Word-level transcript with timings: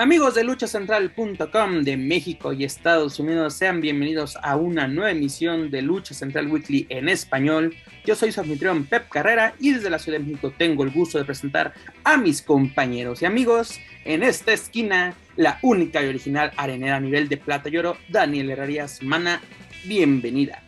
Amigos 0.00 0.34
de 0.34 0.44
luchacentral.com 0.44 1.82
de 1.82 1.98
México 1.98 2.54
y 2.54 2.64
Estados 2.64 3.20
Unidos, 3.20 3.52
sean 3.52 3.82
bienvenidos 3.82 4.38
a 4.42 4.56
una 4.56 4.88
nueva 4.88 5.10
emisión 5.10 5.70
de 5.70 5.82
Lucha 5.82 6.14
Central 6.14 6.50
Weekly 6.50 6.86
en 6.88 7.10
español. 7.10 7.74
Yo 8.06 8.14
soy 8.14 8.32
su 8.32 8.40
anfitrión 8.40 8.86
Pep 8.86 9.10
Carrera 9.10 9.52
y 9.60 9.74
desde 9.74 9.90
la 9.90 9.98
Ciudad 9.98 10.18
de 10.18 10.24
México 10.24 10.54
tengo 10.56 10.84
el 10.84 10.90
gusto 10.90 11.18
de 11.18 11.26
presentar 11.26 11.74
a 12.02 12.16
mis 12.16 12.40
compañeros 12.40 13.20
y 13.20 13.26
amigos. 13.26 13.78
En 14.06 14.22
esta 14.22 14.54
esquina, 14.54 15.12
la 15.36 15.58
única 15.60 16.02
y 16.02 16.08
original 16.08 16.50
arenera 16.56 16.96
a 16.96 17.00
nivel 17.00 17.28
de 17.28 17.36
plata 17.36 17.68
y 17.68 17.76
oro, 17.76 17.98
Daniel 18.08 18.48
Herrerías 18.48 19.02
Mana. 19.02 19.42
Bienvenida. 19.84 20.62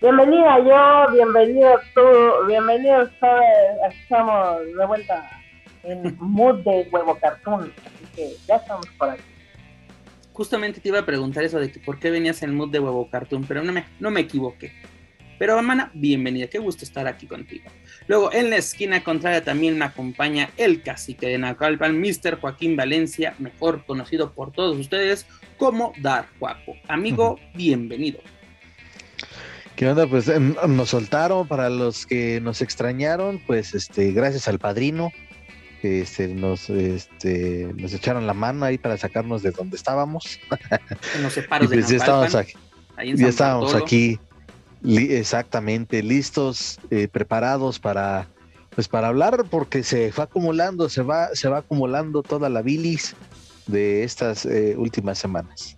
Bienvenida 0.00 0.58
yo, 0.58 1.12
bienvenido 1.12 1.78
tú, 1.94 2.46
bienvenidos 2.48 3.08
todos. 3.20 3.40
Estamos 3.88 4.66
de 4.66 4.84
vuelta 4.84 5.43
en 5.84 6.16
mood 6.18 6.60
de 6.64 6.88
huevo 6.90 7.16
cartoon. 7.16 7.72
Así 7.84 8.14
que 8.14 8.36
ya 8.46 8.56
estamos 8.56 8.86
por 8.98 9.10
aquí. 9.10 9.22
Justamente 10.32 10.80
te 10.80 10.88
iba 10.88 10.98
a 10.98 11.06
preguntar 11.06 11.44
eso 11.44 11.60
de 11.60 11.70
que 11.70 11.78
por 11.78 11.98
qué 11.98 12.10
venías 12.10 12.42
en 12.42 12.54
mood 12.54 12.70
de 12.70 12.80
huevo 12.80 13.08
cartoon, 13.08 13.44
pero 13.44 13.62
no 13.62 13.72
me, 13.72 13.84
no 14.00 14.10
me 14.10 14.20
equivoqué. 14.20 14.72
Pero, 15.38 15.58
hermana, 15.58 15.90
bienvenida, 15.94 16.46
qué 16.46 16.58
gusto 16.58 16.84
estar 16.84 17.06
aquí 17.06 17.26
contigo. 17.26 17.64
Luego, 18.06 18.32
en 18.32 18.50
la 18.50 18.56
esquina 18.56 19.02
contraria 19.02 19.42
también 19.42 19.76
me 19.76 19.84
acompaña 19.84 20.50
el 20.56 20.82
cacique 20.82 21.26
de 21.26 21.38
Nacalpan, 21.38 22.00
Mr. 22.00 22.40
Joaquín 22.40 22.76
Valencia, 22.76 23.34
mejor 23.38 23.84
conocido 23.84 24.32
por 24.32 24.52
todos 24.52 24.78
ustedes 24.78 25.26
como 25.56 25.92
Dar 26.00 26.26
Juaco. 26.38 26.74
Amigo, 26.88 27.38
bienvenido. 27.54 28.20
¿Qué 29.76 29.88
onda? 29.88 30.06
Pues 30.06 30.28
em, 30.28 30.54
nos 30.68 30.90
soltaron 30.90 31.48
para 31.48 31.68
los 31.68 32.06
que 32.06 32.40
nos 32.40 32.62
extrañaron, 32.62 33.40
pues 33.44 33.74
este, 33.74 34.12
gracias 34.12 34.46
al 34.46 34.60
padrino, 34.60 35.10
que 35.84 36.28
nos, 36.28 36.70
este, 36.70 37.70
nos 37.76 37.92
echaron 37.92 38.26
la 38.26 38.32
mano 38.32 38.64
ahí 38.64 38.78
para 38.78 38.96
sacarnos 38.96 39.42
de 39.42 39.50
donde 39.50 39.76
estábamos. 39.76 40.38
En 41.14 41.22
los 41.22 41.32
separos 41.34 41.66
Y 41.66 41.74
pues 41.74 41.88
de 41.88 41.92
ya 41.92 41.96
estábamos 41.98 42.34
aquí, 42.34 42.54
ya 43.14 43.28
estábamos 43.28 43.64
Bartolo. 43.64 43.84
aquí 43.84 44.18
li- 44.80 45.12
exactamente 45.14 46.02
listos, 46.02 46.78
eh, 46.90 47.06
preparados 47.08 47.78
para 47.78 48.26
pues 48.74 48.88
para 48.88 49.08
hablar 49.08 49.44
porque 49.50 49.82
se 49.82 50.10
fue 50.10 50.24
acumulando, 50.24 50.88
se 50.88 51.02
va, 51.02 51.28
se 51.34 51.48
va 51.50 51.58
acumulando 51.58 52.22
toda 52.22 52.48
la 52.48 52.62
bilis 52.62 53.14
de 53.66 54.04
estas 54.04 54.46
eh, 54.46 54.74
últimas 54.78 55.18
semanas. 55.18 55.76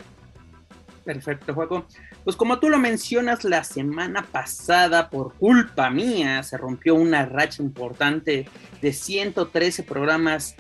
Perfecto, 1.05 1.53
Juaco. 1.53 1.85
Pues 2.27 2.35
como 2.35 2.59
tú 2.59 2.69
lo 2.69 2.79
mencionas, 2.79 3.45
la 3.45 3.63
semana 3.63 4.27
pasada, 4.33 5.11
por 5.11 5.35
culpa 5.35 5.91
mía, 5.91 6.43
se 6.43 6.57
rompió 6.57 6.97
una 6.97 7.25
racha 7.25 7.63
importante 7.63 8.49
de 8.83 8.93
113 8.93 9.85
programas 9.85 10.57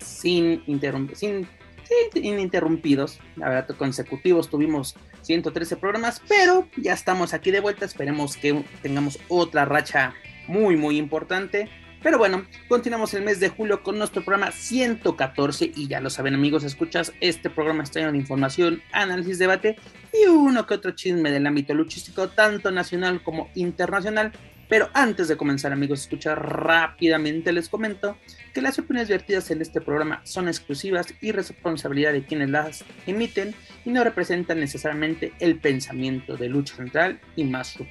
sin, 0.00 0.64
interrum- 0.66 1.14
sin, 1.14 1.46
sí, 1.84 2.18
ininterrumpidos. 2.20 3.20
La 3.36 3.48
verdad, 3.48 3.76
consecutivos 3.76 4.50
tuvimos 4.50 4.96
113 5.22 5.76
programas, 5.76 6.20
pero 6.26 6.66
ya 6.76 6.94
estamos 6.94 7.32
aquí 7.32 7.52
de 7.52 7.60
vuelta. 7.60 7.84
Esperemos 7.84 8.36
que 8.36 8.64
tengamos 8.82 9.20
otra 9.28 9.64
racha 9.64 10.14
muy, 10.48 10.76
muy 10.76 10.98
importante. 10.98 11.68
Pero 12.02 12.16
bueno, 12.16 12.44
continuamos 12.68 13.12
el 13.14 13.24
mes 13.24 13.40
de 13.40 13.48
julio 13.48 13.82
con 13.82 13.98
nuestro 13.98 14.24
programa 14.24 14.52
114 14.52 15.72
y 15.74 15.88
ya 15.88 16.00
lo 16.00 16.10
saben 16.10 16.34
amigos, 16.34 16.62
escuchas, 16.62 17.12
este 17.20 17.50
programa 17.50 17.82
está 17.82 17.98
lleno 17.98 18.12
de 18.12 18.18
información, 18.18 18.82
análisis, 18.92 19.38
debate 19.38 19.76
y 20.12 20.28
uno 20.28 20.64
que 20.64 20.74
otro 20.74 20.92
chisme 20.92 21.32
del 21.32 21.46
ámbito 21.46 21.74
luchístico, 21.74 22.28
tanto 22.28 22.70
nacional 22.70 23.22
como 23.24 23.50
internacional. 23.56 24.32
Pero 24.68 24.90
antes 24.92 25.28
de 25.28 25.36
comenzar 25.36 25.72
amigos, 25.72 26.02
escuchar 26.02 26.40
rápidamente 26.40 27.52
les 27.52 27.68
comento 27.68 28.16
que 28.52 28.60
las 28.60 28.78
opiniones 28.78 29.08
vertidas 29.08 29.50
en 29.50 29.62
este 29.62 29.80
programa 29.80 30.20
son 30.24 30.46
exclusivas 30.46 31.14
y 31.20 31.32
responsabilidad 31.32 32.12
de 32.12 32.24
quienes 32.24 32.50
las 32.50 32.84
emiten 33.06 33.54
y 33.84 33.90
no 33.90 34.04
representan 34.04 34.60
necesariamente 34.60 35.32
el 35.40 35.58
pensamiento 35.58 36.36
de 36.36 36.48
Lucha 36.48 36.76
Central 36.76 37.18
y 37.34 37.44
más 37.44 37.68
su. 37.68 37.86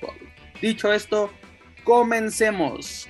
Dicho 0.61 0.93
esto, 0.93 1.33
comencemos. 1.83 3.09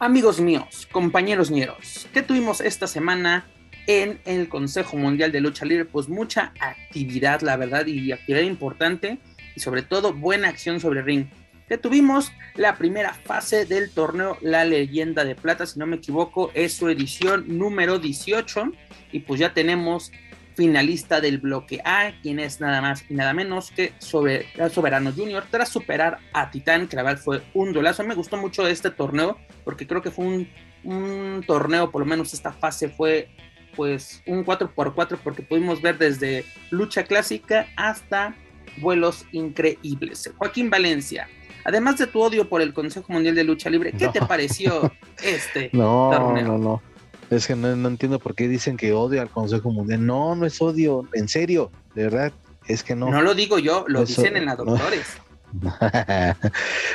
Amigos 0.00 0.40
míos, 0.40 0.88
compañeros 0.90 1.52
ñeros, 1.52 2.08
¿qué 2.12 2.20
tuvimos 2.20 2.60
esta 2.60 2.88
semana 2.88 3.46
en 3.86 4.18
el 4.24 4.48
Consejo 4.48 4.96
Mundial 4.96 5.30
de 5.30 5.40
Lucha 5.40 5.64
Libre? 5.64 5.84
Pues 5.84 6.08
mucha 6.08 6.52
actividad, 6.58 7.42
la 7.42 7.56
verdad, 7.56 7.86
y 7.86 8.10
actividad 8.10 8.42
importante, 8.42 9.18
y 9.54 9.60
sobre 9.60 9.82
todo 9.82 10.12
buena 10.12 10.48
acción 10.48 10.80
sobre 10.80 11.02
ring. 11.02 11.26
Que 11.68 11.78
tuvimos 11.78 12.32
la 12.56 12.76
primera 12.76 13.14
fase 13.14 13.66
del 13.66 13.90
torneo 13.90 14.36
La 14.42 14.64
Leyenda 14.64 15.24
de 15.24 15.36
Plata, 15.36 15.64
si 15.64 15.78
no 15.78 15.86
me 15.86 15.96
equivoco, 15.96 16.50
es 16.54 16.74
su 16.74 16.88
edición 16.88 17.44
número 17.56 18.00
18, 18.00 18.72
y 19.12 19.20
pues 19.20 19.38
ya 19.38 19.54
tenemos 19.54 20.10
finalista 20.54 21.20
del 21.20 21.38
bloque 21.38 21.80
A, 21.84 22.12
quien 22.22 22.38
es 22.38 22.60
nada 22.60 22.80
más 22.80 23.04
y 23.08 23.14
nada 23.14 23.32
menos 23.34 23.70
que 23.70 23.92
sobre, 23.98 24.46
Soberano 24.70 25.12
Junior, 25.12 25.44
tras 25.50 25.68
superar 25.68 26.18
a 26.32 26.50
Titán, 26.50 26.86
que 26.88 26.96
la 26.96 27.02
verdad 27.02 27.22
fue 27.22 27.42
un 27.54 27.72
duelazo. 27.72 28.04
Me 28.04 28.14
gustó 28.14 28.36
mucho 28.36 28.66
este 28.66 28.90
torneo, 28.90 29.38
porque 29.64 29.86
creo 29.86 30.00
que 30.02 30.10
fue 30.10 30.24
un, 30.26 30.48
un 30.84 31.44
torneo, 31.46 31.90
por 31.90 32.00
lo 32.00 32.06
menos 32.06 32.32
esta 32.34 32.52
fase 32.52 32.88
fue 32.88 33.28
pues 33.74 34.22
un 34.26 34.44
4x4, 34.44 35.18
porque 35.24 35.42
pudimos 35.42 35.82
ver 35.82 35.98
desde 35.98 36.44
lucha 36.70 37.02
clásica 37.04 37.66
hasta 37.76 38.36
vuelos 38.78 39.26
increíbles. 39.32 40.32
Joaquín 40.36 40.70
Valencia, 40.70 41.28
además 41.64 41.98
de 41.98 42.06
tu 42.06 42.20
odio 42.22 42.48
por 42.48 42.62
el 42.62 42.72
Consejo 42.72 43.12
Mundial 43.12 43.34
de 43.34 43.42
Lucha 43.42 43.70
Libre, 43.70 43.92
¿qué 43.92 44.06
No. 44.06 44.12
te 44.12 44.20
pareció 44.22 44.92
este? 45.24 45.70
No, 45.72 46.10
torneo. 46.12 46.46
no, 46.46 46.58
no. 46.58 46.82
Es 47.30 47.46
que 47.46 47.56
no, 47.56 47.74
no 47.74 47.88
entiendo 47.88 48.18
por 48.18 48.34
qué 48.34 48.48
dicen 48.48 48.76
que 48.76 48.92
odio 48.92 49.22
al 49.22 49.30
Consejo 49.30 49.70
Mundial. 49.70 50.04
No, 50.04 50.34
no 50.36 50.46
es 50.46 50.60
odio, 50.60 51.08
en 51.14 51.28
serio, 51.28 51.70
de 51.94 52.04
verdad, 52.04 52.32
es 52.66 52.82
que 52.82 52.94
no. 52.94 53.10
No 53.10 53.22
lo 53.22 53.34
digo 53.34 53.58
yo, 53.58 53.84
lo 53.88 54.04
dicen 54.04 54.36
en 54.36 54.46
la 54.46 54.54
no. 54.54 54.64
doctores. 54.64 55.06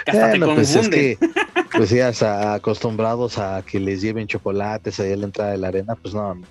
Que 0.06 0.12
hasta 0.12 0.32
te 0.32 0.38
Bueno, 0.40 0.56
pues 0.56 0.76
es 0.76 0.90
que, 0.90 1.18
pues 1.72 1.90
ya 1.92 2.12
acostumbrados 2.54 3.38
a 3.38 3.64
que 3.66 3.80
les 3.80 4.02
lleven 4.02 4.28
chocolates 4.28 5.00
ahí 5.00 5.14
a 5.14 5.16
la 5.18 5.26
entrada 5.26 5.52
de 5.52 5.58
la 5.58 5.70
arena, 5.70 5.96
pues 5.96 6.14
no, 6.14 6.36
no. 6.36 6.46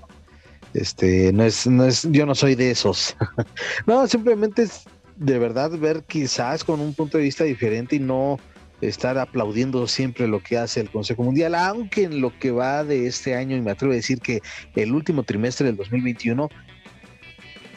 Este, 0.75 1.33
no 1.33 1.45
es, 1.45 1.67
no 1.67 1.85
es, 1.85 2.09
yo 2.11 2.25
no 2.25 2.35
soy 2.35 2.55
de 2.55 2.71
esos. 2.71 3.17
no, 3.87 4.07
simplemente 4.07 4.63
es 4.63 4.85
de 5.17 5.39
verdad 5.39 5.71
ver 5.73 6.05
quizás 6.05 6.63
con 6.63 6.81
un 6.81 6.95
punto 6.95 7.19
de 7.19 7.25
vista 7.25 7.45
diferente 7.45 7.97
y 7.97 7.99
no 7.99 8.39
estar 8.81 9.19
aplaudiendo 9.19 9.87
siempre 9.87 10.29
lo 10.29 10.43
que 10.43 10.59
hace 10.59 10.81
el 10.81 10.91
Consejo 10.91 11.23
Mundial, 11.23 11.55
aunque 11.55 12.05
en 12.05 12.21
lo 12.21 12.39
que 12.39 12.51
va 12.51 12.85
de 12.85 13.07
este 13.07 13.35
año, 13.35 13.57
y 13.57 13.61
me 13.61 13.73
atrevo 13.73 13.93
a 13.93 13.97
decir 13.97 14.21
que 14.21 14.41
el 14.77 14.93
último 14.93 15.23
trimestre 15.23 15.67
del 15.67 15.77
2021, 15.77 16.49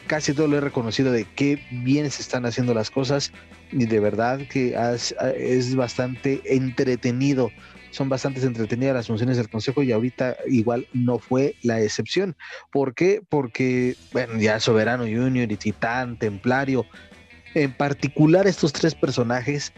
casi 0.06 0.32
todo 0.34 0.46
lo 0.46 0.58
he 0.58 0.60
reconocido 0.60 1.10
de 1.10 1.24
qué 1.36 1.60
bien 1.70 2.10
se 2.10 2.22
están 2.22 2.46
haciendo 2.46 2.74
las 2.74 2.90
cosas 2.90 3.32
y 3.70 3.86
de 3.86 4.00
verdad 4.00 4.40
que 4.48 4.76
es 5.36 5.74
bastante 5.74 6.42
entretenido. 6.44 7.50
Son 7.90 8.08
bastante 8.08 8.40
entretenidas 8.40 8.94
las 8.94 9.06
funciones 9.06 9.36
del 9.36 9.50
Consejo 9.50 9.82
y 9.82 9.92
ahorita 9.92 10.36
igual 10.46 10.86
no 10.94 11.18
fue 11.18 11.56
la 11.62 11.80
excepción. 11.80 12.36
¿Por 12.70 12.94
qué? 12.94 13.22
Porque, 13.28 13.96
bueno, 14.12 14.38
ya 14.38 14.60
Soberano 14.60 15.04
Junior 15.04 15.50
y 15.50 15.56
Titán, 15.56 16.18
Templario, 16.18 16.86
en 17.54 17.72
particular 17.72 18.46
estos 18.46 18.72
tres 18.72 18.94
personajes, 18.94 19.74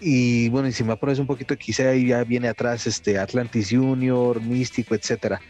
y 0.00 0.48
bueno, 0.48 0.68
y 0.68 0.72
si 0.72 0.84
me 0.84 0.92
apuras 0.92 1.18
un 1.18 1.26
poquito, 1.26 1.56
quizá 1.56 1.90
ahí 1.90 2.08
ya 2.08 2.24
viene 2.24 2.48
atrás 2.48 2.86
este 2.86 3.18
Atlantis 3.18 3.70
Junior, 3.70 4.40
Místico, 4.40 4.94
etcétera, 4.94 5.40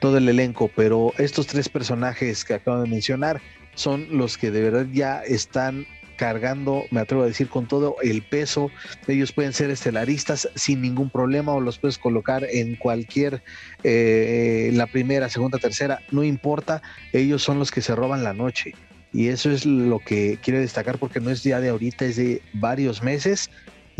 todo 0.00 0.18
el 0.18 0.28
elenco, 0.28 0.70
pero 0.74 1.12
estos 1.18 1.46
tres 1.46 1.68
personajes 1.68 2.44
que 2.44 2.54
acabo 2.54 2.80
de 2.82 2.88
mencionar 2.88 3.40
son 3.74 4.06
los 4.10 4.38
que 4.38 4.50
de 4.50 4.62
verdad 4.62 4.86
ya 4.92 5.22
están 5.22 5.86
cargando, 6.18 6.84
me 6.90 7.00
atrevo 7.00 7.22
a 7.22 7.26
decir, 7.26 7.48
con 7.48 7.66
todo 7.66 7.96
el 8.02 8.22
peso. 8.22 8.70
Ellos 9.06 9.32
pueden 9.32 9.54
ser 9.54 9.70
estelaristas 9.70 10.48
sin 10.56 10.82
ningún 10.82 11.08
problema 11.08 11.52
o 11.54 11.60
los 11.60 11.78
puedes 11.78 11.96
colocar 11.96 12.44
en 12.50 12.74
cualquier, 12.74 13.42
eh, 13.84 14.70
la 14.74 14.86
primera, 14.88 15.30
segunda, 15.30 15.58
tercera, 15.58 16.00
no 16.10 16.24
importa, 16.24 16.82
ellos 17.12 17.42
son 17.42 17.58
los 17.58 17.70
que 17.70 17.80
se 17.80 17.94
roban 17.94 18.24
la 18.24 18.34
noche. 18.34 18.74
Y 19.12 19.28
eso 19.28 19.50
es 19.50 19.64
lo 19.64 20.00
que 20.00 20.38
quiero 20.42 20.60
destacar 20.60 20.98
porque 20.98 21.20
no 21.20 21.30
es 21.30 21.42
ya 21.42 21.60
de 21.60 21.70
ahorita, 21.70 22.04
es 22.04 22.16
de 22.16 22.42
varios 22.52 23.02
meses. 23.02 23.48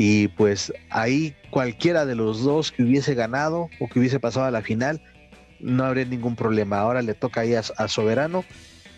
Y 0.00 0.28
pues 0.28 0.72
ahí 0.90 1.34
cualquiera 1.50 2.06
de 2.06 2.14
los 2.14 2.44
dos 2.44 2.70
que 2.70 2.84
hubiese 2.84 3.14
ganado 3.14 3.68
o 3.80 3.88
que 3.88 3.98
hubiese 3.98 4.20
pasado 4.20 4.46
a 4.46 4.50
la 4.52 4.62
final, 4.62 5.02
no 5.58 5.84
habría 5.84 6.04
ningún 6.04 6.36
problema. 6.36 6.78
Ahora 6.78 7.02
le 7.02 7.14
toca 7.14 7.40
ahí 7.40 7.56
a, 7.56 7.62
a 7.76 7.88
Soberano 7.88 8.44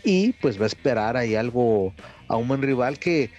y 0.05 0.32
pues 0.35 0.61
va 0.61 0.64
a 0.64 0.67
esperar 0.67 1.17
ahí 1.17 1.37
algo 1.37 1.94
a 2.29 2.37
un 2.37 2.49
buen 2.49 2.61
rival 2.61 2.99
que, 2.99 3.31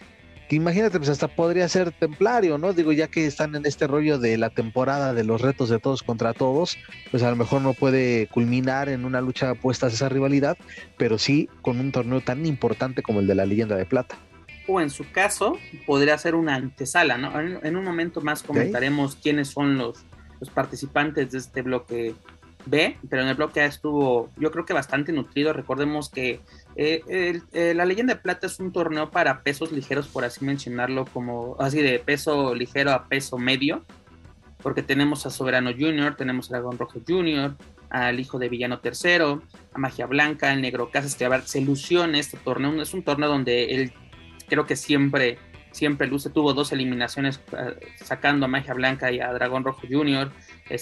que 0.49 0.55
imagínate, 0.55 0.97
pues 0.97 1.09
hasta 1.09 1.27
podría 1.27 1.69
ser 1.69 1.91
templario, 1.91 2.57
¿no? 2.57 2.73
Digo, 2.73 2.91
ya 2.93 3.07
que 3.07 3.27
están 3.27 3.55
en 3.55 3.67
este 3.67 3.85
rollo 3.85 4.17
de 4.17 4.39
la 4.39 4.49
temporada 4.49 5.13
de 5.13 5.23
los 5.23 5.39
retos 5.39 5.69
de 5.69 5.77
todos 5.77 6.01
contra 6.01 6.33
todos, 6.33 6.79
pues 7.11 7.21
a 7.21 7.29
lo 7.29 7.35
mejor 7.35 7.61
no 7.61 7.73
puede 7.73 8.27
culminar 8.27 8.89
en 8.89 9.05
una 9.05 9.21
lucha 9.21 9.51
a 9.51 9.87
esa 9.87 10.09
rivalidad, 10.09 10.57
pero 10.97 11.19
sí 11.19 11.47
con 11.61 11.79
un 11.79 11.91
torneo 11.91 12.21
tan 12.21 12.45
importante 12.45 13.03
como 13.03 13.19
el 13.19 13.27
de 13.27 13.35
la 13.35 13.45
leyenda 13.45 13.75
de 13.75 13.85
plata. 13.85 14.17
O 14.67 14.79
en 14.79 14.89
su 14.89 15.11
caso, 15.11 15.57
podría 15.85 16.17
ser 16.17 16.35
una 16.35 16.55
antesala, 16.55 17.17
¿no? 17.17 17.39
En, 17.39 17.75
un 17.75 17.83
momento 17.83 18.21
más 18.21 18.43
comentaremos 18.43 19.15
quiénes 19.15 19.49
son 19.49 19.77
los, 19.77 20.05
los 20.39 20.49
participantes 20.49 21.31
de 21.31 21.37
este 21.39 21.61
bloque 21.61 22.15
B, 22.65 22.97
pero 23.09 23.23
en 23.23 23.29
el 23.29 23.35
bloque 23.35 23.61
A 23.61 23.65
estuvo, 23.65 24.29
yo 24.37 24.51
creo 24.51 24.65
que 24.65 24.73
bastante 24.73 25.11
nutrido. 25.11 25.53
Recordemos 25.53 26.09
que 26.09 26.41
eh, 26.75 27.39
eh, 27.53 27.73
la 27.73 27.85
leyenda 27.85 28.15
de 28.15 28.19
plata 28.19 28.47
es 28.47 28.59
un 28.59 28.71
torneo 28.71 29.11
para 29.11 29.43
pesos 29.43 29.71
ligeros, 29.71 30.07
por 30.07 30.23
así 30.25 30.45
mencionarlo, 30.45 31.05
como 31.05 31.55
así 31.59 31.81
de 31.81 31.99
peso 31.99 32.53
ligero 32.55 32.91
a 32.91 33.07
peso 33.07 33.37
medio, 33.37 33.83
porque 34.61 34.83
tenemos 34.83 35.25
a 35.25 35.29
Soberano 35.29 35.71
Junior, 35.71 36.15
tenemos 36.15 36.49
a 36.49 36.55
Dragón 36.55 36.77
Rojo 36.77 36.99
Junior, 37.07 37.55
al 37.89 38.19
hijo 38.19 38.39
de 38.39 38.49
Villano 38.49 38.79
Tercero, 38.79 39.41
a 39.73 39.77
Magia 39.77 40.05
Blanca, 40.05 40.53
el 40.53 40.61
Negro 40.61 40.89
Casas, 40.91 41.15
que 41.15 41.25
a 41.25 41.29
ver, 41.29 41.41
se 41.43 41.59
ilusiona 41.59 42.19
este 42.19 42.37
torneo. 42.37 42.81
Es 42.81 42.93
un 42.93 43.03
torneo 43.03 43.29
donde 43.29 43.75
él 43.75 43.93
creo 44.51 44.65
que 44.65 44.75
siempre 44.75 45.39
siempre 45.71 46.05
luce, 46.05 46.29
tuvo 46.29 46.53
dos 46.53 46.73
eliminaciones 46.73 47.39
eh, 47.57 47.75
sacando 48.03 48.45
a 48.45 48.49
Magia 48.49 48.73
Blanca 48.73 49.09
y 49.09 49.21
a 49.21 49.31
Dragón 49.31 49.63
Rojo 49.63 49.87
Junior. 49.89 50.33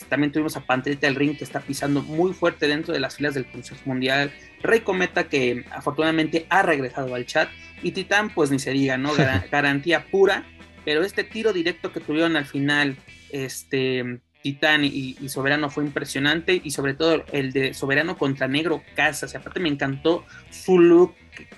también 0.10 0.32
tuvimos 0.32 0.58
a 0.58 0.62
Panterita 0.62 1.06
del 1.06 1.16
Ring 1.16 1.38
que 1.38 1.44
está 1.44 1.60
pisando 1.60 2.02
muy 2.02 2.34
fuerte 2.34 2.68
dentro 2.68 2.92
de 2.92 3.00
las 3.00 3.18
filas 3.18 3.36
del 3.36 3.46
Consejo 3.46 3.82
Mundial. 3.86 4.32
Rey 4.64 4.80
Cometa 4.80 5.26
que 5.26 5.64
afortunadamente 5.72 6.48
ha 6.50 6.64
regresado 6.64 7.14
al 7.14 7.28
chat. 7.28 7.50
Y 7.84 7.92
Titán, 7.92 8.32
pues 8.34 8.50
ni 8.50 8.58
se 8.58 8.72
diga, 8.72 8.98
¿no? 8.98 9.12
garantía 9.52 10.06
pura. 10.10 10.44
Pero 10.86 11.04
este 11.04 11.24
tiro 11.24 11.54
directo 11.54 11.94
que 11.94 12.00
tuvieron 12.00 12.36
al 12.36 12.46
final, 12.46 12.98
este 13.32 14.22
Titán 14.42 14.84
y, 14.84 15.16
Soberano 15.28 15.70
fue 15.70 15.84
impresionante. 15.84 16.62
Y 16.64 16.72
sobre 16.72 16.94
todo 16.94 17.24
el 17.32 17.52
de 17.52 17.74
Soberano 17.74 18.18
contra 18.18 18.48
Negro 18.48 18.82
Casas. 18.96 19.36
Aparte 19.36 19.60
me 19.60 19.70
encantó 19.70 20.26
su 20.50 20.80
look 20.80 21.16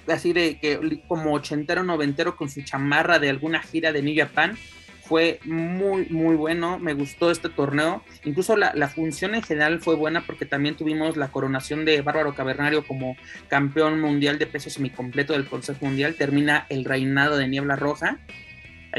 así 0.07 0.33
de 0.33 0.59
que 0.59 1.01
como 1.07 1.33
ochentero, 1.33 1.83
noventero 1.83 2.35
con 2.35 2.49
su 2.49 2.61
chamarra 2.61 3.19
de 3.19 3.29
alguna 3.29 3.61
gira 3.61 3.91
de 3.91 4.01
New 4.01 4.15
Japan. 4.15 4.57
Fue 5.03 5.39
muy, 5.43 6.05
muy 6.09 6.35
bueno. 6.35 6.79
Me 6.79 6.93
gustó 6.93 7.31
este 7.31 7.49
torneo. 7.49 8.01
Incluso 8.23 8.55
la, 8.55 8.87
función 8.87 9.35
en 9.35 9.43
general 9.43 9.81
fue 9.81 9.95
buena 9.95 10.25
porque 10.25 10.45
también 10.45 10.77
tuvimos 10.77 11.17
la 11.17 11.27
coronación 11.27 11.83
de 11.83 12.01
Bárbaro 12.01 12.33
Cavernario 12.33 12.87
como 12.87 13.17
campeón 13.49 13.99
mundial 13.99 14.39
de 14.39 14.47
peso 14.47 14.69
semicompleto 14.69 15.33
del 15.33 15.47
Consejo 15.47 15.85
Mundial. 15.85 16.15
Termina 16.15 16.65
el 16.69 16.85
reinado 16.85 17.35
de 17.35 17.47
Niebla 17.47 17.75
Roja. 17.75 18.19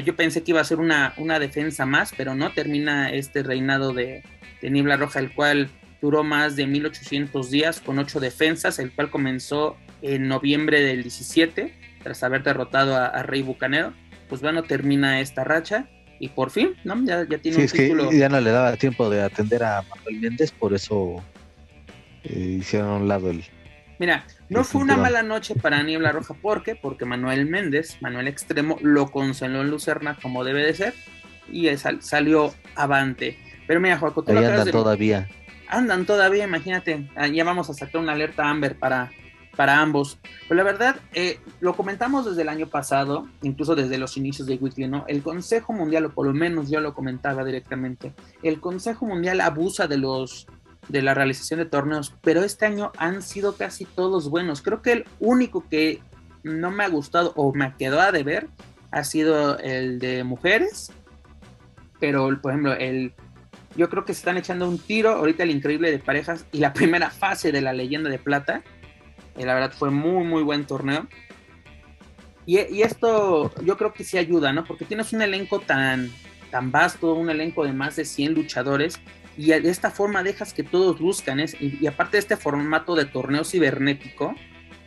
Yo 0.05 0.17
pensé 0.17 0.43
que 0.43 0.53
iba 0.53 0.61
a 0.61 0.65
ser 0.65 0.79
una, 0.79 1.15
una 1.17 1.39
defensa 1.39 1.85
más, 1.87 2.13
pero 2.17 2.35
no. 2.35 2.53
Termina 2.53 3.11
este 3.11 3.43
reinado 3.43 3.93
de, 3.93 4.23
de 4.61 4.71
Niebla 4.71 4.97
Roja, 4.97 5.19
el 5.19 5.35
cual 5.35 5.71
duró 6.01 6.25
más 6.25 6.57
de 6.57 6.67
1800 6.67 7.51
días 7.51 7.81
con 7.81 7.99
ocho 7.99 8.21
defensas, 8.21 8.79
el 8.79 8.93
cual 8.93 9.11
comenzó 9.11 9.77
en 10.03 10.29
noviembre 10.29 10.81
del 10.81 11.03
17, 11.03 11.73
tras 12.03 12.23
haber 12.25 12.43
derrotado 12.43 12.97
a, 12.97 13.23
Rey 13.23 13.43
Bucanero. 13.43 13.93
Pues 14.29 14.41
bueno, 14.41 14.65
termina 14.65 15.21
esta 15.21 15.45
racha 15.45 15.89
y 16.19 16.29
por 16.29 16.51
fin, 16.51 16.75
¿no? 16.85 17.03
Ya, 17.05 17.27
ya 17.29 17.39
tiene 17.39 17.59
sí, 17.59 17.63
es 17.65 17.73
que 17.73 18.19
ya 18.19 18.29
no 18.29 18.41
le 18.41 18.51
daba 18.51 18.77
tiempo 18.77 19.11
de 19.11 19.23
atender 19.23 19.63
a 19.63 19.83
Manuel 19.83 20.21
Méndez, 20.21 20.51
por 20.53 20.75
eso 20.75 21.23
eh, 22.25 22.57
hicieron 22.61 22.89
a 22.89 22.97
un 22.97 23.09
lado 23.09 23.31
el. 23.31 23.45
Mira, 24.03 24.25
no 24.49 24.65
fue 24.65 24.83
una 24.83 24.97
mala 24.97 25.23
noche 25.23 25.55
para 25.55 25.81
Niebla 25.81 26.11
Roja, 26.11 26.35
¿por 26.35 26.65
qué? 26.65 26.75
Porque 26.75 27.05
Manuel 27.05 27.47
Méndez, 27.47 27.99
Manuel 28.01 28.27
Extremo, 28.27 28.77
lo 28.83 29.13
consoló 29.13 29.61
en 29.61 29.71
Lucerna 29.71 30.19
como 30.21 30.43
debe 30.43 30.67
de 30.67 30.75
ser 30.75 30.95
y 31.49 31.69
salió 31.77 32.53
avante. 32.75 33.39
Pero 33.69 33.79
mira, 33.79 33.99
Joaco, 33.99 34.25
tú 34.25 34.33
Ahí 34.33 34.45
andan 34.45 34.73
todavía. 34.73 35.29
Andan 35.69 36.05
todavía, 36.05 36.43
imagínate. 36.43 37.09
Ah, 37.15 37.29
ya 37.29 37.45
vamos 37.45 37.71
a 37.71 37.75
sacar 37.75 38.01
una 38.01 38.15
alerta 38.15 38.51
Amber 38.51 38.77
para, 38.77 39.13
para 39.57 39.79
ambos. 39.79 40.19
Pero 40.49 40.57
la 40.57 40.65
verdad, 40.65 40.97
eh, 41.15 41.39
lo 41.61 41.77
comentamos 41.77 42.27
desde 42.27 42.43
el 42.43 42.49
año 42.49 42.67
pasado, 42.67 43.29
incluso 43.43 43.77
desde 43.77 43.99
los 43.99 44.17
inicios 44.17 44.49
de 44.49 44.57
Weekly, 44.57 44.89
¿no? 44.89 45.05
El 45.07 45.23
Consejo 45.23 45.73
Mundial, 45.73 46.07
o 46.07 46.11
por 46.11 46.27
lo 46.27 46.35
menos 46.35 46.69
yo 46.69 46.81
lo 46.81 46.93
comentaba 46.93 47.45
directamente, 47.45 48.15
el 48.43 48.59
Consejo 48.59 49.07
Mundial 49.07 49.41
abusa 49.41 49.87
de 49.87 49.99
los 49.99 50.49
de 50.89 51.03
la 51.03 51.15
realización 51.15 51.59
de 51.59 51.67
torneos, 51.67 52.15
pero 52.23 52.43
este 52.43 52.67
año 52.67 52.93
han 52.99 53.23
sido 53.23 53.57
casi 53.57 53.85
todos 53.85 54.31
buenos. 54.31 54.63
Creo 54.63 54.83
que 54.83 54.93
el 54.93 55.05
único 55.21 55.69
que 55.69 56.01
no 56.43 56.71
me 56.71 56.85
ha 56.85 56.89
gustado 56.89 57.33
o 57.37 57.55
me 57.55 57.75
quedó 57.77 58.01
a 58.01 58.13
deber 58.13 58.49
ha 58.91 59.05
sido 59.05 59.59
el 59.59 59.99
de 59.99 60.25
mujeres, 60.25 60.93
pero 62.01 62.29
por 62.41 62.53
ejemplo, 62.53 62.73
el 62.75 63.15
yo 63.75 63.89
creo 63.89 64.05
que 64.05 64.13
se 64.13 64.19
están 64.19 64.37
echando 64.37 64.69
un 64.69 64.79
tiro 64.79 65.13
ahorita 65.13 65.45
el 65.45 65.51
increíble 65.51 65.91
de 65.91 65.99
parejas 65.99 66.45
y 66.53 66.59
la 66.59 66.73
primera 66.75 67.11
fase 67.11 67.53
de 67.53 67.61
la 67.61 67.73
leyenda 67.73 68.11
de 68.11 68.19
plata 68.19 68.63
eh, 69.37 69.47
la 69.47 69.55
verdad 69.55 69.73
fue 69.73 69.91
muy, 69.91 70.25
muy 70.25 70.43
buen 70.43 70.67
torneo. 70.67 71.07
Y, 72.45 72.59
esto 72.83 73.53
yo 73.65 73.77
creo 73.77 73.93
que 73.93 74.05
sí 74.05 74.19
ayuda, 74.19 74.53
¿no? 74.53 74.65
Porque 74.65 74.85
tienes 74.85 75.13
un 75.13 75.23
elenco 75.23 75.61
tan, 75.61 76.11
tan 76.51 76.73
vasto, 76.73 77.15
un 77.15 77.31
elenco 77.31 77.65
de 77.65 77.73
más 77.73 77.97
de 77.97 78.05
100 78.05 78.35
luchadores, 78.35 78.99
y 79.37 79.49
de 79.49 79.71
esta 79.71 79.91
forma 79.91 80.23
dejas 80.23 80.53
que 80.53 80.63
todos 80.63 80.99
buscan, 81.01 81.41
y, 81.41 81.87
aparte 81.87 82.13
de 82.13 82.21
este 82.21 82.37
formato 82.37 82.95
de 82.95 83.07
torneo 83.07 83.45
cibernético, 83.45 84.35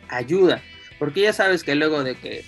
ayuda. 0.08 0.62
Porque 0.98 1.22
ya 1.22 1.32
sabes 1.32 1.64
que 1.64 1.74
luego 1.74 2.04
de 2.04 2.14
que 2.14 2.44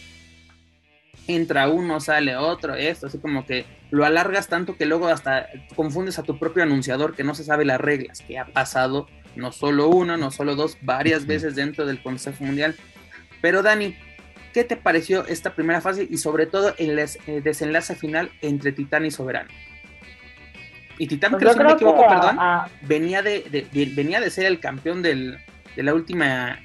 entra 1.27 1.69
uno, 1.69 2.01
sale 2.01 2.37
otro, 2.37 2.75
esto, 2.75 3.07
así 3.07 3.19
como 3.19 3.45
que 3.45 3.67
lo 3.91 4.05
alargas 4.05 4.49
tanto 4.49 4.77
que 4.77 4.87
luego 4.87 5.09
hasta 5.09 5.49
confundes 5.77 6.19
a 6.19 6.23
tu 6.23 6.39
propio 6.39 6.63
anunciador 6.63 7.15
que 7.15 7.25
no 7.25 7.35
se 7.35 7.45
sabe 7.45 7.65
las 7.65 7.81
reglas, 7.81 8.21
que 8.21 8.39
ha 8.39 8.47
pasado 8.47 9.09
no 9.37 9.53
solo 9.53 9.89
uno, 9.89 10.17
no 10.17 10.31
solo 10.31 10.57
dos, 10.57 10.79
varias 10.83 11.27
veces 11.27 11.55
dentro 11.55 11.87
del 11.87 12.03
Consejo 12.03 12.45
Mundial. 12.45 12.77
Pero 13.41 13.63
Dani, 13.63 13.97
¿qué 14.53 14.65
te 14.65 14.77
pareció 14.77 15.27
esta 15.27 15.55
primera 15.55 15.81
fase 15.81 16.07
y 16.11 16.17
sobre 16.19 16.47
todo 16.47 16.75
el, 16.79 16.97
desenlace 17.43 17.95
final 17.95 18.31
entre 18.43 18.73
Titán 18.73 19.07
y 19.07 19.11
Soberano? 19.11 19.51
Y 20.99 21.07
Titán, 21.07 21.33
pues 21.33 21.43
creo, 21.43 21.55
que 21.55 21.63
me 21.63 21.73
equivoco, 21.73 22.07
perdón, 22.09 22.39
venía, 22.83 23.23
de, 23.23 23.67
venía 23.95 24.21
de 24.21 24.31
ser 24.31 24.47
el 24.47 24.59
campeón 24.59 25.03
de 25.03 25.39
la 25.77 25.95
última 25.95 26.59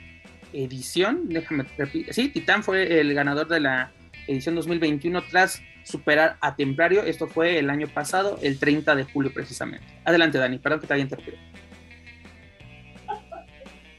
edición. 0.53 1.29
Déjame 1.29 1.63
repetir. 1.63 2.13
Sí, 2.13 2.29
Titán 2.29 2.63
fue 2.63 2.99
el 2.99 3.13
ganador 3.13 3.47
de 3.47 3.59
la 3.59 3.91
edición 4.27 4.55
2021 4.55 5.21
tras 5.29 5.61
superar 5.83 6.37
a 6.41 6.55
Templario. 6.55 7.03
Esto 7.03 7.27
fue 7.27 7.59
el 7.59 7.69
año 7.69 7.87
pasado, 7.87 8.39
el 8.41 8.57
30 8.57 8.95
de 8.95 9.03
julio 9.03 9.31
precisamente. 9.33 9.85
Adelante, 10.05 10.37
Dani, 10.37 10.57
perdón 10.57 10.79
que 10.81 10.87
te 10.87 10.93
haya 10.93 11.03
interrumpido. 11.03 11.37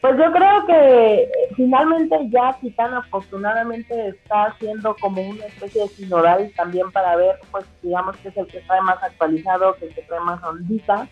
Pues 0.04 0.18
yo 0.18 0.30
creo 0.32 0.66
que 0.66 1.22
eh, 1.22 1.28
finalmente 1.56 2.14
ya 2.28 2.54
Titán 2.60 2.92
afortunadamente 2.92 4.08
está 4.08 4.48
haciendo 4.48 4.94
como 5.00 5.22
una 5.22 5.46
especie 5.46 5.80
de 5.80 5.88
sinoral 5.88 6.52
también 6.54 6.92
para 6.92 7.16
ver, 7.16 7.36
pues 7.50 7.64
digamos 7.82 8.14
que 8.18 8.28
es 8.28 8.36
el 8.36 8.46
que 8.46 8.58
está 8.58 8.82
más 8.82 9.02
actualizado, 9.02 9.74
que 9.76 9.86
el 9.86 9.94
que 9.94 10.02
trae 10.02 10.20
más 10.20 10.44
ondita. 10.44 11.08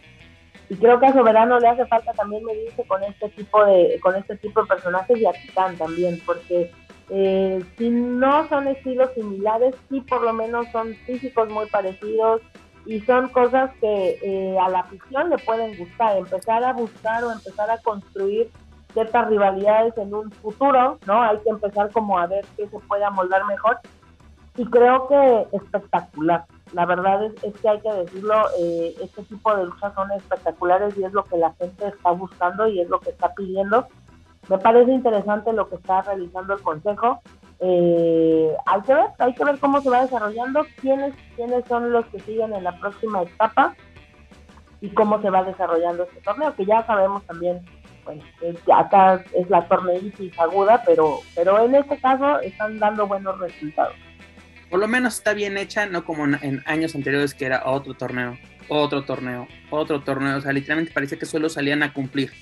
Y 0.68 0.76
creo 0.76 1.00
que 1.00 1.06
a 1.06 1.12
Soberano 1.14 1.58
le 1.58 1.68
hace 1.68 1.86
falta 1.86 2.12
también 2.12 2.44
medirse 2.44 2.84
con 2.84 3.02
este 3.02 3.30
tipo 3.30 3.64
de, 3.64 3.98
con 4.02 4.14
este 4.14 4.36
tipo 4.36 4.60
de 4.60 4.68
personajes 4.68 5.18
y 5.18 5.24
a 5.24 5.32
Titán 5.32 5.74
también, 5.78 6.20
porque 6.26 6.70
eh, 7.08 7.64
si 7.78 7.88
no 7.88 8.46
son 8.50 8.68
estilos 8.68 9.08
similares, 9.14 9.74
sí 9.88 10.02
por 10.02 10.20
lo 10.20 10.34
menos 10.34 10.66
son 10.70 10.94
físicos 11.06 11.48
muy 11.48 11.64
parecidos 11.70 12.42
y 12.84 13.00
son 13.00 13.30
cosas 13.30 13.70
que 13.80 14.18
eh, 14.22 14.58
a 14.60 14.68
la 14.68 14.80
afición 14.80 15.30
le 15.30 15.38
pueden 15.38 15.78
gustar, 15.78 16.18
empezar 16.18 16.62
a 16.62 16.74
buscar 16.74 17.24
o 17.24 17.32
empezar 17.32 17.70
a 17.70 17.78
construir 17.78 18.50
ciertas 18.92 19.28
rivalidades 19.28 19.96
en 19.96 20.14
un 20.14 20.30
futuro, 20.30 20.98
¿no? 21.06 21.22
Hay 21.22 21.38
que 21.38 21.50
empezar 21.50 21.90
como 21.90 22.18
a 22.18 22.26
ver 22.26 22.44
qué 22.56 22.68
se 22.68 22.78
puede 22.80 23.04
amoldar 23.04 23.44
mejor. 23.46 23.78
Y 24.56 24.66
creo 24.66 25.08
que 25.08 25.46
espectacular. 25.56 26.44
La 26.72 26.84
verdad 26.86 27.24
es, 27.24 27.54
que 27.60 27.68
hay 27.68 27.80
que 27.80 27.92
decirlo, 27.92 28.34
eh, 28.58 28.94
este 29.00 29.22
tipo 29.24 29.54
de 29.56 29.64
luchas 29.64 29.94
son 29.94 30.10
espectaculares 30.12 30.96
y 30.96 31.04
es 31.04 31.12
lo 31.12 31.24
que 31.24 31.38
la 31.38 31.52
gente 31.54 31.88
está 31.88 32.10
buscando 32.10 32.68
y 32.68 32.80
es 32.80 32.88
lo 32.88 33.00
que 33.00 33.10
está 33.10 33.32
pidiendo. 33.34 33.86
Me 34.48 34.58
parece 34.58 34.90
interesante 34.90 35.52
lo 35.52 35.68
que 35.68 35.76
está 35.76 36.02
realizando 36.02 36.54
el 36.54 36.62
Consejo. 36.62 37.20
Eh, 37.60 38.54
hay 38.66 38.80
que 38.82 38.94
ver, 38.94 39.06
hay 39.18 39.34
que 39.34 39.44
ver 39.44 39.58
cómo 39.58 39.80
se 39.80 39.88
va 39.88 40.02
desarrollando, 40.02 40.66
quiénes, 40.80 41.14
quiénes 41.36 41.64
son 41.66 41.92
los 41.92 42.04
que 42.06 42.20
siguen 42.20 42.52
en 42.52 42.64
la 42.64 42.78
próxima 42.78 43.22
etapa 43.22 43.74
y 44.80 44.90
cómo 44.90 45.22
se 45.22 45.30
va 45.30 45.44
desarrollando 45.44 46.02
este 46.02 46.20
torneo, 46.22 46.54
que 46.54 46.66
ya 46.66 46.84
sabemos 46.84 47.22
también 47.24 47.62
bueno, 48.04 48.22
acá 48.74 49.24
es 49.34 49.48
la 49.48 49.66
torneitis 49.68 50.38
aguda, 50.38 50.82
pero, 50.84 51.20
pero 51.34 51.64
en 51.64 51.74
este 51.74 51.98
caso 51.98 52.40
están 52.40 52.78
dando 52.78 53.06
buenos 53.06 53.38
resultados. 53.38 53.94
Por 54.70 54.80
lo 54.80 54.88
menos 54.88 55.14
está 55.14 55.34
bien 55.34 55.58
hecha, 55.58 55.86
no 55.86 56.04
como 56.04 56.24
en 56.24 56.62
años 56.66 56.94
anteriores 56.94 57.34
que 57.34 57.44
era 57.44 57.62
otro 57.66 57.94
torneo, 57.94 58.38
otro 58.68 59.04
torneo, 59.04 59.46
otro 59.70 60.00
torneo. 60.00 60.38
O 60.38 60.40
sea, 60.40 60.52
literalmente 60.52 60.92
parece 60.92 61.18
que 61.18 61.26
solo 61.26 61.48
salían 61.48 61.82
a 61.82 61.92
cumplir. 61.92 62.32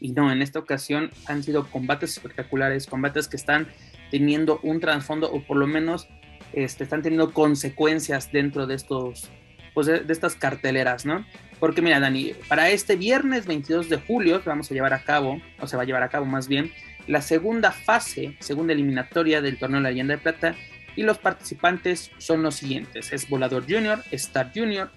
Y 0.00 0.12
no, 0.12 0.30
en 0.30 0.42
esta 0.42 0.58
ocasión 0.58 1.10
han 1.26 1.42
sido 1.42 1.66
combates 1.70 2.10
espectaculares, 2.10 2.86
combates 2.86 3.28
que 3.28 3.36
están 3.36 3.68
teniendo 4.10 4.60
un 4.62 4.80
trasfondo 4.80 5.30
o 5.30 5.42
por 5.42 5.56
lo 5.56 5.66
menos 5.66 6.08
este, 6.52 6.84
están 6.84 7.02
teniendo 7.02 7.32
consecuencias 7.32 8.32
dentro 8.32 8.66
de 8.66 8.74
estos, 8.74 9.28
pues 9.74 9.86
de, 9.86 10.04
estas 10.08 10.34
carteleras, 10.36 11.06
¿no? 11.06 11.24
Porque 11.58 11.82
mira, 11.82 12.00
Dani, 12.00 12.32
para 12.48 12.70
este 12.70 12.96
viernes 12.96 13.46
22 13.46 13.88
de 13.88 13.96
julio 13.98 14.42
vamos 14.44 14.70
a 14.70 14.74
llevar 14.74 14.94
a 14.94 15.02
cabo, 15.02 15.40
o 15.60 15.66
se 15.66 15.76
va 15.76 15.82
a 15.82 15.86
llevar 15.86 16.02
a 16.02 16.08
cabo 16.08 16.24
más 16.24 16.48
bien, 16.48 16.72
la 17.06 17.22
segunda 17.22 17.72
fase, 17.72 18.36
segunda 18.38 18.72
eliminatoria 18.72 19.40
del 19.40 19.58
torneo 19.58 19.80
La 19.80 19.90
Leyenda 19.90 20.14
de 20.14 20.22
Plata, 20.22 20.54
y 20.94 21.02
los 21.02 21.18
participantes 21.18 22.10
son 22.18 22.42
los 22.42 22.56
siguientes: 22.56 23.12
es 23.12 23.28
Volador 23.28 23.64
Junior, 23.68 24.02
Star 24.10 24.52
Junior, 24.54 24.90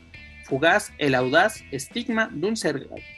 Fugaz, 0.44 0.92
El 0.98 1.16
Audaz, 1.16 1.64
Estigma, 1.72 2.30
Dulce, 2.32 2.74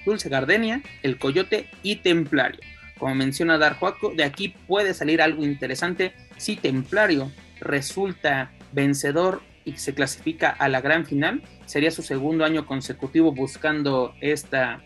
Dulce 0.05 0.29
Gardenia, 0.29 0.81
El 1.01 1.17
Coyote 1.17 1.67
y 1.81 1.97
Templario. 1.97 2.59
Como 2.99 3.15
menciona 3.15 3.57
Darjuaco, 3.57 4.13
de 4.15 4.23
aquí 4.23 4.55
puede 4.67 4.93
salir 4.93 5.21
algo 5.21 5.43
interesante 5.43 6.13
si 6.37 6.55
Templario 6.55 7.31
resulta 7.59 8.51
vencedor 8.71 9.41
y 9.65 9.77
se 9.77 9.93
clasifica 9.93 10.49
a 10.49 10.69
la 10.69 10.81
gran 10.81 11.05
final. 11.05 11.41
Sería 11.65 11.91
su 11.91 12.01
segundo 12.01 12.45
año 12.45 12.65
consecutivo 12.65 13.31
buscando 13.31 14.13
esta, 14.21 14.81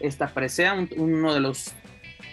esta 0.00 0.28
presea, 0.28 0.74
uno 0.96 1.34
de 1.34 1.40
los, 1.40 1.72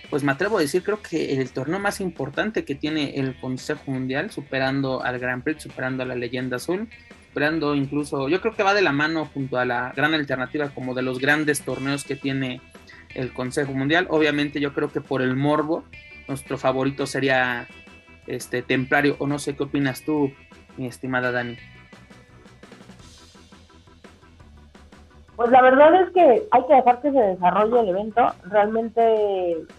pues 0.10 0.24
me 0.24 0.32
atrevo 0.32 0.58
a 0.58 0.62
decir, 0.62 0.84
creo 0.84 1.02
que 1.02 1.40
el 1.40 1.52
torneo 1.52 1.80
más 1.80 2.02
importante 2.02 2.66
que 2.66 2.76
tiene 2.76 3.16
el 3.16 3.40
Consejo 3.40 3.92
Mundial, 3.92 4.32
superando 4.32 5.04
al 5.04 5.20
Grand 5.20 5.44
Prix, 5.44 5.64
superando 5.64 6.04
a 6.04 6.06
la 6.06 6.16
Leyenda 6.16 6.58
Azul, 6.58 6.90
superando 7.28 7.76
incluso, 7.76 8.28
yo 8.28 8.42
creo 8.42 8.56
que 8.56 8.64
va 8.64 8.74
de 8.74 8.82
la 8.82 8.92
mano 8.92 9.26
junto 9.26 9.58
a 9.58 9.66
la 9.66 9.94
gran 9.96 10.14
alternativa 10.14 10.70
como 10.70 10.96
de 10.96 11.04
los 11.04 11.20
grandes 11.20 11.62
torneos 11.62 12.04
que 12.04 12.16
tiene 12.16 12.62
el 13.14 13.34
Consejo 13.34 13.74
Mundial. 13.74 14.08
Obviamente 14.10 14.60
yo 14.60 14.74
creo 14.74 14.92
que 14.92 15.02
por 15.02 15.22
el 15.22 15.36
morbo, 15.36 15.84
nuestro 16.28 16.58
favorito 16.58 17.06
sería 17.06 17.68
este 18.28 18.62
Templario, 18.62 19.16
o 19.20 19.28
no 19.28 19.40
sé 19.40 19.56
qué 19.56 19.64
opinas 19.64 20.04
tú, 20.04 20.32
mi 20.78 20.88
estimada 20.88 21.32
Dani. 21.32 21.58
Pues 25.40 25.52
la 25.52 25.62
verdad 25.62 25.96
es 26.02 26.10
que 26.12 26.50
hay 26.52 26.66
que 26.68 26.74
dejar 26.74 27.00
que 27.00 27.14
se 27.14 27.18
desarrolle 27.18 27.80
el 27.80 27.88
evento. 27.88 28.28
Realmente 28.44 29.00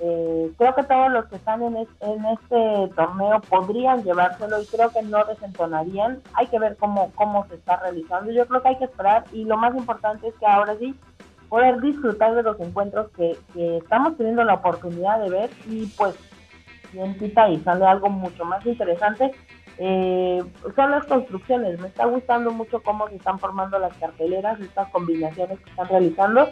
eh, 0.00 0.50
creo 0.56 0.74
que 0.74 0.84
todos 0.84 1.12
los 1.12 1.26
que 1.26 1.36
están 1.36 1.62
en, 1.62 1.76
en, 1.76 2.24
este 2.24 2.94
torneo 2.96 3.42
podrían 3.42 4.02
llevárselo 4.02 4.62
y 4.62 4.64
creo 4.64 4.88
que 4.88 5.02
no 5.02 5.22
desentonarían. 5.22 6.22
Hay 6.32 6.46
que 6.46 6.58
ver 6.58 6.78
cómo, 6.78 7.12
cómo 7.14 7.46
se 7.48 7.56
está 7.56 7.76
realizando. 7.76 8.32
Yo 8.32 8.46
creo 8.46 8.62
que 8.62 8.68
hay 8.70 8.78
que 8.78 8.86
esperar 8.86 9.24
y 9.34 9.44
lo 9.44 9.58
más 9.58 9.76
importante 9.76 10.28
es 10.28 10.34
que 10.36 10.46
ahora 10.46 10.76
sí 10.78 10.98
poder 11.50 11.78
disfrutar 11.82 12.34
de 12.34 12.42
los 12.42 12.58
encuentros 12.58 13.10
que, 13.10 13.36
que 13.52 13.76
estamos 13.76 14.16
teniendo 14.16 14.42
la 14.44 14.54
oportunidad 14.54 15.20
de 15.22 15.28
ver 15.28 15.50
y 15.66 15.84
pues 15.98 16.14
bien 16.94 17.18
quita 17.18 17.50
y 17.50 17.58
sale 17.60 17.84
algo 17.84 18.08
mucho 18.08 18.46
más 18.46 18.64
interesante 18.64 19.30
eh, 19.82 20.44
son 20.76 20.90
las 20.90 21.06
construcciones. 21.06 21.80
Me 21.80 21.88
está 21.88 22.04
gustando 22.04 22.50
mucho 22.50 22.82
cómo 22.82 23.08
se 23.08 23.16
están 23.16 23.38
formando 23.38 23.78
las 23.78 23.96
carteleras, 23.96 24.60
estas 24.60 24.90
combinaciones 24.90 25.58
que 25.58 25.70
están 25.70 25.88
realizando. 25.88 26.50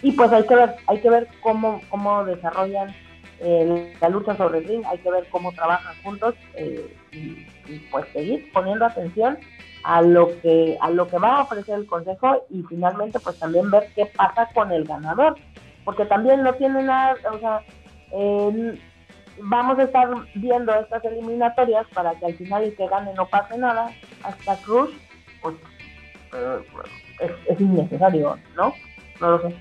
Y 0.00 0.12
pues 0.12 0.32
hay 0.32 0.46
que 0.46 0.54
ver, 0.54 0.76
hay 0.86 1.00
que 1.00 1.10
ver 1.10 1.26
cómo, 1.42 1.80
cómo 1.90 2.24
desarrollan 2.24 2.94
eh, 3.40 3.96
la 4.00 4.08
lucha 4.08 4.36
sobre 4.36 4.60
el 4.60 4.68
ring, 4.68 4.84
hay 4.86 4.98
que 4.98 5.10
ver 5.10 5.26
cómo 5.28 5.50
trabajan 5.52 5.92
juntos 6.04 6.36
eh, 6.54 6.96
y, 7.10 7.46
pues 7.90 8.06
seguir 8.12 8.50
poniendo 8.52 8.86
atención 8.86 9.38
a 9.82 10.00
lo 10.00 10.40
que 10.40 10.78
a 10.80 10.90
lo 10.90 11.06
que 11.08 11.18
va 11.18 11.36
a 11.36 11.42
ofrecer 11.42 11.78
el 11.78 11.86
consejo 11.86 12.46
y 12.48 12.62
finalmente 12.62 13.20
pues 13.20 13.38
también 13.38 13.70
ver 13.70 13.88
qué 13.94 14.06
pasa 14.06 14.48
con 14.54 14.72
el 14.72 14.84
ganador 14.84 15.36
porque 15.84 16.04
también 16.06 16.42
no 16.42 16.54
tiene 16.54 16.82
nada 16.82 17.14
o 17.30 17.38
sea 17.38 17.60
eh, 18.12 18.78
vamos 19.42 19.78
a 19.78 19.84
estar 19.84 20.08
viendo 20.34 20.74
estas 20.74 21.04
eliminatorias 21.04 21.86
para 21.94 22.14
que 22.18 22.26
al 22.26 22.34
final 22.34 22.64
el 22.64 22.76
que 22.76 22.88
gane 22.88 23.12
no 23.14 23.26
pase 23.26 23.58
nada, 23.58 23.92
hasta 24.22 24.56
Cruz, 24.62 24.90
pues 25.42 25.56
eh, 26.32 27.34
es, 27.48 27.60
innecesario, 27.60 28.38
¿no? 28.56 28.74
No 29.20 29.30
lo 29.30 29.42
sé. 29.42 29.56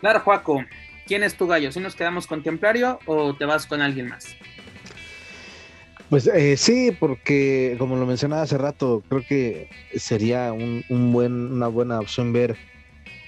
Claro, 0.00 0.20
Juaco, 0.20 0.64
¿quién 1.06 1.22
es 1.22 1.36
tu 1.36 1.46
gallo? 1.46 1.72
¿Si 1.72 1.80
nos 1.80 1.94
quedamos 1.94 2.26
con 2.26 2.42
Templario 2.42 2.98
o 3.06 3.34
te 3.34 3.44
vas 3.44 3.66
con 3.66 3.80
alguien 3.80 4.08
más? 4.08 4.36
Pues 6.10 6.26
eh, 6.26 6.56
sí, 6.56 6.94
porque 6.98 7.76
como 7.78 7.96
lo 7.96 8.06
mencionaba 8.06 8.42
hace 8.42 8.58
rato, 8.58 9.02
creo 9.08 9.22
que 9.26 9.70
sería 9.96 10.52
un, 10.52 11.12
buen, 11.12 11.52
una 11.52 11.68
buena 11.68 11.98
opción 11.98 12.32
ver 12.32 12.56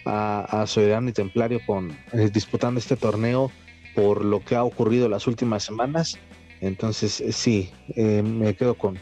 a, 0.05 0.62
a 0.62 0.66
Soberano 0.66 1.09
y 1.09 1.12
Templario 1.12 1.61
con, 1.66 1.97
eh, 2.12 2.31
disputando 2.33 2.78
este 2.78 2.97
torneo 2.97 3.50
por 3.97 4.25
lo 4.25 4.41
que 4.41 4.55
ha 4.55 4.62
ocurrido 4.62 5.09
las 5.09 5.26
últimas 5.26 5.65
semanas. 5.65 6.19
Entonces, 6.61 7.21
eh, 7.21 7.33
sí, 7.33 7.73
eh, 7.97 8.23
me 8.23 8.55
quedo 8.55 8.75
con, 8.75 9.00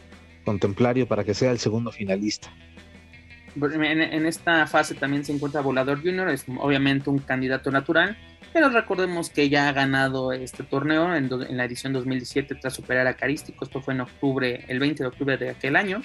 Templario 0.59 1.07
para 1.07 1.23
que 1.23 1.33
sea 1.33 1.49
el 1.49 1.57
segundo 1.57 1.91
finalista. 1.91 2.53
En, 3.55 4.25
esta 4.27 4.67
fase 4.67 4.93
también 4.93 5.25
se 5.25 5.33
encuentra 5.33 5.61
Volador 5.61 6.03
Junior, 6.03 6.29
es 6.29 6.45
obviamente 6.59 7.09
un 7.09 7.17
candidato 7.17 7.71
natural, 7.71 8.15
pero 8.53 8.69
recordemos 8.69 9.31
que 9.31 9.49
ya 9.49 9.67
ha 9.67 9.71
ganado 9.71 10.33
este 10.33 10.61
torneo 10.61 11.15
en, 11.15 11.29
la 11.57 11.65
edición 11.65 11.93
2017 11.93 12.55
tras 12.55 12.73
superar 12.73 13.07
a 13.07 13.15
Carístico, 13.15 13.65
esto 13.65 13.81
fue 13.81 13.95
en 13.95 14.01
octubre, 14.01 14.65
el 14.67 14.77
20 14.77 15.01
de 15.01 15.07
octubre 15.07 15.37
de 15.37 15.49
aquel 15.49 15.75
año, 15.77 16.03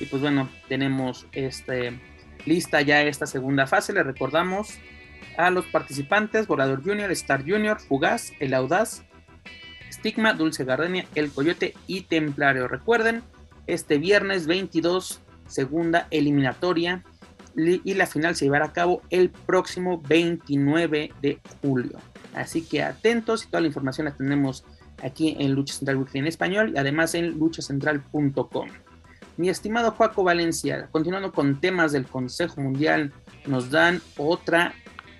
y 0.00 0.06
pues 0.06 0.22
bueno, 0.22 0.48
tenemos 0.66 1.26
este, 1.32 2.00
lista 2.46 2.80
ya 2.80 3.02
esta 3.02 3.26
segunda 3.26 3.66
fase, 3.66 3.92
le 3.92 4.02
recordamos, 4.02 4.78
a 5.36 5.50
los 5.50 5.66
participantes, 5.66 6.46
Volador 6.46 6.82
Junior, 6.82 7.10
Star 7.12 7.42
Junior, 7.42 7.80
Fugaz, 7.80 8.32
El 8.40 8.54
Audaz, 8.54 9.04
Stigma, 9.90 10.34
Dulce 10.34 10.64
Gardenia, 10.64 11.06
El 11.14 11.30
Coyote 11.30 11.74
y 11.86 12.02
Templario. 12.02 12.68
Recuerden, 12.68 13.22
este 13.66 13.98
viernes 13.98 14.46
22, 14.46 15.20
segunda 15.46 16.06
eliminatoria 16.10 17.02
y 17.56 17.94
la 17.94 18.06
final 18.06 18.34
se 18.34 18.46
llevará 18.46 18.66
a 18.66 18.72
cabo 18.72 19.02
el 19.10 19.30
próximo 19.30 20.02
29 20.08 21.12
de 21.22 21.38
julio. 21.62 21.98
Así 22.34 22.62
que 22.62 22.82
atentos 22.82 23.44
y 23.44 23.46
toda 23.46 23.60
la 23.60 23.68
información 23.68 24.06
la 24.06 24.16
tenemos 24.16 24.64
aquí 25.02 25.36
en 25.38 25.52
Lucha 25.52 25.74
Central 25.74 25.98
Weekly 25.98 26.20
en 26.20 26.26
español 26.26 26.72
y 26.74 26.78
además 26.78 27.14
en 27.14 27.38
luchacentral.com. 27.38 28.68
Mi 29.36 29.48
estimado 29.48 29.92
Juaco 29.92 30.22
Valencia, 30.22 30.88
continuando 30.90 31.32
con 31.32 31.60
temas 31.60 31.92
del 31.92 32.06
Consejo 32.06 32.60
Mundial, 32.60 33.12
nos 33.46 33.70
dan 33.70 34.00
otra 34.16 34.74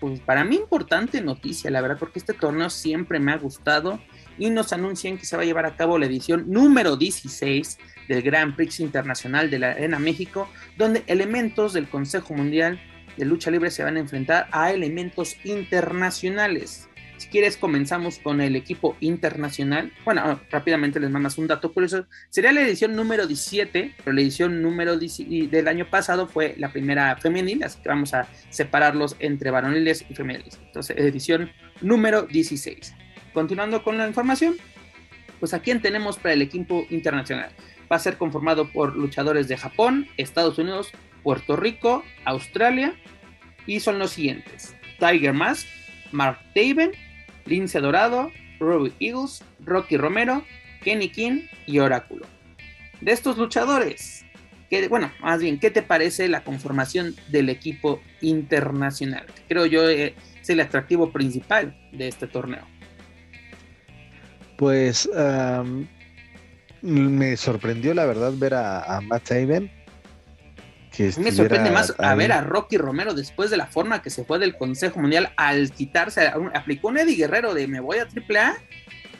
pues 0.05 0.21
para 0.21 0.45
mí 0.45 0.57
importante 0.57 1.23
noticia, 1.23 1.71
la 1.71 1.81
verdad, 1.81 1.97
porque 1.99 2.19
este 2.19 2.35
torneo 2.35 2.69
siempre 2.69 3.19
me 3.19 3.33
ha 3.33 3.39
gustado 3.39 3.99
y 4.37 4.51
nos 4.51 4.75
anuncian 4.75 5.17
que 5.17 5.25
se 5.25 5.35
va 5.35 5.45
a 5.45 5.47
llevar 5.47 5.65
a 5.65 5.77
cabo 5.77 5.99
la 5.99 6.05
edición 6.05 6.45
número 6.47 6.99
16 6.99 7.79
del 8.07 8.21
Grand 8.21 8.55
Prix 8.55 8.81
Internacional 8.81 9.49
de 9.49 9.61
la 9.61 9.71
Arena 9.71 9.99
México, 9.99 10.47
donde 10.77 11.05
elementos 11.07 11.73
del 11.73 11.89
Consejo 11.89 12.35
Mundial 12.35 12.79
de 13.17 13.25
Lucha 13.25 13.51
Libre 13.51 13.71
se 13.71 13.83
van 13.83 13.97
a 13.97 14.01
enfrentar 14.01 14.47
a 14.53 14.73
elementos 14.73 15.39
internacionales. 15.43 16.87
Si 17.25 17.31
quieres, 17.31 17.57
comenzamos 17.57 18.19
con 18.19 18.43
el 18.43 18.55
equipo 18.55 18.99
internacional. 19.01 19.91
Bueno, 20.05 20.21
ah, 20.23 20.43
rápidamente 20.51 21.01
les 21.01 21.09
mandas 21.09 21.39
un 21.39 21.47
dato 21.47 21.73
curioso. 21.73 22.07
Sería 22.29 22.53
la 22.53 22.61
edición 22.61 22.95
número 22.95 23.27
17, 23.27 23.95
pero 24.05 24.13
la 24.13 24.21
edición 24.21 24.61
número 24.61 24.99
del 24.99 25.69
año 25.69 25.89
pasado 25.89 26.29
fue 26.29 26.55
la 26.59 26.71
primera 26.71 27.17
femenil, 27.17 27.63
así 27.65 27.81
que 27.83 27.89
vamos 27.89 28.13
a 28.13 28.29
separarlos 28.51 29.17
entre 29.21 29.51
varoniles 29.51 30.05
y 30.07 30.15
femeniles. 30.15 30.61
Entonces, 30.67 30.99
edición 30.99 31.51
número 31.81 32.25
16. 32.25 32.95
Continuando 33.33 33.83
con 33.83 33.97
la 33.97 34.07
información, 34.07 34.57
pues 35.41 35.55
a 35.55 35.61
quién 35.61 35.81
tenemos 35.81 36.19
para 36.19 36.35
el 36.35 36.43
equipo 36.43 36.85
internacional. 36.91 37.53
Va 37.91 37.97
a 37.97 38.01
ser 38.01 38.19
conformado 38.19 38.71
por 38.71 38.95
luchadores 38.95 39.49
de 39.49 39.57
Japón, 39.57 40.09
Estados 40.19 40.59
Unidos, 40.59 40.93
Puerto 41.23 41.57
Rico, 41.57 42.05
Australia 42.27 42.95
y 43.67 43.81
son 43.81 43.99
los 43.99 44.11
siguientes. 44.11 44.77
Tiger 44.99 45.33
Mask, 45.33 45.67
Mark 46.13 46.39
Taven, 46.55 46.93
Lince 47.47 47.81
Dorado, 47.81 48.31
Ruby 48.61 48.93
Eagles, 49.01 49.43
Rocky 49.61 49.97
Romero, 49.97 50.45
Kenny 50.83 51.09
King 51.09 51.43
y 51.67 51.79
Oráculo. 51.79 52.27
De 53.01 53.13
estos 53.13 53.37
luchadores, 53.37 54.25
bueno, 54.89 55.11
más 55.21 55.41
bien, 55.41 55.59
¿qué 55.59 55.71
te 55.71 55.83
parece 55.83 56.29
la 56.29 56.43
conformación 56.43 57.15
del 57.29 57.49
equipo 57.49 58.01
internacional? 58.21 59.27
Creo 59.49 59.67
yo 59.67 59.89
eh, 59.89 60.15
es 60.41 60.51
el 60.51 60.61
atractivo 60.61 61.13
principal 61.13 61.77
de 61.93 62.09
este 62.09 62.27
torneo. 62.27 62.67
Pues 64.57 65.09
me 66.83 67.37
sorprendió 67.37 67.95
la 67.95 68.05
verdad 68.05 68.33
ver 68.37 68.55
a, 68.55 69.01
Matt 69.03 69.25
Taven 69.25 69.71
me 71.19 71.33
sorprende 71.33 71.71
más 71.71 71.95
a 71.99 72.15
ver 72.15 72.33
a 72.33 72.41
Rocky 72.41 72.77
Romero 72.77 73.15
después 73.15 73.51
de 73.51 73.57
la 73.57 73.67
forma 73.67 74.03
que 74.03 74.11
se 74.11 74.25
fue 74.25 74.39
del 74.39 74.57
Consejo 74.57 75.01
Mundial 75.01 75.33
al 75.37 75.73
quitarse, 75.73 76.33
aplicó 76.55 76.89
un 76.89 76.99
Eddie 76.99 77.17
Guerrero 77.17 77.55
de 77.55 77.67
me 77.67 77.81
voy 77.81 77.99
a 77.99 78.05
AAA 78.05 78.57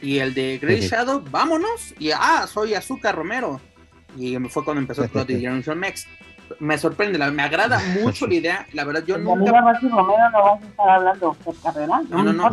y 0.03 0.19
el 0.19 0.35
de 0.35 0.59
Grey 0.59 0.81
Shadow, 0.81 1.25
vámonos, 1.31 1.95
y 1.99 2.11
ah, 2.11 2.47
soy 2.47 2.75
Azúcar 2.75 3.17
Romero. 3.17 3.61
Y 4.17 4.37
fue 4.49 4.65
cuando 4.65 4.81
empezó 4.81 5.05
el 5.05 5.27
de 5.27 5.35
Generation 5.41 5.79
Max. 5.79 6.07
Me 6.61 6.77
sorprende, 6.77 7.19
me 7.31 7.43
agrada 7.43 7.81
mucho 8.03 8.27
la 8.27 8.35
idea. 8.35 8.67
La 8.75 8.85
verdad, 8.85 9.03
yo 9.07 9.17
nunca. 9.17 9.51
Rocky 9.61 9.89
Romero 9.89 10.31
no 10.31 10.45
vas 10.45 10.63
a 10.63 10.67
estar 10.67 10.89
hablando 10.91 11.37
de 11.45 11.53
carrera. 11.63 12.03
No, 12.11 12.23
no, 12.23 12.33
no. 12.35 12.51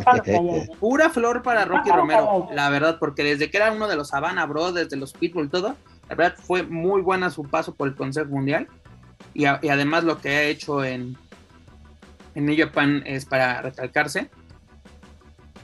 Pura 0.80 1.10
flor 1.10 1.44
para 1.44 1.66
Rocky 1.66 1.92
Romero, 1.92 2.48
la 2.54 2.70
verdad, 2.70 2.98
porque 3.00 3.24
desde 3.24 3.52
que 3.52 3.58
era 3.58 3.72
uno 3.72 3.90
de 3.90 3.98
los 3.98 4.14
Havana 4.14 4.46
Brothers, 4.46 4.90
de 4.90 4.96
los 4.96 5.12
Pitbull, 5.12 5.50
todo, 5.50 5.76
La 6.08 6.16
verdad 6.16 6.38
fue 6.42 6.64
muy 6.64 7.02
buena 7.02 7.30
su 7.30 7.44
paso 7.44 7.76
por 7.76 7.90
el 7.90 7.96
Consejo 7.96 8.30
Mundial 8.30 8.70
y, 9.34 9.46
además 9.46 10.04
lo 10.04 10.20
que 10.20 10.30
ha 10.30 10.44
hecho 10.44 10.84
en, 10.84 11.18
en 12.36 12.46
New 12.46 12.58
Japan 12.58 13.04
es 13.06 13.26
para 13.26 13.62
recalcarse. 13.62 14.30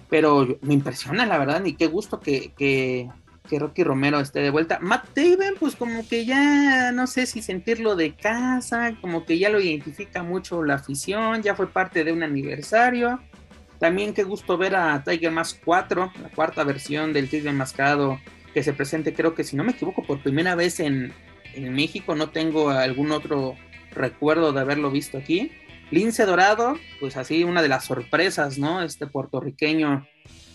Pero 0.09 0.57
me 0.61 0.73
impresiona, 0.73 1.25
la 1.25 1.37
verdad, 1.37 1.65
y 1.65 1.73
qué 1.73 1.87
gusto 1.87 2.21
que, 2.21 2.53
que, 2.57 3.09
que 3.49 3.59
Rocky 3.59 3.83
Romero 3.83 4.19
esté 4.19 4.39
de 4.39 4.51
vuelta. 4.51 4.79
Matt 4.81 5.09
Taven, 5.13 5.55
pues 5.59 5.75
como 5.75 6.07
que 6.07 6.25
ya 6.25 6.91
no 6.93 7.07
sé 7.07 7.25
si 7.25 7.41
sentirlo 7.41 7.95
de 7.95 8.15
casa, 8.15 8.95
como 9.01 9.25
que 9.25 9.37
ya 9.37 9.49
lo 9.49 9.59
identifica 9.59 10.23
mucho 10.23 10.63
la 10.63 10.75
afición, 10.75 11.43
ya 11.43 11.55
fue 11.55 11.67
parte 11.67 12.05
de 12.05 12.13
un 12.13 12.23
aniversario. 12.23 13.19
También 13.79 14.13
qué 14.13 14.23
gusto 14.23 14.57
ver 14.57 14.75
a 14.75 15.03
Tiger 15.03 15.31
Mask 15.31 15.59
4, 15.63 16.11
la 16.21 16.29
cuarta 16.29 16.63
versión 16.63 17.11
del 17.11 17.29
Tigre 17.29 17.49
Enmascarado 17.49 18.19
que 18.53 18.63
se 18.63 18.73
presente, 18.73 19.13
creo 19.13 19.35
que 19.35 19.43
si 19.43 19.55
no 19.55 19.63
me 19.63 19.73
equivoco, 19.73 20.03
por 20.03 20.23
primera 20.23 20.55
vez 20.55 20.79
en, 20.79 21.13
en 21.57 21.73
México. 21.73 22.15
No 22.15 22.29
tengo 22.29 22.69
algún 22.69 23.11
otro 23.11 23.55
recuerdo 23.91 24.53
de 24.53 24.61
haberlo 24.61 24.91
visto 24.91 25.17
aquí. 25.17 25.51
Lince 25.89 26.25
Dorado, 26.25 26.77
pues 26.99 27.15
así 27.17 27.43
una 27.43 27.61
de 27.61 27.69
las 27.69 27.85
sorpresas, 27.85 28.57
¿no? 28.57 28.81
Este 28.81 29.07
puertorriqueño, 29.07 30.05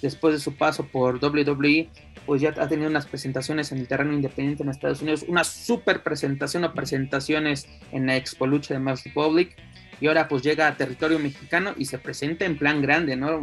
después 0.03 0.35
de 0.35 0.41
su 0.41 0.57
paso 0.57 0.87
por 0.87 1.25
WWE, 1.25 1.89
pues 2.27 2.43
ya 2.43 2.51
ha 2.51 2.69
tenido 2.69 2.89
unas 2.89 3.07
presentaciones 3.07 3.73
en 3.73 3.79
el 3.79 3.89
terreno 3.89 4.13
independiente 4.13 4.63
en 4.63 4.69
Estados 4.69 5.01
Unidos, 5.01 5.25
una 5.27 5.43
super 5.45 6.03
presentación 6.03 6.65
o 6.65 6.75
presentaciones 6.75 7.67
en 7.93 8.07
la 8.07 8.17
Expo 8.17 8.47
Lucha 8.47 8.75
de 8.75 8.81
Mass 8.81 9.05
Republic, 9.05 9.57
y 10.01 10.07
ahora 10.07 10.29
pues 10.29 10.43
llega 10.43 10.67
a 10.67 10.77
territorio 10.77 11.19
mexicano 11.19 11.75
y 11.79 11.87
se 11.87 11.99
presenta 11.99 12.45
en 12.45 12.59
plan 12.59 12.83
grande, 12.83 13.17
¿no? 13.17 13.43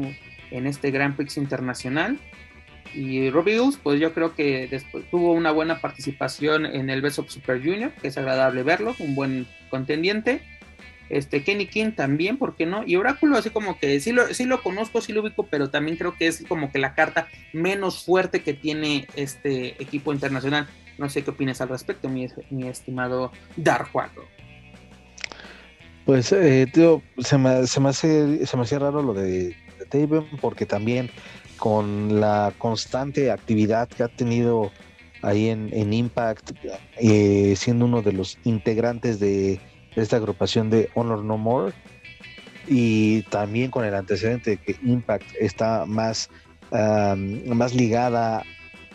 En 0.52 0.68
este 0.68 0.92
Grand 0.92 1.16
Prix 1.16 1.38
internacional. 1.38 2.20
Y 2.94 3.30
Robbie 3.30 3.56
Hills, 3.56 3.78
pues 3.82 4.00
yo 4.00 4.14
creo 4.14 4.36
que 4.36 4.68
después 4.68 5.04
tuvo 5.12 5.34
una 5.34 5.52
buena 5.52 5.80
participación 5.80 6.66
en 6.66 6.90
el 6.90 7.02
Best 7.02 7.20
of 7.20 7.30
Super 7.30 7.60
Junior, 7.60 7.92
que 8.02 8.08
es 8.08 8.18
agradable 8.18 8.64
verlo, 8.64 8.96
un 9.00 9.16
buen 9.16 9.48
contendiente. 9.70 10.42
Este 11.10 11.44
Kenny 11.44 11.66
King 11.66 11.92
también, 11.92 12.38
¿por 12.38 12.56
qué 12.56 12.66
no? 12.66 12.84
Y 12.86 12.96
Oráculo, 12.96 13.38
así 13.38 13.50
como 13.50 13.80
que 13.80 14.00
sí 14.00 14.12
lo, 14.12 14.32
sí 14.34 14.46
lo 14.46 14.62
conozco, 14.62 15.02
sí 15.02 15.12
lo 15.12 15.22
ubico, 15.22 15.48
pero 15.48 15.70
también 15.70 15.98
creo 15.98 16.16
que 16.16 16.28
es 16.28 16.44
como 16.48 16.72
que 16.72 16.78
la 16.78 16.94
carta 16.94 17.28
menos 17.52 18.06
fuerte 18.06 18.42
que 18.42 18.54
tiene 18.54 19.08
este 19.16 19.82
equipo 19.82 20.14
internacional. 20.14 20.68
No 21.00 21.10
sé 21.10 21.24
qué 21.24 21.32
opinas 21.32 21.62
al 21.62 21.70
respecto, 21.70 22.10
mi, 22.10 22.28
estimado 22.68 23.32
Dar 23.56 23.88
Pues, 26.06 26.32
eh, 26.32 26.68
tío, 26.72 27.02
se 27.18 27.38
me, 27.38 27.66
se 27.66 27.80
me, 27.80 27.90
hace, 27.90 28.46
se 28.46 28.58
me 28.58 28.64
hacía 28.64 28.80
raro 28.80 29.02
lo 29.02 29.14
de, 29.14 29.56
de 29.92 30.24
porque 30.42 30.66
también 30.66 31.10
con 31.60 32.20
la 32.20 32.54
constante 32.58 33.32
actividad 33.32 33.88
que 33.88 34.04
ha 34.04 34.08
tenido 34.08 34.72
ahí 35.22 35.50
en, 35.50 35.94
Impact, 35.94 36.52
eh, 36.98 37.54
siendo 37.58 37.86
uno 37.86 38.02
de 38.02 38.14
los 38.14 38.38
integrantes 38.46 39.20
de 39.20 39.60
esta 39.96 40.16
agrupación 40.16 40.70
de 40.70 40.90
Honor 40.96 41.24
No 41.24 41.38
More, 41.38 41.74
y 42.68 43.24
también 43.24 43.72
con 43.72 43.84
el 43.84 43.96
antecedente 43.96 44.52
de 44.52 44.58
que 44.58 44.76
Impact 44.84 45.26
está 45.40 45.86
más, 45.86 46.30
más 46.72 47.74
ligada 47.74 48.44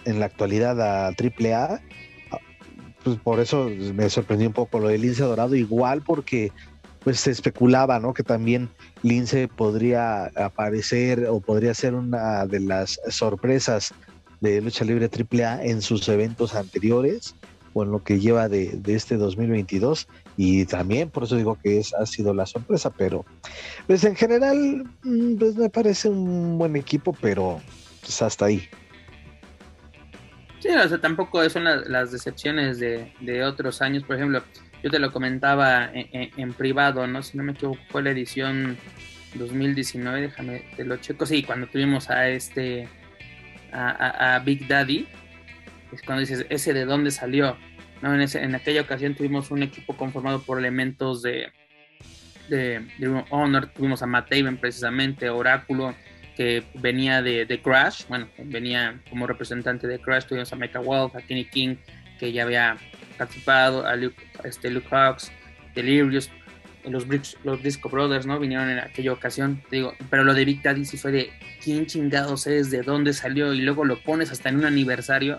en 0.04 0.21
la 0.21 0.26
actualidad 0.26 0.80
a 0.80 1.09
AAA, 1.09 1.80
pues 3.02 3.18
por 3.18 3.38
eso 3.38 3.68
me 3.94 4.09
sorprendió 4.09 4.49
un 4.49 4.54
poco 4.54 4.78
lo 4.78 4.88
del 4.88 5.02
Lince 5.02 5.23
Dorado, 5.23 5.54
igual 5.54 6.02
porque 6.02 6.52
pues 7.05 7.21
se 7.21 7.31
especulaba, 7.31 8.01
¿no? 8.01 8.15
Que 8.15 8.23
también 8.23 8.71
Lince 9.03 9.47
podría 9.47 10.27
aparecer 10.35 11.27
o 11.27 11.39
podría 11.41 11.75
ser 11.75 11.95
una 11.95 12.47
de 12.47 12.61
las 12.61 12.99
sorpresas 13.11 13.93
de 14.41 14.61
lucha 14.63 14.85
libre 14.85 15.09
AAA 15.09 15.65
en 15.65 15.83
sus 15.83 16.09
eventos 16.09 16.55
anteriores 16.55 17.35
o 17.75 17.83
en 17.83 17.91
lo 17.91 18.03
que 18.03 18.21
lleva 18.21 18.49
de, 18.49 18.81
este 18.87 19.17
2022 19.17 20.09
y 20.37 20.65
también 20.65 21.11
por 21.11 21.25
eso 21.25 21.37
digo 21.37 21.59
que 21.63 21.79
es, 21.79 21.93
ha 21.95 22.07
sido 22.07 22.33
la 22.33 22.47
sorpresa, 22.47 22.91
pero 22.91 23.25
pues 23.87 24.05
en 24.05 24.17
general 24.17 24.85
mm, 25.03 25.37
pues 25.37 25.57
me 25.57 25.69
parece 25.69 26.09
un 26.09 26.57
buen 26.57 26.77
equipo, 26.77 27.14
pero 27.21 27.61
pues 28.01 28.23
hasta 28.23 28.47
ahí. 28.47 28.67
Sí, 30.61 30.69
o 30.71 30.88
sea, 30.88 30.99
tampoco 30.99 31.47
son 31.51 31.64
las, 31.64 32.11
decepciones 32.11 32.79
de, 32.79 33.12
de 33.21 33.45
otros 33.45 33.83
años, 33.83 34.03
por 34.05 34.17
ejemplo, 34.17 34.43
yo 34.85 34.90
te 34.90 34.99
lo 34.99 35.11
comentaba 35.11 35.90
en, 35.94 36.53
privado, 36.53 37.07
¿no? 37.07 37.23
Si 37.23 37.38
no 37.38 37.42
me 37.42 37.53
equivoco, 37.53 37.81
fue 37.88 38.03
la 38.03 38.11
edición 38.11 38.77
2019, 39.33 40.20
déjame, 40.20 40.62
te 40.77 40.85
lo 40.85 40.99
checo. 40.99 41.25
Sí, 41.25 41.42
cuando 41.42 41.66
tuvimos 41.68 42.11
a 42.11 42.29
este, 42.29 42.87
a, 43.73 44.42
Big 44.44 44.68
Daddy, 44.68 45.09
es 45.90 46.03
cuando 46.03 46.20
dices, 46.20 46.44
ese 46.51 46.75
de 46.75 46.85
dónde 46.85 47.11
salió, 47.12 47.57
¿no? 48.03 48.14
En, 48.14 48.20
ese, 48.20 48.42
en 48.42 48.55
aquella 48.55 48.83
ocasión 48.83 49.14
tuvimos 49.14 49.51
un 49.51 49.62
equipo 49.62 49.97
conformado 49.97 50.42
por 50.42 50.59
elementos 50.59 51.23
de, 51.23 51.51
de, 52.51 52.85
Honor, 53.31 53.68
tuvimos 53.68 54.03
a 54.03 54.07
Matt 54.07 54.29
Taven 54.29 54.59
precisamente, 54.59 55.31
Oráculo, 55.31 55.94
que 56.37 56.62
venía 56.75 57.23
de, 57.23 57.47
de, 57.47 57.62
Crash, 57.62 58.05
bueno, 58.07 58.29
venía 58.37 59.01
como 59.09 59.27
representante 59.27 59.87
de 59.87 59.99
Crash, 59.99 60.27
tuvimos 60.27 60.53
a 60.53 60.57
Mecha 60.57 60.81
Wolf, 60.81 61.16
a 61.16 61.23
Kenny 61.23 61.47
King, 61.47 61.77
que 62.18 62.33
ya 62.33 62.42
había 62.42 62.77
participado, 63.16 63.87
a 63.87 63.96
Luke, 63.96 64.22
este, 64.44 64.70
Luke 64.70 64.88
Hawks, 64.90 65.33
Delirious, 65.74 66.31
los, 66.85 67.07
los 67.44 67.62
Disco 67.62 67.88
Brothers, 67.88 68.27
¿no? 68.27 68.38
Vinieron 68.38 68.68
en 68.70 68.79
aquella 68.79 69.12
ocasión, 69.12 69.62
te 69.70 69.77
digo, 69.77 69.94
pero 70.11 70.24
lo 70.24 70.35
de 70.35 70.44
Big 70.44 70.62
Daddy 70.62 70.85
sí 70.85 70.96
fue 70.96 71.12
de 71.12 71.33
quién 71.62 71.87
chingados 71.87 72.46
es, 72.46 72.70
de 72.70 72.83
dónde 72.83 73.12
salió, 73.12 73.53
y 73.55 73.61
luego 73.61 73.85
lo 73.85 74.03
pones 74.03 74.31
hasta 74.31 74.48
en 74.48 74.57
un 74.57 74.66
aniversario, 74.66 75.38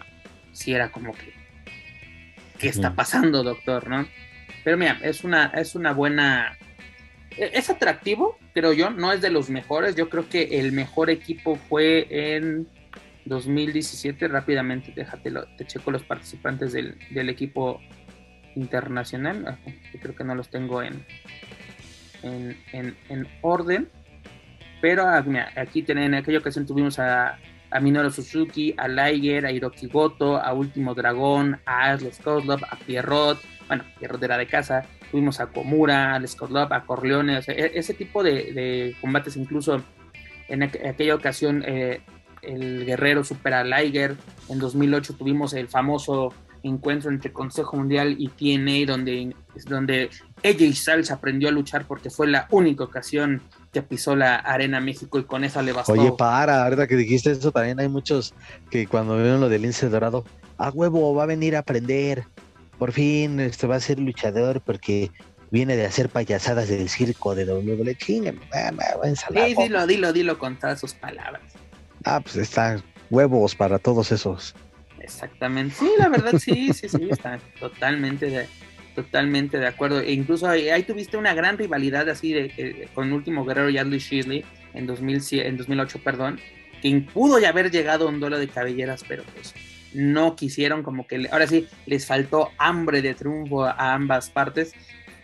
sí 0.52 0.74
era 0.74 0.92
como 0.92 1.14
que, 1.14 1.34
¿qué 2.58 2.68
está 2.68 2.96
pasando, 2.96 3.44
doctor, 3.44 3.88
no? 3.88 4.08
Pero 4.64 4.78
mira, 4.78 5.00
es 5.04 5.24
una, 5.24 5.48
es 5.48 5.76
una 5.76 5.94
buena, 5.94 6.58
e, 7.38 7.52
es 7.54 7.70
atractivo, 7.70 8.38
creo 8.54 8.74
yo, 8.74 8.90
no 8.90 9.12
es 9.12 9.22
de 9.22 9.30
los 9.30 9.50
mejores, 9.50 9.96
yo 9.96 10.10
creo 10.10 10.28
que 10.28 10.60
el 10.60 10.72
mejor 10.72 11.10
equipo 11.10 11.56
fue 11.56 12.08
en 12.10 12.68
2017, 13.26 14.28
rápidamente, 14.28 14.94
déjatelo, 14.96 15.46
te 15.58 15.66
checo 15.66 15.92
los 15.92 16.04
participantes 16.04 16.74
del, 16.74 17.30
equipo 17.30 17.82
internacional, 18.56 19.46
ah, 19.48 19.58
creo 20.02 20.16
que 20.16 20.24
no 20.24 20.36
los 20.36 20.50
tengo 20.50 20.82
en, 20.82 21.06
en, 22.24 23.28
orden, 23.42 23.90
pero 24.82 25.04
ah, 25.04 25.24
aquí 25.56 25.84
en 25.88 26.14
aquella 26.14 26.40
ocasión 26.40 26.66
tuvimos 26.66 27.00
a, 27.00 27.40
a 27.72 27.80
Minoru 27.80 28.12
Suzuki, 28.12 28.74
a 28.78 28.88
Liger, 28.88 29.46
a 29.46 29.52
Hiroki 29.52 29.88
Goto, 29.88 30.38
a 30.38 30.54
Último 30.54 30.94
Dragón, 30.94 31.60
a 31.66 31.92
Ashley 31.92 32.12
Skotlov, 32.12 32.64
a 32.64 32.78
Pierrot, 32.78 33.40
bueno, 33.68 33.84
Pierrot 34.00 34.22
era 34.24 34.38
de 34.38 34.48
casa, 34.48 34.84
tuvimos 35.12 35.40
a 35.40 35.48
Komura, 35.48 36.16
a 36.16 36.28
Skotlov, 36.28 36.72
a 36.72 36.86
Corleone, 36.86 37.40
e, 37.48 37.72
ese 37.74 37.94
tipo 37.94 38.24
de, 38.24 38.96
combates 39.02 39.36
incluso 39.36 39.84
en 40.48 40.64
aquella 40.64 41.16
ocasión 41.16 41.64
eh, 41.66 42.02
el 42.46 42.86
guerrero 42.86 43.24
supera 43.24 43.62
a 43.62 43.64
Liger. 43.64 44.16
En 44.50 44.60
2008 44.60 45.16
tuvimos 45.16 45.54
el 45.54 45.68
famoso 45.68 46.34
encuentro 46.64 47.12
entre 47.12 47.32
Consejo 47.32 47.78
Mundial 47.78 48.16
y 48.18 48.30
TNA, 48.30 48.92
donde, 48.92 49.36
donde 49.68 50.10
y 50.44 50.74
Styles 50.74 51.12
aprendió 51.12 51.50
a 51.50 51.52
luchar 51.52 51.86
porque 51.86 52.10
fue 52.10 52.28
la 52.28 52.48
única 52.52 52.84
ocasión 52.84 53.42
que 53.72 53.82
pisó 53.82 54.16
la 54.16 54.36
Arena 54.36 54.80
México 54.80 55.20
y 55.20 55.24
con 55.24 55.44
esa 55.44 55.62
le 55.62 55.74
bastó. 55.74 55.94
Oye, 55.94 56.12
para, 56.12 56.64
ahorita 56.64 56.88
que 56.88 56.96
dijiste 56.96 57.32
eso, 57.32 57.52
también 57.52 57.80
hay 57.80 57.90
muchos 57.90 58.34
que 58.70 58.88
cuando 58.88 59.18
vieron 59.18 59.42
lo 59.42 59.50
del 59.50 59.64
lince 59.64 59.90
dorado, 59.90 60.24
a 60.58 60.70
huevo, 60.70 61.14
va 61.14 61.24
a 61.24 61.28
venir 61.28 61.56
a 61.56 61.60
aprender. 61.60 62.24
Por 62.78 62.92
fin 62.92 63.40
este 63.40 63.68
va 63.68 63.76
a 63.76 63.80
ser 63.80 64.00
luchador 64.00 64.62
porque 64.62 65.12
viene 65.50 65.76
de 65.78 65.86
hacer 65.86 66.10
payasadas 66.10 66.68
del 66.68 66.90
circo 66.90 67.36
de 67.36 67.46
WWE. 67.46 67.98
Sí, 68.00 68.22
dilo, 69.58 69.88
dilo, 69.88 70.14
dilo 70.14 70.38
con 70.38 70.58
todas 70.60 70.80
sus 70.80 70.94
palabras. 70.94 71.42
Ah, 72.06 72.22
pues 72.22 72.36
están 72.38 72.84
huevos 73.10 73.56
para 73.56 73.80
todos 73.80 74.12
esos. 74.12 74.56
Exactamente. 75.00 75.76
Sí, 75.76 75.90
la 75.98 76.08
verdad 76.08 76.34
sí, 76.40 76.72
sí, 76.74 76.88
sí, 76.88 77.08
está 77.10 77.40
totalmente 77.60 78.28
de, 78.28 78.48
totalmente 78.96 79.58
de 79.58 79.68
acuerdo. 79.68 80.00
E 80.00 80.14
incluso 80.14 80.48
ahí, 80.48 80.84
tuviste 80.84 81.18
una 81.18 81.34
gran 81.34 81.58
rivalidad 81.58 82.08
así 82.10 82.32
de, 82.34 82.90
con 82.94 83.08
el 83.08 83.14
último 83.14 83.44
guerrero 83.44 83.70
Yadley 83.70 84.00
Shisley 84.00 84.46
en, 84.74 84.88
2000, 84.88 85.42
en 85.42 85.58
2008, 85.58 86.00
perdón, 86.04 86.40
que 86.82 87.06
pudo 87.14 87.40
ya 87.40 87.50
haber 87.50 87.72
llegado 87.72 88.08
un 88.08 88.20
duelo 88.20 88.40
de 88.40 88.48
cabelleras, 88.48 89.04
pero 89.08 89.24
pues 89.34 89.54
no 89.94 90.36
quisieron, 90.36 90.84
como 90.84 91.08
que 91.08 91.28
ahora 91.32 91.48
sí 91.48 91.68
les 91.86 92.06
faltó 92.06 92.52
hambre 92.58 93.02
de 93.02 93.14
triunfo 93.14 93.66
a 93.66 93.94
ambas 93.94 94.30
partes, 94.30 94.74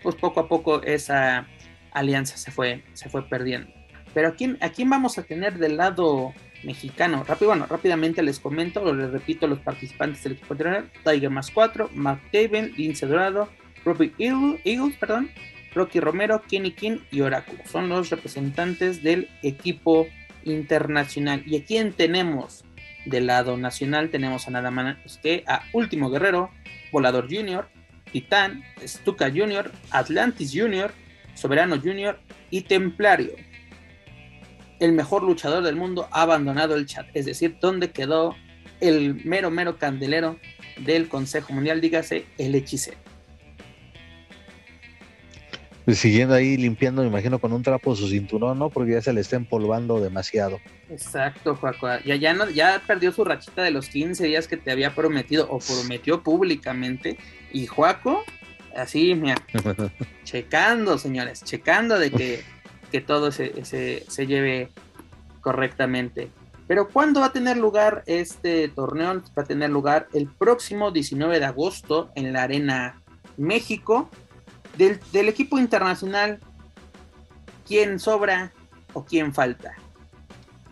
pues 0.02 0.16
poco 0.16 0.40
a 0.40 0.48
poco 0.48 0.82
esa 0.84 1.48
alianza 1.92 2.38
se 2.38 2.52
fue, 2.52 2.84
se 2.94 3.10
fue 3.10 3.28
perdiendo. 3.28 3.72
Pero 4.14 4.30
¿a 4.30 4.32
quién, 4.36 4.58
¿a 4.62 4.70
quién 4.70 4.90
vamos 4.90 5.18
a 5.18 5.24
tener 5.24 5.58
del 5.58 5.78
lado 5.78 6.34
mexicano. 6.64 7.24
Rápido, 7.28 7.50
bueno, 7.50 7.66
rápidamente 7.68 8.24
les 8.24 8.40
comento, 8.40 8.82
o 8.82 8.94
les 8.94 9.12
repito 9.12 9.48
los 9.48 9.60
participantes 9.60 10.24
del 10.24 10.34
equipo 10.34 10.54
anterior, 10.54 10.86
Tiger 11.04 11.30
más 11.30 11.52
4, 11.52 11.90
Matt 11.94 12.20
Taven, 12.32 12.74
Lince 12.78 13.06
Dorado, 13.06 13.50
Robbie 13.84 14.14
Eagles, 14.20 14.96
perdón, 14.98 15.32
Rocky 15.74 16.00
Romero, 16.00 16.42
Kenny 16.50 16.72
King 16.72 17.00
y 17.12 17.22
Oráculo. 17.22 17.64
Son 17.66 17.90
los 17.90 18.10
representantes 18.10 19.04
del 19.04 19.30
equipo 19.42 20.08
internacional. 20.44 21.44
¿Y 21.46 21.58
a 21.58 21.66
quién 21.66 21.94
tenemos? 21.94 22.64
Del 23.06 23.28
lado 23.28 23.58
nacional 23.58 24.10
tenemos 24.10 24.48
a 24.48 24.52
nada 24.52 24.70
más 24.70 24.98
que 25.24 25.44
a 25.48 25.64
Último 25.74 26.12
Guerrero, 26.12 26.52
Volador 26.92 27.34
Junior, 27.34 27.68
Titán, 28.12 28.64
Stuka 28.86 29.32
Junior, 29.32 29.72
Atlantis 29.90 30.52
Junior, 30.54 30.94
Soberano 31.34 31.80
Junior 31.80 32.20
y 32.52 32.62
Templario. 32.62 33.32
El 34.82 34.94
mejor 34.94 35.22
luchador 35.22 35.64
del 35.64 35.76
mundo 35.76 36.08
ha 36.10 36.24
abandonado 36.24 36.74
el 36.74 36.88
chat, 36.88 37.06
es 37.14 37.28
decir, 37.28 37.58
¿dónde 37.62 37.92
quedó 37.92 38.36
el 38.80 39.24
mero, 39.24 39.52
mero 39.52 39.78
candelero 39.78 40.40
del 40.84 41.08
Consejo 41.08 41.54
Mundial? 41.54 41.82
Dígase, 41.82 42.26
el 42.40 42.56
hechicero. 42.56 42.98
Pues 45.86 46.00
siguiendo 46.00 46.34
ahí 46.34 46.58
limpiando, 46.58 47.04
me 47.04 47.10
imagino, 47.10 47.38
con 47.38 47.54
un 47.54 47.62
trapo 47.62 47.96
su 47.96 48.08
cinturón, 48.08 48.58
¿no? 48.58 48.72
Porque 48.72 48.94
ya 48.94 49.04
se 49.04 49.14
le 49.14 49.22
está 49.22 49.36
empolvando 49.36 50.00
demasiado. 50.00 50.60
Exacto, 50.90 51.56
Juaco. 51.56 51.88
Ya, 52.04 52.16
ya, 52.16 52.34
no, 52.34 52.50
ya 52.50 52.82
perdió 52.88 53.12
su 53.12 53.24
rachita 53.24 53.62
de 53.62 53.70
los 53.70 53.88
15 53.88 54.26
días 54.26 54.48
que 54.48 54.58
te 54.58 54.72
había 54.72 54.96
prometido 54.96 55.48
o 55.52 55.60
prometió 55.60 56.24
públicamente. 56.24 57.18
Y 57.54 57.68
Juaco, 57.68 58.24
así, 58.76 59.14
mira, 59.14 59.36
checando, 60.24 60.98
señores, 60.98 61.44
checando 61.44 62.00
de 62.00 62.10
que, 62.10 62.44
que 62.92 63.02
todo 63.02 63.32
se, 63.32 63.66
se, 63.66 64.06
se 64.08 64.28
lleve 64.28 64.70
correctamente. 65.42 66.30
Pero 66.68 66.90
¿cuándo 66.90 67.22
va 67.22 67.28
a 67.28 67.34
tener 67.34 67.58
lugar 67.58 68.04
este 68.06 68.70
torneo? 68.70 69.22
Va 69.38 69.44
a 69.44 69.46
tener 69.46 69.70
lugar 69.70 70.08
el 70.14 70.28
próximo 70.28 70.92
19 70.92 71.40
de 71.40 71.46
agosto 71.46 72.12
en 72.16 72.34
la 72.34 72.44
Arena 72.44 73.02
México 73.38 74.10
del, 74.78 75.30
equipo 75.30 75.60
internacional, 75.60 76.40
¿quién 77.68 78.00
sobra 78.00 78.52
o 78.94 79.04
quién 79.04 79.34
falta? 79.34 79.76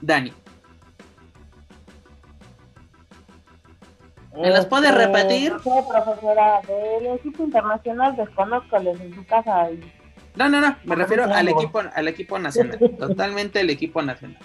Dani. 0.02 0.34
¿Me 4.36 4.50
las 4.50 4.66
puede 4.68 4.88
este, 4.88 5.06
repetir? 5.06 5.54
profesora, 5.62 6.62
del 6.62 7.08
equipo 7.18 7.44
internacional 7.44 8.16
desconozco 8.16 8.78
en 8.78 9.16
su 9.16 9.26
casa. 9.26 9.70
No, 10.40 10.48
no, 10.48 10.62
no, 10.62 10.74
me 10.86 10.96
refiero 10.96 11.26
al 11.26 11.50
equipo, 11.50 11.82
al 11.94 12.08
equipo 12.08 12.40
nacional, 12.40 12.80
totalmente 12.98 13.60
el 13.60 13.70
equipo 13.70 14.02
nacional. 14.02 14.42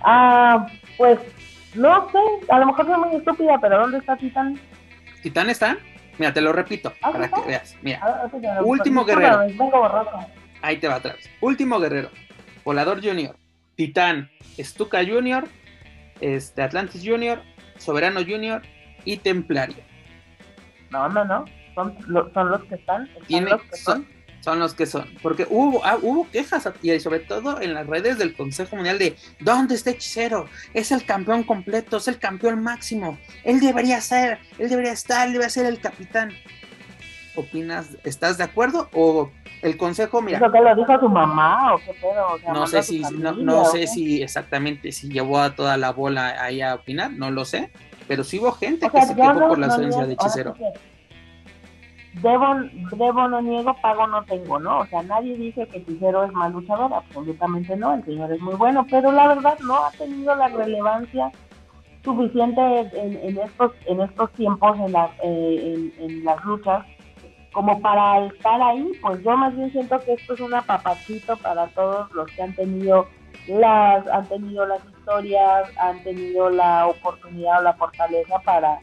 Ah, 0.00 0.66
pues 0.96 1.18
no 1.74 2.10
sé, 2.10 2.18
a 2.48 2.58
lo 2.58 2.66
mejor 2.66 2.86
soy 2.86 2.98
muy 2.98 3.16
estúpida, 3.16 3.58
pero 3.60 3.80
¿dónde 3.80 3.98
está 3.98 4.16
Titán? 4.16 4.58
¿Titán 5.22 5.50
está? 5.50 5.76
Mira, 6.16 6.32
te 6.32 6.40
lo 6.40 6.54
repito 6.54 6.90
ah, 7.02 7.12
para 7.12 7.28
que 7.28 7.40
veas. 7.42 7.76
Mira, 7.82 8.00
ah, 8.02 8.62
último 8.64 9.04
guerrero. 9.04 9.40
Ahí 10.62 10.78
te 10.78 10.88
va 10.88 10.94
atrás. 10.94 11.16
Último 11.42 11.78
guerrero. 11.78 12.08
Volador 12.64 13.04
Junior, 13.04 13.36
Titán, 13.76 14.30
Stuka 14.58 15.04
Junior, 15.04 15.46
este, 16.22 16.62
Atlantis 16.62 17.02
Junior, 17.04 17.42
Soberano 17.76 18.20
Junior 18.20 18.62
y 19.04 19.18
Templario. 19.18 19.84
No, 20.88 21.10
no, 21.10 21.26
no. 21.26 21.44
Son, 21.74 21.94
son 22.32 22.50
los 22.50 22.64
que 22.64 22.76
están. 22.76 23.06
Son 23.28 23.44
los 23.44 23.62
que 23.64 23.76
son 23.76 24.17
son 24.17 24.17
los 24.56 24.74
que 24.74 24.86
son. 24.86 25.06
Porque 25.22 25.46
hubo, 25.48 25.84
ah, 25.84 25.98
hubo 26.00 26.28
quejas, 26.30 26.68
y 26.82 26.98
sobre 27.00 27.20
todo 27.20 27.60
en 27.60 27.74
las 27.74 27.86
redes 27.86 28.18
del 28.18 28.34
Consejo 28.34 28.76
Mundial, 28.76 28.98
de 28.98 29.16
¿dónde 29.40 29.74
está 29.74 29.90
Hechicero? 29.90 30.46
Es 30.74 30.92
el 30.92 31.04
campeón 31.04 31.42
completo, 31.42 31.98
es 31.98 32.08
el 32.08 32.18
campeón 32.18 32.62
máximo. 32.62 33.18
Él 33.44 33.60
debería 33.60 34.00
ser, 34.00 34.38
él 34.58 34.68
debería 34.68 34.92
estar, 34.92 35.26
él 35.26 35.32
debería 35.32 35.50
ser 35.50 35.66
el 35.66 35.80
capitán. 35.80 36.32
¿Opinas? 37.36 37.96
¿Estás 38.04 38.38
de 38.38 38.44
acuerdo? 38.44 38.88
¿O 38.92 39.30
el 39.62 39.76
consejo, 39.76 40.22
mira. 40.22 40.38
¿Eso 40.38 40.50
que 40.50 40.60
lo 40.60 40.74
dijo 40.74 41.00
su 41.00 41.08
mamá 41.08 41.74
o 41.74 41.78
qué 41.78 41.94
pedo? 41.94 42.52
no 42.52 42.66
sé 42.66 42.82
si, 42.82 43.00
no, 43.00 43.64
sé 43.66 43.86
si 43.86 44.22
exactamente 44.22 44.92
si 44.92 45.08
llevó 45.08 45.38
a 45.38 45.54
toda 45.54 45.76
la 45.76 45.92
bola 45.92 46.42
ahí 46.42 46.62
a 46.62 46.74
opinar, 46.74 47.12
no 47.12 47.30
lo 47.30 47.44
sé. 47.44 47.70
Pero 48.06 48.24
sí 48.24 48.38
hubo 48.38 48.52
gente 48.52 48.88
que 48.88 49.02
se 49.02 49.14
quejó 49.14 49.48
por 49.48 49.58
la 49.58 49.66
ausencia 49.66 50.06
de 50.06 50.14
hechicero 50.14 50.54
debo, 52.22 52.54
debo 52.96 53.28
no 53.28 53.40
niego, 53.42 53.74
pago 53.80 54.06
no 54.06 54.22
tengo, 54.24 54.58
¿no? 54.58 54.80
O 54.80 54.86
sea, 54.86 55.02
nadie 55.02 55.36
dice 55.36 55.66
que 55.68 55.78
Hechicero 55.78 56.24
es 56.24 56.32
mal 56.32 56.52
luchador, 56.52 56.92
absolutamente 56.92 57.76
no, 57.76 57.94
el 57.94 58.04
señor 58.04 58.32
es 58.32 58.40
muy 58.40 58.54
bueno, 58.54 58.86
pero 58.90 59.12
la 59.12 59.28
verdad 59.28 59.58
no 59.60 59.84
ha 59.84 59.90
tenido 59.92 60.34
la 60.34 60.48
relevancia 60.48 61.30
suficiente 62.04 62.60
en, 62.94 63.38
estos 63.38 63.72
en 63.86 64.00
estos 64.00 64.32
tiempos 64.32 64.78
en, 64.78 64.92
la, 64.92 65.10
eh, 65.22 65.92
en, 65.98 66.24
las 66.24 66.42
luchas 66.44 66.86
como 67.52 67.80
para 67.80 68.26
estar 68.26 68.60
ahí, 68.62 68.92
pues 69.02 69.22
yo 69.22 69.36
más 69.36 69.54
bien 69.56 69.70
siento 69.72 69.98
que 70.00 70.12
esto 70.14 70.34
es 70.34 70.40
un 70.40 70.54
apapachito 70.54 71.36
para 71.38 71.66
todos 71.68 72.10
los 72.12 72.30
que 72.30 72.42
han 72.42 72.54
tenido 72.54 73.06
las 73.48 74.06
han 74.08 74.26
tenido 74.26 74.66
las 74.66 74.84
historias, 74.84 75.70
han 75.78 76.02
tenido 76.02 76.50
la 76.50 76.86
oportunidad 76.86 77.60
o 77.60 77.62
la 77.62 77.72
fortaleza 77.74 78.38
para 78.40 78.78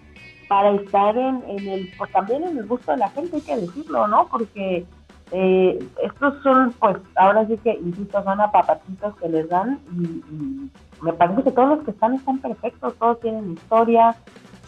para 0.48 0.72
estar 0.72 1.18
en, 1.18 1.44
el, 1.48 1.92
pues 1.98 2.12
también 2.12 2.44
en 2.44 2.58
el 2.58 2.68
gusto 2.68 2.92
de 2.92 2.98
la 2.98 3.10
gente, 3.10 3.38
hay 3.38 3.42
que 3.42 3.58
decirlo, 3.58 4.08
¿no? 4.08 4.28
Porque 4.28 4.86
eh, 5.32 5.90
estos 6.04 6.42
son, 6.44 6.74
pues, 6.80 6.98
ahora 7.16 7.46
sí 7.48 7.58
que, 7.58 7.74
insisto, 7.74 8.24
son 8.24 8.40
apapatitos 8.40 9.16
que 9.18 9.30
les 9.30 9.50
dan 9.50 9.80
y, 9.94 10.70
me 11.02 11.12
parece 11.14 11.44
que 11.44 11.52
todos 11.52 11.70
los 11.70 11.84
que 11.84 11.92
están 11.92 12.14
están 12.14 12.40
perfectos, 12.40 12.96
todos 12.98 13.20
tienen 13.20 13.52
historia, 13.52 14.16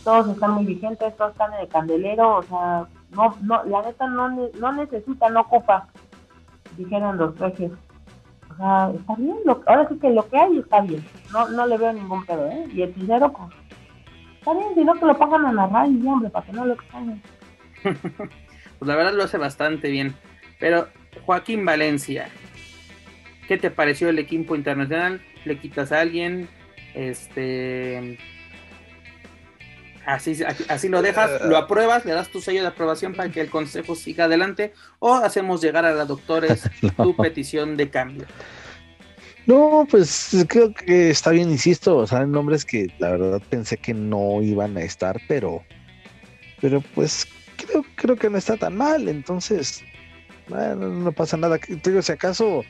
todos 0.04 0.28
están 0.28 0.52
muy 0.52 0.66
vigentes, 0.66 1.16
todos 1.16 1.32
están 1.32 1.54
en 1.54 1.62
el 1.62 1.68
candelero, 1.70 2.38
o 2.38 2.44
sea, 2.44 2.86
no, 3.12 3.36
no, 3.42 3.64
la 3.64 3.82
neta 3.84 4.08
no, 4.08 4.30
no 4.30 4.72
necesita, 4.74 5.30
no 5.30 5.42
ocupa, 5.42 5.88
dijeron 6.76 7.18
los 7.18 7.34
precios. 7.36 7.72
O 8.52 8.56
sea, 8.58 8.92
está 8.94 9.16
bien, 9.16 9.38
lo, 9.46 9.62
ahora 9.68 9.88
sí 9.88 9.98
que 10.00 10.10
lo 10.10 10.28
que 10.28 10.38
hay 10.38 10.58
está 10.58 10.82
bien, 10.82 11.04
no, 11.32 11.48
no 11.50 11.66
le 11.66 11.78
veo 11.78 11.94
ningún 11.94 12.26
pedo, 12.26 12.46
¿eh? 12.48 12.68
Y 12.74 12.82
el 12.82 12.94
dinero, 12.94 13.32
pues, 13.32 13.50
Está 14.48 14.60
bien, 14.60 14.76
sino 14.76 14.94
que 14.94 15.06
lo 15.06 15.18
pongan 15.18 15.46
a 15.46 15.52
narrar 15.52 15.90
y 15.90 16.08
hombre, 16.08 16.30
para 16.30 16.46
que 16.46 16.54
no 16.54 16.66
lo 16.66 16.74
extrañen. 16.74 17.22
pues 17.84 18.88
la 18.88 18.96
verdad 18.96 19.14
lo 19.14 19.26
hace 19.26 19.38
bastante 19.38 19.90
bien. 19.90 20.16
Pero, 20.58 20.88
Joaquín 21.26 21.66
Valencia, 21.66 22.30
¿qué 23.50 23.58
te 23.58 23.72
pareció 23.72 24.08
el 24.08 24.20
equipo 24.20 24.56
internacional? 24.56 25.22
¿Le 25.44 25.60
quitas 25.60 25.92
a 25.92 26.00
alguien? 26.00 26.48
Este. 26.94 28.20
Así, 30.06 30.42
así 30.70 30.88
lo 30.88 31.02
dejas, 31.02 31.42
lo 31.44 31.58
apruebas, 31.58 32.06
le 32.06 32.14
das 32.14 32.30
tu 32.30 32.40
sello 32.40 32.62
de 32.62 32.70
aprobación 32.70 33.16
para 33.16 33.30
que 33.30 33.42
el 33.42 33.50
consejo 33.50 33.96
siga 33.96 34.26
adelante, 34.26 34.72
o 35.00 35.16
hacemos 35.16 35.62
llegar 35.62 35.84
a 35.84 35.92
los 35.92 36.08
doctores 36.08 36.70
tu 36.96 37.18
petición 37.18 37.76
de 37.76 37.90
cambio. 37.90 38.26
No, 39.48 39.88
pues 39.90 40.46
creo 40.50 40.74
que 40.74 41.10
está 41.10 41.32
bien, 41.32 41.50
insisto, 41.50 41.96
o 41.98 42.06
sea, 42.06 42.26
nombres 42.26 42.66
que 42.66 42.88
la 43.00 43.12
verdad 43.12 43.42
pensé 43.50 43.78
que 43.78 43.94
no 43.94 44.42
iban 44.42 44.76
a 44.76 44.82
estar, 44.82 45.22
pero, 45.30 45.64
pero 46.60 46.82
pues 46.94 47.26
creo, 47.56 47.86
creo 47.96 48.18
que 48.18 48.30
no 48.30 48.38
está 48.38 48.58
tan 48.58 48.76
mal, 48.76 49.08
entonces, 49.08 49.84
no 50.50 51.12
pasa 51.14 51.38
nada. 51.38 51.60
Digo, 51.82 52.02
si 52.02 52.12
acaso, 52.12 52.66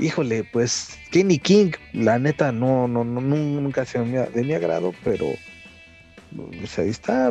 híjole, 0.00 0.42
pues 0.52 0.98
Kenny 1.12 1.38
King, 1.38 1.70
la 1.92 2.18
neta, 2.18 2.50
no, 2.50 2.88
no, 2.88 3.04
no 3.04 3.20
nunca 3.20 3.84
se 3.84 4.00
de 4.00 4.42
mi 4.42 4.54
agrado, 4.54 4.92
pero 5.04 5.26
pues 6.58 6.78
ahí 6.80 6.88
está, 6.88 7.30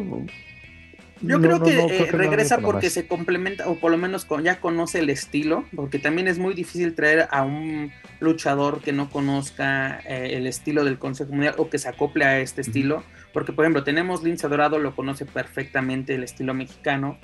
yo 1.21 1.41
creo 1.41 1.61
que 1.61 1.79
eh, 1.79 2.11
regresa 2.11 2.59
porque 2.59 2.89
se 2.89 3.07
complementa, 3.07 3.67
o 3.67 3.75
por 3.75 3.91
lo 3.91 3.97
menos 3.97 4.27
ya 4.43 4.59
conoce 4.59 4.99
el 4.99 5.09
estilo, 5.09 5.65
porque 5.75 5.99
también 5.99 6.27
es 6.27 6.39
muy 6.39 6.53
difícil 6.53 6.95
traer 6.95 7.27
a 7.31 7.43
un 7.43 7.91
luchador 8.19 8.81
que 8.81 8.93
no 8.93 9.09
conozca 9.09 9.99
eh, 10.05 10.31
el 10.33 10.47
estilo 10.47 10.83
del 10.83 10.99
Consejo 10.99 11.31
Mundial 11.31 11.55
o 11.57 11.69
que 11.69 11.79
se 11.79 11.89
acople 11.89 12.25
a 12.25 12.39
este 12.39 12.61
estilo, 12.61 13.03
porque 13.33 13.53
por 13.53 13.65
ejemplo 13.65 13.83
tenemos 13.83 14.23
Lince 14.23 14.47
Dorado, 14.47 14.79
lo 14.79 14.95
conoce 14.95 15.25
perfectamente 15.25 16.15
el 16.15 16.23
estilo 16.23 16.53
mexicano, 16.53 17.17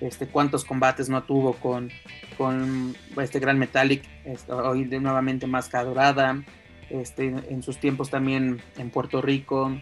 este, 0.00 0.26
cuántos 0.26 0.64
combates 0.64 1.08
no 1.08 1.22
tuvo 1.22 1.54
con, 1.54 1.90
con 2.36 2.94
este 3.20 3.38
Gran 3.38 3.58
Metallic, 3.58 4.02
este, 4.24 4.52
hoy 4.52 4.84
de 4.84 5.00
nuevamente 5.00 5.46
Máscara 5.46 5.84
Dorada, 5.84 6.42
este, 6.90 7.34
en 7.48 7.62
sus 7.62 7.78
tiempos 7.78 8.10
también 8.10 8.60
en 8.76 8.90
Puerto 8.90 9.20
Rico, 9.20 9.72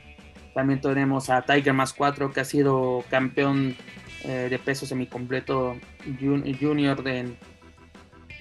también 0.55 0.81
tenemos 0.81 1.31
a 1.31 1.43
Tiger 1.43 1.75
Más 1.75 1.93
4, 1.93 2.33
que 2.33 2.41
ha 2.41 2.45
sido 2.45 3.05
campeón 3.11 3.77
eh, 4.25 4.49
de 4.49 4.59
peso 4.59 4.87
semicompleto 4.87 5.77
junior 6.61 7.03
de, 7.03 7.37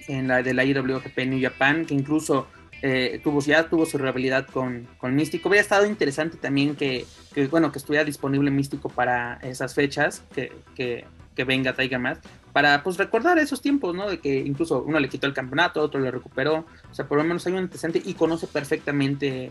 en 0.08 0.28
la, 0.28 0.42
de 0.42 0.54
la 0.54 0.64
IWGP 0.64 1.18
New 1.26 1.42
Japan, 1.42 1.84
que 1.84 1.94
incluso 1.94 2.46
eh, 2.82 3.20
tuvo, 3.22 3.40
ya 3.40 3.68
tuvo 3.68 3.84
su 3.86 3.98
rivalidad 3.98 4.46
con, 4.46 4.86
con 4.98 5.14
Místico. 5.14 5.48
Hubiera 5.48 5.62
estado 5.62 5.86
interesante 5.86 6.36
también 6.36 6.76
que, 6.76 7.06
bueno, 7.50 7.72
que 7.72 7.78
estuviera 7.78 8.04
disponible 8.04 8.50
Místico 8.50 8.88
para 8.88 9.38
esas 9.42 9.74
fechas, 9.74 10.22
que, 10.34 10.52
que, 10.74 11.04
que 11.34 11.44
venga 11.44 11.74
Tiger 11.74 11.98
Mask, 11.98 12.22
para 12.52 12.82
pues 12.82 12.96
recordar 12.96 13.38
esos 13.38 13.60
tiempos, 13.60 13.94
¿no? 13.94 14.08
De 14.08 14.20
que 14.20 14.36
incluso 14.38 14.82
uno 14.82 15.00
le 15.00 15.08
quitó 15.08 15.26
el 15.26 15.34
campeonato, 15.34 15.80
otro 15.82 15.98
lo 15.98 16.10
recuperó, 16.10 16.66
o 16.90 16.94
sea, 16.94 17.08
por 17.08 17.18
lo 17.18 17.24
menos 17.24 17.46
hay 17.46 17.54
un 17.54 17.64
interesante 17.64 18.00
y 18.04 18.14
conoce 18.14 18.46
perfectamente 18.46 19.50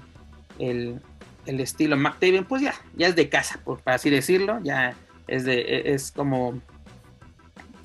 el, 0.60 1.02
el 1.46 1.60
estilo 1.60 1.98
McTaven, 1.98 2.46
pues 2.46 2.62
ya, 2.62 2.74
ya 2.96 3.08
es 3.08 3.16
de 3.16 3.30
casa, 3.30 3.60
por 3.64 3.82
así 3.86 4.10
decirlo, 4.10 4.60
ya 4.64 4.96
es 5.28 5.46
de, 5.46 5.62
e, 5.62 5.94
es 5.94 6.12
como 6.12 6.62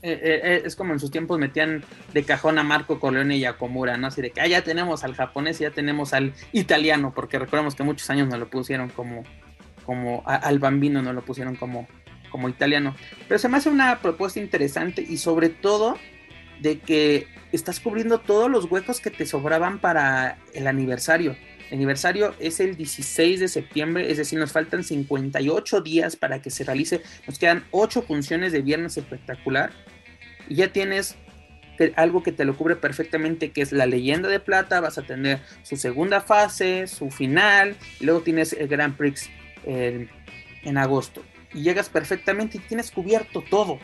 e, 0.02 0.12
e, 0.12 0.66
es 0.66 0.76
como 0.76 0.92
en 0.92 1.00
sus 1.00 1.10
tiempos 1.10 1.38
metían 1.38 1.84
de 2.12 2.24
cajón 2.24 2.58
a 2.58 2.62
Marco 2.62 3.00
Corleone 3.00 3.36
y 3.36 3.44
a 3.44 3.56
Komura, 3.56 3.96
¿no? 3.96 4.06
Así 4.06 4.22
de 4.22 4.30
que 4.30 4.40
ah, 4.40 4.46
ya 4.46 4.62
tenemos 4.62 5.02
al 5.04 5.14
japonés 5.14 5.60
y 5.60 5.64
ya 5.64 5.70
tenemos 5.70 6.12
al 6.12 6.34
italiano, 6.52 7.12
porque 7.14 7.38
recordemos 7.38 7.74
que 7.74 7.82
muchos 7.82 8.08
años 8.10 8.28
nos 8.28 8.38
lo 8.38 8.48
pusieron 8.48 8.90
como, 8.90 9.24
como 9.84 10.22
al 10.26 10.58
bambino 10.58 11.02
nos 11.02 11.14
lo 11.14 11.22
pusieron 11.22 11.56
como, 11.56 11.88
como 12.30 12.48
italiano. 12.48 12.94
Pero 13.26 13.38
se 13.38 13.48
me 13.48 13.56
hace 13.56 13.70
una 13.70 13.98
propuesta 13.98 14.38
interesante 14.38 15.02
y 15.02 15.16
sobre 15.16 15.48
todo 15.48 15.96
de 16.60 16.78
que 16.78 17.26
estás 17.52 17.80
cubriendo 17.80 18.18
todos 18.18 18.50
los 18.50 18.70
huecos 18.70 19.00
que 19.00 19.10
te 19.10 19.26
sobraban 19.26 19.78
para 19.78 20.38
el 20.54 20.66
aniversario. 20.66 21.36
El 21.70 21.76
aniversario 21.76 22.34
es 22.38 22.60
el 22.60 22.76
16 22.76 23.40
de 23.40 23.48
septiembre, 23.48 24.10
es 24.10 24.16
decir, 24.16 24.38
nos 24.38 24.52
faltan 24.52 24.84
58 24.84 25.80
días 25.82 26.16
para 26.16 26.40
que 26.40 26.50
se 26.50 26.64
realice. 26.64 27.02
Nos 27.26 27.38
quedan 27.38 27.64
8 27.70 28.02
funciones 28.02 28.52
de 28.52 28.62
viernes 28.62 28.96
espectacular. 28.96 29.70
Y 30.48 30.56
ya 30.56 30.72
tienes 30.72 31.16
algo 31.96 32.22
que 32.22 32.32
te 32.32 32.44
lo 32.44 32.56
cubre 32.56 32.76
perfectamente, 32.76 33.50
que 33.50 33.60
es 33.60 33.72
la 33.72 33.86
leyenda 33.86 34.28
de 34.28 34.40
plata. 34.40 34.80
Vas 34.80 34.98
a 34.98 35.02
tener 35.02 35.40
su 35.62 35.76
segunda 35.76 36.20
fase, 36.20 36.86
su 36.86 37.10
final. 37.10 37.76
Y 38.00 38.06
luego 38.06 38.22
tienes 38.22 38.54
el 38.54 38.68
Grand 38.68 38.96
Prix 38.96 39.28
en 39.66 40.78
agosto. 40.78 41.22
Y 41.52 41.62
llegas 41.62 41.88
perfectamente 41.90 42.56
y 42.56 42.60
tienes 42.60 42.90
cubierto 42.90 43.44
todo 43.48 43.78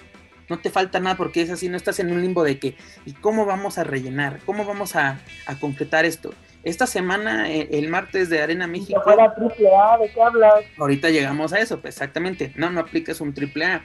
no 0.48 0.58
te 0.58 0.70
falta 0.70 1.00
nada 1.00 1.16
porque 1.16 1.42
es 1.42 1.50
así, 1.50 1.68
no 1.68 1.76
estás 1.76 2.00
en 2.00 2.12
un 2.12 2.20
limbo 2.20 2.44
de 2.44 2.58
que, 2.58 2.76
¿y 3.06 3.12
cómo 3.12 3.46
vamos 3.46 3.78
a 3.78 3.84
rellenar? 3.84 4.40
¿Cómo 4.44 4.64
vamos 4.64 4.94
a 4.96 5.18
concretar 5.60 6.04
esto? 6.04 6.34
Esta 6.64 6.86
semana, 6.86 7.50
eh, 7.50 7.68
el 7.72 7.88
martes 7.88 8.30
de 8.30 8.42
Arena 8.42 8.66
México. 8.66 9.02
triple 9.36 9.68
A, 9.76 9.98
¿de 9.98 10.10
qué 10.10 10.22
hablas? 10.22 10.64
Ahorita 10.78 11.10
llegamos 11.10 11.52
a 11.52 11.60
eso, 11.60 11.80
pues, 11.80 11.94
exactamente. 11.94 12.52
No, 12.56 12.70
no 12.70 12.80
aplicas 12.80 13.20
un 13.20 13.34
triple 13.34 13.66
A. 13.66 13.84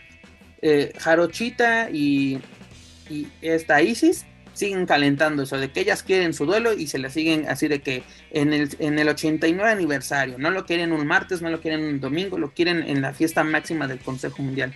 Eh, 0.62 0.94
Jarochita 0.98 1.90
y, 1.90 2.40
y 3.10 3.28
esta 3.42 3.82
Isis 3.82 4.26
siguen 4.54 4.86
calentando 4.86 5.44
eso, 5.44 5.58
de 5.58 5.72
que 5.72 5.82
ellas 5.82 6.04
quieren 6.04 6.34
su 6.34 6.46
duelo 6.46 6.74
y 6.74 6.88
se 6.88 7.00
la 7.00 7.10
siguen 7.10 7.48
así 7.48 7.70
de 7.70 7.82
que 7.82 8.04
en 8.32 8.52
el, 8.52 8.70
en 8.80 9.00
el 9.00 9.08
89 9.08 9.72
aniversario, 9.72 10.38
no 10.38 10.50
lo 10.50 10.66
quieren 10.66 10.92
un 10.92 11.08
martes, 11.08 11.42
no 11.42 11.50
lo 11.50 11.62
quieren 11.62 11.84
un 11.86 12.02
domingo, 12.02 12.38
lo 12.38 12.52
quieren 12.52 12.84
en 12.84 13.02
la 13.02 13.14
fiesta 13.14 13.44
máxima 13.44 13.88
del 13.88 14.00
Consejo 14.00 14.42
Mundial 14.42 14.74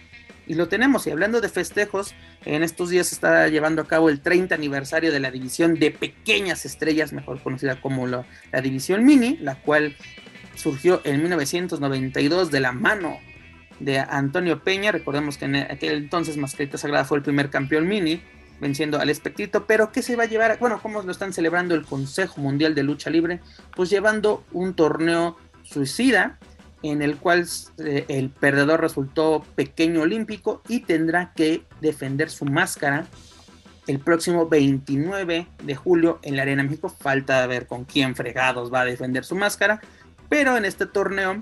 y 0.47 0.55
lo 0.55 0.67
tenemos. 0.67 1.07
Y 1.07 1.11
hablando 1.11 1.41
de 1.41 1.49
festejos, 1.49 2.13
en 2.45 2.63
estos 2.63 2.89
días 2.89 3.07
se 3.07 3.15
está 3.15 3.47
llevando 3.47 3.81
a 3.81 3.87
cabo 3.87 4.09
el 4.09 4.21
30 4.21 4.55
aniversario 4.55 5.11
de 5.11 5.19
la 5.19 5.31
división 5.31 5.75
de 5.75 5.91
pequeñas 5.91 6.65
estrellas, 6.65 7.13
mejor 7.13 7.41
conocida 7.41 7.81
como 7.81 8.07
la, 8.07 8.25
división 8.61 9.05
mini, 9.05 9.37
la 9.37 9.55
cual 9.55 9.95
surgió 10.55 11.01
en 11.03 11.21
1992 11.21 12.51
de 12.51 12.59
la 12.59 12.71
mano 12.71 13.17
de 13.79 13.99
Antonio 13.99 14.63
Peña. 14.63 14.91
Recordemos 14.91 15.37
que 15.37 15.45
en 15.45 15.55
aquel 15.55 15.93
entonces 15.95 16.37
Mascarita 16.37 16.77
Sagrada 16.77 17.05
fue 17.05 17.17
el 17.17 17.23
primer 17.23 17.49
campeón 17.49 17.87
mini, 17.87 18.21
venciendo 18.59 18.99
al 18.99 19.09
Espectrito. 19.09 19.65
Pero 19.65 19.91
¿qué 19.91 20.01
se 20.01 20.15
va 20.15 20.23
a 20.23 20.27
llevar? 20.27 20.57
Bueno, 20.59 20.79
¿cómo 20.81 21.01
lo 21.01 21.11
están 21.11 21.33
celebrando 21.33 21.75
el 21.75 21.85
Consejo 21.85 22.41
Mundial 22.41 22.75
de 22.75 22.83
Lucha 22.83 23.09
Libre? 23.09 23.39
Pues 23.75 23.89
llevando 23.89 24.43
un 24.51 24.73
torneo 24.75 25.37
suicida 25.63 26.39
en 26.83 27.01
el 27.01 27.17
cual 27.17 27.47
eh, 27.79 28.05
el 28.09 28.29
perdedor 28.29 28.81
resultó 28.81 29.43
pequeño 29.55 30.01
olímpico 30.01 30.61
y 30.67 30.81
tendrá 30.81 31.33
que 31.33 31.63
defender 31.81 32.29
su 32.29 32.45
máscara 32.45 33.07
el 33.87 33.99
próximo 33.99 34.47
29 34.47 35.47
de 35.63 35.75
julio 35.75 36.19
en 36.21 36.35
la 36.35 36.43
Arena 36.43 36.63
México. 36.63 36.89
Falta 36.89 37.45
ver 37.47 37.67
con 37.67 37.85
quién 37.85 38.15
fregados 38.15 38.71
va 38.71 38.81
a 38.81 38.85
defender 38.85 39.25
su 39.25 39.35
máscara, 39.35 39.81
pero 40.29 40.57
en 40.57 40.65
este 40.65 40.85
torneo 40.85 41.41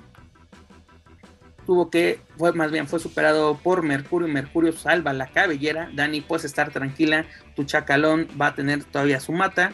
tuvo 1.66 1.90
que, 1.90 2.20
fue 2.38 2.54
más 2.54 2.72
bien 2.72 2.88
fue 2.88 3.00
superado 3.00 3.58
por 3.58 3.84
Mercurio. 3.84 4.28
Mercurio 4.28 4.74
salva 4.74 5.14
la 5.14 5.28
cabellera. 5.28 5.90
Dani, 5.94 6.22
puedes 6.22 6.46
estar 6.46 6.72
tranquila, 6.72 7.26
tu 7.56 7.64
chacalón 7.64 8.28
va 8.40 8.48
a 8.48 8.56
tener 8.56 8.84
todavía 8.84 9.20
su 9.20 9.32
mata, 9.32 9.74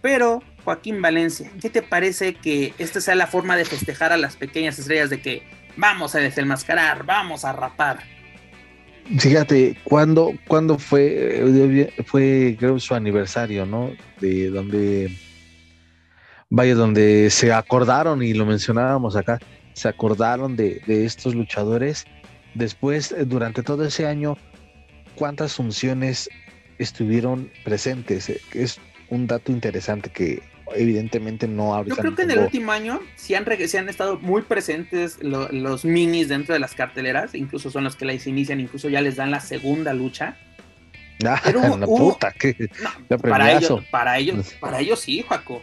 pero 0.00 0.42
Joaquín 0.68 1.00
Valencia, 1.00 1.50
¿qué 1.62 1.70
te 1.70 1.80
parece 1.80 2.34
que 2.34 2.74
esta 2.76 3.00
sea 3.00 3.14
la 3.14 3.26
forma 3.26 3.56
de 3.56 3.64
festejar 3.64 4.12
a 4.12 4.18
las 4.18 4.36
pequeñas 4.36 4.78
estrellas 4.78 5.08
de 5.08 5.22
que 5.22 5.42
vamos 5.78 6.14
a 6.14 6.18
desenmascarar, 6.18 7.06
vamos 7.06 7.46
a 7.46 7.54
rapar? 7.54 8.00
Fíjate, 9.18 9.78
¿cuándo, 9.82 10.34
cuando 10.46 10.78
fue, 10.78 11.90
fue 12.04 12.54
creo 12.58 12.78
su 12.78 12.94
aniversario, 12.94 13.64
¿no? 13.64 13.92
De 14.20 14.50
donde, 14.50 15.10
vaya, 16.50 16.74
donde 16.74 17.30
se 17.30 17.50
acordaron 17.50 18.22
y 18.22 18.34
lo 18.34 18.44
mencionábamos 18.44 19.16
acá, 19.16 19.38
se 19.72 19.88
acordaron 19.88 20.54
de, 20.54 20.82
estos 20.86 21.34
luchadores. 21.34 22.04
Después, 22.52 23.14
durante 23.24 23.62
todo 23.62 23.86
ese 23.86 24.06
año, 24.06 24.36
¿cuántas 25.14 25.54
funciones 25.54 26.28
estuvieron 26.76 27.50
presentes? 27.64 28.30
Es 28.52 28.78
un 29.08 29.26
dato 29.26 29.50
interesante 29.50 30.10
que 30.10 30.42
evidentemente 30.74 31.46
no 31.48 31.74
ahorita. 31.74 31.96
Yo 31.96 32.00
creo 32.02 32.14
que 32.14 32.22
en 32.22 32.30
el 32.30 32.38
último 32.38 32.72
año 32.72 33.00
sí 33.16 33.34
han, 33.34 33.44
han 33.48 33.88
estado 33.88 34.18
muy 34.18 34.42
presentes 34.42 35.18
los 35.22 35.84
minis 35.84 36.28
dentro 36.28 36.54
de 36.54 36.60
las 36.60 36.74
carteleras, 36.74 37.34
incluso 37.34 37.70
son 37.70 37.84
los 37.84 37.96
que 37.96 38.04
las 38.04 38.26
inician, 38.26 38.60
incluso 38.60 38.88
ya 38.88 39.00
les 39.00 39.16
dan 39.16 39.30
la 39.30 39.40
segunda 39.40 39.94
lucha. 39.94 40.36
Ah, 41.24 41.40
Pero 41.44 41.60
puta, 41.86 42.32
para 43.20 43.52
ellos, 43.52 43.82
para 43.90 44.18
ellos, 44.18 44.54
para 44.60 44.80
ellos 44.80 45.00
sí, 45.00 45.24
Juaco. 45.26 45.62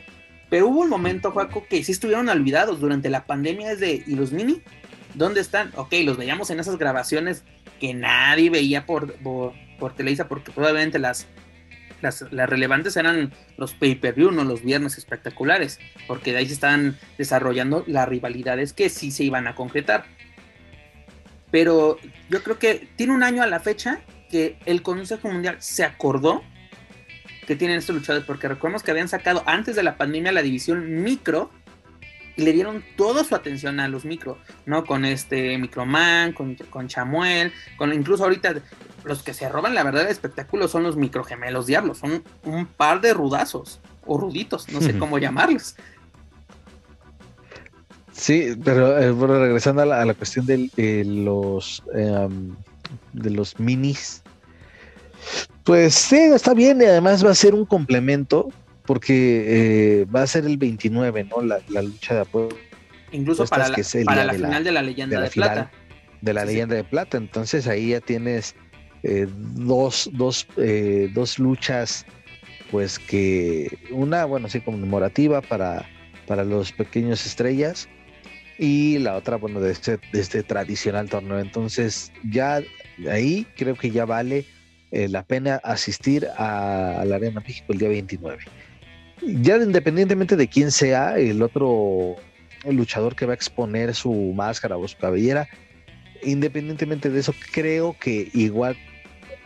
Pero 0.50 0.68
hubo 0.68 0.82
un 0.82 0.90
momento, 0.90 1.32
Juaco, 1.32 1.66
que 1.68 1.84
sí 1.84 1.92
estuvieron 1.92 2.30
olvidados 2.30 2.80
durante 2.80 3.10
la 3.10 3.26
pandemia 3.26 3.72
es 3.72 3.80
de, 3.80 4.04
¿y 4.06 4.16
los 4.16 4.32
mini? 4.32 4.62
¿Dónde 5.14 5.42
están? 5.42 5.72
Ok, 5.76 5.94
los 6.04 6.18
veíamos 6.18 6.50
en 6.50 6.60
esas 6.60 6.78
grabaciones 6.78 7.44
que 7.80 7.94
nadie 7.94 8.50
veía 8.50 8.86
por, 8.86 9.14
por, 9.16 9.54
por 9.80 9.96
Televisa 9.96 10.28
porque 10.28 10.52
probablemente 10.52 11.00
las, 11.00 11.28
las, 12.06 12.50
relevantes 12.50 12.98
eran 12.98 13.34
los 13.58 13.74
pay-per-view, 13.74 14.32
no 14.32 14.44
los 14.44 14.64
viernes 14.64 14.98
espectaculares, 14.98 15.80
porque 16.08 16.32
de 16.32 16.40
ahí 16.40 16.48
se 16.48 16.54
estaban 16.54 16.98
desarrollando 17.18 17.84
las 17.88 18.08
rivalidades 18.08 18.74
que 18.74 18.90
sí 18.90 19.12
se 19.12 19.24
iban 19.24 19.48
a 19.48 19.56
concretar. 19.56 20.06
Pero 21.52 21.98
yo 22.30 22.44
creo 22.44 22.60
que 22.60 22.88
tiene 22.96 23.14
un 23.14 23.24
año 23.24 23.44
a 23.44 23.48
la 23.48 23.60
fecha 23.60 24.02
que 24.30 24.58
el 24.66 24.82
Consejo 24.82 25.30
Mundial 25.30 25.58
se 25.60 25.84
acordó 25.84 26.44
que 27.46 27.56
tienen 27.56 27.78
estos 27.78 27.96
luchadores, 27.96 28.26
porque 28.26 28.48
recordemos 28.48 28.84
que 28.84 28.92
habían 28.92 29.08
sacado 29.08 29.44
antes 29.46 29.76
de 29.76 29.84
la 29.84 29.98
pandemia 29.98 30.32
la 30.32 30.42
división 30.42 31.04
micro 31.04 31.52
y 32.38 32.44
le 32.44 32.54
dieron 32.54 32.84
toda 32.98 33.24
su 33.24 33.36
atención 33.36 33.80
a 33.80 33.88
los 33.88 34.06
micro, 34.06 34.38
¿no? 34.66 34.84
Con 34.86 35.06
este 35.06 35.58
Microman, 35.58 36.34
con, 36.34 36.56
con 36.70 36.88
Chamuel, 36.88 37.52
con 37.78 37.94
incluso 37.94 38.24
ahorita 38.24 38.56
los 39.04 39.24
que 39.24 39.34
se 39.34 39.48
roban 39.48 39.76
la 39.76 39.84
verdad 39.84 40.02
del 40.02 40.10
espectáculo 40.10 40.68
son 40.68 40.84
los 40.84 40.98
microgemelos 40.98 41.68
diablos, 41.68 42.00
son 42.00 42.24
un 42.44 42.66
par 42.66 43.02
de 43.02 43.14
rudazos 43.14 43.80
o 44.06 44.18
ruditos, 44.18 44.70
no 44.70 44.82
sé 44.82 44.98
cómo 44.98 45.18
llamarlos. 45.18 45.76
Sí, 48.12 48.56
pero 48.64 48.98
eh, 48.98 49.12
bueno, 49.12 49.40
regresando 49.40 49.82
a 49.82 49.86
la, 49.86 50.14
cuestión 50.14 50.46
de, 50.46 51.04
los 51.06 51.84
em, 51.94 52.56
de 53.14 53.30
los 53.30 53.60
minis, 53.60 54.24
pues 55.64 55.96
sí, 55.96 56.18
está 56.18 56.54
bien 56.54 56.82
y 56.82 56.86
además 56.86 57.26
va 57.26 57.32
a 57.32 57.36
ser 57.36 57.54
un 57.54 57.66
complemento 57.66 58.50
porque 58.86 60.02
eh, 60.02 60.06
va 60.06 60.24
a 60.24 60.28
ser 60.28 60.46
el 60.46 60.58
29, 60.58 61.26
¿no? 61.26 61.42
La, 61.42 61.82
lucha 61.82 62.16
de 62.16 62.22
apoyo. 62.22 62.50
Incluso 63.12 63.46
para 63.46 63.70
la, 63.70 63.78
para 64.06 64.26
la 64.26 64.34
final 64.34 64.64
de 64.64 64.72
la 64.72 64.82
leyenda 64.82 65.22
de, 65.22 65.30
plata. 65.30 65.72
De 66.22 66.34
la 66.34 66.46
leyenda 66.46 66.76
de 66.76 66.84
plata, 66.84 67.18
entonces 67.18 67.68
ahí 67.68 67.90
ya 67.90 68.02
tienes 68.02 68.56
eh, 69.04 69.28
dos, 69.30 70.10
dos, 70.14 70.48
eh, 70.58 71.10
dos 71.14 71.40
luchas, 71.40 72.06
pues 72.72 73.00
que 73.00 73.78
una, 73.92 74.26
bueno, 74.26 74.50
sí, 74.50 74.60
conmemorativa 74.62 75.42
para, 75.42 75.86
para 76.28 76.44
los 76.44 76.72
pequeños 76.72 77.26
estrellas 77.26 77.88
y 78.58 78.98
la 79.00 79.16
otra, 79.16 79.38
bueno, 79.38 79.60
de 79.60 79.72
este, 79.72 80.00
de 80.12 80.20
este 80.20 80.44
tradicional 80.44 81.10
torneo. 81.10 81.40
Entonces, 81.40 82.12
ya 82.30 82.62
ahí 83.10 83.46
creo 83.56 83.76
que 83.76 83.92
ya 83.92 84.06
vale 84.06 84.46
eh, 84.92 85.10
la 85.10 85.24
pena 85.24 85.56
asistir 85.64 86.28
a, 86.38 87.04
la 87.06 87.16
Arena 87.18 87.42
México 87.42 87.74
el 87.74 87.80
día 87.80 87.90
29. 87.90 88.44
Ya 89.22 89.58
independientemente 89.58 90.36
de 90.36 90.48
quién 90.48 90.72
sea 90.72 91.18
el 91.18 91.42
otro 91.42 92.16
luchador 92.66 93.16
que 93.16 93.26
va 93.26 93.34
a 93.34 93.36
exponer 93.36 93.94
su 93.94 94.12
máscara 94.36 94.78
o 94.78 94.88
su 94.88 94.98
cabellera, 94.98 95.48
independientemente 96.24 97.10
de 97.10 97.20
eso, 97.20 97.34
creo 97.52 97.96
que 98.00 98.30
igual 98.34 98.76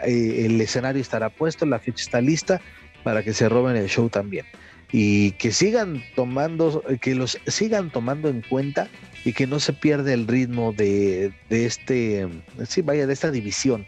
eh, 0.05 0.45
el 0.45 0.60
escenario 0.60 1.01
estará 1.01 1.29
puesto, 1.29 1.65
la 1.65 1.79
ficha 1.79 2.03
está 2.03 2.21
lista 2.21 2.62
para 3.03 3.23
que 3.23 3.34
se 3.34 3.49
roben 3.49 3.75
el 3.75 3.88
show 3.88 4.10
también. 4.10 4.45
Y 4.91 5.32
que 5.34 5.51
sigan 5.51 6.01
tomando, 6.15 6.84
que 6.99 7.13
los 7.13 7.38
sigan 7.45 7.91
tomando 7.91 8.27
en 8.27 8.41
cuenta 8.41 8.89
y 9.23 9.34
que 9.34 9.45
no 9.45 9.60
se 9.60 9.73
pierda 9.73 10.12
el 10.13 10.27
ritmo 10.27 10.73
de, 10.73 11.32
de 11.49 11.65
este, 11.65 12.27
sí, 12.67 12.82
vaya, 12.82 13.05
de 13.05 13.13
esta 13.13 13.29
división. 13.29 13.86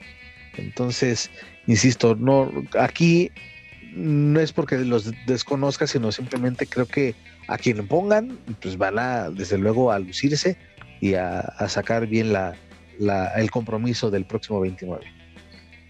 Entonces, 0.57 1.31
insisto, 1.65 2.15
no, 2.15 2.51
aquí 2.79 3.31
no 3.91 4.39
es 4.39 4.53
porque 4.53 4.77
los 4.79 5.11
desconozca, 5.25 5.87
sino 5.87 6.11
simplemente 6.11 6.65
creo 6.65 6.85
que 6.85 7.15
a 7.47 7.57
quien 7.57 7.87
pongan, 7.87 8.37
pues 8.61 8.77
van 8.77 8.97
a, 8.99 9.29
desde 9.29 9.57
luego, 9.57 9.91
a 9.91 9.99
lucirse 9.99 10.57
y 11.01 11.15
a, 11.15 11.43
sacar 11.67 12.07
bien 12.07 12.31
la, 12.31 12.55
el 13.35 13.51
compromiso 13.51 14.09
del 14.09 14.25
próximo 14.25 14.61
29. 14.61 15.05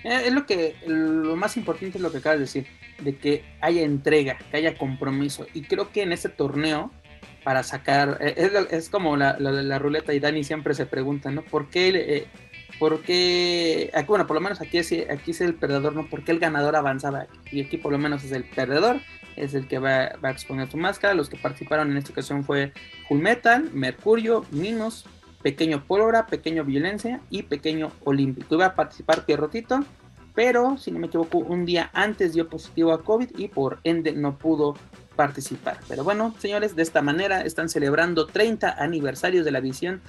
Eh, 0.04 0.22
es 0.26 0.34
lo 0.34 0.46
que 0.46 0.76
lo 0.88 1.36
más 1.36 1.58
importante 1.58 1.98
es 1.98 2.02
lo 2.02 2.12
que 2.12 2.18
acabas 2.18 2.40
de 2.40 2.46
decir, 2.46 2.66
de 3.04 3.16
que 3.16 3.44
haya 3.60 3.84
entrega, 3.84 4.38
que 4.50 4.58
haya 4.58 4.78
compromiso. 4.78 5.46
Y 5.54 5.62
creo 5.64 5.92
que 5.92 6.02
en 6.02 6.12
este 6.12 6.30
torneo, 6.30 6.92
para 7.44 7.64
sacar, 7.64 8.18
eh, 8.22 8.68
es, 8.72 8.90
como 8.90 9.18
la, 9.18 9.38
la, 9.40 9.80
ruleta 9.80 10.14
y 10.14 10.20
Dani 10.20 10.44
siempre 10.44 10.74
se 10.74 10.86
pregunta, 10.86 11.30
¿no? 11.30 11.44
¿Por 11.44 11.70
qué, 11.70 11.90
eh, 11.90 12.28
porque, 12.82 13.92
bueno, 14.08 14.26
por 14.26 14.34
lo 14.34 14.42
menos 14.42 14.60
aquí 14.60 14.80
es, 14.80 14.92
aquí 15.08 15.30
es 15.30 15.42
el 15.42 15.54
perdedor, 15.54 15.94
¿no? 15.94 16.08
Porque 16.10 16.32
el 16.32 16.40
ganador 16.40 16.76
avanzaba. 16.76 17.28
Y 17.52 17.62
aquí 17.62 17.78
por 17.78 17.92
lo 17.92 18.00
menos 18.00 18.24
es 18.24 18.32
el 18.32 18.44
perdedor, 18.44 19.02
es 19.36 19.54
el 19.54 19.68
que 19.68 19.78
va, 19.78 20.14
va 20.14 20.30
a 20.30 20.32
exponer 20.32 20.68
su 20.68 20.78
máscara. 20.78 21.14
Los 21.14 21.30
que 21.30 21.38
participaron 21.38 21.92
en 21.92 21.98
esta 21.98 22.12
ocasión 22.12 22.44
fue 22.44 22.74
Full 23.08 23.20
Metal, 23.20 23.70
Mercurio, 23.72 24.46
Minos, 24.50 25.06
Pequeño 25.44 25.86
Pólvora, 25.86 26.26
Pequeño 26.26 26.66
Violencia 26.66 27.22
y 27.30 27.44
Pequeño 27.44 27.92
Olímpico. 28.04 28.56
Iba 28.56 28.66
a 28.66 28.74
participar 28.74 29.26
Pierrotito, 29.28 29.86
pero 30.34 30.80
si 30.80 30.90
no 30.90 30.98
me 30.98 31.06
equivoco, 31.06 31.38
un 31.38 31.66
día 31.66 31.92
antes 31.94 32.34
dio 32.34 32.50
positivo 32.50 32.94
a 32.94 33.04
COVID 33.04 33.38
y 33.38 33.48
por 33.50 33.78
ende 33.84 34.14
no 34.14 34.40
pudo 34.40 34.74
participar. 35.16 35.78
Pero 35.88 36.04
bueno, 36.04 36.34
señores, 36.40 36.76
de 36.76 36.82
esta 36.82 37.04
manera 37.04 37.42
están 37.42 37.70
celebrando 37.70 38.26
30 38.26 38.72
aniversarios 38.82 39.46
de 39.46 39.52
la 39.52 39.60
visión 39.60 40.02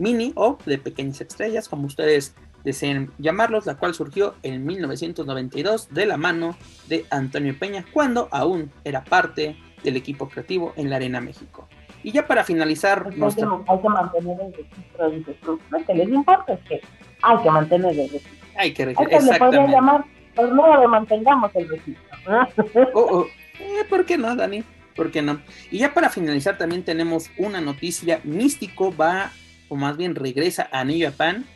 mini 0.00 0.32
o 0.34 0.58
de 0.66 0.78
pequeñas 0.78 1.20
estrellas, 1.20 1.68
como 1.68 1.86
ustedes 1.86 2.34
deseen 2.64 3.10
llamarlos, 3.18 3.66
la 3.66 3.76
cual 3.76 3.94
surgió 3.94 4.34
en 4.42 4.66
1992 4.66 5.88
de 5.90 6.06
la 6.06 6.16
mano 6.16 6.56
de 6.88 7.06
Antonio 7.10 7.56
Peña, 7.58 7.84
cuando 7.92 8.28
aún 8.32 8.70
era 8.84 9.04
parte 9.04 9.56
del 9.84 9.96
equipo 9.96 10.28
creativo 10.28 10.72
en 10.76 10.90
la 10.90 10.96
Arena 10.96 11.20
México. 11.20 11.68
Y 12.02 12.12
ya 12.12 12.26
para 12.26 12.44
finalizar... 12.44 13.10
Pues 13.18 13.36
hay, 13.36 13.44
que, 13.78 13.88
mantener 13.88 14.40
el 14.40 14.54
registro, 14.54 15.10
de 15.10 15.58
Lo 15.70 15.86
que 15.86 15.94
les 15.94 16.08
importa 16.08 16.54
es 16.54 16.60
que 16.60 16.80
hay 17.22 17.42
que 17.42 17.50
mantener 17.50 17.90
el 17.90 18.10
registro. 18.10 18.32
Hay 18.56 18.72
que 18.72 18.84
registrar. 18.86 19.22
le 19.22 19.38
podría 19.38 19.66
llamar, 19.66 20.04
pues 20.34 20.50
no 20.50 20.88
mantengamos 20.88 21.50
el 21.54 21.68
registro. 21.68 22.10
Oh, 22.94 23.06
oh. 23.10 23.26
Eh, 23.58 23.84
¿Por 23.88 24.04
qué 24.04 24.18
no, 24.18 24.36
Dani? 24.36 24.62
¿Por 24.94 25.10
qué 25.10 25.22
no? 25.22 25.40
Y 25.70 25.78
ya 25.78 25.94
para 25.94 26.10
finalizar 26.10 26.58
también 26.58 26.84
tenemos 26.84 27.30
una 27.38 27.60
noticia. 27.60 28.20
Místico 28.24 28.94
va 28.94 29.32
o 29.70 29.76
más 29.76 29.96
bien 29.96 30.14
regresa 30.14 30.68
a 30.70 30.84
New 30.84 31.00
Japan, 31.00 31.46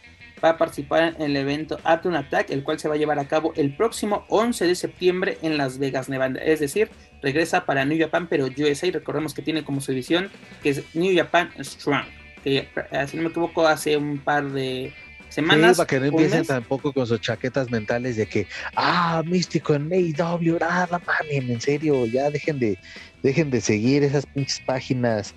va 0.43 0.51
a 0.51 0.59
participar 0.59 1.15
en 1.17 1.23
el 1.23 1.37
evento 1.37 1.79
Atom 1.85 2.15
Attack, 2.15 2.51
el 2.51 2.63
cual 2.63 2.79
se 2.79 2.89
va 2.89 2.95
a 2.95 2.99
llevar 2.99 3.19
a 3.19 3.27
cabo 3.27 3.53
el 3.57 3.75
próximo 3.77 4.25
11 4.29 4.67
de 4.67 4.75
septiembre 4.75 5.39
en 5.43 5.57
Las 5.57 5.79
Vegas, 5.79 6.09
Nevada. 6.09 6.41
Es 6.41 6.61
decir, 6.61 6.91
regresa 7.23 7.65
para 7.65 7.85
New 7.85 7.99
Japan, 7.99 8.27
pero 8.29 8.47
USA, 8.47 8.91
recordemos 8.91 9.35
que 9.35 9.43
tiene 9.43 9.65
como 9.65 9.81
su 9.81 9.93
edición, 9.93 10.31
que 10.63 10.71
es 10.71 10.83
New 10.95 11.15
Japan 11.17 11.51
Strong, 11.59 12.05
que 12.43 12.69
eh, 12.77 13.07
si 13.09 13.17
no 13.17 13.25
me 13.25 13.29
equivoco 13.31 13.67
hace 13.67 13.97
un 13.97 14.19
par 14.19 14.45
de 14.51 14.93
semanas. 15.31 15.73
Sí, 15.73 15.77
para 15.79 15.87
que 15.87 16.01
no 16.01 16.07
empiecen 16.07 16.45
tampoco 16.45 16.93
con 16.93 17.07
sus 17.07 17.21
chaquetas 17.21 17.71
mentales 17.71 18.17
de 18.17 18.27
que, 18.27 18.47
ah, 18.77 19.23
místico 19.25 19.75
en 19.75 19.91
AEW, 19.93 20.59
nada, 20.59 21.01
mamen, 21.07 21.51
en 21.51 21.61
serio, 21.61 22.07
ya 22.07 22.31
dejen 22.31 22.59
de, 22.59 22.79
dejen 23.23 23.51
de 23.51 23.61
seguir 23.61 24.05
esas 24.05 24.27
pinches 24.27 24.61
páginas. 24.61 25.35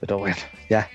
Pero 0.00 0.18
bueno, 0.18 0.36
ya, 0.70 0.88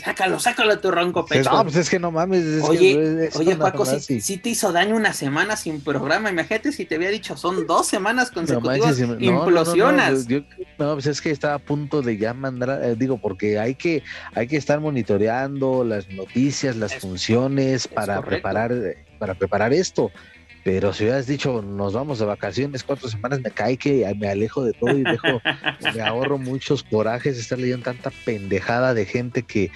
Sácalo, 0.00 0.38
sácalo 0.40 0.78
tu 0.78 0.90
ronco 0.90 1.24
pecho. 1.24 1.50
No, 1.50 1.62
pues 1.62 1.76
es 1.76 1.90
que 1.90 1.98
no 1.98 2.10
mames. 2.10 2.62
oye, 2.62 3.30
oye, 3.34 3.56
Paco, 3.56 3.84
si, 3.84 4.38
te 4.38 4.50
hizo 4.50 4.72
daño 4.72 4.96
una 4.96 5.12
semana 5.12 5.56
sin 5.56 5.80
programa, 5.80 6.30
imagínate 6.30 6.72
si 6.72 6.84
te 6.84 6.96
había 6.96 7.10
dicho 7.10 7.36
son 7.36 7.66
dos 7.66 7.86
semanas 7.86 8.30
consecutivas, 8.30 8.98
implosionas. 8.98 10.26
No, 10.78 10.94
pues 10.94 11.06
es 11.06 11.20
que 11.20 11.30
estaba 11.30 11.54
a 11.54 11.58
punto 11.58 12.02
de 12.02 12.16
ya 12.16 12.34
mandar, 12.34 12.80
eh, 12.82 12.94
digo, 12.96 13.18
porque 13.18 13.58
hay 13.58 13.74
que, 13.74 14.02
hay 14.34 14.46
que 14.46 14.56
estar 14.56 14.80
monitoreando 14.80 15.84
las 15.84 16.08
noticias, 16.08 16.76
las 16.76 16.96
funciones 16.96 17.88
para 17.88 18.22
preparar, 18.22 18.72
para 19.18 19.34
preparar 19.34 19.72
esto. 19.72 20.10
Pero 20.64 20.94
si 20.94 21.04
hubieras 21.04 21.26
dicho, 21.26 21.60
nos 21.60 21.92
vamos 21.92 22.18
de 22.18 22.24
vacaciones 22.24 22.82
cuatro 22.82 23.06
semanas, 23.10 23.40
me 23.42 23.50
cae 23.50 23.76
que 23.76 24.10
me 24.18 24.28
alejo 24.28 24.64
de 24.64 24.72
todo 24.72 24.96
y 24.96 25.02
dejo, 25.02 25.42
me 25.94 26.00
ahorro 26.00 26.38
muchos 26.38 26.82
corajes 26.82 27.34
de 27.36 27.42
estar 27.42 27.58
leyendo 27.58 27.84
tanta 27.84 28.10
pendejada 28.24 28.94
de 28.94 29.04
gente 29.04 29.42
que, 29.42 29.70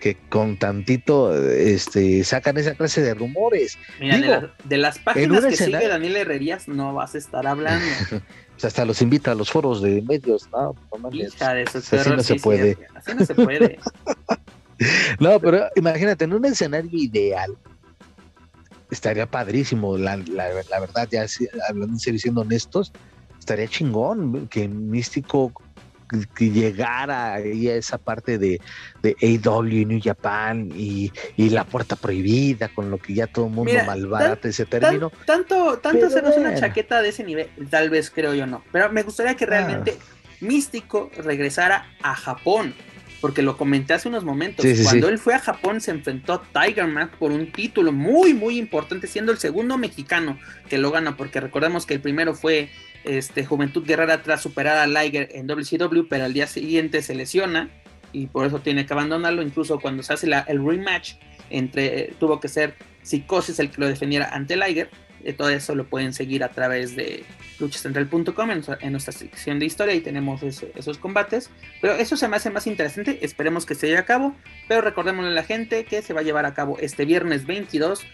que 0.00 0.18
con 0.28 0.58
tantito 0.58 1.34
este, 1.50 2.22
sacan 2.24 2.58
esa 2.58 2.74
clase 2.74 3.00
de 3.00 3.14
rumores. 3.14 3.78
Mira, 3.98 4.52
de, 4.64 4.76
las 4.76 4.98
páginas 4.98 5.46
que 5.46 5.56
sigue 5.56 5.88
Daniel 5.88 6.16
Herrerías 6.16 6.68
no 6.68 6.92
vas 6.92 7.14
a 7.14 7.18
estar 7.18 7.46
hablando. 7.46 7.86
pues 8.52 8.64
hasta 8.66 8.84
los 8.84 9.00
invita 9.00 9.32
a 9.32 9.34
los 9.34 9.50
foros 9.50 9.80
de 9.80 10.02
medios, 10.02 10.46
¿no? 10.52 10.76
Hija 11.10 11.54
de 11.54 11.62
así 11.62 12.10
no 12.10 12.22
se 12.22 12.34
puede. 12.34 12.76
así 12.94 13.14
no 13.14 13.24
se 13.24 13.34
puede. 13.34 13.78
no, 15.20 15.40
pero 15.40 15.68
imagínate, 15.74 16.24
en 16.24 16.34
un 16.34 16.44
escenario 16.44 16.90
ideal, 16.92 17.56
estaría 18.94 19.26
padrísimo, 19.26 19.98
la, 19.98 20.16
la, 20.16 20.48
verdad, 20.80 21.08
ya 21.10 21.26
hablando 21.68 21.96
en 22.02 22.18
siendo 22.18 22.40
honestos, 22.40 22.92
estaría 23.38 23.68
chingón 23.68 24.48
que 24.48 24.66
Místico 24.68 25.52
que 26.34 26.50
llegara 26.50 27.34
ahí 27.34 27.68
a 27.68 27.76
esa 27.76 27.98
parte 27.98 28.38
de, 28.38 28.60
de 29.02 29.16
AW 29.44 29.86
New 29.86 30.00
Japan 30.02 30.70
y, 30.74 31.10
la 31.36 31.64
puerta 31.64 31.96
prohibida, 31.96 32.68
con 32.68 32.90
lo 32.90 32.98
que 32.98 33.14
ya 33.14 33.26
todo 33.26 33.46
el 33.46 33.52
mundo 33.52 33.72
malbarata 33.86 34.48
ese 34.48 34.64
término. 34.66 35.10
tanto 35.26 35.78
tanto 35.78 36.06
hacernos 36.06 36.36
una 36.36 36.54
chaqueta 36.54 37.02
de 37.02 37.08
ese 37.08 37.24
nivel, 37.24 37.48
tal 37.70 37.90
vez 37.90 38.10
creo 38.10 38.34
yo 38.34 38.46
no, 38.46 38.62
pero 38.72 38.90
me 38.90 39.02
gustaría 39.02 39.34
que 39.34 39.46
realmente 39.46 39.98
ah. 39.98 40.04
Místico 40.40 41.10
regresara 41.16 41.86
a 42.02 42.14
Japón 42.14 42.74
porque 43.24 43.40
lo 43.40 43.56
comenté 43.56 43.94
hace 43.94 44.06
unos 44.06 44.22
momentos. 44.22 44.66
Cuando 44.82 45.08
él 45.08 45.18
fue 45.18 45.32
a 45.32 45.38
Japón 45.38 45.80
se 45.80 45.90
enfrentó 45.92 46.34
a 46.34 46.42
Tiger 46.42 46.86
Mask 46.86 47.14
por 47.14 47.32
un 47.32 47.50
título 47.50 47.90
muy, 47.90 48.34
muy 48.34 48.58
importante, 48.58 49.06
siendo 49.06 49.32
el 49.32 49.38
segundo 49.38 49.78
mexicano 49.78 50.38
que 50.68 50.76
lo 50.76 50.90
gana, 50.90 51.16
porque 51.16 51.40
recordemos 51.40 51.86
que 51.86 51.94
el 51.94 52.00
primero 52.00 52.34
fue 52.34 52.68
este, 53.04 53.46
Juventud 53.46 53.82
Guerrera 53.82 54.22
tras 54.22 54.42
superar 54.42 54.76
a 54.76 54.86
Liger 54.86 55.30
en 55.32 55.46
WCW, 55.46 56.06
pero 56.06 56.26
al 56.26 56.34
día 56.34 56.46
siguiente 56.46 57.00
se 57.00 57.14
lesiona 57.14 57.70
y 58.12 58.26
por 58.26 58.44
eso 58.44 58.58
tiene 58.58 58.84
que 58.84 58.92
abandonarlo. 58.92 59.40
Incluso 59.40 59.80
cuando 59.80 60.02
se 60.02 60.12
hace 60.12 60.26
el 60.46 60.62
rematch, 60.62 61.14
entre, 61.48 62.00
eh, 62.00 62.14
tuvo 62.20 62.40
que 62.40 62.48
ser 62.48 62.74
Psicosis 63.00 63.58
el 63.58 63.70
que 63.70 63.80
lo 63.80 63.88
defendiera 63.88 64.34
ante 64.34 64.54
Liger 64.54 64.90
todo 65.32 65.48
eso 65.48 65.74
lo 65.74 65.86
pueden 65.86 66.12
seguir 66.12 66.44
a 66.44 66.50
través 66.50 66.94
de 66.96 67.24
luchacentral.com 67.58 68.50
en, 68.50 68.92
nuestra 68.92 69.12
sección 69.12 69.58
de 69.58 69.66
historia 69.66 69.94
y 69.94 70.00
tenemos 70.00 70.42
esos 70.42 70.98
combates. 70.98 71.50
Pero 71.80 71.94
eso 71.94 72.16
se 72.16 72.28
me 72.28 72.36
hace 72.36 72.50
más 72.50 72.66
interesante. 72.66 73.18
Esperemos 73.22 73.64
que 73.64 73.74
se 73.74 73.86
lleve 73.86 73.98
a 73.98 74.04
cabo. 74.04 74.34
Pero 74.68 74.80
recordémosle 74.82 75.30
a 75.30 75.34
la 75.34 75.44
gente 75.44 75.84
que 75.84 76.02
se 76.02 76.12
va 76.12 76.20
a 76.20 76.24
llevar 76.24 76.46
a 76.46 76.54
cabo 76.54 76.78
este 76.78 77.04
viernes 77.04 77.46
22 77.46 78.04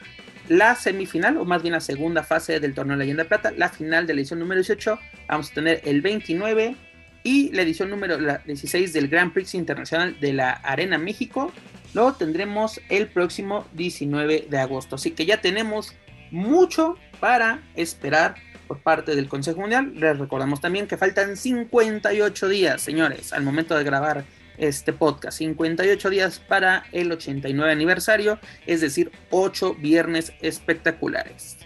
la 0.50 0.74
semifinal, 0.74 1.36
o 1.36 1.44
más 1.44 1.62
bien 1.62 1.72
la 1.72 1.80
segunda 1.80 2.24
fase 2.24 2.58
del 2.58 2.74
torneo 2.74 2.96
Leyenda 2.96 3.24
Plata, 3.24 3.52
la 3.56 3.68
final 3.68 4.08
de 4.08 4.14
la 4.14 4.20
edición 4.20 4.40
número 4.40 4.60
18. 4.60 4.98
Vamos 5.28 5.52
a 5.52 5.54
tener 5.54 5.80
el 5.84 6.02
29 6.02 6.74
y 7.22 7.52
la 7.52 7.62
edición 7.62 7.88
número 7.88 8.18
16 8.18 8.92
del 8.92 9.06
Grand 9.06 9.32
Prix 9.32 9.54
Internacional 9.54 10.18
de 10.18 10.32
la 10.32 10.50
Arena 10.50 10.98
México. 10.98 11.52
Lo 11.94 12.14
tendremos 12.14 12.80
el 12.88 13.06
próximo 13.06 13.64
19 13.74 14.48
de 14.50 14.58
agosto. 14.58 14.96
Así 14.96 15.12
que 15.12 15.24
ya 15.24 15.40
tenemos 15.40 15.94
mucho 16.30 16.96
para 17.20 17.62
esperar 17.74 18.34
por 18.66 18.80
parte 18.82 19.16
del 19.16 19.28
Consejo 19.28 19.60
Mundial. 19.60 19.92
Les 19.96 20.18
recordamos 20.18 20.60
también 20.60 20.86
que 20.86 20.96
faltan 20.96 21.36
58 21.36 22.48
días, 22.48 22.80
señores, 22.80 23.32
al 23.32 23.42
momento 23.42 23.76
de 23.76 23.84
grabar 23.84 24.24
este 24.58 24.92
podcast. 24.92 25.38
58 25.38 26.10
días 26.10 26.38
para 26.38 26.84
el 26.92 27.10
89 27.10 27.72
aniversario, 27.72 28.38
es 28.66 28.80
decir, 28.80 29.10
8 29.30 29.74
viernes 29.74 30.32
espectaculares. 30.40 31.58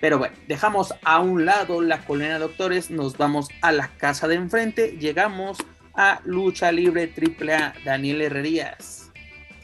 Pero 0.00 0.18
bueno, 0.18 0.36
dejamos 0.46 0.94
a 1.02 1.20
un 1.20 1.46
lado 1.46 1.80
la 1.80 2.04
colina 2.04 2.34
de 2.34 2.40
doctores, 2.40 2.90
nos 2.90 3.16
vamos 3.16 3.48
a 3.62 3.72
la 3.72 3.88
casa 3.96 4.28
de 4.28 4.34
enfrente, 4.34 4.96
llegamos 4.98 5.58
a 5.94 6.20
Lucha 6.24 6.70
Libre 6.70 7.12
AAA 7.16 7.74
Daniel 7.84 8.20
Herrerías. 8.20 9.10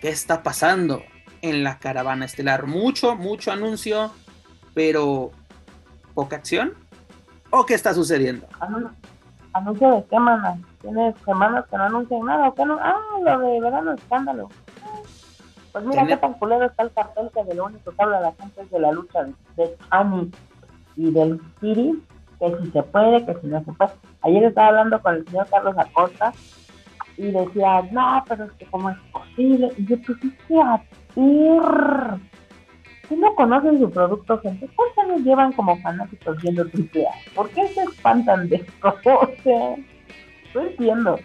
¿Qué 0.00 0.08
está 0.08 0.42
pasando 0.42 1.04
en 1.42 1.62
la 1.62 1.78
caravana 1.78 2.24
estelar? 2.24 2.66
Mucho, 2.66 3.14
mucho 3.14 3.52
anuncio, 3.52 4.14
pero 4.74 5.30
poca 6.14 6.36
acción? 6.36 6.74
¿O 7.50 7.66
qué 7.66 7.74
está 7.74 7.92
sucediendo? 7.94 8.46
Anuncio 9.52 9.96
de 9.96 10.04
qué, 10.04 10.18
mana. 10.18 10.58
Tiene 10.80 11.14
semanas 11.24 11.66
que 11.70 11.76
no 11.76 11.84
anuncian 11.84 12.24
nada. 12.24 12.48
¿o 12.48 12.54
qué 12.54 12.64
no? 12.64 12.78
Ah, 12.80 12.96
lo 13.22 13.38
de 13.40 13.60
verano 13.60 13.92
escándalo. 13.92 14.48
Pues 15.72 15.84
mira 15.84 16.06
qué 16.06 16.16
tan 16.16 16.34
culero 16.34 16.66
está 16.66 16.82
el 16.82 16.92
cartel 16.92 17.30
que 17.34 17.44
de 17.44 17.54
lo 17.54 17.66
único 17.66 17.90
que 17.90 18.02
habla 18.02 18.20
la 18.20 18.32
gente 18.32 18.62
es 18.62 18.70
de 18.70 18.78
la 18.78 18.92
lucha 18.92 19.24
de 19.56 19.76
Ani 19.90 20.30
y 20.96 21.10
del 21.10 21.40
Siri, 21.60 22.02
que 22.38 22.56
si 22.62 22.70
se 22.70 22.82
puede, 22.82 23.24
que 23.24 23.34
si 23.40 23.46
no 23.46 23.64
se 23.64 23.72
puede. 23.72 23.92
Ayer 24.22 24.44
estaba 24.44 24.68
hablando 24.68 25.00
con 25.00 25.14
el 25.14 25.26
señor 25.26 25.46
Carlos 25.48 25.74
Acosta 25.78 26.34
y 27.16 27.30
decía, 27.30 27.82
no, 27.90 28.22
pero 28.28 28.44
es 28.44 28.52
que 28.52 28.66
cómo 28.66 28.90
es 28.90 28.98
posible. 29.12 29.70
Y 29.78 29.86
yo, 29.86 29.96
pues 30.02 30.18
a 30.62 30.82
si 33.12 33.18
no 33.18 33.34
conocen 33.34 33.78
su 33.78 33.90
producto, 33.90 34.40
gente, 34.40 34.66
¿cuántos 34.74 35.04
años 35.04 35.20
llevan 35.20 35.52
como 35.52 35.76
fanáticos 35.82 36.40
viendo 36.40 36.62
AAA? 36.62 37.12
¿Por 37.34 37.50
qué 37.50 37.68
se 37.68 37.82
espantan 37.82 38.48
de 38.48 38.56
esto? 38.56 38.94
O 39.04 39.28
sea, 39.42 39.76
no 40.54 40.60
entiendo. 40.62 41.18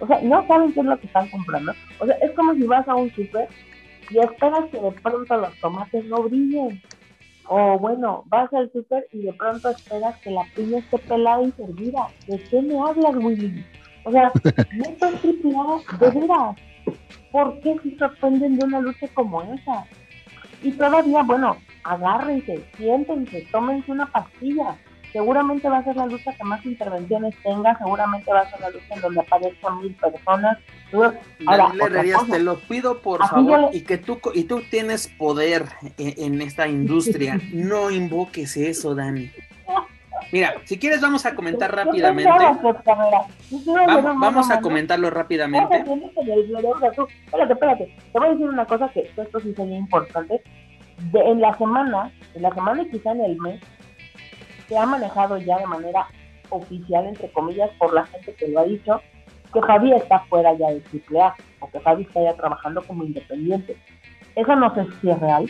O 0.00 0.06
sea, 0.06 0.20
no 0.22 0.46
saben 0.46 0.72
qué 0.72 0.80
es 0.80 0.86
lo 0.86 0.98
que 0.98 1.06
están 1.06 1.28
comprando. 1.30 1.72
O 1.98 2.06
sea, 2.06 2.14
es 2.16 2.30
como 2.32 2.54
si 2.54 2.64
vas 2.64 2.86
a 2.88 2.94
un 2.94 3.10
super 3.14 3.48
y 4.10 4.18
esperas 4.18 4.64
que 4.70 4.80
de 4.80 4.92
pronto 4.92 5.36
los 5.36 5.54
tomates 5.60 6.04
no 6.06 6.22
brillen. 6.24 6.82
O 7.48 7.78
bueno, 7.78 8.24
vas 8.26 8.52
al 8.52 8.70
super 8.72 9.06
y 9.12 9.22
de 9.22 9.32
pronto 9.32 9.70
esperas 9.70 10.16
que 10.18 10.30
la 10.30 10.44
piña 10.54 10.78
esté 10.78 10.98
pelada 10.98 11.42
y 11.42 11.52
servida. 11.52 12.08
¿De 12.26 12.38
qué 12.38 12.60
me 12.60 12.78
hablas, 12.78 13.16
Willy? 13.16 13.64
O 14.04 14.12
sea, 14.12 14.30
no 14.72 14.84
son 14.98 15.14
AAA, 15.14 15.98
de 15.98 16.20
veras. 16.20 16.56
¿Por 17.32 17.60
qué 17.60 17.76
se 17.82 17.96
sorprenden 17.96 18.58
de 18.58 18.64
una 18.64 18.80
lucha 18.80 19.06
como 19.14 19.42
esa? 19.42 19.86
Y 20.62 20.72
todavía, 20.72 21.22
bueno, 21.22 21.56
agárrense, 21.84 22.64
siéntense, 22.76 23.46
tómense 23.50 23.90
una 23.90 24.06
pastilla. 24.06 24.76
Seguramente 25.12 25.68
va 25.68 25.78
a 25.78 25.84
ser 25.84 25.96
la 25.96 26.06
lucha 26.06 26.32
que 26.36 26.44
más 26.44 26.64
intervenciones 26.64 27.34
tenga, 27.42 27.76
seguramente 27.76 28.30
va 28.30 28.40
a 28.40 28.50
ser 28.50 28.60
la 28.60 28.70
lucha 28.70 28.94
en 28.94 29.00
donde 29.00 29.20
aparezcan 29.20 29.80
mil 29.80 29.94
personas. 29.94 30.58
Ahora, 31.46 31.72
te 32.30 32.38
lo 32.38 32.58
pido 32.60 33.00
por 33.00 33.26
favor, 33.26 33.70
y 33.72 33.80
que 33.80 33.98
tú 33.98 34.20
y 34.34 34.44
tú 34.44 34.62
tienes 34.70 35.08
poder 35.08 35.66
en, 35.98 36.14
en 36.16 36.40
esta 36.42 36.68
industria, 36.68 37.40
no 37.52 37.90
invoques 37.90 38.56
eso, 38.56 38.94
Dani. 38.94 39.30
Mira, 40.32 40.54
si 40.64 40.78
quieres 40.78 41.00
vamos 41.00 41.26
a 41.26 41.34
comentar 41.34 41.74
rápidamente. 41.74 42.30
Vamos, 44.20 44.50
a 44.50 44.60
comentarlo 44.60 45.10
rápidamente. 45.10 45.76
Espérate, 45.78 47.52
espérate. 47.52 47.96
Te 48.12 48.18
voy 48.18 48.28
a 48.28 48.32
decir 48.32 48.48
una 48.48 48.66
cosa 48.66 48.88
que 48.90 49.10
esto 49.16 49.40
sí 49.40 49.54
sería 49.54 49.78
importante. 49.78 50.40
en 51.12 51.40
la 51.40 51.56
semana, 51.58 52.12
en 52.34 52.42
la 52.42 52.54
semana 52.54 52.82
y 52.82 52.90
quizá 52.90 53.12
en 53.12 53.22
el 53.22 53.36
mes, 53.38 53.60
se 54.68 54.78
ha 54.78 54.86
manejado 54.86 55.38
ya 55.38 55.58
de 55.58 55.66
manera 55.66 56.06
oficial, 56.50 57.06
entre 57.06 57.30
comillas, 57.32 57.70
por 57.78 57.92
la 57.92 58.06
gente 58.06 58.34
que 58.34 58.48
lo 58.48 58.60
ha 58.60 58.64
dicho, 58.64 59.00
que 59.52 59.60
Javi 59.60 59.92
está 59.92 60.20
fuera 60.28 60.52
ya 60.54 60.68
de 60.68 60.82
AAA 61.10 61.34
o 61.58 61.70
que 61.70 61.80
Javi 61.80 62.02
está 62.04 62.22
ya 62.22 62.34
trabajando 62.34 62.82
como 62.82 63.02
independiente. 63.02 63.76
Eso 64.36 64.54
no 64.54 64.72
sé 64.74 64.86
si 65.00 65.10
es 65.10 65.18
real, 65.18 65.46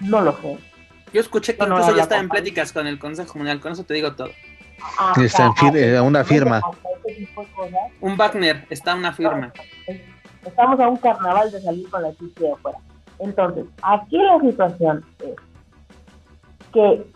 no 0.00 0.20
lo 0.20 0.32
sé 0.38 0.58
yo 1.14 1.20
escuché 1.20 1.56
que 1.56 1.64
incluso 1.64 1.94
ya 1.94 2.02
está 2.02 2.18
en 2.18 2.28
pláticas 2.28 2.72
con 2.72 2.88
el 2.88 2.98
Consejo 2.98 3.38
Mundial, 3.38 3.60
con 3.60 3.70
eso 3.70 3.84
te 3.84 3.94
digo 3.94 4.16
todo. 4.16 4.30
está 5.16 5.52
en 5.62 5.76
eh, 5.76 6.00
una 6.00 6.24
firma. 6.24 6.60
Un 8.00 8.16
Wagner, 8.16 8.66
está 8.68 8.96
una 8.96 9.12
firma. 9.12 9.52
Estamos 10.44 10.80
a 10.80 10.88
un 10.88 10.96
carnaval 10.96 11.52
de 11.52 11.60
salir 11.60 11.88
con 11.88 12.02
la 12.02 12.12
chicha 12.14 12.40
de 12.40 12.52
afuera. 12.52 12.78
Entonces, 13.20 13.64
aquí 13.82 14.18
la 14.18 14.40
situación 14.40 15.04
es 15.20 15.36
que 16.72 17.06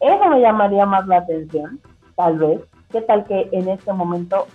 eso 0.00 0.28
me 0.30 0.40
llamaría 0.40 0.86
más 0.86 1.06
la 1.06 1.18
atención, 1.18 1.78
tal 2.16 2.38
vez. 2.38 2.60
¿Qué 2.90 3.02
tal 3.02 3.26
que 3.26 3.50
en 3.52 3.68
este 3.68 3.92
momento 3.92 4.46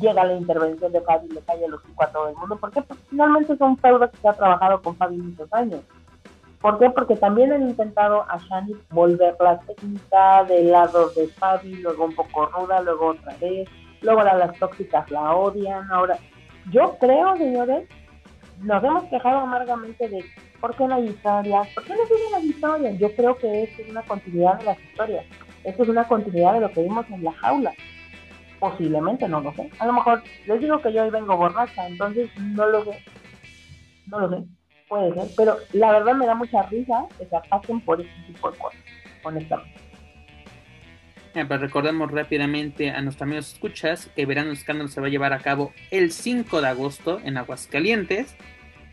llega 0.00 0.24
la 0.24 0.34
intervención 0.34 0.90
de 0.92 1.02
Fabi 1.02 1.28
y 1.30 1.34
le 1.34 1.42
cae 1.42 1.68
los 1.68 1.82
a 1.98 2.06
todo 2.06 2.30
el 2.30 2.36
mundo? 2.36 2.56
Porque 2.56 2.80
pues, 2.80 2.98
finalmente 3.10 3.54
son 3.58 3.76
feudos 3.76 4.10
que 4.10 4.16
se 4.16 4.28
ha 4.28 4.32
trabajado 4.32 4.80
con 4.80 4.96
Fabi 4.96 5.18
muchos 5.18 5.52
años. 5.52 5.82
¿Por 6.60 6.78
qué? 6.78 6.90
Porque 6.90 7.14
también 7.14 7.52
han 7.52 7.62
intentado 7.62 8.22
a 8.28 8.36
Shani 8.36 8.74
volver 8.90 9.36
la 9.38 9.60
técnica 9.60 10.44
del 10.44 10.72
lado 10.72 11.10
de 11.10 11.28
Fabi, 11.28 11.76
luego 11.76 12.06
un 12.06 12.14
poco 12.14 12.46
ruda, 12.46 12.80
luego 12.82 13.08
otra 13.08 13.36
vez, 13.40 13.68
luego 14.00 14.22
las 14.24 14.58
tóxicas 14.58 15.08
la 15.10 15.36
odian. 15.36 15.88
Ahora, 15.90 16.18
yo 16.72 16.96
creo, 16.98 17.36
señores, 17.36 17.88
nos 18.60 18.82
hemos 18.82 19.04
quejado 19.04 19.38
amargamente 19.38 20.08
de 20.08 20.24
por 20.60 20.74
qué 20.74 20.86
no 20.86 20.96
hay 20.96 21.06
historias, 21.06 21.68
por 21.74 21.84
qué 21.84 21.94
no 21.94 22.02
siguen 22.06 22.32
las 22.32 22.44
historias. 22.44 22.98
Yo 22.98 23.14
creo 23.14 23.36
que 23.36 23.62
esto 23.62 23.82
es 23.82 23.90
una 23.90 24.02
continuidad 24.02 24.58
de 24.58 24.64
las 24.64 24.80
historias. 24.80 25.26
Esto 25.62 25.82
es 25.84 25.88
una 25.88 26.08
continuidad 26.08 26.54
de 26.54 26.60
lo 26.60 26.72
que 26.72 26.82
vimos 26.82 27.06
en 27.10 27.22
la 27.22 27.32
jaula. 27.32 27.72
Posiblemente, 28.58 29.28
no 29.28 29.40
lo 29.40 29.52
sé. 29.52 29.70
A 29.78 29.86
lo 29.86 29.92
mejor 29.92 30.22
les 30.46 30.60
digo 30.60 30.80
que 30.80 30.92
yo 30.92 31.04
hoy 31.04 31.10
vengo 31.10 31.36
borracha, 31.36 31.86
entonces 31.86 32.28
no 32.36 32.66
lo 32.66 32.84
sé. 32.84 33.04
No 34.06 34.18
lo 34.18 34.30
sé. 34.30 34.57
Puede 34.88 35.12
ser, 35.14 35.28
pero 35.36 35.58
la 35.72 35.92
verdad 35.92 36.14
me 36.14 36.26
da 36.26 36.34
mucha 36.34 36.62
risa 36.62 37.06
que 37.18 37.26
se 37.26 37.36
pasen 37.48 37.80
por 37.80 38.00
ese 38.00 38.10
tipo 38.26 38.50
de 38.50 38.58
cosas, 38.58 38.80
honestamente. 39.22 39.80
pues 41.32 41.60
recordemos 41.60 42.10
rápidamente 42.10 42.90
a 42.90 43.02
nuestros 43.02 43.26
amigos 43.26 43.52
escuchas 43.52 44.10
que 44.16 44.24
Verano 44.24 44.52
Escándalo 44.52 44.88
se 44.88 45.00
va 45.00 45.08
a 45.08 45.10
llevar 45.10 45.32
a 45.32 45.40
cabo 45.40 45.72
el 45.90 46.10
5 46.10 46.62
de 46.62 46.68
agosto 46.68 47.20
en 47.22 47.36
Aguascalientes. 47.36 48.34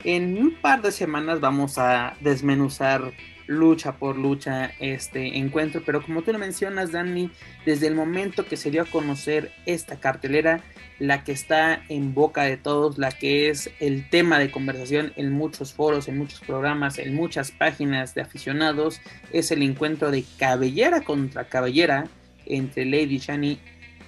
En 0.04 0.38
un 0.38 0.56
par 0.62 0.82
de 0.82 0.92
semanas 0.92 1.40
vamos 1.40 1.78
a 1.78 2.16
desmenuzar 2.20 3.14
lucha 3.48 3.98
por 3.98 4.18
lucha 4.18 4.72
este 4.80 5.38
encuentro, 5.38 5.84
pero 5.86 6.02
como 6.02 6.22
tú 6.22 6.32
lo 6.32 6.40
mencionas, 6.40 6.92
Dani, 6.92 7.30
desde 7.66 7.88
el 7.88 7.96
momento 7.96 8.46
que 8.46 8.58
se 8.58 8.72
dio 8.72 8.84
a 8.84 8.86
conocer 8.86 9.52
esta 9.66 10.00
cartelera, 10.00 10.64
la 11.00 11.24
que 11.24 11.32
está 11.32 11.84
en 11.90 12.14
boca 12.14 12.44
de 12.44 12.58
todos, 12.58 12.98
la 12.98 13.12
que 13.12 13.50
es 13.50 13.70
el 13.80 14.10
tema 14.10 14.40
de 14.40 14.52
conversación 14.52 15.14
en 15.16 15.32
muchos 15.32 15.74
foros, 15.74 16.08
en 16.08 16.18
muchos 16.18 16.40
programas, 16.40 16.98
en 16.98 17.14
muchas 17.16 17.52
páginas 17.52 18.16
de 18.16 18.22
aficionados, 18.22 19.02
es 19.32 19.52
el 19.52 19.62
encuentro 19.62 20.12
de 20.12 20.24
cabellera 20.38 21.02
contra 21.02 21.50
cabellera 21.50 22.08
entre 22.46 22.86
Lady 22.86 23.18
Shani 23.18 23.60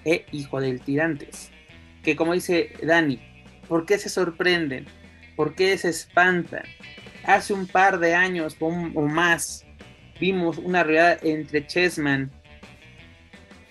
e 0.06 0.26
Hijo 0.32 0.62
del 0.62 0.82
Tirantes. 0.82 1.52
Que 2.04 2.16
como 2.16 2.34
dice 2.34 2.72
Dani, 2.82 3.20
¿por 3.68 3.86
qué 3.86 3.98
se 3.98 4.10
sorprenden? 4.10 4.86
¿Por 5.36 5.56
qué 5.56 5.78
se 5.78 5.90
espantan? 5.90 6.64
Hace 7.28 7.54
un 7.54 7.68
par 7.68 8.00
de 8.00 8.16
años 8.16 8.56
o, 8.60 8.72
más 8.72 9.64
vimos 10.20 10.58
una 10.58 10.84
realidad 10.84 11.20
entre 11.24 11.68
Chessman, 11.68 12.32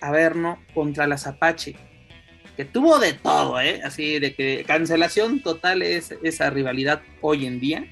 Averno 0.00 0.58
contra 0.74 1.08
las 1.08 1.26
Apache 1.26 1.74
que 2.56 2.64
tuvo 2.64 2.98
de 2.98 3.12
todo, 3.12 3.60
¿eh? 3.60 3.82
Así 3.84 4.18
de 4.18 4.34
que 4.34 4.64
cancelación 4.66 5.40
total 5.40 5.82
es 5.82 6.14
esa 6.22 6.48
rivalidad 6.48 7.02
hoy 7.20 7.46
en 7.46 7.60
día. 7.60 7.84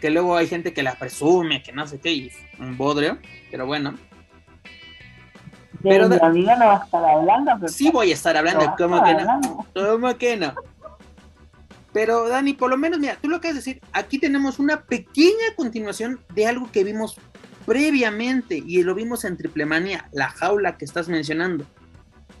Que 0.00 0.10
luego 0.10 0.36
hay 0.36 0.46
gente 0.46 0.74
que 0.74 0.82
la 0.82 0.94
presume, 0.94 1.62
que 1.62 1.72
no 1.72 1.86
sé 1.86 1.98
qué, 1.98 2.12
y 2.12 2.30
un 2.58 2.76
bodrio, 2.76 3.18
pero 3.50 3.64
bueno. 3.64 3.94
pero 5.82 6.06
no 6.06 6.18
va 6.18 6.80
a 6.80 6.84
estar 6.84 7.02
hablando. 7.02 7.68
Sí 7.68 7.90
voy 7.90 8.10
a 8.10 8.14
estar 8.14 8.36
hablando, 8.36 8.74
¿cómo 8.76 9.02
que 9.02 9.14
no? 9.14 9.66
¿Cómo 9.74 10.18
que 10.18 10.36
no? 10.36 10.54
Pero 11.96 12.28
Dani, 12.28 12.52
por 12.52 12.68
lo 12.68 12.76
menos, 12.76 12.98
mira, 12.98 13.16
tú 13.22 13.30
lo 13.30 13.40
que 13.40 13.48
a 13.48 13.54
decir, 13.54 13.80
aquí 13.94 14.18
tenemos 14.18 14.58
una 14.58 14.82
pequeña 14.82 15.54
continuación 15.56 16.20
de 16.34 16.46
algo 16.46 16.70
que 16.70 16.84
vimos 16.84 17.16
previamente 17.64 18.62
y 18.66 18.82
lo 18.82 18.94
vimos 18.94 19.24
en 19.24 19.38
Triplemania, 19.38 20.06
la 20.12 20.28
jaula 20.28 20.76
que 20.76 20.84
estás 20.84 21.08
mencionando 21.08 21.66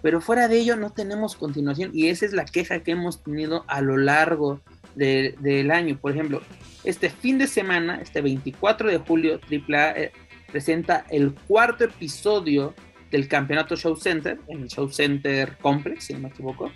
pero 0.02 0.20
fuera 0.20 0.46
de 0.46 0.58
ello 0.58 0.76
no 0.76 0.90
tenemos 0.90 1.36
continuación 1.36 1.90
y 1.94 2.08
esa 2.08 2.26
es 2.26 2.34
la 2.34 2.44
queja 2.44 2.80
que 2.80 2.92
hemos 2.92 3.24
tenido 3.24 3.64
a 3.66 3.80
lo 3.80 3.96
largo 3.96 4.60
del 4.94 5.70
año. 5.70 5.98
Por 5.98 6.12
ejemplo, 6.12 6.42
este 6.84 7.10
fin 7.10 7.38
de 7.38 7.46
semana, 7.46 7.98
este 8.02 8.20
24 8.20 8.90
de 8.90 8.98
julio, 8.98 9.40
AAA 9.50 9.90
eh, 9.92 10.12
presenta 10.52 11.06
el 11.10 11.34
cuarto 11.34 11.84
episodio 11.84 12.74
del 13.10 13.26
Campeonato 13.26 13.74
Show 13.74 13.96
Center, 13.96 14.38
en 14.48 14.62
el 14.62 14.68
Show 14.68 14.90
Center 14.90 15.56
Complex, 15.60 16.04
si 16.04 16.12
no 16.12 16.20
me 16.20 16.28
equivoco, 16.28 16.70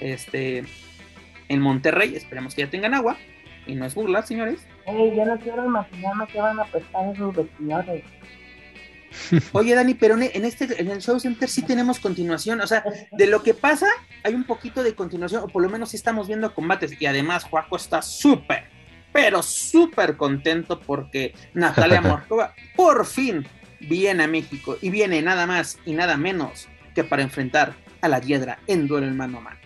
este, 0.00 0.64
en 1.50 1.60
Monterrey, 1.60 2.14
esperemos 2.14 2.54
que 2.54 2.62
ya 2.62 2.70
tengan 2.70 2.94
agua, 2.94 3.18
y 3.66 3.74
no 3.74 3.84
es 3.84 3.94
burla, 3.94 4.22
señores. 4.22 4.60
yo 4.86 5.24
no 5.24 5.38
quiero 5.38 5.66
imaginarme 5.66 6.26
que 6.28 6.40
van 6.40 6.60
a 6.60 6.64
prestar 6.64 7.12
esos 7.12 7.34
vestidores. 7.34 8.04
Oye, 9.52 9.74
Dani, 9.74 9.94
pero 9.94 10.14
en 10.14 10.44
este, 10.44 10.80
en 10.80 10.88
el 10.88 11.00
Show 11.00 11.18
Center 11.18 11.48
sí 11.48 11.62
tenemos 11.62 11.98
continuación. 11.98 12.60
O 12.60 12.66
sea, 12.68 12.84
de 13.10 13.26
lo 13.26 13.42
que 13.42 13.54
pasa, 13.54 13.88
hay 14.22 14.34
un 14.34 14.44
poquito 14.44 14.84
de 14.84 14.94
continuación, 14.94 15.42
o 15.42 15.48
por 15.48 15.62
lo 15.62 15.68
menos 15.68 15.90
sí 15.90 15.96
estamos 15.96 16.28
viendo 16.28 16.54
combates. 16.54 17.00
Y 17.00 17.06
además, 17.06 17.42
Juaco 17.42 17.74
está 17.74 18.00
súper, 18.00 18.64
pero 19.12 19.42
súper 19.42 20.16
contento 20.16 20.80
porque 20.80 21.34
Natalia 21.52 22.00
Morcova 22.00 22.54
por 22.76 23.04
fin 23.04 23.44
viene 23.80 24.22
a 24.22 24.28
México 24.28 24.78
y 24.80 24.90
viene 24.90 25.20
nada 25.20 25.48
más 25.48 25.80
y 25.84 25.94
nada 25.94 26.16
menos 26.16 26.68
que 26.94 27.02
para 27.02 27.22
enfrentar 27.22 27.74
a 28.02 28.08
la 28.08 28.20
Hiedra 28.20 28.60
en 28.68 28.86
duelo 28.86 29.08
en 29.08 29.16
mano 29.16 29.38
a 29.38 29.40
mano. 29.40 29.59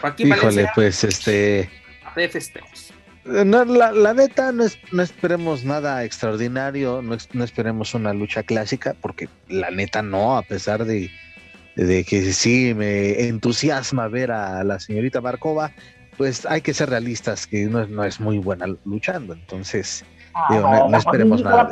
Joaquín 0.00 0.28
Híjole, 0.28 0.68
pues 0.74 1.04
este. 1.04 1.70
De 2.14 2.28
festejos. 2.28 2.92
No, 3.26 3.64
la, 3.64 3.90
la, 3.90 4.14
neta, 4.14 4.52
no, 4.52 4.64
es, 4.64 4.78
no 4.92 5.02
esperemos 5.02 5.64
nada 5.64 6.04
extraordinario, 6.04 7.02
no, 7.02 7.16
no, 7.32 7.44
esperemos 7.44 7.92
una 7.94 8.12
lucha 8.12 8.44
clásica, 8.44 8.94
porque 9.00 9.28
la 9.48 9.70
neta 9.70 10.00
no, 10.00 10.36
a 10.36 10.42
pesar 10.42 10.84
de, 10.84 11.10
de, 11.74 12.04
que 12.04 12.22
sí 12.32 12.72
me 12.72 13.26
entusiasma 13.26 14.06
ver 14.06 14.30
a 14.30 14.62
la 14.62 14.78
señorita 14.78 15.20
Markova, 15.20 15.72
pues 16.16 16.46
hay 16.46 16.60
que 16.60 16.72
ser 16.72 16.88
realistas, 16.88 17.48
que 17.48 17.66
no, 17.66 17.84
no 17.88 18.04
es 18.04 18.20
muy 18.20 18.38
buena 18.38 18.66
luchando, 18.84 19.32
entonces 19.32 20.04
ah, 20.32 20.86
no, 20.88 20.96
esperemos 20.96 21.42
nada. 21.42 21.68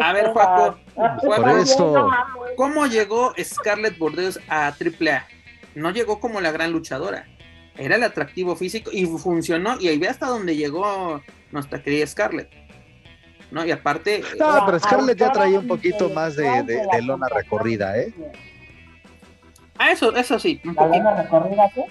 a 0.00 0.12
ver, 0.12 0.26
Juaco, 0.32 0.78
por 1.24 1.48
eso. 1.60 2.10
¿cómo 2.56 2.86
llegó 2.86 3.32
Scarlett 3.42 3.96
Bordeaux 3.98 4.38
a 4.48 4.66
AAA? 4.66 5.24
No 5.74 5.90
llegó 5.90 6.20
como 6.20 6.40
la 6.40 6.52
gran 6.52 6.72
luchadora 6.72 7.26
era 7.78 7.96
el 7.96 8.02
atractivo 8.02 8.56
físico 8.56 8.90
y 8.92 9.06
funcionó 9.06 9.80
y 9.80 9.88
ahí 9.88 9.98
ve 9.98 10.08
hasta 10.08 10.26
donde 10.26 10.56
llegó 10.56 11.22
nuestra 11.52 11.82
querida 11.82 12.06
Scarlett. 12.06 12.50
¿No? 13.50 13.64
Y 13.64 13.70
aparte... 13.70 14.22
No, 14.38 14.66
pero 14.66 14.78
Scarlett 14.78 15.18
ya 15.18 15.32
traía 15.32 15.58
un 15.58 15.68
poquito 15.68 16.10
más 16.10 16.36
de, 16.36 16.62
de, 16.64 17.02
lona 17.02 17.28
recorrida, 17.28 17.96
¿eh? 17.96 18.12
Ah, 19.78 19.92
eso, 19.92 20.14
eso 20.14 20.38
sí. 20.38 20.60
¿La 20.64 20.86
lona 20.86 21.22
recorrida 21.22 21.70
qué? 21.74 21.84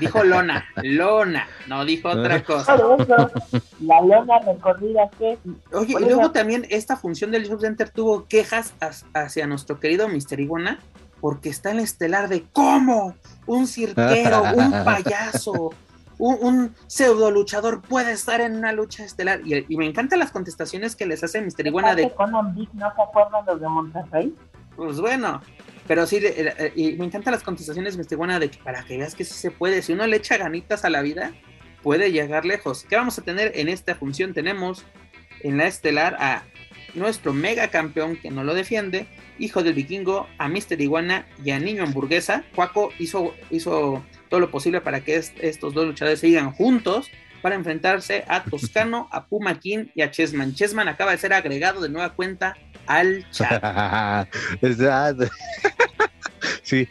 Dijo 0.00 0.24
lona, 0.24 0.64
lona, 0.82 1.46
no 1.68 1.84
dijo 1.84 2.08
otra 2.08 2.42
cosa. 2.44 2.76
la 3.80 4.00
lona 4.00 4.38
recorrida 4.40 5.10
qué. 5.18 5.38
Oye, 5.72 5.94
y 6.00 6.04
luego 6.04 6.32
también 6.32 6.66
esta 6.70 6.96
función 6.96 7.30
del 7.30 7.46
Show 7.46 7.60
Center 7.60 7.90
tuvo 7.90 8.26
quejas 8.26 8.74
hacia 9.12 9.46
nuestro 9.46 9.78
querido 9.78 10.08
Mister 10.08 10.40
Iguana 10.40 10.80
porque 11.20 11.48
está 11.48 11.70
el 11.70 11.80
estelar 11.80 12.28
de 12.28 12.44
cómo 12.52 13.14
un 13.46 13.66
cirquero, 13.66 14.42
un 14.54 14.70
payaso, 14.84 15.72
un, 16.18 16.74
pseudo 16.86 17.30
luchador 17.30 17.80
puede 17.82 18.12
estar 18.12 18.40
en 18.40 18.56
una 18.56 18.72
lucha 18.72 19.04
estelar. 19.04 19.40
Y, 19.44 19.76
me 19.76 19.86
encantan 19.86 20.18
las 20.18 20.30
contestaciones 20.30 20.96
que 20.96 21.06
les 21.06 21.22
hace 21.22 21.40
Mister 21.40 21.66
Iguana 21.66 21.94
de. 21.94 22.12
Conan 22.12 22.54
Big 22.54 22.68
no 22.74 22.92
se 22.94 23.02
acuerdan 23.02 23.44
los 23.46 23.60
de 23.60 23.68
Monterrey? 23.68 24.34
Pues 24.76 25.00
bueno, 25.00 25.40
pero 25.86 26.06
sí, 26.06 26.18
eh, 26.22 26.72
y 26.76 26.92
me 26.92 27.04
encantan 27.04 27.32
las 27.32 27.42
contestaciones 27.42 27.96
Mister 27.96 28.16
Iguana 28.16 28.38
de 28.38 28.50
que 28.50 28.58
para 28.58 28.84
que 28.84 28.98
veas 28.98 29.14
que 29.14 29.24
sí 29.24 29.34
se 29.34 29.50
puede, 29.50 29.82
si 29.82 29.92
uno 29.92 30.06
le 30.06 30.16
echa 30.16 30.36
ganitas 30.36 30.84
a 30.84 30.90
la 30.90 31.02
vida, 31.02 31.32
puede 31.82 32.12
llegar 32.12 32.44
lejos. 32.44 32.84
¿Qué 32.88 32.96
vamos 32.96 33.18
a 33.18 33.22
tener 33.22 33.52
en 33.54 33.68
esta 33.68 33.94
función? 33.94 34.34
Tenemos 34.34 34.84
en 35.40 35.56
la 35.56 35.66
estelar 35.66 36.16
a 36.20 36.44
nuestro 36.94 37.32
mega 37.32 37.68
campeón 37.68 38.16
que 38.16 38.30
no 38.30 38.44
lo 38.44 38.54
defiende, 38.54 39.06
hijo 39.38 39.62
del 39.62 39.74
vikingo, 39.74 40.26
a 40.38 40.48
Mister 40.48 40.80
Iguana 40.80 41.26
y 41.44 41.50
a 41.50 41.58
Niño 41.58 41.84
Hamburguesa. 41.84 42.44
Cuaco 42.54 42.90
hizo, 42.98 43.34
hizo 43.50 44.04
todo 44.28 44.40
lo 44.40 44.50
posible 44.50 44.80
para 44.80 45.00
que 45.00 45.16
estos 45.16 45.74
dos 45.74 45.86
luchadores 45.86 46.20
sigan 46.20 46.52
juntos 46.52 47.10
para 47.42 47.54
enfrentarse 47.54 48.24
a 48.28 48.44
Toscano, 48.50 49.08
a 49.12 49.26
Puma 49.26 49.58
King 49.58 49.86
y 49.94 50.02
a 50.02 50.10
Chessman. 50.10 50.54
Chessman 50.54 50.88
acaba 50.88 51.12
de 51.12 51.18
ser 51.18 51.32
agregado 51.32 51.80
de 51.80 51.88
nueva 51.88 52.14
cuenta 52.14 52.56
al 52.86 53.28
chat. 53.30 53.62
sí. 56.62 56.88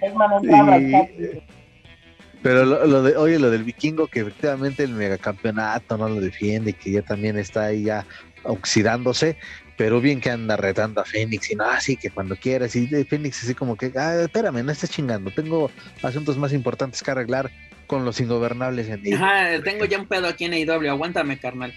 Pero 2.44 2.66
lo, 2.66 3.04
de, 3.04 3.18
oye, 3.18 3.40
lo 3.40 3.50
del 3.50 3.64
vikingo, 3.64 4.08
que 4.08 4.22
efectivamente 4.22 4.84
el 4.84 4.94
megacampeonato 4.94 5.98
no 5.98 6.08
lo 6.08 6.22
defiende, 6.22 6.74
que 6.74 6.92
ya 6.92 7.02
también 7.02 7.38
está 7.38 7.66
ahí 7.66 7.84
ya 7.84 8.06
oxidándose, 8.44 9.38
pero 9.78 10.02
bien 10.02 10.20
que 10.20 10.32
anda 10.32 10.58
retando 10.58 11.02
a 11.02 11.06
Fénix 11.06 11.52
y 11.52 11.56
no, 11.56 11.66
así 11.66 11.96
que 11.96 12.10
cuando 12.10 12.36
quieras, 12.36 12.76
y 12.76 12.88
Fénix 13.06 13.44
así 13.44 13.54
como 13.54 13.78
que, 13.78 13.94
ah, 13.96 14.24
espérame, 14.24 14.64
no 14.64 14.72
estés 14.72 14.90
chingando, 14.90 15.32
tengo 15.32 15.72
asuntos 16.02 16.38
más 16.38 16.52
importantes 16.52 17.04
que 17.04 17.12
arreglar 17.12 17.52
con 17.86 18.04
los 18.04 18.20
ingobernables 18.20 18.90
en 18.90 19.14
Ajá, 19.14 19.62
tengo 19.64 19.86
ya 19.86 20.00
un 20.00 20.08
pedo 20.08 20.28
aquí 20.28 20.46
en 20.46 20.54
AEW, 20.54 20.90
aguántame, 20.90 21.40
carnal. 21.40 21.74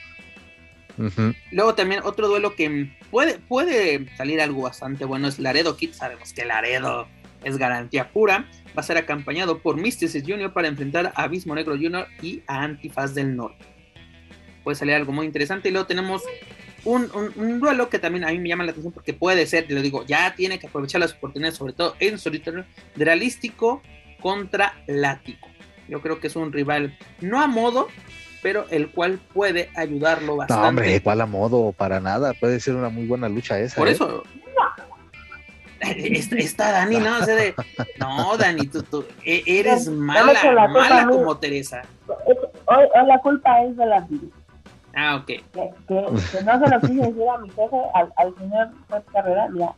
Luego 1.51 1.75
también 1.75 2.01
otro 2.05 2.29
duelo 2.29 2.55
que 2.55 2.91
puede, 3.11 3.39
puede 3.39 4.07
salir 4.17 4.41
algo 4.41 4.63
bastante 4.63 5.05
bueno 5.05 5.29
es 5.29 5.39
Laredo 5.39 5.77
Kid, 5.77 5.93
sabemos 5.93 6.33
que 6.33 6.45
Laredo 6.45 7.09
es 7.45 7.57
garantía 7.57 8.11
pura, 8.11 8.51
va 8.77 8.81
a 8.81 8.83
ser 8.83 8.99
acompañado 8.99 9.61
por 9.61 9.77
Mysticis 9.77 10.25
Jr. 10.27 10.53
para 10.53 10.69
enfrentar 10.69 11.13
a 11.15 11.23
Abismo 11.23 11.55
Negro 11.55 11.77
Jr. 11.77 12.07
y 12.21 12.43
a 12.47 12.63
Antifaz 12.63 13.15
del 13.15 13.35
Norte. 13.35 13.65
Puede 14.63 14.77
salir 14.77 14.95
algo 14.95 15.13
muy 15.13 15.25
interesante 15.25 15.69
y 15.69 15.73
luego 15.73 15.87
tenemos 15.87 16.23
un, 16.85 17.61
duelo 17.61 17.89
que 17.89 17.99
también 17.99 18.25
a 18.25 18.29
mí 18.29 18.39
me 18.39 18.49
llama 18.49 18.65
la 18.65 18.71
atención 18.71 18.93
porque 18.93 19.15
puede 19.15 19.47
ser, 19.47 19.67
te 19.67 19.75
lo 19.75 19.83
digo, 19.83 20.05
ya 20.07 20.35
tiene 20.35 20.59
que 20.59 20.67
aprovechar 20.67 21.01
las 21.01 21.13
oportunidades, 21.13 21.57
sobre 21.57 21.73
todo 21.73 21.95
en 22.01 22.19
solitario, 22.19 22.65
realístico 22.97 23.83
contra 24.21 24.75
Lático. 24.87 25.49
Yo 25.89 26.01
creo 26.01 26.21
que 26.21 26.29
es 26.29 26.37
un 26.37 26.53
rival 26.53 26.97
no 27.21 27.41
a 27.41 27.47
modo, 27.47 27.89
pero 28.43 28.67
el 28.71 28.91
cual 28.91 29.19
puede 29.35 29.71
ayudarlo 29.75 30.37
bastante. 30.37 30.63
No, 30.63 30.69
hombre, 30.69 31.01
¿cuál 31.03 31.21
a 31.21 31.27
modo? 31.27 31.73
Para 31.73 32.01
nada, 32.01 32.33
puede 32.35 32.61
ser 32.61 32.77
una 32.77 32.89
muy 32.89 33.07
buena 33.07 33.29
lucha 33.29 33.59
esa. 33.59 33.77
Por 33.77 33.89
¿eh? 33.89 33.93
eso. 33.93 34.23
Está, 35.81 36.73
Dani, 36.73 36.99
no, 36.99 37.21
no, 37.99 38.37
Dani, 38.37 38.67
tú, 38.67 39.05
e, 39.25 39.43
eres 39.47 39.89
mala, 39.89 40.69
mala 40.69 41.09
como 41.09 41.37
Teresa. 41.39 41.83
Hoy, 42.67 42.87
la 43.07 43.19
culpa 43.21 43.63
es 43.65 43.77
de 43.77 43.87
la 43.87 44.07
Ah, 44.95 45.17
ok. 45.17 45.27
Que, 45.27 45.43
no 46.45 46.59
se 46.59 46.69
lo 46.69 46.81
quise 46.81 46.95
decir 46.95 47.29
a 47.29 47.39
mi 47.39 47.49
jefe, 47.51 47.77
al, 47.95 48.13
al 48.17 48.35
señor 48.37 48.71
Carrera, 49.13 49.49
ya 49.55 49.75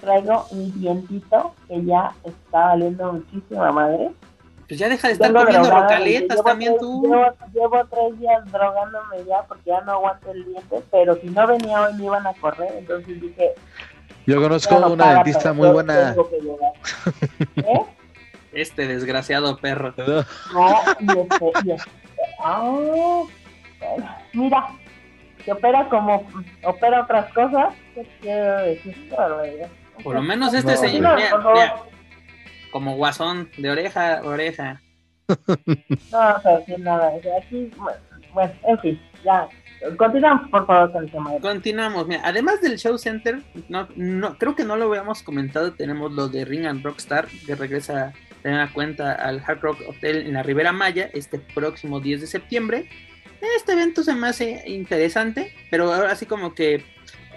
traigo 0.00 0.46
mi 0.52 0.70
dientito 0.72 1.54
que 1.66 1.84
ya 1.84 2.12
está 2.24 2.66
valiendo 2.66 3.12
muchísima 3.12 3.72
madre. 3.72 4.10
Pues 4.66 4.78
ya 4.78 4.88
deja 4.88 5.08
de 5.08 5.14
estar 5.14 5.32
comiendo 5.32 5.70
rocaletas 5.70 6.42
también 6.44 6.76
tú. 6.78 7.02
Llevo, 7.54 7.86
tres 7.90 8.20
días 8.20 8.52
drogándome 8.52 9.24
ya 9.26 9.42
porque 9.48 9.70
ya 9.70 9.80
no 9.80 9.92
aguanto 9.92 10.30
el 10.30 10.44
diente, 10.44 10.82
pero 10.90 11.16
si 11.16 11.28
no 11.28 11.46
venía 11.46 11.80
hoy 11.82 11.94
me 11.94 12.04
iban 12.04 12.26
a 12.26 12.34
correr, 12.34 12.74
entonces 12.76 13.20
dije... 13.20 13.54
Yo 14.26 14.42
conozco 14.42 14.76
una 14.76 15.14
dentista 15.14 15.54
muy 15.54 15.70
buena. 15.70 16.14
¿Eh? 17.56 17.80
Este 18.52 18.86
desgraciado 18.86 19.56
perro. 19.56 19.94
No, 19.96 20.74
y 21.00 21.18
este, 21.18 21.52
y 21.64 21.70
este. 21.70 21.90
Mira, 24.32 24.68
que 25.44 25.52
opera 25.52 25.88
como 25.88 26.26
opera 26.64 27.02
otras 27.02 27.32
cosas, 27.32 27.74
Por 30.02 30.14
lo 30.14 30.22
menos 30.22 30.54
este 30.54 30.76
señor, 30.76 31.16
mira, 31.16 31.76
como 32.70 32.96
guasón 32.96 33.50
de 33.56 33.70
oreja 33.70 34.20
oreja. 34.24 34.80
No, 36.10 36.32
no 36.32 36.40
sé 36.40 36.48
decir 36.50 36.80
nada. 36.80 37.12
Aquí, 37.38 37.70
bueno, 38.32 38.52
en 38.66 38.78
fin, 38.78 39.00
ya. 39.22 39.46
Continuamos, 39.96 40.48
por 40.50 40.66
favor, 40.66 40.92
con 40.92 41.04
el 41.04 41.10
tema. 41.10 41.32
Continuamos. 41.40 42.06
Mira, 42.06 42.22
además 42.24 42.60
del 42.60 42.78
Show 42.78 42.98
Center, 42.98 43.42
no, 43.68 43.88
no, 43.94 44.38
creo 44.38 44.56
que 44.56 44.64
no 44.64 44.76
lo 44.76 44.86
habíamos 44.86 45.22
comentado. 45.22 45.74
Tenemos 45.74 46.12
lo 46.12 46.28
de 46.28 46.44
Ring 46.44 46.66
and 46.66 46.82
Rockstar, 46.82 47.28
que 47.46 47.54
regresa 47.54 48.12
de 48.42 48.50
una 48.50 48.72
cuenta 48.72 49.12
al 49.12 49.42
Hard 49.46 49.60
Rock 49.60 49.80
Hotel 49.86 50.26
en 50.26 50.34
la 50.34 50.42
Ribera 50.42 50.72
Maya 50.72 51.10
este 51.12 51.38
próximo 51.38 52.00
10 52.00 52.22
de 52.22 52.26
septiembre. 52.26 52.88
Este 53.40 53.72
evento 53.72 54.02
se 54.02 54.14
me 54.14 54.28
hace 54.28 54.64
interesante, 54.66 55.54
pero 55.70 55.92
ahora 55.92 56.16
sí 56.16 56.26
como 56.26 56.54
que 56.54 56.84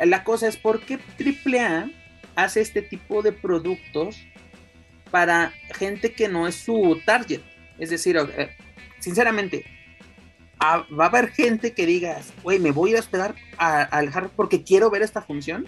la 0.04 0.24
cosa 0.24 0.48
es 0.48 0.58
por 0.58 0.82
qué 0.82 1.00
AAA 1.20 1.90
hace 2.36 2.62
este 2.62 2.82
tipo 2.82 3.22
de 3.22 3.32
productos 3.32 4.24
para 5.12 5.54
gente 5.76 6.14
que 6.14 6.28
no 6.28 6.48
es 6.48 6.56
su 6.56 7.00
target. 7.06 7.42
Es 7.78 7.90
decir, 7.90 8.18
eh, 8.18 8.56
sinceramente, 9.00 9.66
va 10.62 11.06
a 11.06 11.08
haber 11.08 11.30
gente 11.32 11.74
que 11.74 11.86
digas, 11.86 12.34
güey, 12.44 12.60
me 12.60 12.72
voy 12.72 12.96
a 12.96 13.00
hospedar 13.00 13.36
al 13.58 14.10
Hard 14.14 14.32
porque 14.36 14.64
quiero 14.64 14.90
ver 14.90 15.02
esta 15.02 15.22
función. 15.22 15.66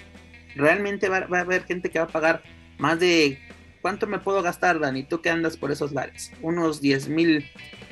Realmente 0.56 1.10
va, 1.10 1.22
va, 1.22 1.40
a 1.40 1.42
haber 1.42 1.64
gente 1.66 1.90
que 1.90 2.00
va 2.00 2.06
a 2.06 2.10
pagar 2.10 2.44
más 2.78 3.00
de... 3.00 3.40
¿Cuánto 3.82 4.08
me 4.08 4.20
puedo 4.20 4.42
gastar, 4.42 4.80
Dani? 4.80 5.04
¿Tú 5.04 5.22
qué 5.22 5.30
andas 5.30 5.58
por 5.58 5.72
esos 5.72 5.92
lares? 5.92 6.32
Unos 6.42 6.80
10 6.80 7.10
mil 7.10 7.46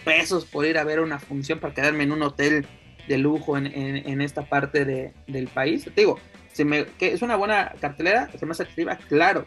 pesos 0.03 0.45
por 0.45 0.65
ir 0.65 0.77
a 0.77 0.83
ver 0.83 0.99
una 0.99 1.19
función 1.19 1.59
para 1.59 1.73
quedarme 1.73 2.03
en 2.03 2.11
un 2.11 2.21
hotel 2.21 2.65
de 3.07 3.17
lujo 3.17 3.57
en, 3.57 4.21
esta 4.21 4.43
parte 4.43 4.85
de, 4.85 5.13
del 5.27 5.47
país. 5.47 5.83
Te 5.83 6.01
digo, 6.01 6.19
se 6.51 6.65
me, 6.65 6.85
que 6.85 7.13
es 7.13 7.21
una 7.21 7.35
buena 7.35 7.73
cartelera, 7.79 8.29
se 8.37 8.45
me 8.45 8.51
hace 8.51 8.63
atractiva, 8.63 8.97
claro, 9.09 9.45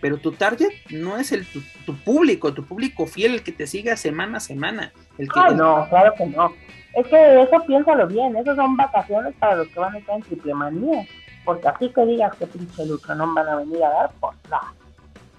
pero 0.00 0.18
tu 0.18 0.32
target 0.32 0.70
no 0.90 1.16
es 1.16 1.32
el 1.32 1.46
tu, 1.46 1.96
público, 2.04 2.52
tu 2.52 2.64
público 2.64 3.06
fiel, 3.06 3.34
el 3.34 3.42
que 3.42 3.52
te 3.52 3.66
siga 3.66 3.96
semana 3.96 4.38
a 4.38 4.40
semana. 4.40 4.92
El 5.18 5.28
que, 5.28 5.54
no, 5.54 5.88
claro 5.88 6.12
que 6.16 6.26
no. 6.26 6.52
Es 6.94 7.06
que 7.06 7.42
eso 7.42 7.58
piénsalo 7.66 8.06
bien, 8.06 8.36
esas 8.36 8.56
son 8.56 8.76
vacaciones 8.76 9.34
para 9.38 9.56
los 9.56 9.68
que 9.68 9.80
van 9.80 9.94
a 9.94 9.98
estar 9.98 10.16
en 10.16 10.22
triple 10.22 10.54
manía. 10.54 11.06
Porque 11.44 11.68
así 11.68 11.88
que 11.90 12.04
digas 12.06 12.34
que 12.36 12.46
pinche 12.46 12.86
lucro 12.86 13.14
no 13.14 13.34
van 13.34 13.48
a 13.48 13.56
venir 13.56 13.82
a 13.82 13.90
dar, 13.90 14.10
pues 14.20 14.36
nada. 14.50 14.74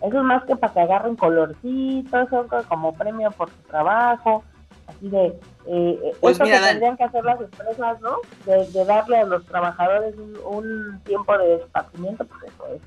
Eso 0.06 0.18
es 0.18 0.24
más 0.24 0.44
que 0.46 0.56
para 0.56 0.74
que 0.74 0.80
agarren 0.82 1.16
colorcito, 1.16 2.22
eso 2.22 2.46
como 2.68 2.94
premio 2.94 3.32
por 3.32 3.50
su 3.50 3.62
trabajo, 3.68 4.44
así 4.88 5.10
de... 5.10 5.28
Eh, 5.68 6.00
eh 6.04 6.12
pues 6.22 6.38
que 6.38 6.46
tendrían 6.46 6.96
que 6.96 7.04
hacer 7.06 7.24
las 7.24 7.42
empresas, 7.42 8.00
¿no? 8.02 8.18
De, 8.46 8.86
darle 8.86 9.18
a 9.18 9.26
los 9.26 9.44
trabajadores 9.46 10.14
un, 10.46 11.02
tiempo 11.06 11.36
de 11.38 11.56
esparcimiento, 11.56 12.26
pues 12.26 12.44
eso 12.44 12.68
es. 12.76 12.82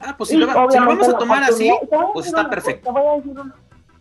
Ah, 0.00 0.14
pues 0.16 0.30
si, 0.30 0.36
lo, 0.36 0.46
vamos 0.46 1.08
a 1.08 1.18
tomar 1.18 1.42
así, 1.42 1.72
pues 2.12 2.26
está 2.26 2.48
perfecto. 2.48 2.92
Te 2.92 3.00
voy, 3.00 3.06
a 3.06 3.16
decir 3.16 3.32
una, 3.32 3.54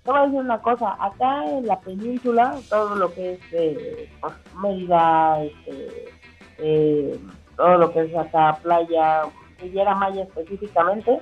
te 0.03 0.11
voy 0.11 0.20
a 0.20 0.24
decir 0.24 0.39
una 0.39 0.61
cosa, 0.61 0.95
acá 0.99 1.45
en 1.45 1.65
la 1.65 1.80
península, 1.80 2.55
todo 2.70 2.95
lo 2.95 3.13
que 3.13 3.34
es 3.34 3.39
eh, 3.51 4.09
pues, 4.22 4.34
Mérida, 4.61 5.43
este, 5.43 6.13
eh, 6.59 7.20
todo 7.57 7.78
lo 7.78 7.91
que 7.91 8.01
es 8.01 8.15
acá 8.15 8.59
playa, 8.61 9.24
Riviera 9.59 9.95
Maya 9.95 10.24
específicamente, 10.24 11.20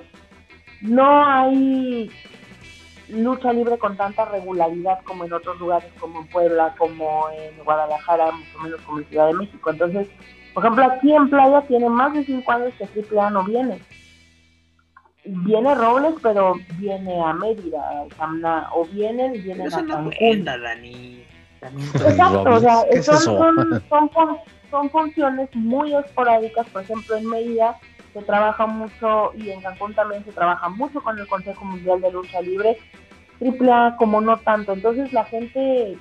no 0.80 1.26
hay 1.26 2.10
lucha 3.08 3.52
libre 3.52 3.78
con 3.78 3.96
tanta 3.96 4.26
regularidad 4.26 5.00
como 5.04 5.24
en 5.24 5.32
otros 5.32 5.58
lugares, 5.58 5.90
como 5.98 6.20
en 6.20 6.26
Puebla, 6.28 6.74
como 6.76 7.28
en 7.30 7.64
Guadalajara, 7.64 8.30
mucho 8.32 8.58
menos 8.60 8.80
como 8.82 8.98
en 8.98 9.06
Ciudad 9.06 9.26
de 9.28 9.34
México. 9.34 9.70
Entonces, 9.70 10.08
por 10.54 10.64
ejemplo, 10.64 10.84
aquí 10.84 11.14
en 11.14 11.30
Playa 11.30 11.62
tiene 11.62 11.88
más 11.88 12.12
de 12.14 12.24
cinco 12.24 12.52
años 12.52 12.72
que 12.78 13.16
AAA 13.16 13.30
no 13.30 13.44
viene. 13.44 13.80
Viene 15.24 15.74
Robles, 15.74 16.14
pero 16.22 16.54
viene 16.78 17.22
a 17.22 17.32
Mérida, 17.34 18.06
a 18.18 18.70
o 18.72 18.84
viene 18.86 19.36
y 19.36 19.40
viene 19.40 19.66
a 19.66 19.70
Cancún. 19.70 20.44
No 20.44 20.58
Dani. 20.58 21.24
Exacto, 21.60 22.50
o 22.50 22.60
sea, 22.60 22.84
son, 23.02 23.82
son, 23.88 24.10
son 24.70 24.90
funciones 24.90 25.48
muy 25.54 25.94
esporádicas, 25.94 26.66
por 26.68 26.82
ejemplo, 26.82 27.16
en 27.16 27.26
Mérida 27.26 27.78
se 28.18 28.24
trabaja 28.24 28.66
mucho 28.66 29.32
y 29.36 29.50
en 29.50 29.60
Cancún 29.60 29.94
también 29.94 30.24
se 30.24 30.32
trabaja 30.32 30.68
mucho 30.68 31.00
con 31.00 31.18
el 31.18 31.26
Consejo 31.28 31.64
Mundial 31.64 32.00
de 32.00 32.12
Lucha 32.12 32.40
Libre, 32.40 32.76
AAA 33.40 33.96
como 33.96 34.20
no 34.20 34.38
tanto. 34.38 34.72
Entonces 34.72 35.12
la 35.12 35.24
gente, 35.24 35.96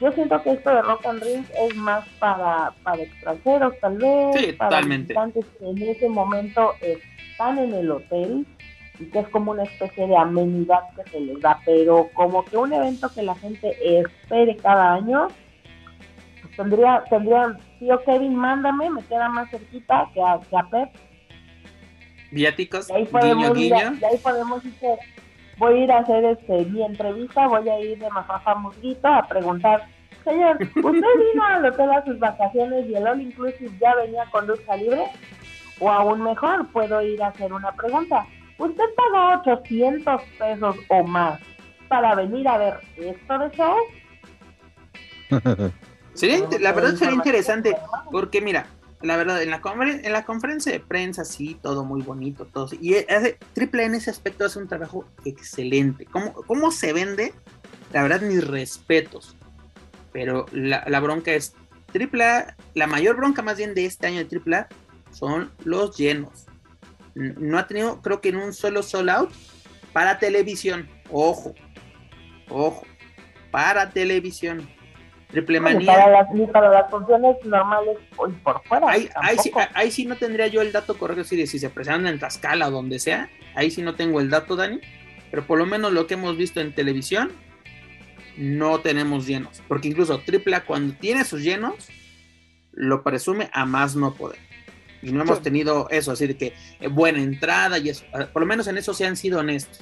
yo 0.00 0.12
siento 0.12 0.42
que 0.42 0.52
esto 0.52 0.70
de 0.70 0.82
Rock 0.82 1.06
and 1.06 1.22
Ring 1.22 1.44
es 1.58 1.76
más 1.76 2.06
para, 2.18 2.72
para 2.82 3.02
extranjeros 3.02 3.74
tal 3.80 3.96
vez, 3.96 4.36
sí, 4.36 4.52
para 4.52 4.70
totalmente. 4.70 5.14
que 5.14 5.66
en 5.66 5.82
ese 5.82 6.08
momento 6.08 6.74
están 6.80 7.58
en 7.58 7.72
el 7.72 7.90
hotel 7.90 8.46
y 8.98 9.06
que 9.06 9.20
es 9.20 9.28
como 9.28 9.52
una 9.52 9.62
especie 9.62 10.06
de 10.06 10.16
amenidad 10.16 10.80
que 10.96 11.10
se 11.10 11.20
les 11.20 11.40
da, 11.40 11.60
pero 11.64 12.10
como 12.14 12.44
que 12.44 12.56
un 12.56 12.72
evento 12.72 13.08
que 13.14 13.22
la 13.22 13.36
gente 13.36 13.74
espere 14.00 14.56
cada 14.56 14.94
año, 14.94 15.28
pues 16.42 16.56
tendría, 16.56 17.04
tendría, 17.08 17.56
tío 17.78 18.02
Kevin, 18.04 18.34
mándame, 18.34 18.90
me 18.90 19.02
queda 19.04 19.28
más 19.28 19.48
cerquita 19.50 20.10
que 20.12 20.20
a, 20.20 20.40
que 20.50 20.56
a 20.56 20.64
Pep. 20.64 21.07
Viáticos, 22.30 22.90
ahí 22.90 23.06
podemos 23.06 23.54
guiño, 23.54 23.76
guiño. 23.76 24.06
ahí 24.06 24.18
podemos 24.18 24.64
ir 24.64 24.74
voy 25.58 25.74
a 25.74 25.84
ir 25.84 25.92
a 25.92 25.98
hacer 25.98 26.24
este 26.24 26.64
mi 26.66 26.82
entrevista, 26.82 27.46
voy 27.46 27.68
a 27.68 27.80
ir 27.80 27.98
de 27.98 28.10
Mafafa 28.10 28.54
Musguito 28.54 29.08
a 29.08 29.26
preguntar, 29.26 29.86
señor, 30.24 30.56
¿usted 30.62 30.82
vino 30.82 31.44
a 31.44 31.58
lo 31.58 31.74
que 31.74 31.82
era 31.82 32.04
sus 32.04 32.18
vacaciones 32.18 32.88
y 32.88 32.94
el 32.94 33.06
All 33.06 33.20
Inclusive 33.20 33.70
ya 33.80 33.94
venía 33.96 34.24
con 34.30 34.46
luz 34.46 34.60
libre? 34.78 35.06
O 35.80 35.90
aún 35.90 36.22
mejor, 36.22 36.66
puedo 36.68 37.02
ir 37.02 37.22
a 37.22 37.28
hacer 37.28 37.52
una 37.52 37.72
pregunta. 37.72 38.26
¿Usted 38.58 38.84
pagó 38.96 39.40
800 39.40 40.22
pesos 40.38 40.76
o 40.88 41.04
más 41.04 41.40
para 41.88 42.14
venir 42.16 42.48
a 42.48 42.58
ver 42.58 42.74
esto 42.96 43.38
de 43.38 43.50
show? 43.50 43.76
sería, 46.14 46.40
la 46.60 46.72
verdad 46.72 46.94
sería 46.94 47.14
interesante, 47.14 47.76
porque 48.10 48.40
mira, 48.40 48.66
la 49.00 49.16
verdad, 49.16 49.42
en 49.42 49.50
la, 49.50 49.60
en 49.64 50.12
la 50.12 50.24
conferencia 50.24 50.72
de 50.72 50.80
prensa, 50.80 51.24
sí, 51.24 51.56
todo 51.62 51.84
muy 51.84 52.02
bonito, 52.02 52.46
todo. 52.46 52.68
Y 52.80 52.96
hace, 52.96 53.38
Triple 53.52 53.84
en 53.84 53.94
ese 53.94 54.10
aspecto 54.10 54.44
hace 54.44 54.58
un 54.58 54.66
trabajo 54.66 55.04
excelente. 55.24 56.04
¿Cómo, 56.06 56.32
cómo 56.32 56.72
se 56.72 56.92
vende? 56.92 57.32
La 57.92 58.02
verdad, 58.02 58.22
mis 58.22 58.44
respetos. 58.46 59.36
Pero 60.12 60.46
la, 60.52 61.00
bronca 61.00 61.32
es, 61.32 61.54
Triple 61.92 62.46
la 62.74 62.86
mayor 62.86 63.16
bronca 63.16 63.42
más 63.42 63.56
bien 63.56 63.74
de 63.74 63.84
este 63.84 64.08
año 64.08 64.18
de 64.18 64.24
Triple 64.24 64.66
son 65.12 65.52
los 65.64 65.96
llenos. 65.96 66.46
No 67.14 67.58
ha 67.58 67.66
tenido, 67.66 68.02
creo 68.02 68.20
que 68.20 68.30
en 68.30 68.36
un 68.36 68.52
solo 68.52 68.82
solo 68.82 69.12
out 69.12 69.30
para 69.92 70.18
televisión. 70.18 70.88
Ojo, 71.10 71.54
ojo, 72.48 72.82
para 73.50 73.90
televisión. 73.90 74.68
Triple 75.30 75.60
manía. 75.60 75.92
Para 75.92 76.10
las, 76.10 76.26
para 76.52 76.70
las 76.70 76.90
funciones 76.90 77.36
normales 77.44 77.98
por 78.14 78.62
fuera. 78.64 78.88
Ahí, 78.88 79.08
sí, 79.42 79.52
ahí, 79.74 79.90
sí, 79.90 80.06
no 80.06 80.16
tendría 80.16 80.46
yo 80.46 80.62
el 80.62 80.72
dato 80.72 80.96
correcto 80.96 81.24
si, 81.24 81.46
si 81.46 81.58
se 81.58 81.68
presentan 81.68 82.06
en 82.06 82.18
Tascala 82.18 82.68
o 82.68 82.70
donde 82.70 82.98
sea. 82.98 83.28
Ahí 83.54 83.70
sí 83.70 83.82
no 83.82 83.94
tengo 83.94 84.20
el 84.20 84.30
dato, 84.30 84.56
Dani. 84.56 84.80
Pero 85.30 85.46
por 85.46 85.58
lo 85.58 85.66
menos 85.66 85.92
lo 85.92 86.06
que 86.06 86.14
hemos 86.14 86.36
visto 86.36 86.60
en 86.60 86.74
televisión, 86.74 87.30
no 88.38 88.80
tenemos 88.80 89.26
llenos. 89.26 89.62
Porque 89.68 89.88
incluso 89.88 90.14
AAA 90.26 90.64
cuando 90.64 90.94
tiene 90.94 91.24
sus 91.24 91.42
llenos, 91.42 91.88
lo 92.72 93.02
presume 93.02 93.50
a 93.52 93.66
más 93.66 93.96
no 93.96 94.14
poder. 94.14 94.38
Y 95.02 95.12
no 95.12 95.22
hemos 95.22 95.42
tenido 95.42 95.88
eso, 95.90 96.12
así 96.12 96.26
de 96.26 96.36
que 96.36 96.54
eh, 96.80 96.88
buena 96.88 97.20
entrada 97.20 97.78
y 97.78 97.90
eso. 97.90 98.04
Por 98.32 98.42
lo 98.42 98.46
menos 98.46 98.66
en 98.66 98.78
eso 98.78 98.94
se 98.94 99.06
han 99.06 99.16
sido 99.16 99.40
honestos. 99.40 99.80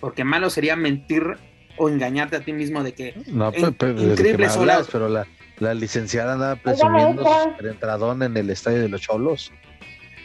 Porque 0.00 0.24
malo 0.24 0.48
sería 0.48 0.76
mentir 0.76 1.36
o 1.78 1.88
engañarte 1.88 2.36
a 2.36 2.40
ti 2.40 2.52
mismo 2.52 2.82
de 2.82 2.92
que 2.92 3.14
no, 3.26 3.52
increíble 3.54 4.48
pero 4.90 5.08
la, 5.08 5.26
la, 5.58 5.74
licenciada 5.74 6.34
andaba 6.34 6.56
presumiendo 6.56 7.24
su 7.58 7.66
entradón 7.66 8.22
en 8.22 8.36
el 8.36 8.50
estadio 8.50 8.80
de 8.80 8.88
los 8.88 9.00
Cholos. 9.00 9.52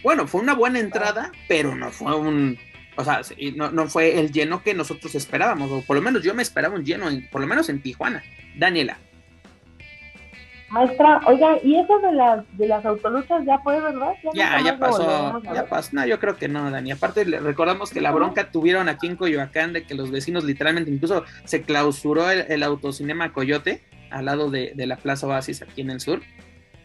Bueno, 0.04 0.28
fue 0.28 0.42
una 0.42 0.54
buena 0.54 0.80
entrada, 0.80 1.32
pero 1.48 1.76
no 1.76 1.92
fue 1.92 2.16
un 2.16 2.58
o 2.96 3.04
sea, 3.04 3.22
no, 3.56 3.72
no 3.72 3.88
fue 3.88 4.20
el 4.20 4.32
lleno 4.32 4.62
que 4.62 4.74
nosotros 4.74 5.16
esperábamos, 5.16 5.72
o 5.72 5.82
por 5.82 5.96
lo 5.96 6.02
menos 6.02 6.24
yo 6.24 6.34
me 6.34 6.44
esperaba 6.44 6.76
un 6.76 6.86
lleno, 6.86 7.08
por 7.32 7.42
lo 7.42 7.48
menos 7.48 7.70
en 7.70 7.82
Tijuana. 7.82 8.24
Daniela. 8.56 8.98
Maestra, 10.74 11.22
oiga, 11.28 11.60
¿y 11.64 11.76
eso 11.76 12.00
de 12.00 12.12
las 12.14 12.58
de 12.58 12.68
las 12.68 12.84
autoluchas 12.84 13.46
ya 13.46 13.60
fue, 13.60 13.80
verdad? 13.80 14.14
Ya, 14.34 14.60
ya, 14.60 14.80
pasó, 14.80 15.40
ya 15.54 15.68
pasó. 15.68 15.90
No, 15.94 16.04
yo 16.08 16.20
creo 16.20 16.36
que 16.36 16.48
no, 16.48 16.72
Dani. 16.72 16.92
Aparte, 16.92 17.26
recordamos 17.26 17.92
que 17.92 18.02
la 18.02 18.10
bronca 18.10 18.50
tuvieron 18.50 18.90
aquí 18.90 19.06
en 19.06 19.16
Coyoacán 19.16 19.72
de 19.74 19.84
que 19.84 19.94
los 19.94 20.10
vecinos 20.10 20.44
literalmente 20.44 20.90
incluso 20.90 21.26
se 21.44 21.62
clausuró 21.62 22.32
el, 22.32 22.64
autocinema 22.64 23.34
Coyote 23.34 23.84
al 24.10 24.26
lado 24.26 24.50
de, 24.50 24.74
la 24.76 24.96
Plaza 24.96 25.28
Oasis 25.28 25.62
aquí 25.62 25.82
en 25.82 25.92
el 25.92 26.00
sur. 26.00 26.22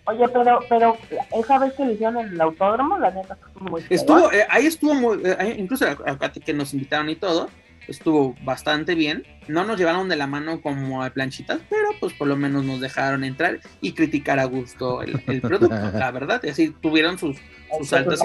Oye, 0.04 0.28
pero, 0.28 0.58
pero 0.68 0.98
esa 1.34 1.58
vez 1.58 1.72
que 1.72 1.86
lo 1.86 1.92
hicieron 1.92 2.18
en 2.18 2.28
el 2.28 2.40
autódromo, 2.42 2.98
la 2.98 3.10
neta 3.10 3.38
estuvo 3.46 3.70
muy 3.70 3.84
Estuvo, 3.88 4.30
eh, 4.32 4.46
ahí 4.50 4.66
estuvo 4.66 4.92
muy, 4.92 5.22
eh, 5.24 5.56
incluso 5.56 5.86
acá 5.86 6.30
que 6.30 6.52
nos 6.52 6.74
invitaron 6.74 7.08
y 7.08 7.16
todo, 7.16 7.48
estuvo 7.88 8.36
bastante 8.42 8.94
bien. 8.94 9.24
No 9.48 9.64
nos 9.64 9.78
llevaron 9.78 10.08
de 10.08 10.16
la 10.16 10.26
mano 10.26 10.60
como 10.60 11.02
a 11.02 11.10
planchitas, 11.10 11.60
pero 11.68 11.88
pues 11.98 12.12
por 12.12 12.28
lo 12.28 12.36
menos 12.36 12.64
nos 12.64 12.80
dejaron 12.80 13.24
entrar 13.24 13.60
y 13.80 13.92
criticar 13.92 14.38
a 14.38 14.44
gusto 14.44 15.02
el, 15.02 15.20
producto, 15.40 15.68
la 15.98 16.10
verdad. 16.10 16.40
Y 16.44 16.50
así 16.50 16.70
tuvieron 16.80 17.18
sus, 17.18 17.36
sus 17.78 17.92
altas. 17.92 18.20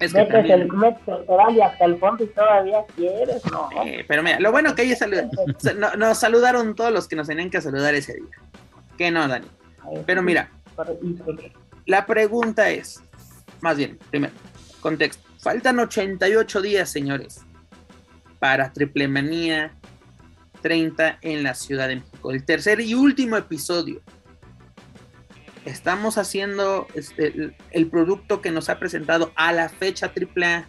Es 0.00 0.12
que 0.12 0.18
metes 0.18 0.50
el, 0.50 0.68
metes 0.72 1.08
hasta 1.62 1.84
el 1.84 1.98
fondo 1.98 2.24
y 2.24 2.26
todavía 2.26 2.84
quieres, 2.96 3.42
¿no? 3.50 3.70
pero 4.08 4.22
mira, 4.22 4.40
lo 4.40 4.50
bueno 4.50 4.74
que 4.74 4.82
ellos 4.82 4.98
nos 5.96 6.18
saludaron 6.18 6.74
todos 6.74 6.92
los 6.92 7.08
que 7.08 7.16
nos 7.16 7.28
tenían 7.28 7.48
que 7.48 7.60
saludar 7.60 7.94
ese 7.94 8.14
día. 8.14 8.24
Que 8.98 9.10
no, 9.10 9.26
Dani. 9.26 9.46
Pero 10.04 10.22
mira, 10.22 10.50
la 11.86 12.06
pregunta 12.06 12.70
es, 12.70 13.02
más 13.60 13.76
bien, 13.76 13.98
primero, 14.10 14.32
contexto 14.80 15.23
Faltan 15.44 15.78
88 15.78 16.62
días, 16.62 16.88
señores, 16.90 17.42
para 18.38 18.72
Triple 18.72 19.08
Manía 19.08 19.74
30 20.62 21.18
en 21.20 21.42
la 21.42 21.52
Ciudad 21.52 21.88
de 21.88 21.96
México. 21.96 22.30
El 22.30 22.46
tercer 22.46 22.80
y 22.80 22.94
último 22.94 23.36
episodio. 23.36 24.00
Estamos 25.66 26.16
haciendo 26.16 26.86
este, 26.94 27.54
el, 27.72 27.90
producto 27.90 28.40
que 28.40 28.52
nos 28.52 28.70
ha 28.70 28.78
presentado 28.78 29.32
a 29.36 29.52
la 29.52 29.68
fecha 29.68 30.06
AAA 30.06 30.66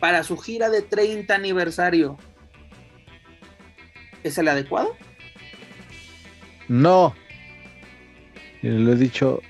para 0.00 0.22
su 0.22 0.36
gira 0.36 0.68
de 0.68 0.82
30 0.82 1.34
aniversario. 1.34 2.18
¿Es 4.22 4.36
el 4.36 4.48
adecuado? 4.48 4.94
No. 6.68 7.14
Lo 8.60 8.92
he 8.92 8.96
dicho 8.96 9.40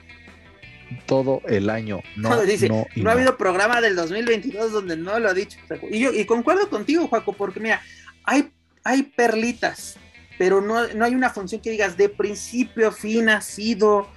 todo 1.06 1.42
el 1.46 1.70
año. 1.70 2.00
No, 2.16 2.30
no, 2.96 3.10
ha 3.10 3.12
habido 3.12 3.36
programa 3.36 3.80
del 3.80 3.96
2022 3.96 4.72
donde 4.72 4.96
no 4.96 5.18
lo 5.18 5.28
ha 5.28 5.34
dicho. 5.34 5.58
Y 5.90 6.00
yo 6.00 6.12
y 6.12 6.24
concuerdo 6.24 6.68
contigo, 6.68 7.08
Juaco, 7.08 7.32
porque 7.32 7.60
mira, 7.60 7.82
hay, 8.24 8.50
hay 8.84 9.02
perlitas, 9.02 9.96
pero 10.38 10.60
no, 10.60 10.86
no 10.88 11.04
hay 11.04 11.14
una 11.14 11.30
función 11.30 11.60
que 11.60 11.70
digas 11.70 11.96
de 11.96 12.08
principio 12.08 12.88
a 12.88 12.92
fin 12.92 13.28
ha 13.28 13.40
sido 13.40 14.08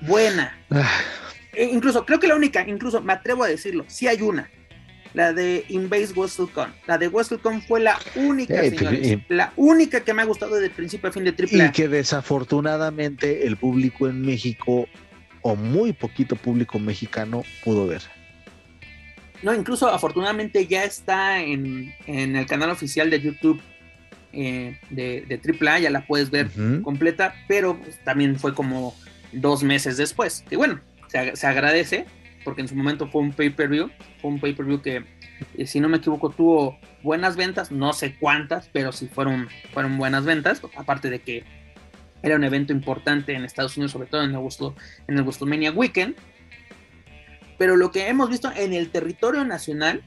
buena. 0.00 0.56
E 1.52 1.64
incluso, 1.64 2.06
creo 2.06 2.20
que 2.20 2.28
la 2.28 2.36
única, 2.36 2.64
incluso 2.68 3.00
me 3.00 3.12
atrevo 3.12 3.42
a 3.42 3.48
decirlo, 3.48 3.84
sí 3.88 4.06
hay 4.06 4.22
una. 4.22 4.48
La 5.14 5.32
de 5.32 5.64
Inbase 5.68 6.12
WrestleCon. 6.14 6.72
La 6.86 6.96
de 6.96 7.08
WrestleCon 7.08 7.62
fue 7.62 7.80
la 7.80 7.98
única, 8.14 8.54
pues, 8.60 9.18
la 9.28 9.52
única 9.56 10.00
que 10.04 10.14
me 10.14 10.22
ha 10.22 10.24
gustado 10.24 10.54
desde 10.54 10.70
principio 10.70 11.08
a 11.08 11.12
fin 11.12 11.24
de 11.24 11.32
triple. 11.32 11.66
Y 11.66 11.72
que 11.72 11.88
desafortunadamente 11.88 13.46
el 13.46 13.56
público 13.56 14.06
en 14.06 14.22
México 14.22 14.86
o 15.42 15.56
muy 15.56 15.92
poquito 15.92 16.36
público 16.36 16.78
mexicano 16.78 17.42
pudo 17.64 17.86
ver. 17.86 18.02
No, 19.42 19.54
incluso 19.54 19.88
afortunadamente 19.88 20.66
ya 20.66 20.84
está 20.84 21.40
en, 21.40 21.94
el 22.06 22.46
canal 22.46 22.70
oficial 22.70 23.08
de 23.08 23.20
YouTube 23.20 23.60
eh, 24.32 24.78
de, 24.90 25.24
de 25.26 25.68
AAA, 25.68 25.80
ya 25.80 25.90
la 25.90 26.06
puedes 26.06 26.30
ver 26.30 26.50
completa, 26.82 27.34
pero 27.48 27.78
pues, 27.78 27.98
también 28.04 28.38
fue 28.38 28.54
como 28.54 28.94
dos 29.32 29.62
meses 29.62 29.96
después. 29.96 30.44
Y 30.50 30.56
bueno, 30.56 30.80
se, 31.08 31.46
agradece, 31.46 32.06
porque 32.44 32.60
en 32.60 32.68
su 32.68 32.74
momento 32.74 33.08
fue 33.08 33.22
un 33.22 33.32
pay-per-view, 33.32 33.90
fue 34.20 34.30
un 34.30 34.40
pay-per-view 34.40 34.82
que, 34.82 35.04
eh, 35.56 35.66
si 35.66 35.80
no 35.80 35.88
me 35.88 35.98
equivoco, 35.98 36.30
tuvo 36.30 36.78
buenas 37.02 37.36
ventas, 37.36 37.70
no 37.70 37.92
sé 37.92 38.16
cuántas, 38.18 38.68
pero 38.72 38.92
sí 38.92 39.08
fueron, 39.08 39.48
fueron 39.72 39.96
buenas 39.98 40.24
ventas, 40.24 40.62
aparte 40.76 41.10
de 41.10 41.20
que 41.20 41.44
era 42.22 42.36
un 42.36 42.44
evento 42.44 42.72
importante 42.72 43.34
en 43.34 43.44
Estados 43.44 43.76
Unidos, 43.76 43.92
sobre 43.92 44.08
todo 44.08 44.22
en 44.22 44.34
el, 44.34 44.40
en 45.08 45.18
el 45.18 45.22
WrestleMania 45.22 45.72
Weekend. 45.72 46.16
Pero 47.58 47.76
lo 47.76 47.90
que 47.90 48.08
hemos 48.08 48.30
visto 48.30 48.50
en 48.56 48.72
el 48.72 48.90
territorio 48.90 49.44
nacional 49.44 50.02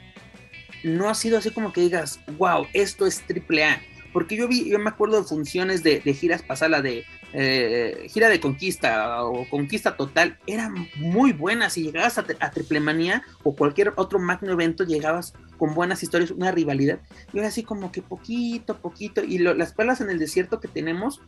no 0.84 1.10
ha 1.10 1.16
sido 1.16 1.38
así 1.38 1.52
como 1.52 1.72
que 1.72 1.82
digas, 1.82 2.20
wow, 2.38 2.68
esto 2.74 3.06
es 3.06 3.22
triple 3.26 3.66
A. 3.66 3.82
Porque 4.12 4.36
yo 4.36 4.48
vi, 4.48 4.70
yo 4.70 4.78
me 4.78 4.90
acuerdo 4.90 5.20
de 5.22 5.28
funciones 5.28 5.82
de, 5.82 6.02
giras 6.14 6.44
pasadas, 6.44 6.84
de 6.84 7.04
eh, 7.34 8.08
gira 8.10 8.30
de 8.30 8.40
conquista 8.40 9.24
o 9.24 9.50
conquista 9.50 9.98
total, 9.98 10.38
eran 10.46 10.88
muy 10.98 11.34
buenas. 11.34 11.78
Y 11.78 11.84
llegabas 11.84 12.20
a, 12.20 12.52
Triple 12.52 12.80
Manía 12.80 13.24
o 13.42 13.56
cualquier 13.56 13.94
otro 13.96 14.20
magno 14.20 14.52
evento, 14.52 14.84
llegabas 14.84 15.34
con 15.58 15.74
buenas 15.74 16.04
historias, 16.04 16.30
una 16.30 16.52
rivalidad. 16.52 17.00
Y 17.34 17.38
ahora 17.38 17.48
así 17.48 17.64
como 17.64 17.92
que 17.92 18.04
poquito, 18.04 18.78
poquito. 18.78 19.24
Y 19.24 19.40
las 19.40 19.74
perlas 19.74 20.00
en 20.00 20.12
el 20.12 20.20
desierto 20.20 20.60
que 20.60 20.68
tenemos, 20.68 21.22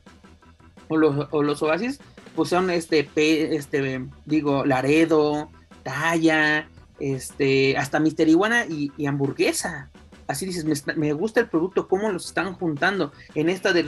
o 0.88 0.98
los, 0.98 1.28
o 1.32 1.44
los 1.44 1.62
oasis, 1.62 2.00
pues 2.36 2.50
son 2.50 2.70
este, 2.70 3.08
este, 3.56 4.06
digo, 4.26 4.66
Laredo, 4.66 5.50
Talla, 5.84 6.70
este, 7.00 7.78
hasta 7.78 8.00
Mister 8.00 8.28
Iguana 8.28 8.66
y, 8.66 9.06
hamburguesa. 9.06 9.90
Así 10.28 10.46
dices, 10.48 10.66
me, 10.98 11.14
gusta 11.14 11.40
el 11.40 11.50
producto, 11.50 11.88
cómo 11.88 12.12
los 12.12 12.26
están 12.26 12.54
juntando. 12.54 13.12
En 13.36 13.48
esta 13.48 13.74
de 13.74 13.84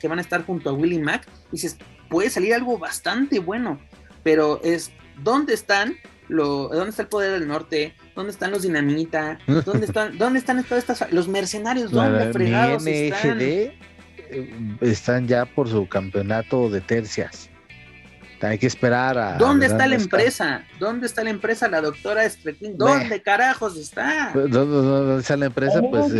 que 0.00 0.08
van 0.08 0.18
a 0.18 0.22
estar 0.22 0.44
junto 0.46 0.70
a 0.70 0.72
Willy 0.72 0.98
Mac, 0.98 1.28
dices, 1.52 1.76
puede 2.08 2.30
salir 2.30 2.54
algo 2.54 2.78
bastante 2.78 3.40
bueno, 3.40 3.78
pero 4.22 4.60
es 4.64 4.90
dónde 5.22 5.52
están 5.52 5.96
lo, 6.28 6.68
dónde 6.68 6.90
está 6.90 7.02
el 7.02 7.08
poder 7.08 7.38
del 7.38 7.46
norte, 7.46 7.94
dónde 8.14 8.32
están 8.32 8.50
los 8.50 8.62
dinamita, 8.62 9.38
dónde 9.46 9.86
están, 9.86 10.16
dónde 10.16 10.38
están 10.38 10.64
todas 10.64 10.88
estas 10.88 11.12
los 11.12 11.28
mercenarios, 11.28 11.90
dónde 11.90 12.32
fregados 12.32 12.86
están. 12.86 13.38
Eh, 14.30 14.76
están 14.80 15.26
ya 15.26 15.44
por 15.44 15.68
su 15.68 15.88
campeonato 15.88 16.68
de 16.70 16.80
tercias. 16.80 17.50
Hay 18.42 18.58
que 18.58 18.66
esperar 18.66 19.16
a. 19.18 19.38
¿Dónde 19.38 19.66
está 19.66 19.86
la 19.86 19.94
empresa? 19.94 20.64
¿Dónde 20.78 21.06
está 21.06 21.24
la 21.24 21.30
empresa, 21.30 21.68
la 21.68 21.80
doctora 21.80 22.28
Streeting? 22.28 22.76
¿Dónde 22.76 23.22
carajos 23.22 23.76
está? 23.76 24.30
Pues, 24.32 24.50
¿Dónde, 24.50 25.20
está 25.20 25.36
la 25.36 25.46
empresa? 25.46 25.80
Pues. 25.80 26.12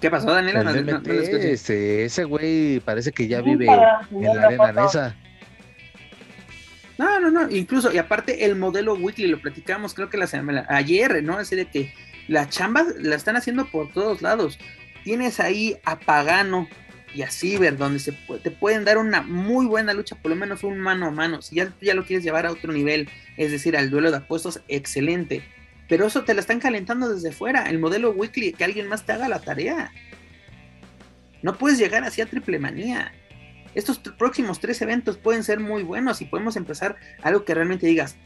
¿Qué 0.00 0.10
pasó, 0.10 0.32
Daniela? 0.32 0.70
ese 0.70 2.24
güey 2.24 2.80
parece 2.80 3.10
que 3.10 3.26
ya 3.26 3.40
vive 3.40 3.66
en 3.66 4.24
la 4.24 4.42
arena 4.42 4.72
Nesa. 4.72 5.16
No, 6.98 7.20
no, 7.20 7.30
no. 7.30 7.50
Incluso, 7.50 7.92
y 7.92 7.98
aparte, 7.98 8.44
el 8.44 8.56
modelo 8.56 8.94
weekly 8.94 9.28
lo 9.28 9.40
platicamos, 9.40 9.94
creo 9.94 10.10
que 10.10 10.18
la 10.18 10.26
semana, 10.26 10.66
ayer, 10.68 11.22
¿no? 11.22 11.38
Así 11.38 11.54
de 11.54 11.66
que 11.66 11.92
la 12.26 12.48
chamba 12.48 12.84
la 12.98 13.16
están 13.16 13.36
haciendo 13.36 13.66
por 13.66 13.92
todos 13.92 14.20
lados. 14.20 14.58
Tienes 15.08 15.40
ahí 15.40 15.78
a 15.86 15.98
Pagano, 15.98 16.68
y 17.14 17.22
a 17.22 17.30
Ciber, 17.30 17.78
donde 17.78 17.98
se 17.98 18.12
te 18.12 18.50
pueden 18.50 18.84
dar 18.84 18.98
una 18.98 19.22
muy 19.22 19.64
buena 19.64 19.94
lucha, 19.94 20.16
por 20.16 20.28
lo 20.28 20.36
menos 20.36 20.64
un 20.64 20.78
mano 20.78 21.06
a 21.06 21.10
mano. 21.10 21.40
Si 21.40 21.56
ya, 21.56 21.94
lo 21.94 22.04
quieres 22.04 22.22
llevar 22.22 22.44
a 22.44 22.52
otro 22.52 22.74
nivel, 22.74 23.08
es 23.38 23.50
decir, 23.50 23.74
al 23.74 23.88
duelo 23.88 24.10
de 24.10 24.18
apuestos, 24.18 24.60
excelente. 24.68 25.42
Pero 25.88 26.04
eso 26.04 26.24
te 26.24 26.34
la 26.34 26.40
están 26.40 26.60
calentando 26.60 27.08
desde 27.08 27.32
fuera. 27.32 27.70
El 27.70 27.78
modelo 27.78 28.10
weekly, 28.10 28.52
que 28.52 28.64
alguien 28.64 28.86
más 28.86 29.06
te 29.06 29.12
haga 29.12 29.30
la 29.30 29.40
tarea. 29.40 29.92
No 31.40 31.56
puedes 31.56 31.78
llegar 31.78 32.04
así 32.04 32.20
a 32.20 32.26
triple 32.26 32.58
manía. 32.58 33.10
Estos 33.74 34.00
próximos 34.00 34.60
tres 34.60 34.82
eventos 34.82 35.16
pueden 35.16 35.42
ser 35.42 35.58
muy 35.58 35.84
buenos 35.84 36.20
y 36.20 36.26
podemos 36.26 36.54
empezar 36.56 36.96
algo 37.22 37.46
que 37.46 37.54
realmente 37.54 37.86
digas, 37.86 38.16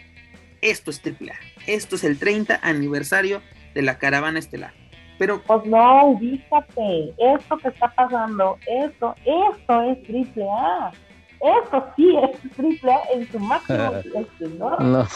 esto 0.62 0.90
es 0.90 1.00
triple 1.00 1.30
A. 1.30 1.38
Esto 1.68 1.94
es 1.94 2.02
el 2.02 2.18
30 2.18 2.58
aniversario 2.60 3.40
de 3.72 3.82
la 3.82 3.98
caravana 4.00 4.40
estelar. 4.40 4.81
Pero, 5.22 5.40
pues 5.40 5.64
no, 5.66 6.06
ubícate, 6.06 7.14
esto 7.16 7.56
que 7.58 7.68
está 7.68 7.86
pasando, 7.94 8.58
esto, 8.66 9.14
esto 9.24 9.82
es 9.82 10.02
triple 10.02 10.48
A. 10.50 10.90
Esto 11.40 11.86
sí 11.94 12.16
es 12.16 12.40
triple 12.56 12.92
A 12.92 13.00
en 13.14 13.30
su 13.30 13.38
máximo 13.38 13.94
esplendor. 14.16 14.82
No. 14.82 15.06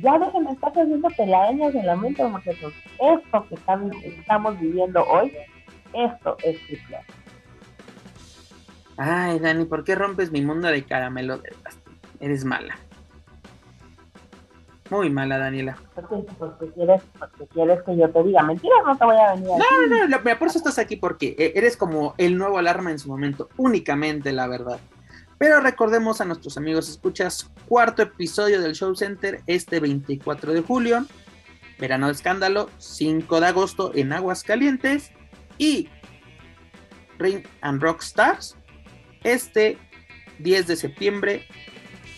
ya 0.00 0.18
déjenme 0.18 0.52
estar 0.52 0.70
haciendo 0.70 1.08
telarañas 1.16 1.74
en 1.74 1.86
la 1.86 1.96
mente, 1.96 2.22
muchachos. 2.24 2.74
Esto 3.00 3.46
que 3.48 3.54
estamos 3.54 4.60
viviendo 4.60 5.02
hoy, 5.04 5.32
esto 5.94 6.36
es 6.44 6.60
triple 6.66 6.96
A. 6.96 7.04
Ay, 8.98 9.38
Dani, 9.38 9.64
¿por 9.64 9.82
qué 9.82 9.94
rompes 9.94 10.30
mi 10.30 10.42
mundo 10.42 10.68
de 10.68 10.82
caramelo? 10.84 11.40
Eres 12.20 12.44
mala. 12.44 12.78
Muy 14.90 15.10
mala, 15.10 15.38
Daniela. 15.38 15.76
Porque, 15.94 16.24
quieres, 16.74 17.02
porque 17.18 17.46
quieres 17.48 17.82
que 17.82 17.96
yo 17.96 18.10
te 18.10 18.22
diga 18.22 18.42
mentiras, 18.42 18.78
no 18.86 18.96
te 18.96 19.04
voy 19.04 19.16
a 19.16 19.34
venir. 19.34 19.48
No, 19.48 19.86
no, 19.86 20.08
no, 20.08 20.38
por 20.38 20.48
eso 20.48 20.58
estás 20.58 20.78
aquí, 20.78 20.96
porque 20.96 21.36
e, 21.38 21.52
eres 21.56 21.76
como 21.76 22.14
el 22.16 22.38
nuevo 22.38 22.58
alarma 22.58 22.90
en 22.90 22.98
su 22.98 23.08
momento, 23.08 23.48
únicamente 23.56 24.32
la 24.32 24.46
verdad. 24.46 24.78
Pero 25.36 25.60
recordemos 25.60 26.20
a 26.20 26.24
nuestros 26.24 26.56
amigos, 26.56 26.88
escuchas, 26.88 27.50
cuarto 27.68 28.02
episodio 28.02 28.60
del 28.60 28.74
Show 28.74 28.94
Center 28.96 29.42
este 29.46 29.78
24 29.78 30.52
de 30.52 30.62
julio, 30.62 31.04
verano 31.78 32.06
de 32.06 32.12
escándalo, 32.12 32.70
5 32.78 33.40
de 33.40 33.46
agosto 33.46 33.92
en 33.94 34.12
Aguascalientes 34.12 35.12
y 35.58 35.88
Ring 37.18 37.44
and 37.60 37.82
Rock 37.82 38.02
Stars 38.02 38.56
este 39.24 39.78
10 40.38 40.66
de 40.66 40.76
septiembre 40.76 41.46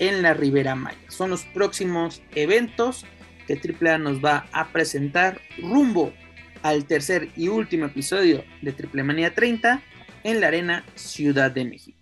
en 0.01 0.23
la 0.23 0.35
Ribera 0.35 0.75
Maya. 0.75 0.99
Son 1.07 1.31
los 1.31 1.45
próximos 1.45 2.23
eventos 2.35 3.07
que 3.47 3.55
AAA 3.55 3.99
nos 3.99 4.25
va 4.25 4.47
a 4.53 4.69
presentar 4.69 5.41
rumbo 5.59 6.13
al 6.63 6.85
tercer 6.87 7.29
y 7.37 7.49
último 7.49 7.87
episodio 7.87 8.43
de 8.63 8.73
Triple 8.73 9.05
Manía 9.05 9.35
30 9.35 9.81
en 10.25 10.41
la 10.41 10.49
Arena 10.49 10.85
Ciudad 10.95 11.51
de 11.51 11.65
México. 11.65 12.01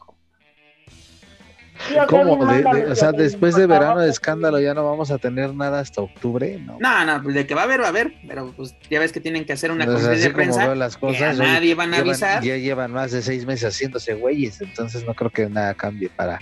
¿Cómo? 2.09 2.33
o 2.33 2.95
sea, 2.95 3.13
después 3.13 3.55
de 3.55 3.67
verano 3.67 4.01
de 4.01 4.11
escándalo 4.11 4.61
ya 4.61 4.75
no 4.75 4.85
vamos 4.85 5.13
a 5.13 5.19
tener 5.19 5.55
nada 5.55 5.81
hasta 5.81 6.01
octubre, 6.01 6.59
¿no? 6.59 6.77
No, 6.81 7.05
no, 7.05 7.23
pues 7.23 7.37
de 7.37 7.47
que 7.47 7.55
va 7.55 7.63
a 7.63 7.65
haber, 7.65 7.81
va 7.81 7.87
a 7.87 7.89
haber, 7.91 8.15
pero 8.27 8.53
pues 8.57 8.75
ya 8.91 8.99
ves 8.99 9.13
que 9.13 9.21
tienen 9.21 9.45
que 9.45 9.53
hacer 9.53 9.71
una 9.71 9.85
pues 9.85 9.99
conferencia 9.99 10.29
de 10.29 10.35
prensa. 10.35 10.75
Las 10.75 10.97
cosas, 10.97 11.39
nadie 11.39 11.75
van 11.77 11.95
a 11.95 11.99
avisar. 11.99 12.43
Ya 12.43 12.57
llevan 12.57 12.91
más 12.91 13.13
de 13.13 13.23
seis 13.23 13.47
meses 13.47 13.73
haciéndose 13.73 14.15
güeyes, 14.15 14.61
entonces 14.61 15.05
no 15.05 15.15
creo 15.15 15.31
que 15.31 15.49
nada 15.49 15.73
cambie 15.75 16.09
para, 16.09 16.41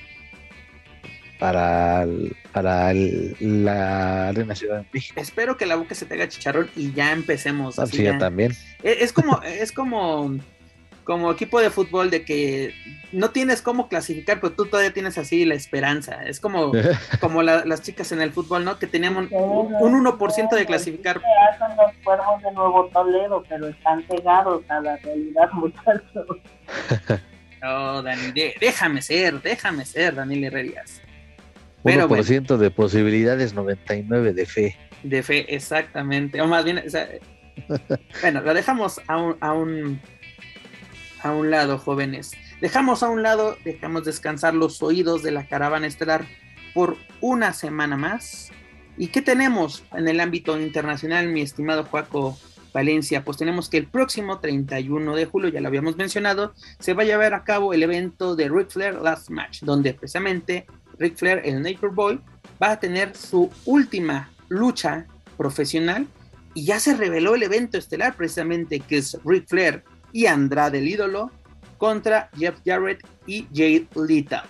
para, 1.39 2.07
para 2.53 2.93
la 2.93 4.28
Arena 4.28 4.55
Ciudad 4.55 4.78
de 4.78 4.87
México. 4.93 5.20
Espero 5.20 5.57
que 5.57 5.66
la 5.66 5.76
boca 5.76 5.95
se 5.95 6.07
tenga 6.07 6.28
chicharrón 6.28 6.70
y 6.76 6.93
ya 6.93 7.12
empecemos. 7.12 7.78
Así 7.78 7.99
sí, 7.99 8.18
también. 8.18 8.53
E, 8.82 8.99
es, 9.01 9.12
como, 9.12 9.41
es 9.43 9.72
como, 9.72 10.37
como 11.05 11.30
equipo 11.30 11.61
de 11.61 11.70
fútbol 11.70 12.11
de 12.11 12.24
que 12.24 12.74
no 13.12 13.30
tienes 13.30 13.62
cómo 13.62 13.89
clasificar, 13.89 14.41
pero 14.41 14.55
tú 14.55 14.66
todavía 14.66 14.93
tienes 14.93 15.18
así 15.18 15.45
la 15.45 15.55
esperanza. 15.55 16.24
Es 16.24 16.41
como, 16.41 16.72
como 17.20 17.43
las 17.43 17.82
chicas 17.82 18.12
en 18.12 18.20
el 18.20 18.32
fútbol, 18.32 18.64
¿no? 18.64 18.78
Que 18.78 18.87
teníamos 18.87 19.28
un, 19.30 20.05
1% 20.05 20.51
de 20.51 20.66
clasificar. 20.66 21.20
Son 21.59 21.76
los 21.76 21.93
cuervos 22.03 22.43
de 22.43 22.53
Nuevo 22.53 22.87
Toledo, 22.93 23.43
pero 23.49 23.68
están 23.68 24.03
pegados 24.03 24.62
a 24.68 24.80
la 24.80 24.97
realidad, 24.97 25.51
muchachos. 25.53 26.26
No, 27.62 28.03
Dani, 28.03 28.32
déjame 28.61 29.03
ser, 29.03 29.41
déjame 29.43 29.84
ser, 29.84 30.14
Daniel 30.14 30.45
Herrerías. 30.45 31.03
1% 31.87 32.57
de 32.57 32.70
posibilidades, 32.70 33.55
99 33.55 34.32
de 34.32 34.47
fe. 34.47 34.76
De 35.03 35.22
fe, 35.22 35.55
exactamente. 35.55 36.41
O 36.41 36.47
más 36.47 36.64
bien, 36.64 36.82
bueno, 38.22 38.41
lo 38.41 38.55
dejamos 38.55 39.01
a 39.07 39.16
un, 39.16 39.37
a 39.41 39.53
un, 39.53 40.01
a 41.22 41.32
un 41.32 41.51
lado, 41.51 41.78
jóvenes. 41.78 42.32
Dejamos 42.61 43.03
a 43.03 43.09
un 43.09 43.22
lado, 43.22 43.57
dejamos 43.64 44.05
descansar 44.05 44.55
los 44.55 44.82
oídos 44.82 45.22
de 45.22 45.30
la 45.30 45.47
caravana 45.47 45.87
estelar 45.87 46.26
por 46.74 46.97
una 47.20 47.53
semana 47.53 47.97
más. 47.97 48.51
¿Y 48.99 49.09
qué 49.09 49.20
tenemos 49.20 49.84
en 49.95 50.09
el 50.09 50.20
ámbito 50.20 50.59
internacional, 50.59 51.28
mi 51.28 51.43
estimado 51.43 51.84
Juaco 51.84 52.39
Valencia? 52.72 53.24
Pues 53.24 53.37
tenemos 53.37 53.68
que 53.68 53.76
el 53.76 53.87
próximo 53.87 54.41
31 54.41 55.14
de 55.14 55.26
julio, 55.26 55.51
ya 55.51 55.61
lo 55.61 55.68
habíamos 55.68 55.97
mencionado, 55.97 56.55
se 56.78 56.95
va 56.95 57.03
a 57.03 57.07
llevar 57.07 57.34
a 57.34 57.45
cabo 57.45 57.74
el 57.74 57.82
evento 57.82 58.37
de 58.37 58.49
Ric 58.49 58.70
Flair 58.70 58.95
Last 58.95 59.28
Match, 59.28 59.61
donde 59.62 59.93
precisamente 59.93 60.66
Ric 60.99 61.16
Flair, 61.16 61.42
el 61.44 61.62
Nature 61.62 61.92
Boy, 61.92 62.20
va 62.62 62.72
a 62.72 62.80
tener 62.80 63.16
su 63.16 63.51
última 63.64 64.30
lucha 64.49 65.07
profesional 65.36 66.07
y 66.55 66.64
ya 66.64 66.80
se 66.80 66.97
reveló 66.97 67.34
el 67.34 67.42
evento 67.42 67.76
estelar 67.78 68.16
precisamente 68.16 68.80
que 68.80 68.99
es 68.99 69.18
Ric 69.24 69.47
Flair 69.49 69.84
y 70.12 70.26
Andrade 70.26 70.78
el 70.78 70.88
ídolo 70.88 71.30
contra 71.78 72.30
Jeff 72.36 72.57
Jarrett 72.64 73.07
y 73.26 73.47
Jay 73.55 73.86
Lethal. 73.94 74.44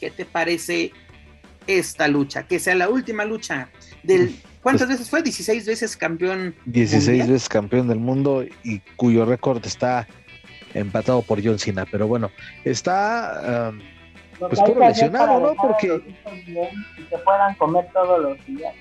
¿Qué 0.00 0.10
te 0.10 0.24
parece 0.24 0.92
esta 1.66 2.08
lucha? 2.08 2.46
Que 2.46 2.58
sea 2.58 2.74
la 2.74 2.88
última 2.88 3.24
lucha 3.24 3.68
del... 4.02 4.34
¿Cuántas 4.62 4.88
veces 4.88 5.10
fue? 5.10 5.22
16 5.22 5.66
veces 5.66 5.94
campeón. 5.94 6.54
16 6.64 7.28
veces 7.28 7.48
campeón 7.50 7.86
del 7.86 7.98
mundo 7.98 8.46
y 8.62 8.80
cuyo 8.96 9.26
récord 9.26 9.64
está 9.66 10.08
empatado 10.72 11.20
por 11.20 11.44
John 11.44 11.58
Cena. 11.58 11.84
Pero 11.90 12.06
bueno, 12.06 12.30
está... 12.64 13.70
Um, 13.70 13.80
pues 14.48 14.60
puro 14.60 14.80
lesionado, 14.80 15.40
¿no? 15.40 15.54
Porque. 15.54 16.00
y 16.46 17.02
que 17.04 17.18
puedan 17.24 17.54
comer 17.56 17.86
todos 17.92 18.22
los 18.22 18.46
días. 18.46 18.74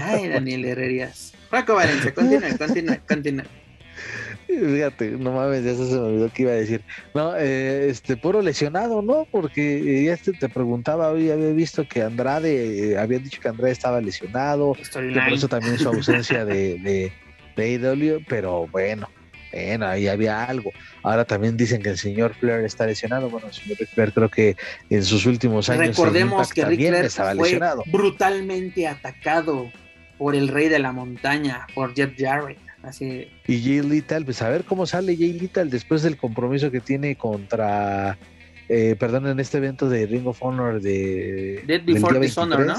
Ay, 0.00 0.28
Daniel 0.28 0.64
Herrerías. 0.64 1.32
Paco 1.50 1.74
Valencia, 1.74 2.12
continúa, 2.12 2.48
continúa, 2.58 2.98
continúa. 3.08 3.44
Fíjate, 4.46 5.10
no 5.12 5.32
mames, 5.32 5.64
eso 5.64 5.86
se 5.86 5.94
me 5.94 6.00
olvidó 6.00 6.30
que 6.32 6.42
iba 6.42 6.52
a 6.52 6.56
decir. 6.56 6.82
No, 7.14 7.36
eh, 7.36 7.88
este, 7.90 8.16
puro 8.16 8.42
lesionado, 8.42 9.02
¿no? 9.02 9.26
Porque 9.30 10.04
ya 10.04 10.12
este 10.12 10.32
te 10.32 10.48
preguntaba, 10.48 11.10
hoy 11.10 11.30
había 11.30 11.50
visto 11.50 11.86
que 11.88 12.02
Andrade, 12.02 12.92
eh, 12.92 12.98
habían 12.98 13.24
dicho 13.24 13.40
que 13.40 13.48
Andrade 13.48 13.72
estaba 13.72 14.00
lesionado, 14.00 14.74
por 14.74 15.32
eso 15.32 15.48
también 15.48 15.78
su 15.78 15.88
ausencia 15.88 16.44
de, 16.44 16.78
de, 16.78 17.12
de 17.56 18.24
pero 18.28 18.68
bueno, 18.68 19.08
bueno, 19.56 19.86
ahí 19.86 20.06
había 20.06 20.44
algo. 20.44 20.70
Ahora 21.02 21.24
también 21.24 21.56
dicen 21.56 21.82
que 21.82 21.88
el 21.90 21.98
señor 21.98 22.34
Flair 22.34 22.64
está 22.64 22.86
lesionado. 22.86 23.30
Bueno, 23.30 23.48
el 23.48 23.54
señor 23.54 23.78
Flair 23.86 24.12
creo 24.12 24.28
que 24.28 24.56
en 24.90 25.02
sus 25.02 25.24
últimos 25.26 25.68
años. 25.70 25.88
Recordemos 25.88 26.52
que 26.52 26.64
Flair 26.64 26.94
estaba 26.94 27.34
fue 27.34 27.44
lesionado. 27.44 27.82
brutalmente 27.86 28.86
atacado 28.86 29.70
por 30.18 30.34
el 30.34 30.48
rey 30.48 30.68
de 30.68 30.78
la 30.78 30.92
montaña, 30.92 31.66
por 31.74 31.94
Jeff 31.94 32.12
Jarrett. 32.16 32.58
Así. 32.82 33.28
Y 33.48 33.62
Jay 33.62 33.80
Little, 33.80 34.24
pues 34.24 34.42
a 34.42 34.48
ver 34.48 34.64
cómo 34.64 34.86
sale 34.86 35.16
Jay 35.16 35.32
Little 35.32 35.64
después 35.64 36.02
del 36.02 36.16
compromiso 36.16 36.70
que 36.70 36.80
tiene 36.80 37.16
contra. 37.16 38.18
Eh, 38.68 38.96
perdón, 38.98 39.26
en 39.26 39.40
este 39.40 39.58
evento 39.58 39.88
de 39.88 40.06
Ring 40.06 40.26
of 40.26 40.42
Honor 40.42 40.80
de. 40.80 41.62
Dead 41.66 41.82
Before 41.84 42.20
Dishonor, 42.20 42.66
¿no? 42.66 42.76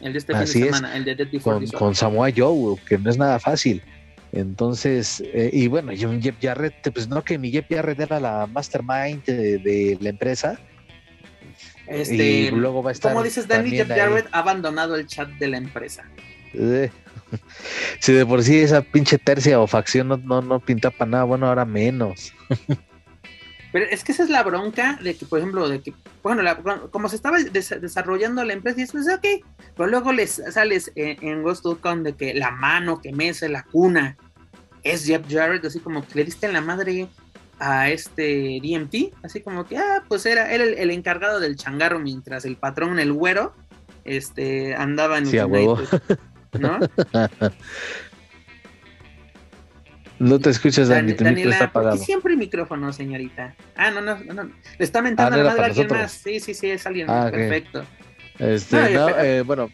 El 0.00 0.12
de 0.12 0.18
este 0.18 0.32
fin 0.32 0.40
de 0.40 0.46
semana, 0.46 0.96
el 0.96 1.04
de 1.04 1.14
Dead 1.14 1.28
Before 1.30 1.66
con, 1.66 1.78
con 1.78 1.94
Samoa 1.94 2.30
Joe, 2.34 2.76
que 2.88 2.98
no 2.98 3.10
es 3.10 3.18
nada 3.18 3.38
fácil 3.38 3.82
Entonces, 4.32 5.22
eh, 5.26 5.50
y 5.52 5.68
bueno, 5.68 5.92
yo 5.92 6.10
Jeff 6.18 6.36
Jarrett, 6.40 6.90
pues 6.92 7.06
no 7.06 7.22
que 7.22 7.38
mi 7.38 7.50
Jeff 7.50 7.66
Jarrett 7.68 8.00
era 8.00 8.18
la 8.18 8.46
mastermind 8.46 9.24
de, 9.24 9.98
la 10.00 10.08
empresa. 10.08 10.58
Este, 11.86 12.14
y 12.14 12.50
luego 12.50 12.82
va 12.82 12.90
a 12.90 12.92
estar. 12.92 13.12
Como 13.12 13.22
dices, 13.22 13.46
Danny 13.46 13.70
Jeff 13.70 13.88
Jarrett 13.88 14.26
ha 14.32 14.38
abandonado 14.38 14.96
el 14.96 15.06
chat 15.06 15.28
de 15.32 15.48
la 15.48 15.58
empresa. 15.58 16.04
si 18.00 18.12
de 18.12 18.26
por 18.26 18.42
sí 18.42 18.58
esa 18.58 18.82
pinche 18.82 19.18
tercia 19.18 19.60
o 19.60 19.66
facción 19.66 20.08
no, 20.08 20.16
no, 20.16 20.40
no 20.40 20.60
pinta 20.60 20.90
para 20.90 21.10
nada, 21.10 21.24
bueno, 21.24 21.46
ahora 21.46 21.66
menos. 21.66 22.32
Pero 23.72 23.86
es 23.86 24.04
que 24.04 24.12
esa 24.12 24.22
es 24.22 24.30
la 24.30 24.42
bronca 24.42 24.98
de 25.02 25.14
que, 25.14 25.24
por 25.24 25.38
ejemplo, 25.38 25.66
de 25.66 25.80
que, 25.80 25.94
bueno, 26.22 26.42
como 26.90 27.08
se 27.08 27.16
estaba 27.16 27.38
desarrollando 27.38 28.44
la 28.44 28.52
empresa, 28.52 28.80
y 28.80 28.82
eso 28.82 28.98
es 28.98 29.08
ok, 29.08 29.26
pero 29.74 29.88
luego 29.88 30.12
les 30.12 30.42
sales 30.50 30.92
en, 30.94 31.16
en 31.26 31.42
Ghost.com 31.42 32.02
de 32.02 32.12
que 32.14 32.34
la 32.34 32.50
mano 32.50 33.00
que 33.00 33.12
mece 33.12 33.48
la 33.48 33.62
cuna 33.62 34.18
es 34.82 35.04
Jeff 35.04 35.22
Jarrett, 35.28 35.64
así 35.64 35.80
como 35.80 36.06
que 36.06 36.14
le 36.14 36.24
diste 36.24 36.46
en 36.46 36.52
la 36.52 36.60
madre 36.60 37.08
a 37.58 37.90
este 37.90 38.60
DMT, 38.62 39.14
así 39.22 39.40
como 39.40 39.64
que, 39.64 39.76
ah, 39.76 40.02
pues 40.08 40.26
era, 40.26 40.52
era 40.52 40.64
el, 40.64 40.90
encargado 40.90 41.38
del 41.38 41.56
changarro 41.56 42.00
mientras 42.00 42.44
el 42.44 42.56
patrón, 42.56 42.98
el 42.98 43.12
güero, 43.12 43.54
este, 44.04 44.74
andaba 44.74 45.18
en 45.18 45.26
sí, 45.26 45.38
huevo. 45.38 45.80
¿no? 46.58 46.78
No 50.22 50.38
te 50.38 50.50
escuchas, 50.50 50.86
Dani, 50.86 51.14
tu 51.14 51.24
Daniela, 51.24 51.50
está 51.50 51.64
apagado. 51.64 51.96
siempre 51.96 52.36
micrófono, 52.36 52.92
señorita? 52.92 53.56
Ah, 53.74 53.90
no, 53.90 54.00
no, 54.00 54.16
no. 54.16 54.44
Le 54.44 54.84
está 54.84 55.02
mentando 55.02 55.36
ah, 55.36 55.40
a 55.40 55.42
la 55.42 55.50
madre 55.50 55.62
a 55.62 55.66
alguien 55.66 55.88
más. 55.88 56.12
Sí, 56.12 56.38
sí, 56.38 56.54
sí, 56.54 56.70
es 56.70 56.86
alguien 56.86 57.10
ah, 57.10 57.28
Perfecto. 57.28 57.84
Este, 58.38 58.90
no, 58.90 59.08
eh, 59.18 59.42
bueno. 59.42 59.68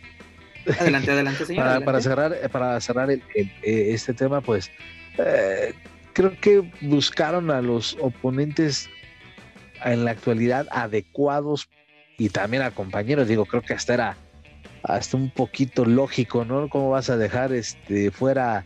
Adelante, 0.80 1.10
adelante, 1.10 1.44
señor. 1.44 1.84
Para, 1.84 2.00
cerrar, 2.00 2.32
eh, 2.32 2.48
para 2.48 2.80
cerrar 2.80 3.10
el, 3.10 3.22
eh, 3.34 3.50
este 3.62 4.14
tema, 4.14 4.40
pues, 4.40 4.70
eh, 5.18 5.74
creo 6.12 6.38
que 6.40 6.70
buscaron 6.80 7.50
a 7.50 7.60
los 7.60 7.96
oponentes 8.00 8.88
en 9.84 10.04
la 10.04 10.12
actualidad 10.12 10.66
adecuados 10.70 11.68
y 12.18 12.28
también 12.30 12.62
a 12.62 12.70
compañeros. 12.70 13.28
Digo, 13.28 13.44
creo 13.46 13.62
que 13.62 13.74
hasta 13.74 13.94
era 13.94 14.16
hasta 14.82 15.16
un 15.16 15.30
poquito 15.30 15.84
lógico, 15.84 16.44
¿no? 16.44 16.68
¿Cómo 16.68 16.90
vas 16.90 17.10
a 17.10 17.16
dejar 17.16 17.52
este 17.52 18.10
fuera 18.10 18.64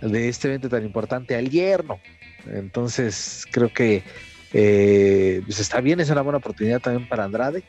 de 0.00 0.28
este 0.28 0.48
evento 0.48 0.68
tan 0.68 0.84
importante 0.84 1.34
al 1.34 1.50
yerno. 1.50 1.98
Entonces, 2.46 3.46
creo 3.50 3.72
que 3.72 4.02
eh, 4.52 5.42
pues 5.44 5.58
está 5.60 5.80
bien, 5.80 6.00
es 6.00 6.10
una 6.10 6.22
buena 6.22 6.38
oportunidad 6.38 6.80
también 6.80 7.08
para 7.08 7.24
Andrade. 7.24 7.64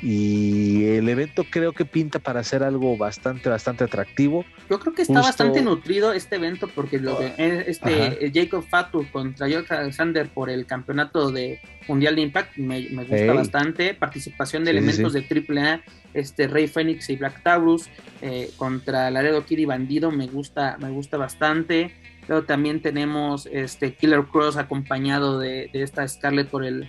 Y 0.00 0.84
el 0.84 1.08
evento 1.08 1.44
creo 1.48 1.72
que 1.72 1.84
pinta 1.84 2.18
para 2.18 2.40
hacer 2.40 2.62
algo 2.62 2.96
bastante, 2.96 3.48
bastante 3.48 3.84
atractivo. 3.84 4.44
Yo 4.68 4.78
creo 4.78 4.94
que 4.94 5.02
está 5.02 5.20
bastante 5.20 5.62
nutrido 5.62 6.12
este 6.12 6.36
evento 6.36 6.68
porque 6.68 6.98
lo 6.98 7.18
de, 7.18 7.32
eh, 7.38 7.64
este 7.66 8.30
Jacob 8.34 8.64
Fatu 8.68 9.06
contra 9.10 9.48
George 9.48 9.72
Alexander 9.74 10.28
por 10.28 10.50
el 10.50 10.66
campeonato 10.66 11.30
de 11.30 11.60
Mundial 11.88 12.16
de 12.16 12.22
Impact 12.22 12.56
me, 12.56 12.88
gusta 13.04 13.32
bastante. 13.32 13.94
Participación 13.94 14.64
de 14.64 14.72
elementos 14.72 15.12
de 15.12 15.20
AAA, 15.20 15.82
este 16.14 16.46
Rey 16.46 16.66
Fénix 16.66 17.08
y 17.08 17.16
Black 17.16 17.42
Taurus 17.42 17.88
eh, 18.20 18.50
contra 18.56 19.10
Laredo 19.10 19.44
Kid 19.44 19.58
y 19.58 19.64
Bandido 19.64 20.10
me 20.10 20.26
gusta, 20.26 20.76
me 20.80 20.90
gusta 20.90 21.16
bastante. 21.16 21.94
Luego 22.28 22.44
también 22.44 22.82
tenemos 22.82 23.46
este 23.46 23.94
Killer 23.94 24.24
Cross 24.24 24.56
acompañado 24.56 25.38
de, 25.38 25.70
esta 25.72 26.06
Scarlett 26.06 26.48
por 26.48 26.64
el, 26.64 26.88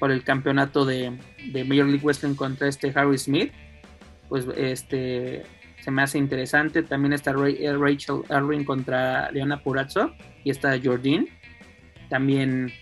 por 0.00 0.10
el 0.10 0.24
campeonato 0.24 0.84
de, 0.84 1.16
de 1.52 1.64
Major 1.64 1.86
League 1.86 2.02
Wrestling 2.02 2.34
contra 2.34 2.66
este 2.66 2.90
Harry 2.96 3.18
Smith. 3.18 3.52
Pues 4.28 4.46
este 4.56 5.44
se 5.84 5.90
me 5.90 6.02
hace 6.02 6.18
interesante. 6.18 6.82
También 6.82 7.12
está 7.12 7.30
eh, 7.32 7.76
Rachel 7.76 8.22
Erwin 8.28 8.64
contra 8.64 9.30
Leona 9.30 9.62
Purazzo 9.62 10.12
y 10.42 10.50
está 10.50 10.78
Jordine. 10.82 11.28
También 12.08 12.72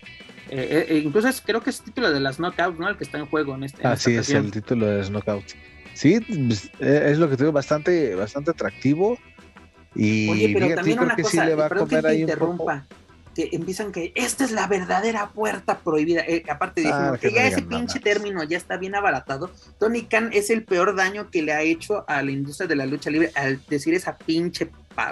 eh, 0.49 0.87
eh, 0.89 1.01
incluso 1.03 1.29
creo 1.45 1.61
que 1.61 1.69
es 1.69 1.79
el 1.79 1.85
título 1.85 2.11
de 2.11 2.19
las 2.19 2.37
Knockouts, 2.37 2.79
¿no? 2.79 2.89
El 2.89 2.97
que 2.97 3.03
está 3.03 3.19
en 3.19 3.27
juego 3.27 3.53
en 3.55 3.65
este. 3.65 3.85
Así 3.85 4.15
es 4.15 4.29
el 4.31 4.49
título 4.49 4.87
de 4.87 4.97
las 4.99 5.09
Knockouts. 5.09 5.55
Sí, 5.93 6.19
pues, 6.21 6.71
es 6.79 7.17
lo 7.17 7.29
que 7.29 7.35
te 7.35 7.43
digo, 7.43 7.51
bastante, 7.51 8.15
bastante 8.15 8.51
atractivo. 8.51 9.17
Y 9.95 10.29
Oye, 10.29 10.53
pero 10.53 10.75
también 10.75 10.99
una 10.99 11.15
cosa, 11.15 11.45
le 11.45 11.55
va 11.55 11.65
a 11.65 11.69
comer 11.69 12.03
que 12.03 12.15
interrumpa. 12.15 12.87
Que 13.39 13.55
empiezan 13.55 13.93
que 13.93 14.11
esta 14.15 14.43
es 14.43 14.51
la 14.51 14.67
verdadera 14.67 15.29
puerta 15.29 15.79
prohibida. 15.79 16.23
aparte 16.49 16.81
de 16.81 16.89
ah, 16.89 17.17
que 17.19 17.31
ya 17.31 17.47
ese 17.47 17.61
pinche 17.61 18.01
término 18.01 18.43
ya 18.43 18.57
está 18.57 18.75
bien 18.75 18.95
abaratado. 18.95 19.49
Tony 19.79 20.03
Khan 20.03 20.31
es 20.33 20.49
el 20.49 20.65
peor 20.65 20.93
daño 20.93 21.29
que 21.31 21.41
le 21.41 21.53
ha 21.53 21.61
hecho 21.61 22.03
a 22.09 22.21
la 22.21 22.31
industria 22.31 22.67
de 22.67 22.75
la 22.75 22.85
lucha 22.85 23.09
libre 23.09 23.31
al 23.35 23.61
decir 23.69 23.93
esa 23.93 24.17
pinche 24.17 24.69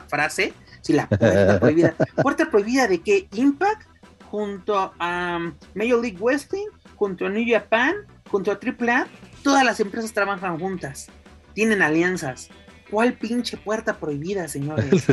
frase. 0.09 0.53
Si 0.81 0.91
la 0.91 1.07
puerta 1.07 1.57
prohibida. 1.61 1.95
¿Puerta 2.21 2.51
prohibida 2.51 2.85
de 2.89 2.99
qué? 2.99 3.29
Impact 3.33 3.87
junto 4.29 4.93
a 4.99 5.37
um, 5.37 5.53
Major 5.73 6.01
League 6.01 6.17
Wrestling, 6.19 6.67
junto 6.97 7.27
a 7.27 7.29
New 7.29 7.45
Japan, 7.47 7.95
junto 8.29 8.51
a 8.51 8.55
AAA, 8.55 9.07
todas 9.41 9.63
las 9.63 9.79
empresas 9.79 10.11
trabajan 10.11 10.59
juntas, 10.59 11.07
tienen 11.53 11.81
alianzas. 11.81 12.49
¿Cuál 12.89 13.13
pinche 13.13 13.57
puerta 13.57 13.99
prohibida, 13.99 14.47
señores? 14.47 15.07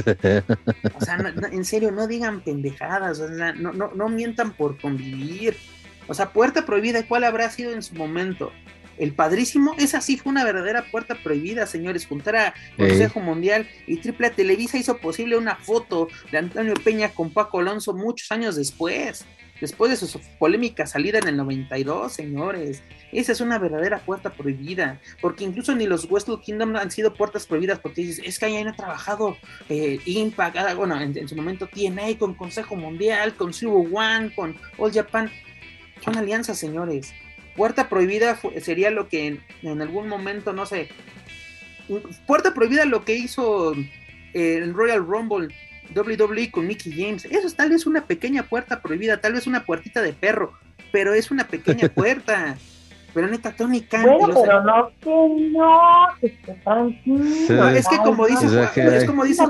O 0.94 1.04
sea, 1.04 1.18
en 1.50 1.64
serio, 1.64 1.90
no 1.90 2.06
digan 2.06 2.40
pendejadas, 2.42 3.18
no, 3.56 3.72
no, 3.72 3.92
no 3.94 4.08
mientan 4.08 4.52
por 4.52 4.80
convivir. 4.80 5.56
O 6.06 6.14
sea, 6.14 6.32
puerta 6.32 6.66
prohibida, 6.66 7.06
¿cuál 7.06 7.24
habrá 7.24 7.50
sido 7.50 7.72
en 7.72 7.82
su 7.82 7.94
momento? 7.94 8.52
El 8.96 9.12
padrísimo, 9.12 9.74
esa 9.78 10.00
sí 10.00 10.16
fue 10.16 10.30
una 10.30 10.44
verdadera 10.44 10.84
puerta 10.90 11.16
prohibida, 11.16 11.66
señores. 11.66 12.06
Juntar 12.06 12.36
a 12.36 12.54
Consejo 12.76 13.20
Mundial 13.20 13.68
y 13.86 13.96
Triple 13.96 14.30
Televisa 14.30 14.78
hizo 14.78 14.98
posible 14.98 15.36
una 15.36 15.56
foto 15.56 16.08
de 16.30 16.38
Antonio 16.38 16.74
Peña 16.74 17.08
con 17.08 17.30
Paco 17.30 17.58
Alonso 17.58 17.92
muchos 17.92 18.30
años 18.30 18.56
después. 18.56 19.24
Después 19.60 19.90
de 19.90 20.06
su 20.06 20.20
polémica 20.38 20.86
salida 20.86 21.18
en 21.18 21.28
el 21.28 21.36
92, 21.36 22.12
señores. 22.12 22.82
Esa 23.12 23.32
es 23.32 23.40
una 23.40 23.58
verdadera 23.58 23.98
puerta 24.00 24.30
prohibida. 24.30 25.00
Porque 25.20 25.44
incluso 25.44 25.74
ni 25.74 25.86
los 25.86 26.10
Westwood 26.10 26.40
Kingdom 26.40 26.74
han 26.76 26.90
sido 26.90 27.14
puertas 27.14 27.46
prohibidas. 27.46 27.78
Porque 27.78 28.02
dices, 28.02 28.24
es 28.24 28.38
que 28.38 28.46
ahí 28.46 28.56
han 28.56 28.74
trabajado 28.74 29.36
eh, 29.68 30.00
Impact, 30.04 30.56
ah, 30.56 30.74
bueno, 30.74 31.00
en, 31.00 31.28
su 31.28 31.36
momento 31.36 31.68
TNA, 31.68 32.18
con 32.18 32.34
Consejo 32.34 32.74
Mundial, 32.74 33.34
con 33.36 33.54
Zero 33.54 33.74
One, 33.74 34.34
con 34.34 34.56
All 34.76 34.92
Japan. 34.92 35.30
Son 36.04 36.16
alianzas, 36.16 36.58
señores. 36.58 37.14
Puerta 37.56 37.88
prohibida 37.88 38.38
sería 38.60 38.90
lo 38.90 39.08
que 39.08 39.38
en, 39.62 39.80
algún 39.80 40.08
momento, 40.08 40.52
no 40.52 40.66
sé. 40.66 40.88
Puerta 42.26 42.54
prohibida 42.54 42.84
lo 42.86 43.04
que 43.04 43.14
hizo 43.14 43.72
eh, 43.74 44.56
el 44.56 44.74
Royal 44.74 45.06
Rumble 45.06 45.54
WWE 45.94 46.50
con 46.50 46.66
Mickey 46.66 46.92
James. 46.92 47.24
Eso 47.24 47.46
es 47.46 47.54
tal 47.54 47.70
vez 47.70 47.86
una 47.86 48.04
pequeña 48.06 48.42
puerta 48.44 48.80
prohibida, 48.80 49.20
tal 49.20 49.34
vez 49.34 49.46
una 49.46 49.64
puertita 49.64 50.02
de 50.02 50.12
perro, 50.12 50.52
pero 50.92 51.14
es 51.14 51.30
una 51.30 51.46
pequeña 51.46 51.88
puerta. 51.94 52.56
pero 53.12 53.26
neta, 53.28 53.52
Tony 53.52 53.82
Khan. 53.82 54.02
Bueno, 54.02 54.40
pero 54.42 54.62
no 54.62 54.90
que 55.00 55.50
no, 55.50 56.06
que 56.20 56.28
tranquilo. 56.62 57.68
es 57.68 57.88
que 57.88 57.96
como 57.98 58.26
dice, 58.26 58.46
es 58.76 59.04
como 59.04 59.24
dice 59.24 59.44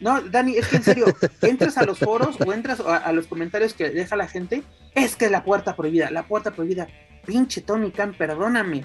no, 0.00 0.20
Dani, 0.20 0.56
es 0.56 0.68
que 0.68 0.76
en 0.76 0.82
serio, 0.82 1.06
entras 1.40 1.78
a 1.78 1.84
los 1.84 1.98
foros 1.98 2.36
o 2.44 2.52
entras 2.52 2.80
a, 2.80 3.10
los 3.12 3.26
comentarios 3.26 3.72
que 3.72 3.88
deja 3.88 4.16
la 4.16 4.28
gente, 4.28 4.62
es 4.94 5.16
que 5.16 5.26
es 5.26 5.30
la 5.30 5.44
puerta 5.44 5.76
prohibida, 5.76 6.10
la 6.10 6.24
puerta 6.24 6.50
prohibida. 6.50 6.88
Pinche 7.24 7.62
Tony 7.62 7.90
Khan, 7.90 8.12
perdóname, 8.12 8.84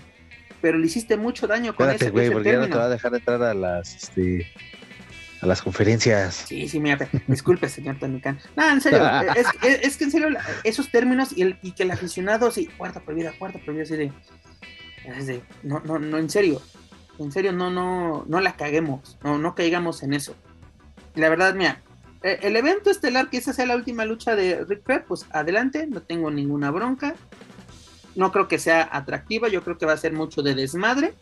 pero 0.61 0.77
le 0.77 0.85
hiciste 0.85 1.17
mucho 1.17 1.45
daño 1.45 1.75
con 1.75 1.89
ese, 1.89 2.09
güey, 2.09 2.29
porque 2.29 2.53
ya 2.53 2.59
no 2.59 2.69
te 2.69 2.77
va 2.77 2.85
a 2.85 2.89
dejar 2.89 3.13
entrar 3.13 3.43
a 3.43 3.53
las, 3.53 3.95
este, 3.95 4.47
a 5.41 5.45
las 5.45 5.61
conferencias. 5.61 6.45
Sí, 6.47 6.67
sí, 6.67 6.79
mira, 6.79 7.09
disculpe, 7.27 7.69
señor 7.69 7.97
Tony 7.99 8.19
Khan. 8.19 8.39
No, 8.55 8.69
en 8.69 8.81
serio, 8.81 9.01
es, 9.61 9.97
que 9.97 10.03
en 10.05 10.11
serio, 10.11 10.29
esos 10.63 10.91
términos 10.91 11.29
y, 11.35 11.43
el, 11.43 11.59
y 11.61 11.71
que 11.71 11.83
el 11.83 11.91
aficionado, 11.91 12.51
sí, 12.51 12.69
puerta 12.77 12.99
prohibida, 12.99 13.31
puerta 13.37 13.59
prohibida, 13.59 13.83
así 13.83 13.95
de, 13.95 14.11
de, 15.25 15.41
no, 15.63 15.81
no, 15.85 15.99
no, 15.99 16.17
en 16.17 16.29
serio, 16.29 16.61
en 17.17 17.31
serio, 17.31 17.51
no, 17.51 17.69
no, 17.71 18.25
no 18.27 18.41
la 18.41 18.55
caguemos, 18.55 19.17
no, 19.23 19.37
no 19.37 19.55
caigamos 19.55 20.03
en 20.03 20.13
eso 20.13 20.35
la 21.15 21.29
verdad, 21.29 21.53
mira, 21.53 21.81
eh, 22.23 22.39
el 22.41 22.55
evento 22.55 22.89
estelar, 22.89 23.29
que 23.29 23.37
esa 23.37 23.53
sea 23.53 23.65
la 23.65 23.75
última 23.75 24.05
lucha 24.05 24.35
de 24.35 24.65
Rick 24.65 24.83
Flair, 24.83 25.05
pues 25.07 25.25
adelante, 25.31 25.87
no 25.87 26.01
tengo 26.01 26.31
ninguna 26.31 26.71
bronca. 26.71 27.15
No 28.15 28.31
creo 28.31 28.47
que 28.47 28.59
sea 28.59 28.89
atractiva, 28.91 29.47
yo 29.47 29.63
creo 29.63 29.77
que 29.77 29.85
va 29.85 29.93
a 29.93 29.97
ser 29.97 30.13
mucho 30.13 30.41
de 30.41 30.55
desmadre. 30.55 31.13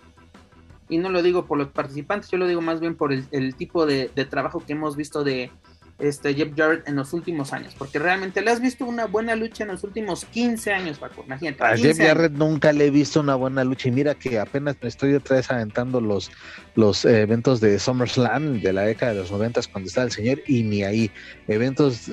Y 0.90 0.98
no 0.98 1.10
lo 1.10 1.22
digo 1.22 1.46
por 1.46 1.58
los 1.58 1.70
participantes, 1.70 2.30
yo 2.30 2.38
lo 2.38 2.48
digo 2.48 2.62
más 2.62 2.80
bien 2.80 2.96
por 2.96 3.12
el, 3.12 3.56
tipo 3.56 3.86
de, 3.86 4.08
trabajo 4.30 4.64
que 4.66 4.74
hemos 4.74 4.96
visto 4.96 5.24
de, 5.24 5.52
este 6.00 6.36
Jeff 6.36 6.50
Jarrett 6.56 6.88
en 6.88 6.96
los 6.96 7.14
últimos 7.14 7.54
años, 7.54 7.74
porque 7.76 7.98
realmente 7.98 8.42
le 8.42 8.52
has 8.52 8.62
visto 8.62 8.86
una 8.86 9.06
buena 9.06 9.36
lucha 9.36 9.64
en 9.64 9.72
los 9.72 9.84
últimos 9.84 10.26
15 10.26 10.72
años, 10.72 11.00
Paco, 11.00 11.24
imagínate. 11.26 11.64
A 11.64 11.76
Jeff 11.76 11.98
Jarrett 11.98 12.34
nunca 12.34 12.72
le 12.72 12.88
he 12.88 12.90
visto 12.92 13.20
una 13.20 13.36
buena 13.36 13.64
lucha 13.64 13.88
y 13.88 13.92
mira 13.92 14.14
que 14.14 14.38
apenas 14.38 14.76
me 14.82 14.90
estoy 14.90 15.16
otra 15.16 15.38
vez 15.38 15.50
aventando 15.50 16.00
los, 16.00 16.30
los 16.76 17.04
eventos 17.04 17.62
de 17.62 17.80
SummerSlam 17.80 18.62
de 18.62 18.74
la 18.74 18.84
década 18.84 19.14
de 19.14 19.20
los 19.22 19.32
90 19.32 19.62
cuando 19.72 19.88
estaba 19.88 20.06
el 20.06 20.12
señor 20.12 20.40
y 20.46 20.62
ni 20.64 20.84
ahí, 20.84 21.10
eventos 21.48 22.12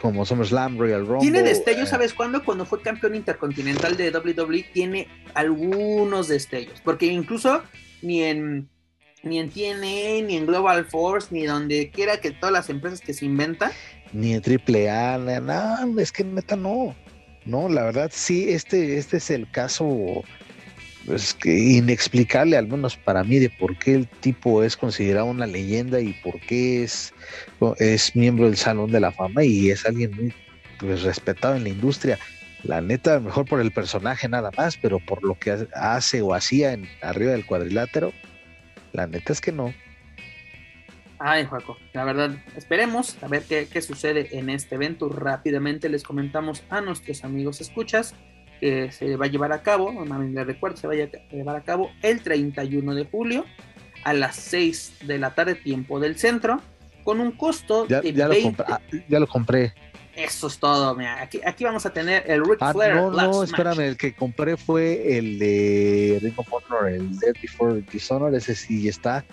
como 0.00 0.24
SummerSlam, 0.24 0.78
Royal 0.78 1.06
Rumble. 1.06 1.20
Tiene 1.20 1.42
destellos, 1.42 1.88
eh, 1.88 1.90
¿sabes 1.90 2.14
cuándo? 2.14 2.42
Cuando 2.42 2.64
fue 2.64 2.80
campeón 2.80 3.14
intercontinental 3.14 3.98
de 3.98 4.10
WWE 4.10 4.64
tiene 4.72 5.08
algunos 5.34 6.28
destellos, 6.28 6.80
porque 6.82 7.04
incluso 7.06 7.62
ni 8.02 8.22
en 8.22 8.68
ni 9.22 9.40
en 9.40 9.50
TNA, 9.50 10.26
ni 10.26 10.36
en 10.36 10.46
Global 10.46 10.84
Force, 10.84 11.28
ni 11.30 11.44
donde 11.44 11.90
quiera 11.90 12.20
que 12.20 12.30
todas 12.30 12.52
las 12.52 12.70
empresas 12.70 13.00
que 13.00 13.12
se 13.12 13.24
inventan. 13.24 13.72
Ni 14.12 14.34
en 14.34 14.42
AAA, 14.42 15.18
no, 15.18 16.00
es 16.00 16.12
que 16.12 16.24
neta 16.24 16.56
no. 16.56 16.94
No, 17.44 17.68
la 17.68 17.84
verdad 17.84 18.10
sí, 18.12 18.50
este, 18.50 18.98
este 18.98 19.18
es 19.18 19.30
el 19.30 19.50
caso 19.50 20.24
pues, 21.06 21.34
que 21.34 21.56
inexplicable, 21.56 22.56
al 22.56 22.66
menos 22.66 22.96
para 22.96 23.22
mí, 23.22 23.38
de 23.38 23.50
por 23.50 23.78
qué 23.78 23.94
el 23.94 24.08
tipo 24.08 24.62
es 24.62 24.76
considerado 24.76 25.26
una 25.26 25.46
leyenda 25.46 26.00
y 26.00 26.12
por 26.24 26.40
qué 26.40 26.82
es, 26.82 27.12
es 27.78 28.16
miembro 28.16 28.46
del 28.46 28.56
Salón 28.56 28.90
de 28.90 29.00
la 29.00 29.12
Fama 29.12 29.44
y 29.44 29.70
es 29.70 29.86
alguien 29.86 30.14
muy 30.16 30.34
pues, 30.78 31.02
respetado 31.02 31.56
en 31.56 31.64
la 31.64 31.68
industria. 31.68 32.18
La 32.66 32.80
neta, 32.80 33.20
mejor 33.20 33.46
por 33.46 33.60
el 33.60 33.70
personaje 33.70 34.28
nada 34.28 34.50
más, 34.56 34.76
pero 34.76 34.98
por 34.98 35.22
lo 35.22 35.38
que 35.38 35.68
hace 35.74 36.22
o 36.22 36.34
hacía 36.34 36.72
en, 36.72 36.88
arriba 37.00 37.32
del 37.32 37.46
cuadrilátero, 37.46 38.12
la 38.92 39.06
neta 39.06 39.32
es 39.32 39.40
que 39.40 39.52
no. 39.52 39.72
Ay, 41.18 41.44
Juaco, 41.44 41.78
la 41.92 42.04
verdad, 42.04 42.36
esperemos 42.56 43.16
a 43.22 43.28
ver 43.28 43.44
qué, 43.44 43.68
qué, 43.70 43.80
sucede 43.80 44.36
en 44.38 44.50
este 44.50 44.74
evento. 44.74 45.08
Rápidamente 45.08 45.88
les 45.88 46.02
comentamos 46.02 46.62
a 46.68 46.80
nuestros 46.80 47.24
amigos 47.24 47.60
escuchas 47.60 48.14
que 48.60 48.90
se 48.90 49.16
va 49.16 49.26
a 49.26 49.28
llevar 49.28 49.52
a 49.52 49.62
cabo, 49.62 49.90
una 49.90 50.18
les 50.18 50.46
recuerdo, 50.46 50.76
se 50.76 50.86
va 50.86 50.94
a 50.94 51.34
llevar 51.34 51.56
a 51.56 51.62
cabo 51.62 51.90
el 52.02 52.20
31 52.20 52.94
de 52.94 53.04
julio 53.04 53.44
a 54.04 54.12
las 54.12 54.36
6 54.36 54.98
de 55.06 55.18
la 55.18 55.34
tarde, 55.34 55.54
tiempo 55.54 56.00
del 56.00 56.16
centro, 56.16 56.60
con 57.04 57.20
un 57.20 57.32
costo 57.32 57.86
ya, 57.88 58.00
de 58.00 58.12
ya, 58.12 58.28
lo 58.28 58.34
ah, 58.66 58.80
ya 59.08 59.20
lo 59.20 59.26
compré. 59.26 59.74
Eso 60.16 60.46
es 60.46 60.58
todo, 60.58 60.94
mira. 60.94 61.20
Aquí, 61.20 61.40
aquí 61.44 61.64
vamos 61.64 61.84
a 61.84 61.92
tener 61.92 62.24
el 62.26 62.42
Ric 62.42 62.56
ah, 62.60 62.72
Flair. 62.72 62.94
No, 62.94 63.10
no, 63.10 63.44
espérame, 63.44 63.80
el 63.80 63.96
que 63.98 64.14
compré 64.14 64.56
fue 64.56 65.18
el 65.18 65.38
de 65.38 66.18
Ring 66.22 66.32
of 66.36 66.48
Honor, 66.50 66.88
el 66.88 67.18
Dead 67.18 67.34
Before 67.40 67.82
Dishonor, 67.82 68.34
ese 68.34 68.54
sí 68.54 68.88
está 68.88 69.24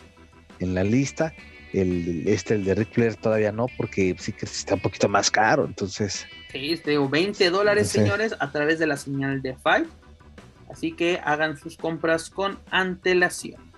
en 0.59 0.75
la 0.75 0.84
lista. 0.84 1.34
El, 1.71 2.27
este, 2.27 2.55
el 2.55 2.65
de 2.65 2.75
Ric 2.75 2.91
Flair 2.91 3.15
todavía 3.15 3.51
no, 3.53 3.67
porque 3.77 4.15
sí 4.19 4.34
que 4.34 4.45
está 4.45 4.75
un 4.75 4.81
poquito 4.81 5.07
más 5.07 5.31
caro, 5.31 5.65
entonces. 5.65 6.27
Sí, 6.51 6.79
digo, 6.86 7.07
20 7.07 7.49
dólares, 7.49 7.88
señores, 7.88 8.36
a 8.39 8.51
través 8.51 8.77
de 8.77 8.86
la 8.86 8.97
señal 8.97 9.41
de 9.41 9.55
Five. 9.55 9.88
Así 10.69 10.91
que 10.91 11.21
hagan 11.23 11.57
sus 11.57 11.77
compras 11.77 12.29
con 12.29 12.59
antelación. 12.71 13.71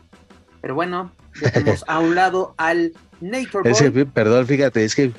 Pero 0.61 0.73
bueno, 0.73 1.11
dejemos 1.39 1.83
a 1.87 1.99
un 1.99 2.15
lado 2.15 2.55
al 2.57 2.93
Nature 3.21 4.05
perdón, 4.05 4.45
fíjate, 4.45 4.83
es 4.83 4.95
que 4.95 5.11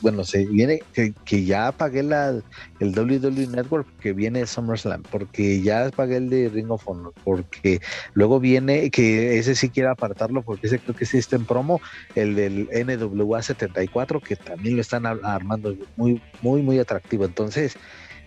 bueno, 0.00 0.24
se 0.24 0.44
viene 0.46 0.82
que, 0.92 1.14
que, 1.24 1.44
ya 1.44 1.72
pagué 1.72 2.02
la, 2.02 2.40
el 2.78 2.98
WWE 2.98 3.46
Network 3.48 3.86
que 4.00 4.12
viene 4.12 4.46
SummerSlam, 4.46 5.02
porque 5.04 5.62
ya 5.62 5.90
pagué 5.90 6.16
el 6.16 6.28
de 6.28 6.48
Ring 6.50 6.70
of 6.70 6.86
Honor, 6.86 7.12
porque 7.24 7.80
luego 8.12 8.38
viene 8.38 8.90
que 8.90 9.38
ese 9.38 9.54
sí 9.54 9.70
quiero 9.70 9.90
apartarlo, 9.90 10.42
porque 10.42 10.66
ese 10.66 10.78
creo 10.78 10.94
que 10.94 11.06
sí 11.06 11.18
está 11.18 11.36
en 11.36 11.46
promo, 11.46 11.80
el 12.14 12.34
del 12.34 12.68
NWA 12.72 13.42
74, 13.42 14.20
que 14.20 14.36
también 14.36 14.76
lo 14.76 14.82
están 14.82 15.06
armando 15.06 15.74
muy, 15.96 16.20
muy, 16.42 16.62
muy 16.62 16.78
atractivo. 16.78 17.24
Entonces, 17.24 17.76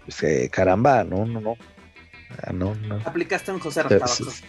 pues, 0.05 0.23
eh, 0.23 0.49
caramba, 0.51 1.03
no, 1.03 1.25
no, 1.25 1.41
no. 1.41 1.55
Ah, 2.43 2.53
no, 2.53 2.75
no. 2.75 2.95
Aplicaste 3.05 3.51
un 3.51 3.59
José 3.59 3.83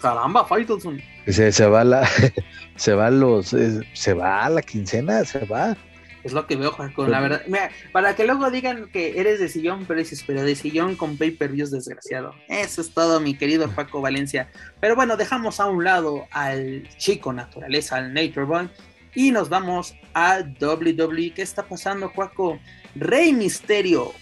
Caramba, 0.01 0.45
Faitelson. 0.45 1.01
Se, 1.27 1.53
se 1.53 1.67
va 1.67 1.85
la, 1.85 2.09
se 2.77 2.95
va 2.95 3.11
los, 3.11 3.55
se 3.93 4.15
va 4.15 4.49
la 4.49 4.63
quincena, 4.63 5.25
se 5.25 5.45
va. 5.45 5.77
Es 6.25 6.33
lo 6.33 6.47
que 6.47 6.55
veo, 6.55 6.77
con 6.95 7.11
la 7.11 7.21
verdad. 7.21 7.43
Mira, 7.47 7.71
para 7.91 8.15
que 8.15 8.25
luego 8.25 8.51
digan 8.51 8.89
que 8.93 9.19
eres 9.19 9.41
de 9.41 9.49
sillón, 9.49 9.85
pero 9.87 9.99
dices, 9.99 10.23
pero 10.25 10.43
de 10.43 10.55
sillón 10.55 10.95
con 10.95 11.17
pay-per-views 11.17 11.73
desgraciado. 11.73 12.35
Eso 12.49 12.81
es 12.81 12.95
todo, 12.95 13.19
mi 13.19 13.35
querido 13.35 13.69
Paco 13.71 14.01
Valencia. 14.01 14.49
Pero 14.81 14.95
bueno, 14.95 15.17
dejamos 15.17 15.59
a 15.59 15.67
un 15.67 15.83
lado 15.83 16.27
al 16.31 16.89
chico 16.97 17.33
naturaleza, 17.33 17.97
al 17.97 18.15
Nature 18.15 18.45
Boy, 18.45 18.71
y 19.15 19.33
nos 19.33 19.49
vamos 19.49 19.97
a 20.15 20.39
WWE. 20.61 21.33
¿Qué 21.35 21.43
está 21.43 21.65
pasando, 21.65 22.13
Paco? 22.13 22.61
Rey 22.95 23.33
Misterio 23.33 24.13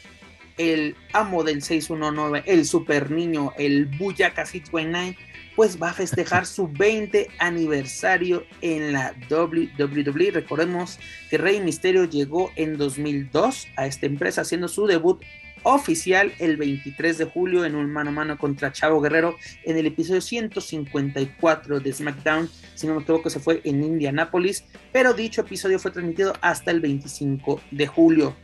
el 0.60 0.94
amo 1.14 1.42
del 1.42 1.62
619, 1.62 2.42
el 2.44 2.66
super 2.66 3.10
niño, 3.10 3.54
el 3.56 3.86
Buyaka 3.86 4.44
629, 4.44 5.16
pues 5.56 5.80
va 5.80 5.88
a 5.88 5.94
festejar 5.94 6.44
su 6.44 6.68
20 6.68 7.28
aniversario 7.38 8.44
en 8.60 8.92
la 8.92 9.14
WWE. 9.30 10.32
Recordemos 10.32 10.98
que 11.30 11.38
Rey 11.38 11.60
Misterio 11.60 12.04
llegó 12.04 12.52
en 12.56 12.76
2002 12.76 13.68
a 13.76 13.86
esta 13.86 14.04
empresa 14.04 14.42
haciendo 14.42 14.68
su 14.68 14.86
debut 14.86 15.24
oficial 15.62 16.32
el 16.38 16.58
23 16.58 17.16
de 17.16 17.24
julio 17.24 17.64
en 17.64 17.74
un 17.74 17.90
mano 17.90 18.10
a 18.10 18.12
mano 18.12 18.38
contra 18.38 18.72
Chavo 18.72 19.00
Guerrero 19.00 19.36
en 19.64 19.78
el 19.78 19.86
episodio 19.86 20.20
154 20.20 21.80
de 21.80 21.92
SmackDown, 21.92 22.50
si 22.74 22.86
no 22.86 22.94
me 22.94 23.02
equivoco 23.02 23.30
se 23.30 23.40
fue 23.40 23.62
en 23.64 23.82
Indianapolis, 23.82 24.64
pero 24.92 25.14
dicho 25.14 25.40
episodio 25.40 25.78
fue 25.78 25.90
transmitido 25.90 26.34
hasta 26.42 26.70
el 26.70 26.80
25 26.80 27.60
de 27.70 27.86
julio. 27.86 28.36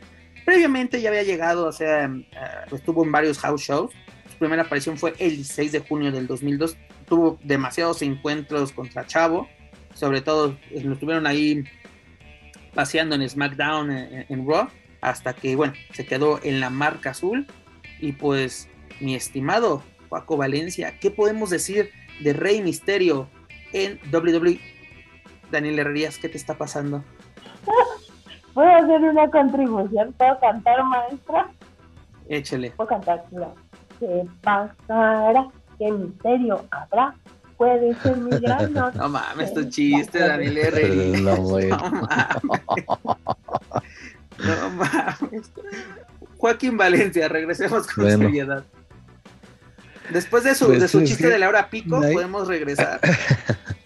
Previamente 0.47 1.01
ya 1.01 1.09
había 1.09 1.23
llegado, 1.23 1.65
o 1.65 1.73
sea, 1.73 2.05
eh, 2.05 2.25
estuvo 2.71 3.03
en 3.03 3.11
varios 3.11 3.37
house 3.39 3.63
shows. 3.63 3.91
Su 4.31 4.37
primera 4.37 4.61
aparición 4.61 4.97
fue 4.97 5.13
el 5.19 5.35
16 5.35 5.73
de 5.73 5.79
junio 5.81 6.09
del 6.09 6.25
2002. 6.25 6.77
Tuvo 7.05 7.37
demasiados 7.43 8.01
encuentros 8.01 8.71
contra 8.71 9.05
Chavo. 9.05 9.49
Sobre 9.93 10.21
todo, 10.21 10.57
eh, 10.71 10.81
lo 10.85 10.93
estuvieron 10.93 11.27
ahí 11.27 11.65
paseando 12.73 13.15
en 13.15 13.27
SmackDown, 13.27 13.91
eh, 13.91 14.25
en, 14.29 14.47
Raw, 14.47 14.69
hasta 15.01 15.33
que, 15.33 15.57
bueno, 15.57 15.73
se 15.91 16.05
quedó 16.05 16.39
en 16.41 16.61
la 16.61 16.69
marca 16.69 17.09
azul. 17.09 17.45
Y 17.99 18.13
pues, 18.13 18.69
mi 19.01 19.15
estimado 19.15 19.83
Paco 20.07 20.37
Valencia, 20.37 20.97
¿qué 21.01 21.11
podemos 21.11 21.49
decir 21.49 21.91
de 22.21 22.31
Rey 22.31 22.61
Misterio 22.61 23.29
en 23.73 23.99
WWE? 24.13 24.61
Daniel 25.51 25.79
Herrerías, 25.79 26.17
¿qué 26.19 26.29
te 26.29 26.37
está 26.37 26.57
pasando? 26.57 27.03
¿Puedo 28.57 28.75
hacer 28.75 29.01
una 29.01 29.29
contribución? 29.29 30.13
¿Puedo 30.13 30.39
cantar, 30.39 30.83
maestra? 30.83 31.47
Échale. 32.27 32.71
¿Puedo 32.71 32.87
cantar? 32.87 33.23
¿Qué 33.99 34.25
pasará? 34.41 35.47
¿Qué 35.77 35.91
misterio 35.91 36.65
habrá? 36.71 37.13
Puede 37.55 37.93
ser 38.01 38.17
mi 38.17 38.31
gran 38.39 38.73
noche. 38.73 38.97
No 38.97 39.09
mames, 39.09 39.53
tu 39.53 39.69
chiste, 39.69 40.17
Daniel 40.17 40.57
R. 40.57 41.21
No, 41.21 41.37
mames. 41.37 41.69
No 44.39 44.69
mames. 44.71 45.51
Joaquín 46.39 46.77
Valencia, 46.77 47.27
regresemos 47.27 47.85
con 47.85 48.09
seriedad. 48.09 48.63
Después 50.09 50.43
de 50.43 50.55
su, 50.55 50.65
pues 50.65 50.81
de 50.81 50.87
su 50.87 51.03
chiste 51.03 51.29
de 51.29 51.37
la 51.37 51.47
hora 51.47 51.69
pico, 51.69 52.01
podemos 52.01 52.47
regresar. 52.47 53.01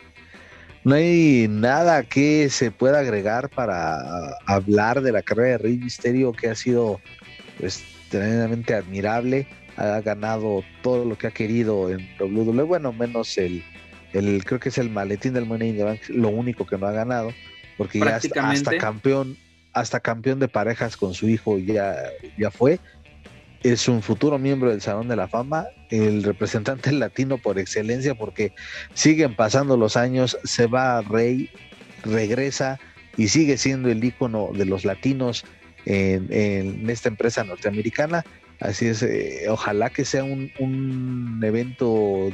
No 0.84 0.96
hay 0.96 1.48
nada 1.48 2.04
que 2.04 2.50
se 2.50 2.72
pueda 2.72 3.00
agregar 3.00 3.50
para 3.50 4.36
hablar 4.48 5.02
de 5.02 5.12
la 5.12 5.22
carrera 5.22 5.50
de 5.50 5.58
Rey 5.60 5.78
Misterio 5.78 6.32
que 6.32 6.50
ha 6.50 6.56
sido 6.56 7.00
pues, 7.60 7.84
tremendamente 8.10 8.74
admirable. 8.74 9.48
Ha 9.78 10.02
ganado 10.02 10.64
todo 10.82 11.06
lo 11.06 11.18
que 11.18 11.28
ha 11.28 11.32
querido 11.32 11.90
en 11.92 12.08
WWE, 12.20 12.64
bueno, 12.64 12.92
menos 12.94 13.38
el, 13.38 13.64
el 14.14 14.44
creo 14.44 14.60
que 14.60 14.70
es 14.70 14.78
el 14.78 14.90
maletín 14.90 15.34
del 15.34 15.46
Money 15.46 15.70
in 15.70 15.78
the 15.78 15.84
Bank, 15.84 16.02
lo 16.10 16.30
único 16.30 16.66
que 16.66 16.78
no 16.78 16.88
ha 16.88 16.92
ganado, 16.92 17.32
porque 17.78 18.00
ya 18.00 18.18
hasta, 18.18 18.78
campeón, 18.78 19.38
hasta 19.74 20.00
campeón 20.00 20.40
de 20.40 20.48
parejas 20.48 20.98
con 20.98 21.14
su 21.14 21.30
hijo 21.30 21.58
ya, 21.58 21.96
ya 22.38 22.52
fue 22.52 22.80
es 23.64 23.88
un 23.88 24.02
futuro 24.02 24.40
miembro 24.40 24.72
del 24.72 24.82
Salón 24.82 25.08
de 25.08 25.16
la 25.16 25.28
Fama, 25.28 25.68
el 25.90 26.24
representante 26.24 26.92
latino 26.92 27.38
por 27.38 27.60
excelencia, 27.60 28.16
porque 28.16 28.54
siguen 28.94 29.36
pasando 29.36 29.78
los 29.78 29.98
años, 29.98 30.38
se 30.44 30.68
va 30.68 31.02
Rey, 31.02 31.50
regresa 32.04 32.80
y 33.18 33.28
sigue 33.28 33.58
siendo 33.58 33.90
el 33.90 34.04
ícono 34.04 34.50
de 34.54 34.66
los 34.66 34.86
latinos 34.86 35.46
en, 35.86 36.90
esta 36.90 37.10
empresa 37.10 37.44
norteamericana. 37.44 38.26
Así 38.60 38.88
es, 38.88 39.02
eh, 39.04 39.46
ojalá 39.50 39.90
que 39.90 40.06
sea 40.06 40.24
un, 40.24 41.42
evento, 41.44 42.30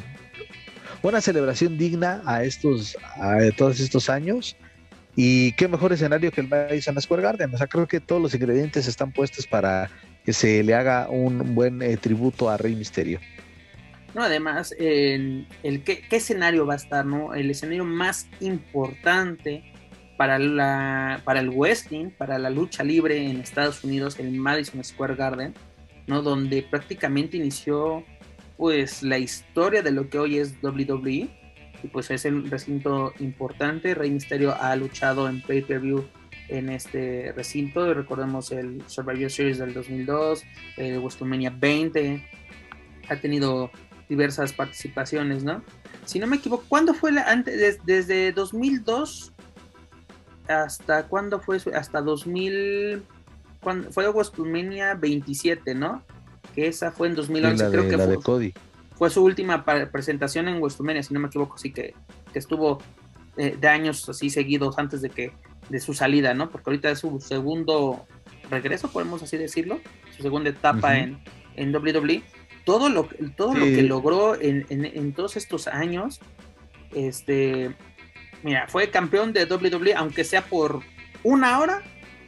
una 1.02 1.22
celebración 1.22 1.78
digna 1.78 2.22
a 2.26 2.44
estos, 2.44 2.98
a 3.16 3.38
todos 3.56 3.80
estos 3.80 4.10
años. 4.10 4.56
Y 5.16 5.54
qué 5.54 5.68
mejor 5.68 5.94
escenario 5.94 6.32
que 6.32 6.42
el 6.42 6.48
Madison 6.48 7.02
Square 7.02 7.24
Garden. 7.24 7.54
O 7.54 7.58
sea, 7.58 7.66
creo 7.66 7.88
que 7.88 8.00
todos 8.00 8.22
los 8.22 8.36
ingredientes 8.36 8.88
están 8.88 9.12
puestos 9.12 9.48
para 9.48 9.90
que 10.28 10.34
se 10.34 10.62
le 10.62 10.74
haga 10.74 11.08
un 11.10 11.56
buen 11.56 11.82
eh, 11.82 11.96
tributo 11.96 12.50
a 12.50 12.58
Rey 12.58 12.76
Misterio. 12.76 13.22
No, 14.14 14.24
además, 14.24 14.76
el, 14.78 15.48
¿qué, 15.86 16.04
escenario 16.12 16.66
va 16.66 16.74
a 16.74 16.76
estar, 16.76 17.06
¿no? 17.06 17.34
El 17.34 17.50
escenario 17.50 17.86
más 17.86 18.28
importante 18.42 19.64
para, 20.18 20.38
la, 20.38 21.22
para 21.24 21.40
el 21.40 21.50
wrestling, 21.50 22.10
para 22.10 22.38
la 22.40 22.50
lucha 22.50 22.84
libre 22.84 23.26
en 23.26 23.40
Estados 23.40 23.86
Unidos, 23.86 24.20
el 24.20 24.34
Madison 24.34 24.84
Square 24.84 25.16
Garden, 25.16 25.54
¿no? 26.08 26.22
Donde 26.22 26.62
prácticamente 26.62 27.38
inició, 27.38 28.04
pues, 28.58 29.04
la 29.04 29.20
historia 29.20 29.82
de 29.82 29.92
lo 29.92 30.10
que 30.10 30.20
hoy 30.20 30.40
es 30.40 30.62
WWE. 30.62 31.30
Y 31.84 31.88
pues 31.88 32.12
es 32.12 32.26
un 32.26 32.52
recinto 32.52 33.14
importante. 33.20 33.96
Rey 33.96 34.12
Misterio 34.12 34.62
ha 34.62 34.76
luchado 34.76 35.30
en 35.30 35.42
pay-per-view 35.42 36.06
en 36.50 36.70
este 36.70 37.34
recinto. 37.36 37.94
Recordemos 37.94 38.52
el 38.52 38.84
Survivor 38.88 39.30
Series 39.30 39.58
del 39.58 39.74
2002, 39.74 40.44
el 40.78 41.00
WrestleMania 41.00 41.50
20. 41.50 42.24
Ha 43.10 43.16
tenido 43.18 43.72
diversas 44.10 44.54
participaciones, 44.54 45.44
¿no? 45.44 45.64
Si 46.06 46.20
no 46.20 46.28
me 46.28 46.38
equivoco, 46.38 46.64
¿cuándo 46.68 46.94
fue 46.94 47.12
la, 47.12 47.24
antes, 47.24 47.80
desde 47.86 48.32
2002 48.32 49.34
hasta 50.48 51.08
cuándo 51.08 51.40
fue? 51.40 51.60
Hasta 51.76 52.02
2000, 52.02 53.04
cuando, 53.62 53.92
fue 53.92 54.08
WrestleMania 54.10 54.96
27, 54.96 55.76
¿no? 55.76 56.04
Que 56.56 56.68
esa 56.68 56.92
fue 56.92 57.10
en 57.10 57.16
2011, 57.16 57.70
creo 57.70 57.90
que 57.90 57.98
fue, 58.22 58.54
fue 58.96 59.10
su 59.10 59.24
última 59.24 59.66
presentación 59.66 60.48
en 60.48 60.60
WrestleMania, 60.62 61.04
si 61.04 61.14
no 61.14 61.20
me 61.20 61.28
equivoco, 61.28 61.58
sí 61.58 61.72
que, 61.72 61.94
estuvo 62.34 62.80
eh, 63.36 63.58
de 63.60 63.68
años 63.68 64.08
así 64.10 64.30
seguidos 64.30 64.78
antes 64.78 65.02
de 65.02 65.10
que 65.10 65.34
de 65.70 65.80
su 65.80 65.94
salida, 65.94 66.34
¿no? 66.34 66.50
Porque 66.50 66.70
ahorita 66.70 66.90
es 66.90 67.00
su 67.00 67.20
segundo 67.20 68.06
regreso, 68.50 68.90
podemos 68.90 69.22
así 69.24 69.38
decirlo, 69.38 69.80
su 70.16 70.24
segunda 70.24 70.50
etapa 70.50 70.98
en, 70.98 71.20
en 71.56 71.76
WWE 71.76 72.24
todo 72.68 72.90
lo, 72.90 73.08
todo 73.38 73.56
lo 73.56 73.64
que 73.64 73.82
logró 73.82 74.36
en, 74.38 75.14
todos 75.14 75.38
estos 75.38 75.68
años, 75.68 76.20
este, 76.94 77.74
mira, 78.44 78.68
fue 78.68 78.90
campeón 78.90 79.32
de 79.32 79.46
WWE, 79.46 79.94
aunque 79.96 80.26
sea 80.26 80.42
por 80.42 80.82
una 81.24 81.60
hora, 81.60 81.82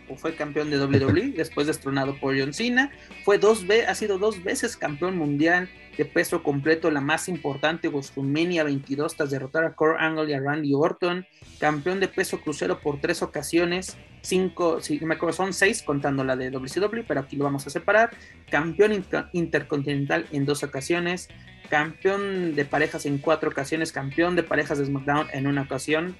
o 0.08 0.16
fue 0.16 0.36
campeón 0.36 0.70
de 0.70 0.80
WWE, 0.80 1.34
después 1.36 1.68
destronado 1.68 2.18
por 2.22 2.40
John 2.40 2.54
Cena, 2.54 2.90
fue 3.26 3.38
dos 3.38 3.66
ha 3.86 3.94
sido 3.96 4.18
dos 4.18 4.42
veces 4.42 4.78
campeón 4.78 5.18
mundial 5.18 5.70
de 6.00 6.06
peso 6.06 6.42
completo, 6.44 6.90
la 6.92 7.02
más 7.02 7.28
importante, 7.28 7.90
WrestleMania 7.90 8.64
22, 8.64 9.18
tras 9.18 9.32
derrotar 9.32 9.66
a 9.66 9.74
Kurt 9.74 10.00
Angle 10.00 10.30
y 10.30 10.34
a 10.34 10.40
Randy 10.40 10.74
Orton, 10.74 11.28
campeón 11.60 12.00
de 12.00 12.08
peso 12.08 12.40
crucero 12.40 12.80
por 12.80 13.02
tres 13.02 13.22
ocasiones, 13.22 13.98
cinco, 14.22 14.80
si 14.80 14.98
me 15.02 15.16
acuerdo, 15.16 15.34
son 15.34 15.52
seis 15.52 15.84
contando 15.84 16.24
la 16.24 16.38
de 16.38 16.52
WCW, 16.52 17.04
pero 17.06 17.20
aquí 17.20 17.36
lo 17.36 17.44
vamos 17.44 17.68
a 17.68 17.70
separar, 17.70 18.12
campeón 18.50 19.04
intercontinental 19.34 20.26
en 20.32 20.46
dos 20.46 20.64
ocasiones, 20.64 21.28
campeón 21.70 22.56
de 22.56 22.64
parejas 22.64 23.06
en 23.06 23.18
cuatro 23.18 23.50
ocasiones, 23.50 23.92
campeón 23.92 24.38
de 24.38 24.44
parejas 24.44 24.78
de 24.78 24.86
SmackDown 24.86 25.28
en 25.34 25.48
una 25.48 25.64
ocasión, 25.64 26.16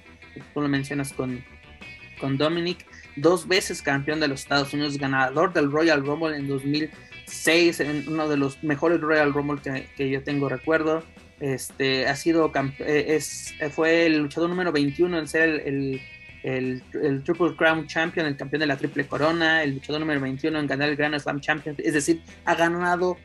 tú 0.52 0.60
lo 0.60 0.68
mencionas 0.68 1.14
con, 1.14 1.42
con 2.20 2.36
Dominic, 2.36 2.84
dos 3.16 3.48
veces 3.48 3.80
campeón 3.80 4.20
de 4.20 4.28
los 4.28 4.40
Estados 4.40 4.74
Unidos, 4.74 4.98
ganador 4.98 5.54
del 5.54 5.72
Royal 5.72 6.04
Rumble 6.04 6.36
en 6.36 6.48
2000 6.48 6.90
6 7.30 7.80
en 7.80 8.08
uno 8.08 8.28
de 8.28 8.36
los 8.36 8.62
mejores 8.62 9.00
Royal 9.00 9.32
Rumble 9.32 9.60
que, 9.96 10.10
yo 10.10 10.22
tengo 10.22 10.48
recuerdo. 10.48 11.02
Este 11.40 12.06
ha 12.06 12.16
sido 12.16 12.52
eh, 12.80 13.04
es, 13.16 13.54
fue 13.74 14.06
el 14.06 14.18
luchador 14.18 14.50
número 14.50 14.72
21 14.72 15.18
en 15.18 15.26
ser 15.26 15.62
el, 15.64 16.00
el, 16.42 16.82
Triple 17.24 17.56
Crown 17.56 17.86
Champion, 17.86 18.26
el 18.26 18.36
campeón 18.36 18.60
de 18.60 18.66
la 18.66 18.76
Triple 18.76 19.06
Corona, 19.06 19.62
el 19.62 19.74
luchador 19.74 20.00
número 20.00 20.20
21 20.20 20.58
en 20.58 20.66
ganar 20.66 20.88
el 20.90 20.96
Grand 20.96 21.18
Slam 21.18 21.40
Champion. 21.40 21.76
Es 21.78 21.94
decir, 21.94 22.22
ha 22.44 22.54
ganado 22.54 23.16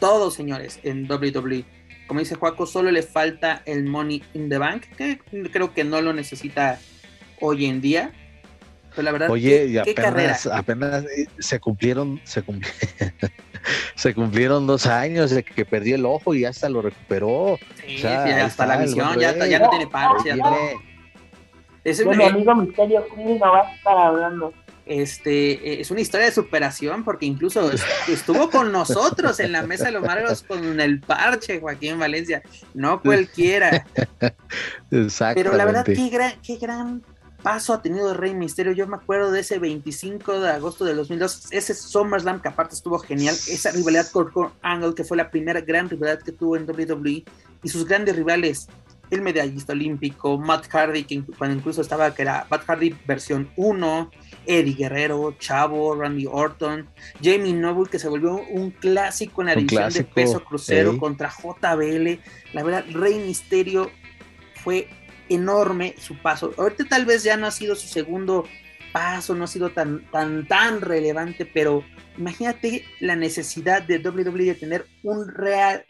todo, 0.00 0.30
señores, 0.30 0.80
en 0.82 1.10
WWE. 1.10 1.64
Como 2.06 2.20
dice 2.20 2.36
Juaco, 2.36 2.66
solo 2.66 2.90
le 2.90 3.02
falta 3.02 3.62
el 3.66 3.84
Money 3.84 4.22
in 4.32 4.48
the 4.48 4.56
Bank, 4.56 4.84
que 4.96 5.18
creo 5.52 5.74
que 5.74 5.84
no 5.84 6.00
lo 6.00 6.12
necesita 6.12 6.80
hoy 7.40 7.66
en 7.66 7.80
día. 7.80 8.12
Pero 8.98 9.04
la 9.04 9.12
verdad, 9.12 9.30
Oye, 9.30 9.66
y 9.66 9.78
apenas, 9.78 10.46
apenas 10.48 11.04
eh, 11.04 11.28
se 11.38 11.60
cumplieron, 11.60 12.20
se 12.24 12.42
cumplieron, 12.42 13.14
se 13.94 14.12
cumplieron 14.12 14.66
dos 14.66 14.86
años 14.86 15.30
de 15.30 15.44
que 15.44 15.64
perdió 15.64 15.94
el 15.94 16.04
ojo 16.04 16.34
y 16.34 16.44
hasta 16.44 16.68
lo 16.68 16.82
recuperó. 16.82 17.60
Sí, 17.86 18.04
hasta 18.04 18.66
la 18.66 18.78
visión, 18.78 19.16
ya, 19.20 19.36
ya, 19.46 19.60
no 19.60 19.70
tiene 19.70 19.86
parche. 19.86 20.34
Es 21.84 22.04
mi 22.04 22.24
amigo 22.24 22.56
Misterio 22.56 23.06
no 23.16 23.38
va 23.38 23.68
a 23.68 23.72
estar 23.72 23.96
hablando. 23.96 24.52
Este, 24.84 25.80
es 25.80 25.92
una 25.92 26.00
historia 26.00 26.26
de 26.26 26.32
superación 26.32 27.04
porque 27.04 27.26
incluso 27.26 27.70
estuvo 28.08 28.50
con 28.50 28.72
nosotros 28.72 29.38
en 29.38 29.52
la 29.52 29.62
mesa 29.62 29.84
de 29.84 29.92
los 29.92 30.02
Margos 30.02 30.42
con 30.42 30.80
el 30.80 30.98
parche 30.98 31.60
Joaquín 31.60 32.00
Valencia, 32.00 32.42
no 32.74 33.00
cualquiera. 33.02 33.86
Pero 34.90 35.52
la 35.56 35.64
verdad, 35.64 35.84
qué 35.84 36.08
gran, 36.08 36.32
qué 36.42 36.56
gran 36.56 37.04
paso 37.42 37.72
ha 37.72 37.82
tenido 37.82 38.14
Rey 38.14 38.34
Misterio. 38.34 38.72
Yo 38.72 38.86
me 38.86 38.96
acuerdo 38.96 39.30
de 39.30 39.40
ese 39.40 39.58
25 39.58 40.40
de 40.40 40.50
agosto 40.50 40.84
de 40.84 40.94
2002, 40.94 41.48
ese 41.50 41.74
SummerSlam 41.74 42.40
que 42.40 42.48
aparte 42.48 42.74
estuvo 42.74 42.98
genial, 42.98 43.34
esa 43.34 43.70
rivalidad 43.70 44.08
con 44.10 44.52
Angle 44.62 44.94
que 44.94 45.04
fue 45.04 45.16
la 45.16 45.30
primera 45.30 45.60
gran 45.60 45.88
rivalidad 45.88 46.22
que 46.22 46.32
tuvo 46.32 46.56
en 46.56 46.68
WWE 46.68 47.24
y 47.62 47.68
sus 47.68 47.86
grandes 47.86 48.16
rivales, 48.16 48.68
el 49.10 49.22
medallista 49.22 49.72
olímpico, 49.72 50.36
Matt 50.36 50.68
Hardy, 50.68 51.04
que 51.04 51.22
cuando 51.38 51.56
incluso 51.56 51.80
estaba 51.80 52.14
que 52.14 52.22
era 52.22 52.46
Matt 52.50 52.64
Hardy 52.66 52.94
versión 53.06 53.50
1, 53.56 54.10
Eddie 54.44 54.74
Guerrero, 54.74 55.34
Chavo, 55.38 55.94
Randy 55.94 56.26
Orton, 56.30 56.88
Jamie 57.22 57.54
Noble 57.54 57.90
que 57.90 57.98
se 57.98 58.08
volvió 58.08 58.34
un 58.50 58.70
clásico 58.70 59.42
en 59.42 59.46
la 59.46 59.54
división 59.54 59.92
de 59.92 60.04
peso 60.04 60.44
crucero 60.44 60.98
contra 60.98 61.30
JBL. 61.30 62.20
La 62.52 62.62
verdad, 62.62 62.84
Rey 62.92 63.18
Misterio 63.18 63.90
fue 64.62 64.88
enorme 65.28 65.94
su 65.98 66.16
paso. 66.16 66.52
Ahorita 66.56 66.84
tal 66.84 67.04
vez 67.04 67.22
ya 67.22 67.36
no 67.36 67.46
ha 67.46 67.50
sido 67.50 67.74
su 67.74 67.88
segundo 67.88 68.44
paso, 68.92 69.34
no 69.34 69.44
ha 69.44 69.48
sido 69.48 69.70
tan, 69.70 70.10
tan, 70.10 70.46
tan 70.46 70.80
relevante, 70.80 71.46
pero 71.46 71.84
imagínate 72.16 72.84
la 73.00 73.16
necesidad 73.16 73.82
de 73.82 73.98
WWE 73.98 74.44
de 74.44 74.54
tener 74.54 74.86
un 75.02 75.28
real, 75.28 75.84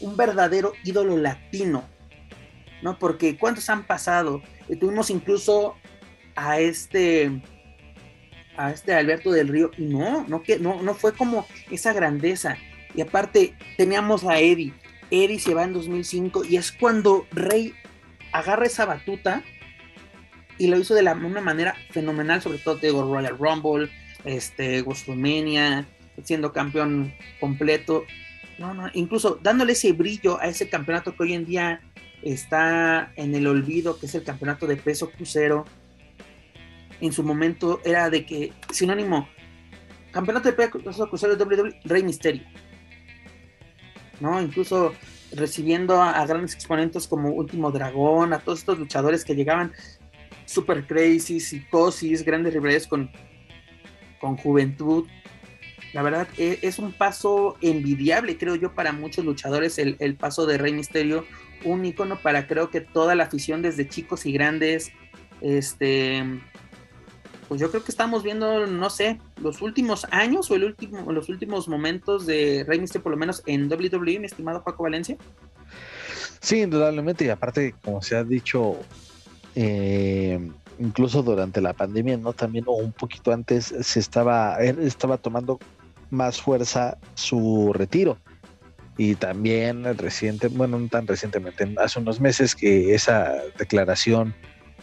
un 0.00 0.16
verdadero 0.16 0.72
ídolo 0.84 1.16
latino, 1.16 1.84
¿no? 2.82 2.98
Porque 2.98 3.36
¿cuántos 3.36 3.68
han 3.70 3.86
pasado? 3.86 4.42
Eh, 4.68 4.76
tuvimos 4.76 5.10
incluso 5.10 5.76
a 6.36 6.60
este, 6.60 7.42
a 8.56 8.70
este 8.72 8.94
Alberto 8.94 9.30
del 9.30 9.48
Río, 9.48 9.70
y 9.76 9.84
no, 9.84 10.24
no, 10.28 10.42
que, 10.42 10.58
no, 10.58 10.82
no 10.82 10.94
fue 10.94 11.12
como 11.12 11.46
esa 11.70 11.92
grandeza. 11.92 12.56
Y 12.94 13.00
aparte 13.00 13.56
teníamos 13.76 14.24
a 14.24 14.38
Eddie. 14.38 14.72
Eddie 15.10 15.38
se 15.38 15.54
va 15.54 15.64
en 15.64 15.72
2005 15.72 16.44
y 16.44 16.56
es 16.56 16.72
cuando 16.72 17.26
Rey 17.32 17.74
agarra 18.34 18.66
esa 18.66 18.84
batuta 18.84 19.44
y 20.58 20.66
lo 20.66 20.76
hizo 20.76 20.94
de 20.94 21.02
la, 21.02 21.14
una 21.14 21.40
manera 21.40 21.76
fenomenal, 21.90 22.42
sobre 22.42 22.58
todo 22.58 22.76
de 22.76 22.90
Royal 22.90 23.38
Rumble, 23.38 23.88
este, 24.24 24.82
WrestleMania, 24.82 25.86
siendo 26.22 26.52
campeón 26.52 27.14
completo. 27.38 28.04
No, 28.58 28.74
no, 28.74 28.90
incluso 28.92 29.38
dándole 29.40 29.72
ese 29.72 29.92
brillo 29.92 30.40
a 30.40 30.48
ese 30.48 30.68
campeonato 30.68 31.14
que 31.14 31.22
hoy 31.22 31.34
en 31.34 31.44
día 31.44 31.80
está 32.22 33.12
en 33.14 33.36
el 33.36 33.46
olvido, 33.46 33.98
que 34.00 34.06
es 34.06 34.14
el 34.16 34.24
campeonato 34.24 34.66
de 34.66 34.76
peso 34.76 35.10
crucero. 35.10 35.64
En 37.00 37.12
su 37.12 37.22
momento 37.22 37.80
era 37.84 38.10
de 38.10 38.26
que, 38.26 38.52
sinónimo, 38.72 39.28
campeonato 40.10 40.50
de 40.50 40.68
peso 40.68 41.08
crucero 41.08 41.36
WWE, 41.36 41.80
Rey 41.84 42.02
Misterio. 42.02 42.42
¿No? 44.18 44.40
Incluso 44.42 44.92
recibiendo 45.36 46.00
a, 46.00 46.24
grandes 46.26 46.54
exponentes 46.54 47.06
como 47.06 47.30
Último 47.30 47.70
Dragón, 47.70 48.32
a 48.32 48.38
todos 48.38 48.60
estos 48.60 48.78
luchadores 48.78 49.24
que 49.24 49.34
llegaban 49.34 49.72
super 50.44 50.86
crazy, 50.86 51.40
psicosis, 51.40 52.24
grandes 52.24 52.52
rivalidades 52.52 52.86
con, 52.86 53.10
con 54.20 54.36
juventud. 54.36 55.06
La 55.92 56.02
verdad 56.02 56.26
e, 56.36 56.58
es, 56.62 56.78
un 56.78 56.92
paso 56.92 57.56
envidiable, 57.60 58.36
creo 58.36 58.56
yo, 58.56 58.74
para 58.74 58.92
muchos 58.92 59.24
luchadores, 59.24 59.78
el, 59.78 59.96
el, 60.00 60.16
paso 60.16 60.46
de 60.46 60.58
Rey 60.58 60.72
Misterio, 60.72 61.24
un 61.64 61.84
icono 61.84 62.18
para 62.20 62.46
creo 62.46 62.70
que 62.70 62.80
toda 62.80 63.14
la 63.14 63.24
afición, 63.24 63.62
desde 63.62 63.88
chicos 63.88 64.26
y 64.26 64.32
grandes, 64.32 64.90
este, 65.40 66.24
pues 67.48 67.60
yo 67.60 67.70
creo 67.70 67.84
que 67.84 67.90
estamos 67.90 68.22
viendo, 68.22 68.66
no 68.66 68.90
sé, 68.90 69.20
los 69.40 69.62
últimos 69.62 70.06
años 70.10 70.50
o 70.50 70.54
el 70.54 70.64
último, 70.64 71.12
los 71.12 71.28
últimos 71.28 71.68
momentos 71.68 72.26
de 72.26 72.64
Rey 72.66 72.80
Mysterio, 72.80 73.02
por 73.02 73.12
lo 73.12 73.18
menos 73.18 73.42
en 73.46 73.70
WWE, 73.70 74.18
mi 74.18 74.26
estimado 74.26 74.62
Paco 74.62 74.82
Valencia. 74.82 75.16
Sí, 76.40 76.60
indudablemente, 76.60 77.24
y 77.24 77.28
aparte, 77.28 77.74
como 77.82 78.02
se 78.02 78.16
ha 78.16 78.24
dicho, 78.24 78.76
eh, 79.54 80.38
incluso 80.78 81.22
durante 81.22 81.60
la 81.60 81.72
pandemia, 81.72 82.16
¿no? 82.16 82.32
También 82.32 82.64
o 82.66 82.72
un 82.72 82.92
poquito 82.92 83.32
antes 83.32 83.74
se 83.80 84.00
estaba, 84.00 84.58
estaba 84.58 85.16
tomando 85.16 85.58
más 86.10 86.40
fuerza 86.40 86.98
su 87.14 87.72
retiro. 87.72 88.18
Y 88.96 89.16
también 89.16 89.84
reciente, 89.98 90.48
bueno, 90.48 90.78
no 90.78 90.88
tan 90.88 91.06
recientemente, 91.06 91.74
hace 91.78 91.98
unos 91.98 92.20
meses 92.20 92.54
que 92.54 92.94
esa 92.94 93.32
declaración 93.58 94.34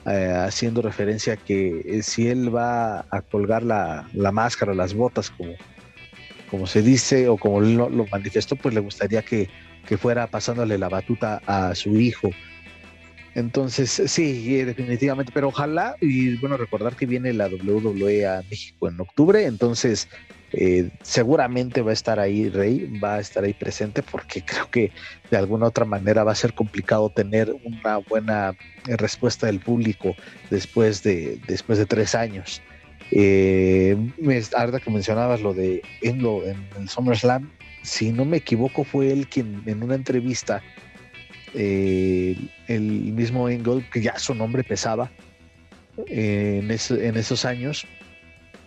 eh, 0.05 0.33
haciendo 0.35 0.81
referencia 0.81 1.33
a 1.33 1.37
que 1.37 1.83
eh, 1.85 2.01
si 2.01 2.27
él 2.27 2.53
va 2.53 3.05
a 3.11 3.21
colgar 3.21 3.61
la, 3.61 4.09
la 4.13 4.31
máscara, 4.31 4.73
las 4.73 4.95
botas, 4.95 5.29
como, 5.29 5.53
como 6.49 6.65
se 6.65 6.81
dice 6.81 7.27
o 7.27 7.37
como 7.37 7.61
lo, 7.61 7.89
lo 7.89 8.07
manifestó, 8.07 8.55
pues 8.55 8.73
le 8.73 8.81
gustaría 8.81 9.21
que, 9.21 9.47
que, 9.87 9.97
fuera 9.97 10.25
pasándole 10.25 10.77
la 10.77 10.89
batuta 10.89 11.41
a 11.45 11.75
su 11.75 11.99
hijo. 11.99 12.31
Entonces, 13.35 14.01
sí, 14.07 14.57
eh, 14.59 14.65
definitivamente, 14.65 15.31
pero 15.33 15.49
ojalá, 15.49 15.95
y 16.01 16.35
bueno, 16.37 16.57
recordar 16.57 16.95
que 16.95 17.05
viene 17.05 17.31
la 17.31 17.47
WWE 17.47 18.25
a 18.27 18.41
México 18.49 18.89
en 18.89 18.99
octubre, 18.99 19.45
entonces 19.45 20.09
eh, 20.53 20.89
seguramente 21.01 21.81
va 21.81 21.91
a 21.91 21.93
estar 21.93 22.19
ahí 22.19 22.49
Rey, 22.49 22.99
va 22.99 23.15
a 23.15 23.19
estar 23.19 23.43
ahí 23.43 23.53
presente 23.53 24.03
porque 24.03 24.43
creo 24.43 24.69
que 24.69 24.91
de 25.29 25.37
alguna 25.37 25.67
otra 25.67 25.85
manera 25.85 26.23
va 26.23 26.33
a 26.33 26.35
ser 26.35 26.53
complicado 26.53 27.09
tener 27.09 27.55
una 27.63 27.97
buena 27.97 28.53
respuesta 28.85 29.47
del 29.47 29.59
público 29.59 30.15
después 30.49 31.03
de, 31.03 31.39
después 31.47 31.79
de 31.79 31.85
tres 31.85 32.15
años. 32.15 32.61
Eh, 33.11 33.97
que 34.17 34.91
mencionabas 34.91 35.41
lo 35.41 35.53
de 35.53 35.81
en, 36.01 36.25
en 36.25 36.65
el 36.79 36.89
SummerSlam, 36.89 37.49
si 37.81 38.11
no 38.11 38.25
me 38.25 38.37
equivoco, 38.37 38.83
fue 38.83 39.11
él 39.11 39.27
quien 39.27 39.63
en 39.65 39.83
una 39.83 39.95
entrevista, 39.95 40.61
eh, 41.53 42.37
el 42.67 42.81
mismo 42.81 43.49
Engel, 43.49 43.85
que 43.91 44.01
ya 44.01 44.17
su 44.17 44.33
nombre 44.33 44.63
pesaba 44.63 45.11
en, 46.07 46.71
en 46.71 47.17
esos 47.17 47.43
años, 47.43 47.85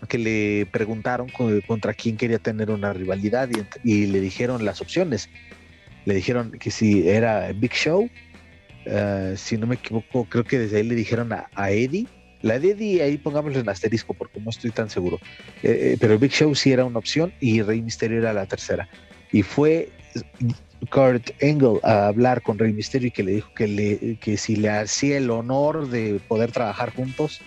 que 0.08 0.18
le 0.18 0.66
preguntaron 0.66 1.30
contra 1.66 1.94
quién 1.94 2.16
quería 2.16 2.38
tener 2.38 2.70
una 2.70 2.92
rivalidad 2.92 3.48
y, 3.82 4.06
le 4.06 4.20
dijeron 4.20 4.64
las 4.64 4.80
opciones. 4.80 5.28
Le 6.04 6.14
dijeron 6.14 6.52
que 6.52 6.70
si 6.70 7.08
era 7.08 7.50
Big 7.52 7.72
Show, 7.72 8.10
eh, 8.84 9.34
si 9.36 9.56
no 9.56 9.66
me 9.66 9.76
equivoco, 9.76 10.26
creo 10.28 10.44
que 10.44 10.58
desde 10.58 10.78
ahí 10.78 10.82
le 10.82 10.94
dijeron 10.94 11.32
a, 11.32 11.70
Eddie. 11.70 12.06
La 12.42 12.56
Eddie 12.56 13.02
ahí 13.02 13.16
pongámosle 13.16 13.60
en 13.60 13.68
asterisco 13.68 14.12
porque 14.12 14.40
no 14.40 14.50
estoy 14.50 14.70
tan 14.70 14.90
seguro. 14.90 15.18
Eh, 15.62 15.92
eh, 15.92 15.96
pero 15.98 16.18
Big 16.18 16.32
Show 16.32 16.54
sí 16.54 16.72
era 16.72 16.84
una 16.84 16.98
opción 16.98 17.32
y 17.40 17.62
Rey 17.62 17.80
Mysterio 17.80 18.18
era 18.18 18.32
la 18.32 18.46
tercera. 18.46 18.88
Y 19.32 19.42
fue 19.42 19.88
Kurt 20.90 21.30
Angle 21.42 21.80
a 21.82 22.08
hablar 22.08 22.42
con 22.42 22.58
Rey 22.58 22.72
Mysterio 22.72 23.08
y 23.08 23.10
que 23.10 23.22
le 23.22 23.32
dijo 23.32 23.50
que, 23.54 23.66
le, 23.66 24.16
que 24.16 24.36
si 24.36 24.56
le 24.56 24.70
hacía 24.70 25.16
el 25.16 25.30
honor 25.30 25.88
de 25.88 26.20
poder 26.28 26.52
trabajar 26.52 26.90
juntos. 26.94 27.40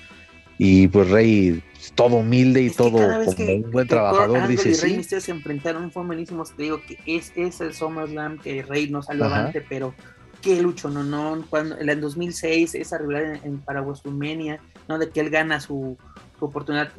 Y 0.57 0.87
pues 0.87 1.09
Rey 1.09 1.61
todo 1.95 2.17
humilde 2.17 2.61
y 2.61 2.69
todo 2.69 2.91
como 3.25 3.53
un 3.53 3.71
buen 3.71 3.87
trabajador, 3.87 4.47
dice 4.47 4.69
y 4.69 4.73
Rey 4.73 4.97
Mysterio 4.97 5.21
se 5.21 5.31
enfrentaron, 5.31 5.91
fue 5.91 6.03
buenísimos, 6.03 6.51
te 6.51 6.63
digo 6.63 6.81
que 6.85 6.97
es, 7.05 7.31
es 7.35 7.61
el 7.61 7.73
SummerSlam 7.73 8.39
que 8.39 8.63
Rey 8.63 8.89
no 8.89 9.01
salió 9.01 9.25
adelante, 9.25 9.65
pero 9.67 9.93
qué 10.41 10.61
lucho, 10.61 10.89
no, 10.89 11.03
no, 11.03 11.43
cuando 11.49 11.77
en 11.79 12.01
2006, 12.01 12.75
esa 12.75 12.97
rivalidad 12.97 13.43
en, 13.43 13.59
para 13.59 13.81
WrestleMania, 13.81 14.59
¿no? 14.87 14.97
De 14.97 15.09
que 15.09 15.19
él 15.19 15.29
gana 15.29 15.59
su, 15.59 15.97
oportunidad 16.39 16.91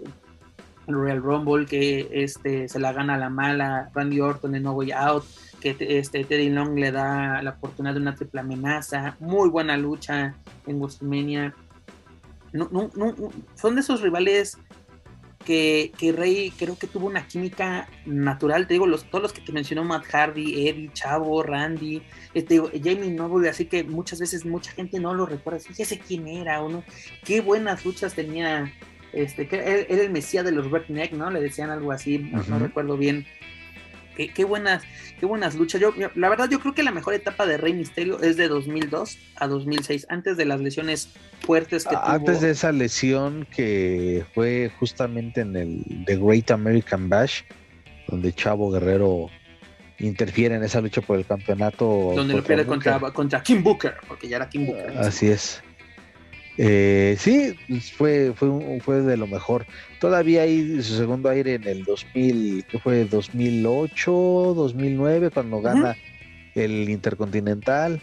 en 0.87 0.95
Royal 0.95 1.23
Rumble, 1.23 1.67
que 1.67 2.09
este 2.11 2.69
se 2.69 2.79
la 2.81 2.93
gana 2.93 3.15
a 3.15 3.19
la 3.19 3.31
mala, 3.31 3.91
Randy 3.95 4.21
Orton 4.21 4.55
en 4.55 4.65
No 4.65 4.73
Way 4.73 4.93
Out, 4.93 5.25
que 5.61 5.77
este 5.79 6.25
Teddy 6.25 6.51
Long 6.51 6.77
le 6.79 6.91
da 6.91 7.43
la 7.43 7.51
oportunidad 7.51 7.95
de 7.95 8.01
una 8.01 8.15
triple 8.15 8.41
amenaza, 8.41 9.17
muy 9.21 9.49
buena 9.49 9.77
lucha 9.77 10.35
en 10.67 10.81
WrestleMania. 10.81 11.55
No, 12.53 12.69
no, 12.73 12.91
no, 12.95 13.15
son 13.55 13.75
de 13.75 13.81
esos 13.83 14.01
rivales 14.01 14.59
que, 15.45 16.15
Rey 16.15 16.53
creo 16.59 16.77
que 16.77 16.87
tuvo 16.87 17.07
una 17.07 17.27
química 17.27 17.89
natural. 18.05 18.67
Te 18.67 18.75
digo, 18.75 18.87
los, 18.87 19.05
todos 19.05 19.23
los 19.23 19.33
que 19.33 19.41
te 19.41 19.53
mencionó 19.53 19.83
Matt 19.85 20.05
Hardy, 20.05 20.69
Eddie, 20.69 20.91
Chavo, 20.93 21.43
Randy, 21.43 22.03
este, 22.35 22.61
Jamie 22.83 23.11
Noble, 23.11 23.49
así 23.49 23.65
que 23.65 23.83
muchas 23.83 24.21
veces 24.21 24.45
mucha 24.45 24.73
gente 24.73 25.01
no 25.01 25.15
lo 25.15 25.25
recuerda. 25.25 25.61
Ya 25.75 25.85
sé 25.87 25.99
quién 25.99 26.29
era 26.29 26.63
o 26.63 26.69
no. 26.69 26.85
Qué 27.25 27.41
buenas 27.41 27.85
luchas 27.85 28.15
tenía. 28.15 28.73
Este, 29.11 29.49
que 29.49 29.57
era 29.57 30.03
el 30.03 30.11
mesías 30.11 30.45
de 30.45 30.53
los 30.53 30.71
Redneck, 30.71 31.13
¿no? 31.13 31.31
Le 31.31 31.41
decían 31.41 31.71
algo 31.71 31.93
así, 31.93 32.19
no 32.19 32.59
recuerdo 32.59 32.99
bien 32.99 33.27
qué, 34.27 34.45
buenas, 34.45 34.83
qué 35.21 35.27
buenas 35.27 35.55
luchas. 35.55 35.81
Yo, 35.81 35.93
la 36.15 36.29
verdad, 36.29 36.49
yo 36.51 36.61
creo 36.61 36.75
que 36.75 36.83
la 36.83 36.91
mejor 36.91 37.15
etapa 37.15 37.47
de 37.47 37.57
Rey 37.57 37.73
Misterio 37.73 38.21
es 38.21 38.37
de 38.37 38.49
2002 38.49 39.19
a 39.37 39.47
2006, 39.47 40.07
antes 40.09 40.37
de 40.37 40.45
las 40.45 40.61
lesiones 40.61 41.11
fuertes 41.41 41.85
que 41.85 41.95
tuvo. 41.95 42.05
Antes 42.05 42.41
de 42.41 42.51
esa 42.51 42.73
lesión 42.73 43.47
que 43.55 44.25
fue 44.35 44.71
justamente 44.79 45.43
en 45.43 45.57
el 45.57 46.05
The 46.07 46.17
Great 46.17 46.51
American 46.51 47.09
Bash, 47.09 47.43
donde 48.09 48.33
Chavo 48.33 48.71
Guerrero 48.71 49.31
interfiere 49.99 50.57
en 50.57 50.65
esa 50.65 50.81
lucha 50.81 51.01
por 51.01 51.19
el 51.19 51.25
campeonato. 51.25 52.13
Donde 52.15 52.35
lo 52.35 52.45
pierde 52.45 52.67
contra, 52.67 52.99
contra 52.99 53.43
Kim 53.43 53.63
Booker, 53.63 53.95
porque 54.07 54.29
ya 54.29 54.37
era 54.37 54.49
Kim 54.49 54.67
Booker. 54.67 54.99
Así 54.99 55.29
es. 55.29 55.63
Eh, 56.57 57.17
sí, 57.19 57.57
fue, 57.97 58.33
fue, 58.35 58.81
fue 58.81 59.03
de 59.03 59.17
lo 59.17 59.27
mejor. 59.27 59.65
Todavía 60.01 60.43
hay 60.43 60.83
su 60.83 60.97
segundo 60.97 61.29
aire 61.29 61.55
en 61.55 61.67
el 61.67 61.85
2000, 61.85 62.65
que 62.65 62.79
fue 62.79 63.05
2008, 63.05 64.13
2009, 64.57 65.31
cuando 65.31 65.61
gana 65.61 65.97
el 66.55 66.89
Intercontinental. 66.89 68.01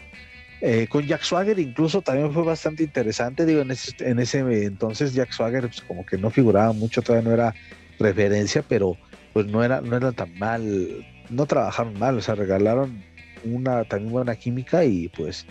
Eh, 0.60 0.86
con 0.88 1.06
Jack 1.06 1.22
Swagger 1.22 1.58
incluso 1.58 2.00
también 2.02 2.32
fue 2.32 2.42
bastante 2.42 2.82
interesante. 2.82 3.44
Digo, 3.44 3.60
en 3.60 3.70
ese, 3.70 3.92
en 4.00 4.18
ese 4.18 4.38
entonces 4.64 5.14
Jack 5.14 5.32
Swagger 5.32 5.62
pues, 5.62 5.82
como 5.82 6.04
que 6.04 6.18
no 6.18 6.30
figuraba 6.30 6.72
mucho, 6.72 7.02
todavía 7.02 7.28
no 7.28 7.34
era 7.34 7.54
referencia, 7.98 8.62
pero 8.66 8.96
pues 9.32 9.46
no 9.46 9.62
era, 9.62 9.80
no 9.80 9.96
era 9.96 10.12
tan 10.12 10.36
mal, 10.38 11.06
no 11.30 11.46
trabajaron 11.46 11.98
mal, 11.98 12.16
o 12.16 12.20
sea, 12.20 12.34
regalaron 12.34 13.02
una 13.44 13.84
también 13.84 14.12
buena 14.12 14.34
química 14.36 14.84
y 14.84 15.08
pues 15.08 15.46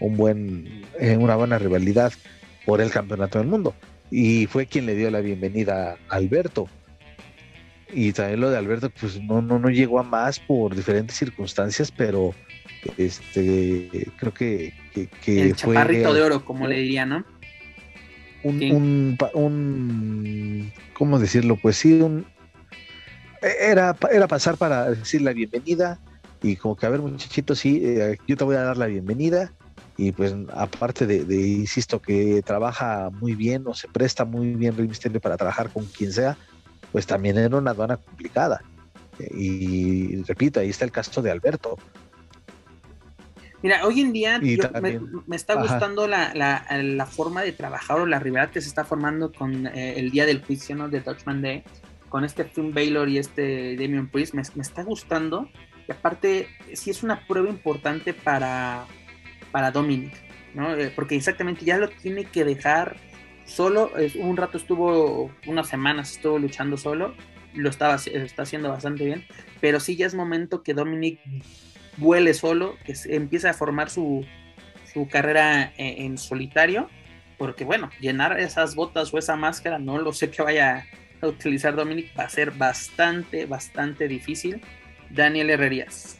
un 0.00 0.16
buen, 0.16 0.84
eh, 0.98 1.16
una 1.16 1.36
buena 1.36 1.58
rivalidad 1.58 2.12
por 2.66 2.80
el 2.80 2.90
campeonato 2.90 3.38
del 3.38 3.48
mundo. 3.48 3.74
Y 4.10 4.46
fue 4.46 4.66
quien 4.66 4.86
le 4.86 4.94
dio 4.94 5.10
la 5.10 5.20
bienvenida 5.20 5.96
a 6.08 6.16
Alberto. 6.16 6.68
Y 7.92 8.12
también 8.12 8.40
lo 8.40 8.50
de 8.50 8.58
Alberto, 8.58 8.90
pues 8.90 9.20
no, 9.22 9.42
no, 9.42 9.58
no 9.58 9.68
llegó 9.68 9.98
a 9.98 10.02
más 10.02 10.38
por 10.38 10.74
diferentes 10.74 11.16
circunstancias, 11.16 11.90
pero 11.90 12.34
este 12.96 14.08
creo 14.16 14.32
que, 14.32 14.72
que, 15.22 15.42
el 15.42 15.56
chaparrito 15.56 16.14
de 16.14 16.22
oro, 16.22 16.44
como 16.44 16.66
le 16.66 16.76
diría, 16.76 17.04
¿no? 17.04 17.24
Un, 18.42 18.62
un, 18.62 19.18
un, 19.34 20.72
¿cómo 20.94 21.18
decirlo? 21.18 21.56
Pues 21.56 21.76
sí, 21.76 22.00
un, 22.00 22.26
era, 23.42 23.96
era 24.10 24.28
pasar 24.28 24.56
para 24.56 24.90
decir 24.90 25.22
la 25.22 25.32
bienvenida 25.32 25.98
y 26.42 26.56
como 26.56 26.76
que 26.76 26.86
a 26.86 26.90
ver 26.90 27.00
muchachito, 27.00 27.54
sí, 27.54 27.82
eh, 27.84 28.16
yo 28.26 28.36
te 28.36 28.44
voy 28.44 28.56
a 28.56 28.62
dar 28.62 28.76
la 28.76 28.86
bienvenida 28.86 29.52
y 30.00 30.12
pues 30.12 30.34
aparte 30.54 31.06
de, 31.06 31.36
insisto, 31.36 32.00
que 32.00 32.40
trabaja 32.40 33.10
muy 33.10 33.34
bien 33.34 33.64
o 33.66 33.74
se 33.74 33.86
presta 33.86 34.24
muy 34.24 34.54
bien 34.54 34.74
Rey 34.74 34.88
Mysterio 34.88 35.20
para 35.20 35.36
trabajar 35.36 35.68
con 35.68 35.84
quien 35.84 36.10
sea, 36.10 36.38
pues 36.90 37.06
también 37.06 37.36
era 37.36 37.54
una 37.54 37.72
aduana 37.72 37.98
complicada. 37.98 38.62
Y 39.18 40.22
repito, 40.22 40.58
ahí 40.58 40.70
está 40.70 40.86
el 40.86 40.90
caso 40.90 41.20
de 41.20 41.30
Alberto. 41.30 41.76
Mira, 43.62 43.86
hoy 43.86 44.00
en 44.00 44.14
día 44.14 44.40
me, 44.40 45.36
está 45.36 45.56
gustando 45.56 46.08
la, 46.08 46.32
la, 46.34 47.06
forma 47.06 47.42
de 47.42 47.52
trabajar 47.52 48.00
o 48.00 48.06
la 48.06 48.18
rivalidad 48.18 48.50
que 48.50 48.62
se 48.62 48.68
está 48.68 48.84
formando 48.84 49.30
con 49.30 49.66
eh, 49.66 49.98
el 49.98 50.10
día 50.10 50.24
del 50.24 50.42
juicio 50.42 50.74
¿no? 50.76 50.88
de 50.88 51.00
Dutchman 51.00 51.42
Day, 51.42 51.62
con 52.08 52.24
este 52.24 52.46
Finn 52.46 52.72
Baylor 52.72 53.06
y 53.06 53.18
este 53.18 53.76
Damian 53.76 54.08
Priest, 54.08 54.32
me, 54.32 54.42
me 54.54 54.62
está 54.62 54.82
gustando. 54.82 55.46
Y 55.86 55.92
aparte, 55.92 56.48
sí 56.72 56.88
es 56.88 57.02
una 57.02 57.26
prueba 57.26 57.50
importante 57.50 58.14
para, 58.14 58.86
para 59.50 59.70
Dominic, 59.70 60.14
¿no? 60.54 60.74
Eh, 60.74 60.92
porque 60.94 61.16
exactamente 61.16 61.64
ya 61.64 61.78
lo 61.78 61.88
tiene 61.88 62.24
que 62.24 62.44
dejar 62.44 62.96
solo. 63.44 63.90
un 64.16 64.36
rato 64.36 64.58
estuvo, 64.58 65.30
unas 65.46 65.68
semanas 65.68 66.12
estuvo 66.12 66.38
luchando 66.38 66.76
solo, 66.76 67.14
lo 67.54 67.68
estaba 67.68 67.96
está 67.96 68.42
haciendo 68.42 68.68
bastante 68.68 69.04
bien, 69.04 69.24
pero 69.60 69.80
sí 69.80 69.96
ya 69.96 70.06
es 70.06 70.14
momento 70.14 70.62
que 70.62 70.74
Dominic 70.74 71.20
vuele 71.96 72.34
solo, 72.34 72.76
que 72.84 72.94
empiece 73.06 73.48
a 73.48 73.54
formar 73.54 73.90
su, 73.90 74.24
su 74.92 75.08
carrera 75.08 75.72
en, 75.76 76.06
en, 76.06 76.18
solitario, 76.18 76.88
porque 77.38 77.64
bueno, 77.64 77.90
llenar 78.00 78.38
esas 78.38 78.74
botas 78.74 79.12
o 79.12 79.18
esa 79.18 79.36
máscara, 79.36 79.78
no 79.78 79.98
lo 79.98 80.12
sé 80.12 80.30
que 80.30 80.42
vaya 80.42 80.86
a 81.20 81.26
utilizar 81.26 81.74
Dominic, 81.74 82.16
va 82.18 82.24
a 82.24 82.28
ser 82.28 82.52
bastante, 82.52 83.46
bastante 83.46 84.08
difícil. 84.08 84.62
Daniel 85.10 85.50
Herrerías. 85.50 86.19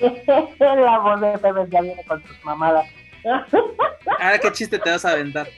la 0.58 0.98
voz 0.98 1.20
de 1.20 1.38
Pepe 1.38 1.66
ya 1.70 1.80
viene 1.80 2.04
con 2.04 2.22
sus 2.22 2.44
mamadas. 2.44 2.86
Ahora, 3.24 4.38
¿qué 4.38 4.52
chiste 4.52 4.78
te 4.78 4.90
vas 4.90 5.04
a 5.04 5.12
aventar? 5.12 5.48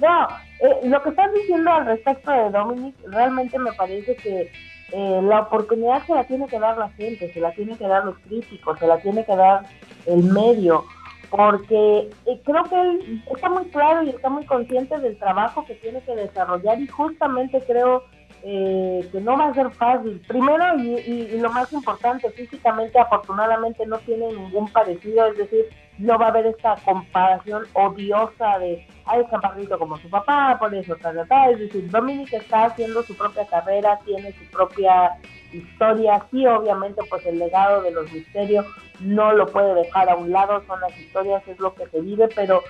No, 0.00 0.28
eh, 0.60 0.80
lo 0.84 1.02
que 1.02 1.10
estás 1.10 1.32
diciendo 1.34 1.70
al 1.70 1.86
respecto 1.86 2.30
de 2.30 2.50
Dominic, 2.50 2.94
realmente 3.06 3.58
me 3.58 3.72
parece 3.72 4.16
que 4.16 4.50
eh, 4.92 5.20
la 5.22 5.40
oportunidad 5.40 6.04
se 6.06 6.14
la 6.14 6.24
tiene 6.24 6.46
que 6.46 6.58
dar 6.58 6.78
la 6.78 6.88
gente, 6.90 7.32
se 7.32 7.40
la 7.40 7.52
tiene 7.52 7.76
que 7.76 7.86
dar 7.86 8.04
los 8.04 8.18
críticos, 8.20 8.78
se 8.78 8.86
la 8.86 8.98
tiene 8.98 9.24
que 9.24 9.36
dar 9.36 9.62
el 10.06 10.22
medio, 10.24 10.84
porque 11.28 12.10
eh, 12.26 12.40
creo 12.44 12.64
que 12.64 12.80
él 12.80 13.22
está 13.32 13.48
muy 13.50 13.64
claro 13.66 14.02
y 14.02 14.10
está 14.10 14.28
muy 14.30 14.44
consciente 14.46 14.98
del 14.98 15.18
trabajo 15.18 15.64
que 15.66 15.74
tiene 15.74 16.00
que 16.00 16.16
desarrollar 16.16 16.80
y 16.80 16.86
justamente 16.88 17.62
creo 17.66 18.04
eh, 18.42 19.08
que 19.12 19.20
no 19.20 19.36
va 19.36 19.48
a 19.48 19.54
ser 19.54 19.70
fácil. 19.70 20.20
Primero, 20.26 20.64
y, 20.78 21.38
lo 21.38 21.50
más 21.50 21.72
importante, 21.72 22.30
físicamente 22.30 22.98
afortunadamente 22.98 23.84
no 23.86 23.98
tiene 23.98 24.28
ningún 24.32 24.68
parecido, 24.68 25.26
es 25.26 25.36
decir, 25.36 25.66
no 25.98 26.18
va 26.18 26.26
a 26.26 26.28
haber 26.30 26.46
esta 26.46 26.76
comparación 26.84 27.64
odiosa 27.74 28.58
de, 28.58 28.86
ay, 29.04 29.22
chaparrito 29.30 29.78
como 29.78 29.98
su 29.98 30.08
papá, 30.08 30.56
por 30.58 30.74
eso, 30.74 30.96
tal, 30.96 31.26
tal, 31.28 31.52
es 31.52 31.58
decir, 31.60 31.90
Dominic 31.90 32.32
está 32.32 32.66
haciendo 32.66 33.02
su 33.02 33.14
propia 33.14 33.46
carrera, 33.46 33.98
tiene 34.06 34.32
su 34.32 34.44
propia 34.50 35.18
historia, 35.52 36.22
sí, 36.30 36.46
obviamente, 36.46 37.02
pues 37.10 37.26
el 37.26 37.38
legado 37.38 37.82
de 37.82 37.90
los 37.90 38.10
misterios 38.10 38.64
no 39.00 39.32
lo 39.32 39.46
puede 39.46 39.74
dejar 39.74 40.08
a 40.08 40.16
un 40.16 40.30
lado, 40.32 40.62
son 40.66 40.80
las 40.80 40.98
historias, 40.98 41.46
es 41.46 41.58
lo 41.58 41.74
que 41.74 41.86
se 41.88 42.00
vive, 42.00 42.28
pero 42.34 42.62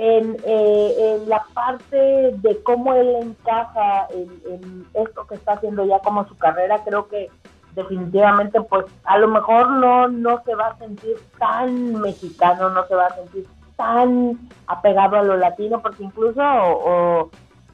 en, 0.00 0.36
eh, 0.44 0.94
en, 0.96 1.28
la 1.28 1.44
parte 1.52 1.96
de 2.36 2.62
cómo 2.62 2.94
él 2.94 3.16
encaja 3.20 4.06
en, 4.10 4.86
esto 4.94 5.26
que 5.26 5.34
está 5.34 5.54
haciendo 5.54 5.84
ya 5.84 5.98
como 5.98 6.26
su 6.28 6.38
carrera, 6.38 6.84
creo 6.84 7.08
que 7.08 7.28
definitivamente 7.74 8.60
pues 8.60 8.86
a 9.02 9.18
lo 9.18 9.26
mejor 9.26 9.70
no, 9.72 10.06
no 10.06 10.40
se 10.44 10.54
va 10.54 10.68
a 10.68 10.78
sentir 10.78 11.16
tan 11.40 12.00
mexicano, 12.00 12.70
no 12.70 12.86
se 12.86 12.94
va 12.94 13.06
a 13.06 13.14
sentir 13.16 13.44
tan 13.76 14.38
apegado 14.68 15.16
a 15.16 15.24
lo 15.24 15.36
latino, 15.36 15.82
porque 15.82 16.04
incluso 16.04 16.42
o, 16.42 17.30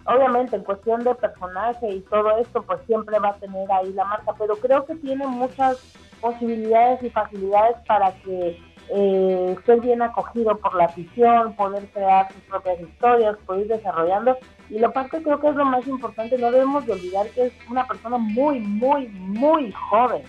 obviamente 0.07 0.57
en 0.57 0.65
cuestión 0.65 1.05
de 1.05 1.15
personaje 1.15 1.91
y 1.91 2.01
todo 2.01 2.39
esto, 2.39 2.63
pues 2.63 2.81
siempre 2.87 3.19
va 3.19 3.31
a 3.31 3.35
tener 3.35 3.71
ahí 3.71 3.93
la 3.93 4.07
marca, 4.07 4.33
pero 4.39 4.57
creo 4.57 4.87
que 4.87 4.95
tiene 4.97 5.27
muchas 5.27 5.77
posibilidades 6.23 7.03
y 7.03 7.11
facilidades 7.11 7.77
para 7.87 8.13
que 8.23 8.59
eh, 8.91 9.57
ser 9.65 9.81
bien 9.81 10.03
acogido 10.03 10.57
por 10.59 10.75
la 10.75 10.85
afición, 10.85 11.55
poder 11.57 11.85
crear 11.93 12.33
sus 12.33 12.43
propias 12.43 12.81
historias, 12.81 13.37
poder 13.47 13.63
ir 13.63 13.69
desarrollando. 13.69 14.37
Y 14.71 14.79
lo 14.79 14.93
parte 14.93 15.23
creo 15.23 15.41
que 15.41 15.49
es 15.49 15.55
lo 15.55 15.65
más 15.65 15.87
importante, 15.87 16.39
no 16.39 16.51
debemos 16.51 16.87
de 16.87 16.93
olvidar 16.93 17.27
que 17.29 17.47
es 17.47 17.53
una 17.71 17.87
persona 17.87 18.19
muy, 18.19 18.61
muy, 18.61 19.09
muy 19.09 19.73
joven 19.73 20.23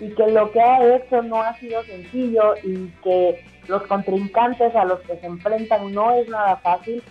y 0.00 0.08
que 0.14 0.26
lo 0.28 0.50
que 0.50 0.60
ha 0.60 0.96
hecho 0.96 1.22
no 1.22 1.42
ha 1.42 1.54
sido 1.58 1.82
sencillo 1.84 2.54
y 2.64 2.88
que 3.02 3.44
los 3.68 3.82
contrincantes 3.82 4.74
a 4.74 4.84
los 4.84 5.00
que 5.00 5.16
se 5.18 5.26
enfrentan 5.26 5.92
no 5.92 6.12
es 6.12 6.28
nada 6.28 6.56
fácil. 6.56 7.02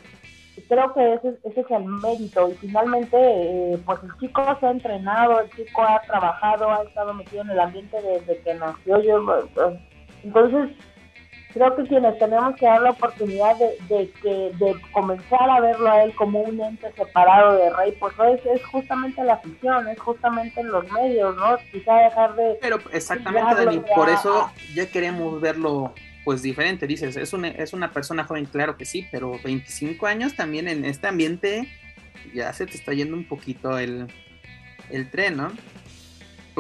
Creo 0.67 0.93
que 0.93 1.13
ese, 1.13 1.37
es 1.43 1.71
el 1.71 1.85
mérito 1.85 2.49
y 2.49 2.53
finalmente 2.55 3.17
eh, 3.17 3.79
pues 3.85 3.99
el 4.03 4.09
chico 4.19 4.43
se 4.59 4.65
ha 4.65 4.71
entrenado, 4.71 5.39
el 5.39 5.49
chico 5.51 5.83
ha 5.83 6.01
trabajado, 6.01 6.69
ha 6.69 6.83
estado 6.83 7.13
metido 7.13 7.43
en 7.43 7.51
el 7.51 7.59
ambiente 7.59 7.97
desde 8.01 8.41
que 8.41 8.53
nació. 8.55 8.99
Yo, 9.01 9.23
entonces, 10.23 10.75
creo 11.53 11.75
que 11.75 11.83
quienes 11.83 12.17
tenemos 12.19 12.55
que 12.55 12.65
dar 12.65 12.81
la 12.81 12.91
oportunidad 12.91 13.55
de, 13.57 14.09
que, 14.21 14.51
de 14.57 14.75
comenzar 14.91 15.49
a 15.49 15.59
verlo 15.59 15.89
a 15.89 16.03
él 16.03 16.13
como 16.15 16.41
un 16.41 16.61
ente 16.61 16.91
separado 16.93 17.57
de 17.57 17.69
Rey, 17.71 17.93
pues 17.99 18.13
es, 18.33 18.45
es 18.45 18.65
justamente 18.65 19.23
la 19.23 19.33
afición, 19.33 19.87
es 19.87 19.99
justamente 19.99 20.61
en 20.61 20.71
los 20.71 20.89
medios, 20.91 21.35
¿no? 21.35 21.57
Quizá 21.71 21.95
dejar 21.95 22.35
de... 22.35 22.57
Pero 22.61 22.77
exactamente, 22.91 23.65
Dani, 23.65 23.81
por 23.95 24.09
eso 24.09 24.49
ya 24.73 24.85
queremos 24.87 25.41
verlo 25.41 25.93
pues 26.25 26.41
diferente, 26.41 26.85
dices, 26.85 27.15
es 27.15 27.33
una, 27.33 27.47
es 27.47 27.73
una 27.73 27.91
persona 27.91 28.23
joven, 28.23 28.45
claro 28.45 28.77
que 28.77 28.85
sí, 28.85 29.07
pero 29.11 29.39
25 29.43 30.05
años 30.05 30.35
también 30.35 30.67
en 30.67 30.85
este 30.85 31.07
ambiente 31.07 31.67
ya 32.35 32.53
se 32.53 32.67
te 32.67 32.77
está 32.77 32.93
yendo 32.93 33.15
un 33.15 33.27
poquito 33.27 33.79
el, 33.79 34.05
el 34.91 35.09
tren, 35.09 35.37
¿no? 35.37 35.51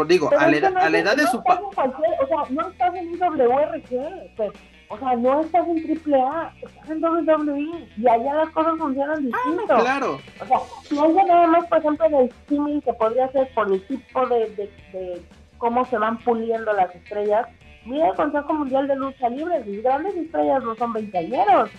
Digo, 0.05 0.29
a 0.37 0.47
la, 0.47 0.97
edad 0.97 1.15
de 1.15 1.27
su 1.27 1.41
padre. 1.43 1.63
O 1.65 2.27
sea, 2.27 2.37
no 2.49 2.69
estás 2.69 2.95
en 2.95 3.19
WRG, 3.19 4.35
pues, 4.35 4.51
o 4.91 4.97
sea, 4.97 5.15
no 5.15 5.41
estás 5.41 5.67
en 5.67 5.77
AAA, 5.77 6.53
estás 6.63 6.89
en 6.89 7.03
WWE 7.03 7.87
y 7.95 8.07
allá 8.07 8.33
las 8.33 8.49
cosas 8.49 8.73
funcionan 8.79 9.17
ah, 9.17 9.21
distinto. 9.21 9.73
Ah, 9.75 9.79
claro. 9.81 10.19
O 10.41 10.45
sea, 10.45 10.57
piensa 10.89 11.23
nada 11.25 11.47
más, 11.47 11.65
por 11.67 11.77
ejemplo, 11.77 12.05
en 12.07 12.15
el 12.15 12.33
símil 12.47 12.83
que 12.83 12.93
podría 12.93 13.31
ser 13.31 13.47
por 13.53 13.71
el 13.71 13.85
tipo 13.85 14.27
de, 14.27 14.69
de, 14.91 15.21
cómo 15.59 15.85
se 15.85 15.97
van 15.99 16.17
puliendo 16.17 16.73
las 16.73 16.93
estrellas. 16.95 17.47
Mira 17.85 18.07
el 18.09 18.15
Consejo 18.15 18.51
Mundial 18.51 18.87
de 18.87 18.95
Lucha 18.95 19.29
Libre, 19.29 19.63
sus 19.63 19.83
grandes 19.83 20.15
estrellas 20.15 20.63
no 20.63 20.75
son 20.75 20.91
veinteañeros. 20.93 21.69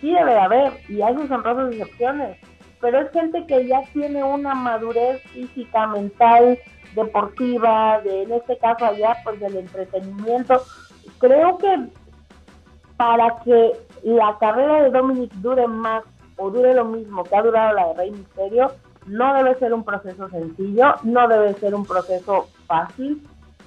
Sí 0.00 0.12
debe 0.12 0.38
haber, 0.38 0.72
y 0.88 1.02
hay 1.02 1.14
sus 1.14 1.30
honrosas 1.30 1.72
excepciones. 1.72 2.38
Pero 2.80 3.00
es 3.00 3.10
gente 3.12 3.44
que 3.46 3.66
ya 3.66 3.82
tiene 3.92 4.22
una 4.22 4.54
madurez 4.54 5.20
física, 5.32 5.88
mental, 5.88 6.58
deportiva, 6.94 8.00
de 8.00 8.22
en 8.22 8.32
este 8.32 8.58
caso 8.58 8.84
allá, 8.84 9.16
pues 9.24 9.40
del 9.40 9.56
entretenimiento. 9.56 10.62
Creo 11.18 11.58
que 11.58 11.88
para 12.96 13.36
que 13.44 13.72
la 14.02 14.36
carrera 14.38 14.82
de 14.82 14.90
Dominic 14.90 15.32
dure 15.34 15.66
más 15.66 16.04
o 16.36 16.50
dure 16.50 16.74
lo 16.74 16.84
mismo 16.84 17.24
que 17.24 17.36
ha 17.36 17.42
durado 17.42 17.74
la 17.74 17.88
de 17.88 17.94
Rey 17.94 18.10
Misterio, 18.10 18.72
no 19.06 19.34
debe 19.34 19.54
ser 19.56 19.72
un 19.72 19.84
proceso 19.84 20.28
sencillo, 20.28 20.94
no 21.02 21.26
debe 21.28 21.54
ser 21.54 21.74
un 21.74 21.84
proceso 21.84 22.48
fácil 22.66 23.22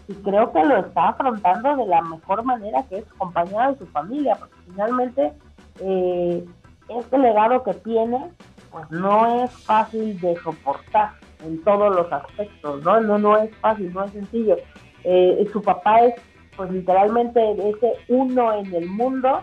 y 0.07 0.13
creo 0.15 0.51
que 0.51 0.63
lo 0.63 0.77
está 0.77 1.09
afrontando 1.09 1.75
de 1.77 1.85
la 1.85 2.01
mejor 2.01 2.43
manera 2.43 2.83
que 2.89 2.97
es 2.97 3.05
acompañado 3.15 3.73
de 3.73 3.79
su 3.79 3.85
familia, 3.87 4.35
porque 4.35 4.55
finalmente 4.65 5.33
eh, 5.79 6.45
este 6.89 7.17
legado 7.17 7.63
que 7.63 7.73
tiene 7.75 8.31
pues 8.71 8.89
no 8.89 9.43
es 9.43 9.51
fácil 9.51 10.19
de 10.19 10.35
soportar 10.37 11.11
en 11.43 11.63
todos 11.63 11.95
los 11.95 12.11
aspectos, 12.11 12.83
¿no? 12.83 13.01
No, 13.01 13.17
no 13.17 13.37
es 13.37 13.55
fácil, 13.57 13.93
no 13.93 14.03
es 14.05 14.11
sencillo. 14.11 14.57
Eh, 15.03 15.47
su 15.51 15.61
papá 15.61 16.05
es, 16.05 16.15
pues 16.55 16.71
literalmente, 16.71 17.39
ese 17.51 17.93
uno 18.07 18.53
en 18.57 18.73
el 18.73 18.85
mundo, 18.87 19.41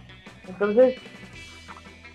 entonces, 0.48 0.96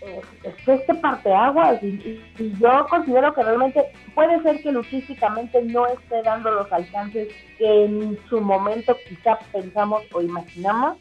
eh, 0.01 0.21
es 0.43 0.67
este 0.67 0.93
parteaguas 0.95 1.81
y, 1.81 2.21
y, 2.37 2.53
yo 2.59 2.85
considero 2.89 3.33
que 3.33 3.43
realmente 3.43 3.83
puede 4.13 4.41
ser 4.43 4.61
que 4.61 4.71
luchísticamente 4.71 5.63
no 5.63 5.87
esté 5.87 6.21
dando 6.21 6.51
los 6.51 6.71
alcances 6.71 7.29
que 7.57 7.85
en 7.85 8.19
su 8.29 8.39
momento 8.39 8.95
quizá 9.07 9.39
pensamos 9.51 10.03
o 10.13 10.21
imaginamos, 10.21 10.97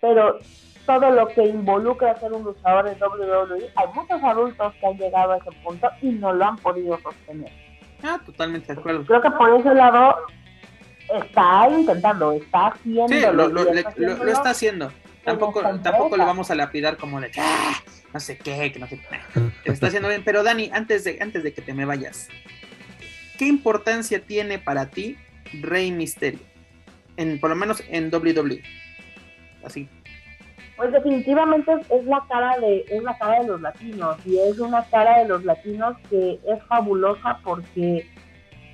pero 0.00 0.38
todo 0.86 1.10
lo 1.10 1.28
que 1.28 1.44
involucra 1.44 2.18
ser 2.18 2.32
un 2.32 2.44
luchador 2.44 2.84
de 2.84 3.04
WWE, 3.04 3.70
hay 3.74 3.86
muchos 3.94 4.22
adultos 4.22 4.72
que 4.74 4.86
han 4.86 4.98
llegado 4.98 5.32
a 5.32 5.36
ese 5.38 5.50
punto 5.62 5.88
y 6.02 6.08
no 6.10 6.32
lo 6.32 6.44
han 6.44 6.56
podido 6.56 6.98
sostener. 7.00 7.63
Ah, 8.04 8.20
totalmente 8.24 8.72
de 8.72 8.78
acuerdo. 8.78 9.04
Creo 9.06 9.22
que 9.22 9.30
por 9.30 9.58
ese 9.58 9.74
lado 9.74 10.14
está 11.22 11.68
intentando, 11.70 12.32
está 12.32 12.68
haciendo. 12.68 13.08
Sí, 13.08 13.20
lo, 13.96 14.30
está 14.30 14.50
haciendo. 14.50 14.92
Tampoco, 15.24 15.62
tampoco 15.82 16.16
lo 16.18 16.26
vamos 16.26 16.50
a 16.50 16.54
lapidar 16.54 16.98
como 16.98 17.18
de 17.18 17.30
ah, 17.38 17.72
no 18.12 18.20
sé 18.20 18.36
qué, 18.36 18.70
que 18.70 18.78
no 18.78 18.86
sé 18.86 19.00
qué. 19.00 19.72
está 19.72 19.86
haciendo 19.86 20.10
bien. 20.10 20.22
Pero 20.22 20.42
Dani, 20.42 20.70
antes 20.72 21.04
de, 21.04 21.18
antes 21.20 21.42
de 21.42 21.54
que 21.54 21.62
te 21.62 21.72
me 21.72 21.86
vayas, 21.86 22.28
¿qué 23.38 23.46
importancia 23.46 24.20
tiene 24.20 24.58
para 24.58 24.90
ti 24.90 25.16
Rey 25.62 25.90
Misterio? 25.90 26.40
En, 27.16 27.40
por 27.40 27.48
lo 27.48 27.56
menos 27.56 27.82
en 27.88 28.14
WWE. 28.14 28.62
Así, 29.64 29.88
pues 30.76 30.92
definitivamente 30.92 31.72
es, 31.90 32.04
la 32.04 32.24
cara 32.28 32.58
de 32.58 32.84
es 32.88 33.02
la 33.02 33.16
cara 33.16 33.40
de 33.40 33.46
los 33.46 33.60
latinos 33.60 34.16
y 34.26 34.38
es 34.38 34.58
una 34.58 34.82
cara 34.84 35.20
de 35.20 35.28
los 35.28 35.44
latinos 35.44 35.96
que 36.10 36.40
es 36.46 36.62
fabulosa 36.64 37.38
porque 37.44 38.06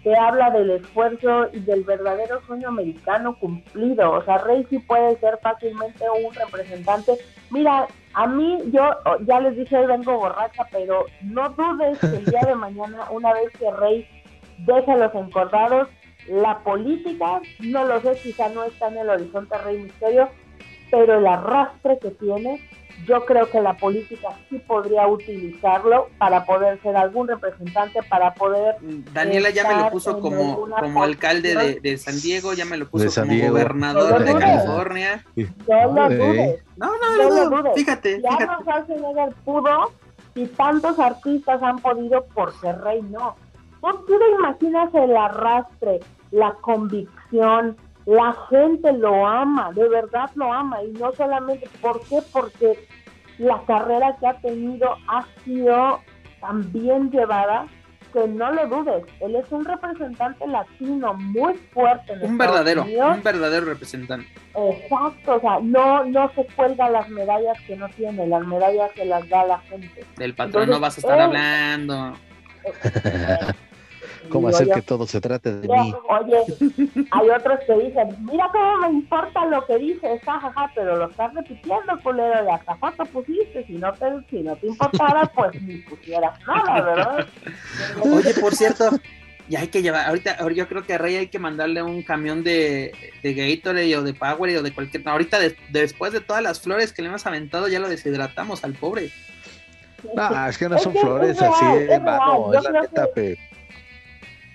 te 0.02 0.16
habla 0.16 0.51
del 0.51 0.70
esfuerzo 0.70 1.48
y 1.52 1.60
del 1.60 1.85
verdadero 1.85 2.40
sueño 2.47 2.68
americano 2.68 3.39
cumplido. 3.39 4.12
O 4.12 4.24
sea, 4.24 4.39
Rey 4.39 4.66
sí 4.70 4.78
puede 4.78 5.18
ser 5.18 5.39
fácilmente 5.43 6.05
un 6.24 6.32
representante. 6.32 7.18
Mira, 7.51 7.86
a 8.14 8.27
mí 8.27 8.59
yo 8.72 8.82
ya 9.27 9.40
les 9.40 9.56
dije 9.56 9.77
hoy 9.77 9.86
vengo 9.86 10.18
borracha, 10.18 10.66
pero 10.72 11.05
no 11.22 11.51
dudes 11.51 11.98
que 11.98 12.06
el 12.06 12.24
día 12.24 12.40
de 12.47 12.55
mañana, 12.55 13.10
una 13.10 13.35
vez 13.35 13.51
que 13.59 13.70
Rey 13.72 14.09
deje 14.59 14.97
los 14.97 15.14
encordados, 15.14 15.89
la 16.28 16.59
política, 16.60 17.40
no 17.60 17.85
lo 17.85 18.01
sé, 18.01 18.14
quizá 18.22 18.48
no 18.51 18.64
está 18.64 18.89
en 18.89 18.98
el 18.98 19.10
horizonte 19.10 19.56
Rey 19.59 19.82
Misterio, 19.82 20.28
pero 20.91 21.19
el 21.19 21.27
arrastre 21.27 21.99
que 21.99 22.11
tiene, 22.11 22.61
yo 23.07 23.25
creo 23.25 23.51
que 23.51 23.61
la 23.61 23.77
política 23.77 24.29
sí 24.49 24.59
podría 24.59 25.07
utilizarlo 25.07 26.09
para 26.19 26.45
poder 26.45 26.81
ser 26.83 26.97
algún 26.97 27.29
representante, 27.29 28.01
para 28.03 28.35
poder... 28.35 28.77
Daniela 29.12 29.51
ya 29.51 29.67
me 29.69 29.83
lo 29.83 29.91
puso 29.91 30.21
como, 30.21 30.69
como 30.79 31.03
alcalde 31.03 31.81
de, 31.81 31.99
San 31.99 32.21
Diego, 32.21 32.53
ya 32.53 32.65
me 32.65 32.77
lo 32.77 32.89
puso 32.89 33.09
como 33.23 33.49
gobernador 33.49 34.25
de 34.25 34.35
California. 34.35 35.25
No 35.37 35.93
lo 35.93 36.09
dudes. 36.09 36.65
No, 36.77 36.91
no, 37.17 37.62
no, 37.62 37.75
fíjate. 37.75 38.21
Ya 38.23 38.47
no 38.47 38.61
Schwarzenegger 38.61 39.35
pudo 39.45 39.93
y 40.35 40.47
tantos 40.47 40.99
artistas 40.99 41.62
han 41.62 41.79
podido 41.79 42.27
porque 42.35 42.73
Rey 42.73 43.03
no. 43.03 43.37
¿Tú 43.81 44.07
te 44.07 44.31
imaginas 44.39 44.95
el 44.95 45.17
arrastre, 45.17 46.01
la 46.31 46.53
convicción, 46.61 47.77
la 48.11 48.35
gente 48.49 48.93
lo 48.93 49.24
ama, 49.24 49.70
de 49.73 49.89
verdad 49.89 50.28
lo 50.35 50.53
ama, 50.53 50.82
y 50.82 50.91
no 50.99 51.12
solamente, 51.12 51.69
¿por 51.81 52.01
qué? 52.09 52.19
Porque 52.32 52.89
la 53.39 53.62
carrera 53.66 54.16
que 54.19 54.27
ha 54.27 54.35
tenido 54.41 54.97
ha 55.07 55.24
sido 55.45 56.01
tan 56.41 56.73
bien 56.73 57.12
llevada 57.12 57.66
que 58.12 58.27
no 58.27 58.51
lo 58.51 58.66
dudes, 58.66 59.05
él 59.20 59.37
es 59.37 59.53
un 59.53 59.65
representante 59.65 60.45
latino 60.49 61.15
muy 61.15 61.55
fuerte. 61.73 62.15
un 62.20 62.37
verdadero, 62.37 62.82
un 62.82 63.23
verdadero 63.23 63.66
representante. 63.66 64.27
Exacto, 64.57 65.37
o 65.37 65.41
sea, 65.41 65.61
no, 65.62 66.05
no 66.07 66.32
se 66.35 66.45
cuelga 66.57 66.91
las 66.91 67.09
medallas 67.11 67.57
que 67.65 67.77
no 67.77 67.89
tiene, 67.91 68.27
las 68.27 68.45
medallas 68.45 68.91
se 68.97 69.05
las 69.05 69.28
da 69.28 69.45
la 69.45 69.61
gente. 69.61 70.05
Del 70.16 70.35
patrón 70.35 70.69
no 70.69 70.81
vas 70.81 70.97
a 70.97 71.01
estar 71.01 71.20
hablando. 71.20 72.15
¿Cómo 74.31 74.48
hacer 74.48 74.69
que 74.70 74.82
todo 74.82 75.07
se 75.07 75.20
trate 75.20 75.52
de 75.52 75.69
mí? 75.69 75.94
Oye, 76.09 76.36
hay 77.11 77.31
otros 77.31 77.61
que 77.66 77.74
dicen, 77.74 78.16
mira 78.24 78.48
cómo 78.52 78.77
me 78.78 78.90
importa 78.90 79.44
lo 79.47 79.65
que 79.66 79.78
dices, 79.78 80.23
jajaja, 80.24 80.70
pero 80.74 80.97
lo 80.97 81.11
estás 81.11 81.35
repitiendo, 81.35 82.01
culero, 82.02 82.44
de 82.44 82.51
hasta 82.51 82.77
foto 82.77 83.05
pusiste, 83.07 83.65
si 83.66 83.74
no 83.74 83.93
te, 83.93 84.07
si 84.31 84.43
no 84.43 84.57
te 84.57 84.69
importara, 84.69 85.27
pues 85.35 85.61
ni 85.62 85.77
pusieras 85.78 86.39
nada, 86.47 86.82
¿verdad? 86.82 87.27
Oye, 88.02 88.35
por 88.35 88.55
cierto, 88.55 88.90
ya 89.48 89.61
hay 89.61 89.69
que 89.69 89.82
llevar, 89.82 90.07
ahorita, 90.07 90.39
yo 90.52 90.69
creo 90.69 90.85
que 90.85 90.94
a 90.94 90.98
Rey 90.98 91.16
hay 91.16 91.27
que 91.27 91.39
mandarle 91.39 91.82
un 91.82 92.02
camión 92.02 92.44
de, 92.44 92.93
de 93.23 93.35
Gatorade 93.35 93.97
o 93.97 94.02
de 94.02 94.15
Power 94.15 94.57
o 94.57 94.62
de 94.62 94.73
cualquier, 94.73 95.07
ahorita 95.09 95.39
después 95.70 96.12
de 96.12 96.20
todas 96.20 96.43
las 96.43 96.61
flores 96.61 96.93
que 96.93 97.02
le 97.02 97.09
hemos 97.09 97.27
aventado, 97.27 97.69
ya 97.69 97.81
lo 97.81 97.89
deshidratamos 97.89 98.65
al 98.65 98.74
pobre. 98.74 99.11
No, 100.15 100.48
es 100.48 100.57
que 100.57 100.69
no 100.69 100.78
son 100.78 100.94
flores 100.94 101.40
así, 101.43 101.65
hermano, 101.90 102.55
es 102.55 102.62
la 102.62 102.81
neta, 102.81 103.09
pero 103.15 103.36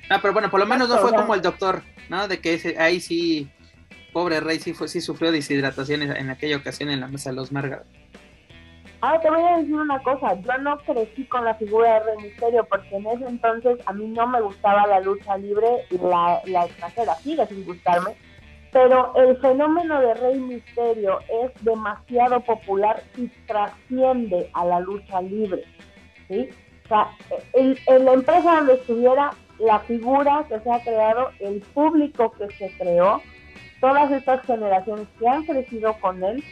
Ah, 0.09 0.19
pero 0.21 0.33
bueno, 0.33 0.49
por 0.51 0.59
lo 0.59 0.65
menos 0.65 0.87
no 0.89 0.97
fue 0.97 1.13
como 1.13 1.33
el 1.33 1.41
doctor, 1.41 1.81
¿no? 2.09 2.27
De 2.27 2.39
que 2.39 2.53
ese, 2.53 2.77
ahí 2.79 2.99
sí, 2.99 3.49
pobre 4.13 4.39
rey, 4.39 4.59
sí, 4.59 4.73
fue, 4.73 4.87
sí 4.87 5.01
sufrió 5.01 5.31
deshidratación 5.31 6.03
en 6.03 6.29
aquella 6.29 6.57
ocasión 6.57 6.89
en 6.89 6.99
la 6.99 7.07
mesa 7.07 7.31
de 7.31 7.35
los 7.35 7.51
Margaret. 7.51 7.85
Ahora 9.01 9.21
te 9.21 9.29
voy 9.29 9.43
a 9.43 9.57
decir 9.57 9.75
una 9.75 10.01
cosa, 10.01 10.33
yo 10.41 10.57
no 10.59 10.77
crecí 10.79 11.25
con 11.25 11.45
la 11.45 11.53
figura 11.55 11.93
de 11.93 11.99
Rey 11.99 12.23
Misterio 12.23 12.65
porque 12.65 12.95
en 12.95 13.05
ese 13.05 13.25
entonces 13.25 13.77
a 13.85 13.93
mí 13.93 14.07
no 14.07 14.25
me 14.25 14.41
gustaba 14.41 14.87
la 14.87 14.99
lucha 14.99 15.37
libre 15.37 15.67
y 15.91 15.97
la, 15.99 16.41
la 16.45 16.65
extranjera, 16.65 17.13
sigue 17.15 17.45
sin 17.45 17.65
gustarme, 17.65 18.15
pero 18.71 19.13
el 19.15 19.37
fenómeno 19.37 20.01
de 20.01 20.13
Rey 20.15 20.39
Misterio 20.39 21.19
es 21.43 21.63
demasiado 21.63 22.39
popular 22.39 23.03
y 23.15 23.27
trasciende 23.45 24.49
a 24.53 24.65
la 24.65 24.79
lucha 24.79 25.21
libre, 25.21 25.63
¿sí? 26.27 26.49
O 26.85 26.87
sea, 26.87 27.11
en 27.53 28.05
la 28.05 28.13
empresa 28.13 28.55
donde 28.55 28.73
estuviera, 28.73 29.31
la 29.59 29.79
figura 29.79 30.45
que 30.47 30.59
se 30.59 30.71
ha 30.71 30.79
creado, 30.81 31.29
el 31.39 31.61
público 31.73 32.31
que 32.31 32.49
se 32.55 32.75
creó, 32.77 33.21
todas 33.79 34.11
estas 34.11 34.41
generaciones 34.45 35.07
que 35.19 35.27
han 35.27 35.43
crecido 35.43 35.93
con 35.99 36.23
él, 36.23 36.43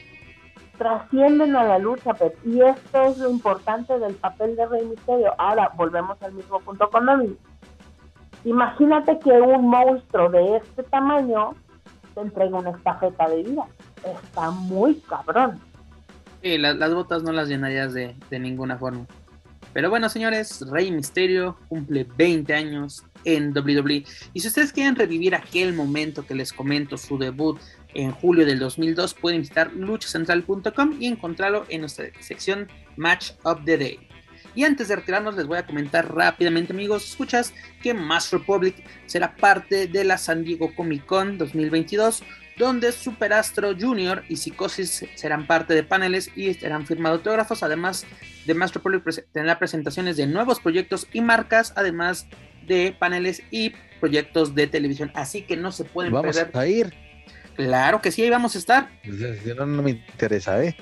trascienden 0.77 1.55
a 1.55 1.63
la 1.63 1.79
lucha, 1.79 2.11
y 2.43 2.61
esto 2.61 3.03
es 3.03 3.17
lo 3.17 3.29
importante 3.29 3.97
del 3.99 4.15
papel 4.15 4.55
de 4.55 4.65
Rey 4.65 4.85
Misterio. 4.85 5.33
Ahora, 5.37 5.71
volvemos 5.75 6.21
al 6.23 6.33
mismo 6.33 6.59
punto 6.59 6.89
con 6.89 7.05
David. 7.05 7.33
Imagínate 8.43 9.19
que 9.19 9.31
un 9.31 9.69
monstruo 9.69 10.29
de 10.29 10.57
este 10.57 10.83
tamaño 10.83 11.55
te 12.13 12.21
entrega 12.21 12.57
una 12.57 12.71
estafeta 12.71 13.29
de 13.29 13.43
vida. 13.43 13.65
Está 14.03 14.51
muy 14.51 14.95
cabrón. 15.01 15.59
Sí, 16.41 16.57
las 16.57 16.93
botas 16.93 17.23
no 17.23 17.31
las 17.31 17.47
llenarías 17.47 17.93
de, 17.93 18.15
de 18.29 18.39
ninguna 18.39 18.77
forma. 18.77 19.05
Pero 19.73 19.89
bueno, 19.89 20.07
señores, 20.09 20.61
Rey 20.69 20.91
Misterio 20.91 21.57
cumple 21.67 22.05
20 22.17 22.53
años 22.53 23.03
en 23.25 23.51
WWE. 23.57 24.05
Y 24.33 24.39
si 24.39 24.47
ustedes 24.47 24.71
quieren 24.71 24.95
revivir 24.95 25.35
aquel 25.35 25.73
momento 25.73 26.25
que 26.25 26.35
les 26.35 26.53
comento, 26.53 26.97
su 26.97 27.17
debut 27.17 27.59
en 27.93 28.11
julio 28.11 28.45
del 28.45 28.59
2002, 28.59 29.13
pueden 29.15 29.41
visitar 29.41 29.73
luchacentral.com 29.73 30.97
y 30.99 31.07
encontrarlo 31.07 31.65
en 31.69 31.81
nuestra 31.81 32.05
sección 32.19 32.67
Match 32.97 33.31
of 33.43 33.63
the 33.65 33.77
Day. 33.77 33.99
Y 34.55 34.63
antes 34.65 34.87
de 34.87 34.95
retirarnos, 34.97 35.35
les 35.35 35.47
voy 35.47 35.57
a 35.57 35.65
comentar 35.65 36.13
rápidamente, 36.13 36.73
amigos, 36.73 37.09
escuchas 37.09 37.53
que 37.81 37.93
Mass 37.93 38.31
Republic 38.31 38.75
será 39.07 39.35
parte 39.35 39.87
de 39.87 40.03
la 40.03 40.17
San 40.19 40.43
Diego 40.43 40.73
Comic 40.75 41.05
Con 41.05 41.39
2022, 41.39 42.23
donde 42.57 42.91
Superastro 42.91 43.73
Junior 43.79 44.23
y 44.29 44.37
Psicosis 44.37 45.05
serán 45.15 45.47
parte 45.47 45.73
de 45.73 45.83
paneles 45.83 46.29
y 46.35 46.49
estarán 46.49 46.85
firmados 46.85 47.19
autógrafos. 47.19 47.63
Además 47.63 48.05
de 48.45 48.53
Mass 48.53 48.73
Republic, 48.73 49.03
tendrá 49.31 49.57
presentaciones 49.59 50.17
de 50.17 50.27
nuevos 50.27 50.59
proyectos 50.59 51.07
y 51.13 51.21
marcas, 51.21 51.73
además 51.75 52.27
de 52.67 52.95
paneles 52.97 53.41
y 53.51 53.73
proyectos 53.99 54.53
de 54.55 54.67
televisión. 54.67 55.11
Así 55.15 55.43
que 55.43 55.57
no 55.57 55.71
se 55.71 55.85
pueden 55.85 56.13
Vamos 56.13 56.35
perder. 56.35 56.57
a 56.57 56.67
ir. 56.67 56.93
Claro 57.55 58.01
que 58.01 58.11
sí, 58.11 58.23
ahí 58.23 58.29
vamos 58.29 58.55
a 58.55 58.59
estar. 58.59 58.89
No, 59.55 59.65
no 59.65 59.83
me 59.83 59.91
interesa, 59.91 60.63
¿eh? 60.63 60.75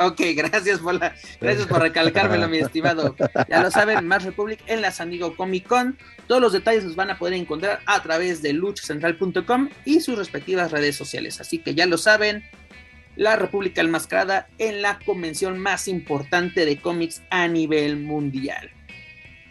ok, 0.00 0.20
gracias 0.34 0.80
por, 0.80 0.94
la, 0.94 1.14
gracias 1.40 1.66
por 1.66 1.80
recalcármelo, 1.80 2.48
mi 2.48 2.58
estimado. 2.58 3.14
Ya 3.48 3.62
lo 3.62 3.70
saben, 3.70 4.06
Más 4.06 4.24
Republic 4.24 4.60
en 4.66 4.82
la 4.82 4.90
San 4.90 5.10
Diego 5.10 5.36
Comic 5.36 5.66
Con. 5.66 5.96
Todos 6.26 6.40
los 6.40 6.52
detalles 6.52 6.84
los 6.84 6.96
van 6.96 7.10
a 7.10 7.18
poder 7.18 7.34
encontrar 7.34 7.80
a 7.86 8.02
través 8.02 8.42
de 8.42 8.52
luchacentral.com 8.52 9.68
y 9.84 10.00
sus 10.00 10.18
respectivas 10.18 10.72
redes 10.72 10.96
sociales. 10.96 11.40
Así 11.40 11.58
que 11.58 11.74
ya 11.74 11.86
lo 11.86 11.96
saben, 11.98 12.44
la 13.14 13.36
República 13.36 13.80
Enmascarada 13.80 14.48
en 14.58 14.82
la 14.82 14.98
convención 15.04 15.58
más 15.58 15.88
importante 15.88 16.66
de 16.66 16.78
cómics 16.80 17.22
a 17.30 17.48
nivel 17.48 17.98
mundial. 17.98 18.70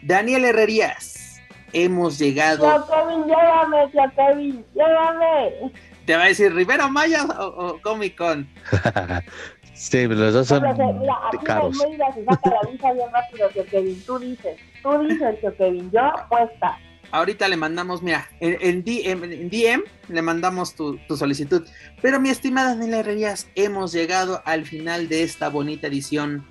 Daniel 0.02 0.44
Herrerías, 0.44 1.40
hemos 1.72 2.18
llegado. 2.18 2.86
Kevin, 2.86 3.24
llévame, 3.24 3.90
Kevin, 4.14 4.64
llévame. 4.74 5.72
Te 6.06 6.16
va 6.16 6.24
a 6.24 6.28
decir 6.28 6.54
Rivera 6.54 6.88
Maya 6.88 7.24
o, 7.24 7.46
o 7.46 7.82
Comic 7.82 8.16
Con. 8.16 8.48
sí, 9.74 10.06
los 10.06 10.32
dos 10.32 10.46
son 10.46 10.64
Hombre, 10.64 10.92
mira, 11.00 11.14
aquí 11.28 11.44
caros. 11.44 11.76
mira, 11.90 12.12
se 12.14 12.24
saca 12.24 12.50
la 12.50 12.70
visa 12.70 12.92
bien 12.92 13.08
rápido, 13.12 13.66
Kevin. 13.70 14.02
Tú 14.06 14.18
dices, 14.20 14.56
tú 14.82 14.98
dices, 15.00 15.36
Kevin, 15.58 15.90
yo 15.90 16.00
apuesta. 16.00 16.78
Ahorita 17.10 17.48
le 17.48 17.56
mandamos, 17.56 18.02
mira, 18.02 18.28
en, 18.40 18.56
en 18.60 18.84
DM, 18.84 19.24
en 19.32 19.50
DM 19.50 19.82
le 20.08 20.22
mandamos 20.22 20.74
tu, 20.74 20.96
tu, 21.08 21.16
solicitud. 21.16 21.66
Pero 22.00 22.20
mi 22.20 22.30
estimada 22.30 22.70
Daniela 22.74 22.98
Herrerías, 22.98 23.48
hemos 23.56 23.92
llegado 23.92 24.42
al 24.44 24.64
final 24.64 25.08
de 25.08 25.22
esta 25.22 25.48
bonita 25.48 25.88
edición. 25.88 26.46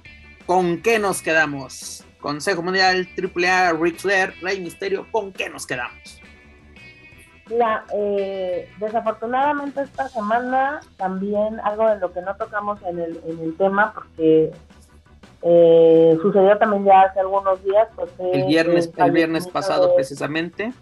¿Con 0.45 0.81
qué 0.81 0.99
nos 0.99 1.21
quedamos? 1.21 2.05
Consejo 2.19 2.61
Mundial, 2.61 3.07
AAA, 3.17 3.73
Ric 3.73 3.99
Flair, 3.99 4.33
Rey 4.41 4.59
Misterio, 4.59 5.07
¿con 5.11 5.31
qué 5.31 5.49
nos 5.49 5.65
quedamos? 5.65 6.21
Mira, 7.49 7.85
eh, 7.93 8.69
desafortunadamente 8.79 9.81
esta 9.81 10.09
semana 10.09 10.79
también 10.97 11.59
algo 11.63 11.87
de 11.87 11.99
lo 11.99 12.11
que 12.11 12.21
no 12.21 12.35
tocamos 12.35 12.81
en 12.83 12.99
el, 12.99 13.21
en 13.27 13.39
el 13.39 13.55
tema, 13.55 13.93
porque 13.93 14.51
eh, 15.43 16.17
sucedió 16.23 16.57
también 16.57 16.85
ya 16.85 17.01
hace 17.01 17.19
algunos 17.19 17.63
días. 17.63 17.87
Pues, 17.95 18.09
el 18.19 18.45
viernes, 18.45 18.91
el, 18.97 19.03
el 19.03 19.11
viernes 19.11 19.47
pasado 19.47 19.89
de, 19.89 19.93
precisamente, 19.93 20.73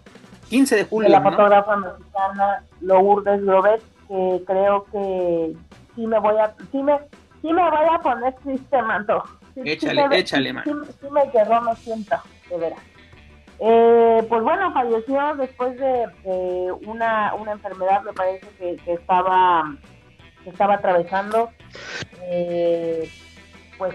15 0.48 0.76
de 0.76 0.84
julio. 0.84 1.08
De 1.08 1.12
la 1.12 1.20
¿no? 1.20 1.30
fotógrafa 1.30 1.76
mexicana 1.76 2.64
Lourdes 2.80 3.44
Grobet, 3.44 3.82
que 4.08 4.42
creo 4.46 4.84
que 4.84 5.54
sí 5.94 6.06
me 6.06 6.18
voy 6.18 6.36
a, 6.38 6.54
sí 6.72 6.82
me, 6.82 6.98
sí 7.42 7.52
me 7.52 7.70
voy 7.70 7.86
a 7.92 7.98
poner 7.98 8.34
triste, 8.42 8.80
manto. 8.80 9.22
Sí, 9.54 9.60
échale, 9.66 10.02
sí 10.02 10.08
me, 10.08 10.18
échale, 10.18 10.52
man. 10.54 10.64
Sí, 10.64 10.72
sí, 10.98 11.06
me 11.10 11.30
quedó, 11.30 11.60
me 11.60 11.76
siento, 11.76 12.16
de 12.48 12.56
veras. 12.56 12.80
Eh, 13.60 14.26
pues 14.28 14.42
bueno, 14.42 14.72
falleció 14.72 15.36
después 15.36 15.76
de, 15.78 16.72
una, 16.86 17.34
una, 17.34 17.52
enfermedad, 17.52 18.02
me 18.02 18.12
parece 18.12 18.46
que, 18.58 18.76
que 18.84 18.92
estaba 18.94 19.76
que 20.42 20.50
estaba 20.50 20.74
atravesando. 20.74 21.50
Eh, 22.22 23.08
pues 23.78 23.94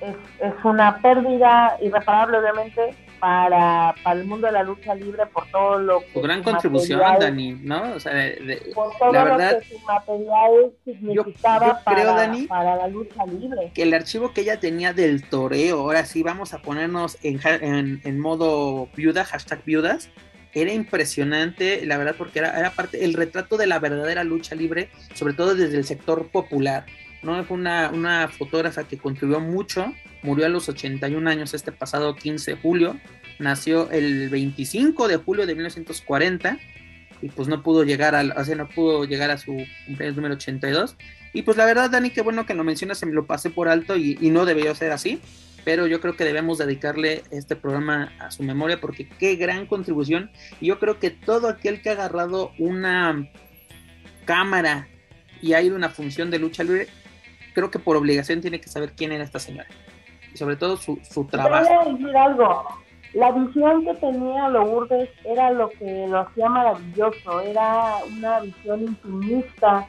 es, 0.00 0.16
es, 0.40 0.64
una 0.64 0.98
pérdida 0.98 1.76
irreparable, 1.80 2.38
obviamente, 2.38 2.94
para, 3.24 3.94
para, 4.02 4.20
el 4.20 4.26
mundo 4.26 4.46
de 4.48 4.52
la 4.52 4.62
lucha 4.62 4.94
libre 4.94 5.24
por 5.24 5.50
todo 5.50 5.78
lo 5.78 6.00
que. 6.00 6.12
Su 6.12 6.20
gran 6.20 6.42
contribución, 6.42 7.00
Dani, 7.18 7.52
¿no? 7.52 7.94
O 7.94 8.00
sea, 8.00 8.12
de, 8.12 8.36
de, 8.36 8.72
por 8.74 8.94
todo 8.98 9.12
la 9.14 9.24
verdad, 9.24 9.52
lo 9.52 9.60
que 9.60 9.66
su 9.66 9.78
material 9.78 10.72
significaba 10.84 11.14
yo, 11.14 11.72
yo 11.72 11.82
para, 11.84 11.96
creo, 11.96 12.14
Dani, 12.14 12.46
para 12.46 12.76
la 12.76 12.88
lucha 12.88 13.24
libre. 13.24 13.72
Que 13.74 13.84
el 13.84 13.94
archivo 13.94 14.34
que 14.34 14.42
ella 14.42 14.60
tenía 14.60 14.92
del 14.92 15.26
toreo, 15.26 15.80
ahora 15.80 16.04
sí 16.04 16.22
vamos 16.22 16.52
a 16.52 16.58
ponernos 16.58 17.16
en, 17.22 17.40
en, 17.62 18.02
en 18.04 18.20
modo 18.20 18.90
viuda, 18.94 19.24
hashtag 19.24 19.64
viudas, 19.64 20.10
era 20.52 20.74
impresionante, 20.74 21.86
la 21.86 21.96
verdad, 21.96 22.16
porque 22.18 22.40
era, 22.40 22.58
era 22.58 22.72
parte, 22.72 23.06
el 23.06 23.14
retrato 23.14 23.56
de 23.56 23.66
la 23.66 23.78
verdadera 23.78 24.22
lucha 24.22 24.54
libre, 24.54 24.90
sobre 25.14 25.32
todo 25.32 25.54
desde 25.54 25.78
el 25.78 25.86
sector 25.86 26.28
popular. 26.28 26.84
¿No? 27.24 27.42
Fue 27.44 27.56
una, 27.56 27.90
una 27.90 28.28
fotógrafa 28.28 28.84
que 28.84 28.98
contribuyó 28.98 29.40
mucho, 29.40 29.92
murió 30.22 30.46
a 30.46 30.48
los 30.48 30.68
81 30.68 31.28
años 31.28 31.54
este 31.54 31.72
pasado 31.72 32.14
15 32.14 32.52
de 32.52 32.56
julio, 32.56 32.96
nació 33.38 33.90
el 33.90 34.28
25 34.28 35.08
de 35.08 35.16
julio 35.16 35.46
de 35.46 35.54
1940 35.54 36.58
y 37.22 37.28
pues 37.28 37.48
no 37.48 37.62
pudo 37.62 37.84
llegar 37.84 38.14
a, 38.14 38.22
o 38.40 38.44
sea, 38.44 38.54
no 38.54 38.68
pudo 38.68 39.04
llegar 39.04 39.30
a 39.30 39.38
su 39.38 39.56
cumpleaños 39.86 40.16
número 40.16 40.34
82. 40.34 40.96
Y 41.32 41.42
pues 41.42 41.56
la 41.56 41.64
verdad, 41.64 41.90
Dani, 41.90 42.10
qué 42.10 42.22
bueno 42.22 42.46
que 42.46 42.54
lo 42.54 42.64
mencionas, 42.64 42.98
se 42.98 43.06
me 43.06 43.12
lo 43.12 43.26
pasé 43.26 43.50
por 43.50 43.68
alto 43.68 43.96
y, 43.96 44.18
y 44.20 44.30
no 44.30 44.44
debió 44.44 44.74
ser 44.74 44.92
así, 44.92 45.20
pero 45.64 45.86
yo 45.86 46.00
creo 46.00 46.16
que 46.16 46.24
debemos 46.24 46.58
dedicarle 46.58 47.22
este 47.30 47.56
programa 47.56 48.12
a 48.20 48.30
su 48.30 48.42
memoria 48.42 48.80
porque 48.80 49.08
qué 49.08 49.36
gran 49.36 49.66
contribución. 49.66 50.30
Y 50.60 50.66
yo 50.66 50.78
creo 50.78 50.98
que 50.98 51.10
todo 51.10 51.48
aquel 51.48 51.82
que 51.82 51.90
ha 51.90 51.92
agarrado 51.92 52.52
una 52.58 53.28
cámara 54.24 54.88
y 55.40 55.54
ha 55.54 55.62
ido 55.62 55.74
a 55.74 55.78
una 55.78 55.88
función 55.88 56.30
de 56.30 56.38
lucha 56.38 56.62
libre, 56.64 56.88
creo 57.54 57.70
que 57.70 57.78
por 57.78 57.96
obligación 57.96 58.40
tiene 58.40 58.60
que 58.60 58.68
saber 58.68 58.92
quién 58.92 59.12
era 59.12 59.24
esta 59.24 59.38
señora. 59.38 59.68
Y 60.32 60.36
sobre 60.36 60.56
todo 60.56 60.76
su, 60.76 60.98
su 61.02 61.24
trabajo. 61.24 61.64
Voy 61.64 61.74
a 61.74 61.92
decir 61.92 62.16
algo. 62.16 62.64
La 63.14 63.30
visión 63.30 63.84
que 63.84 63.94
tenía 63.94 64.48
Lourdes 64.48 65.08
era 65.24 65.52
lo 65.52 65.70
que 65.70 66.06
lo 66.08 66.20
hacía 66.20 66.48
maravilloso. 66.48 67.40
Era 67.42 67.98
una 68.18 68.40
visión 68.40 68.82
intimista 68.82 69.86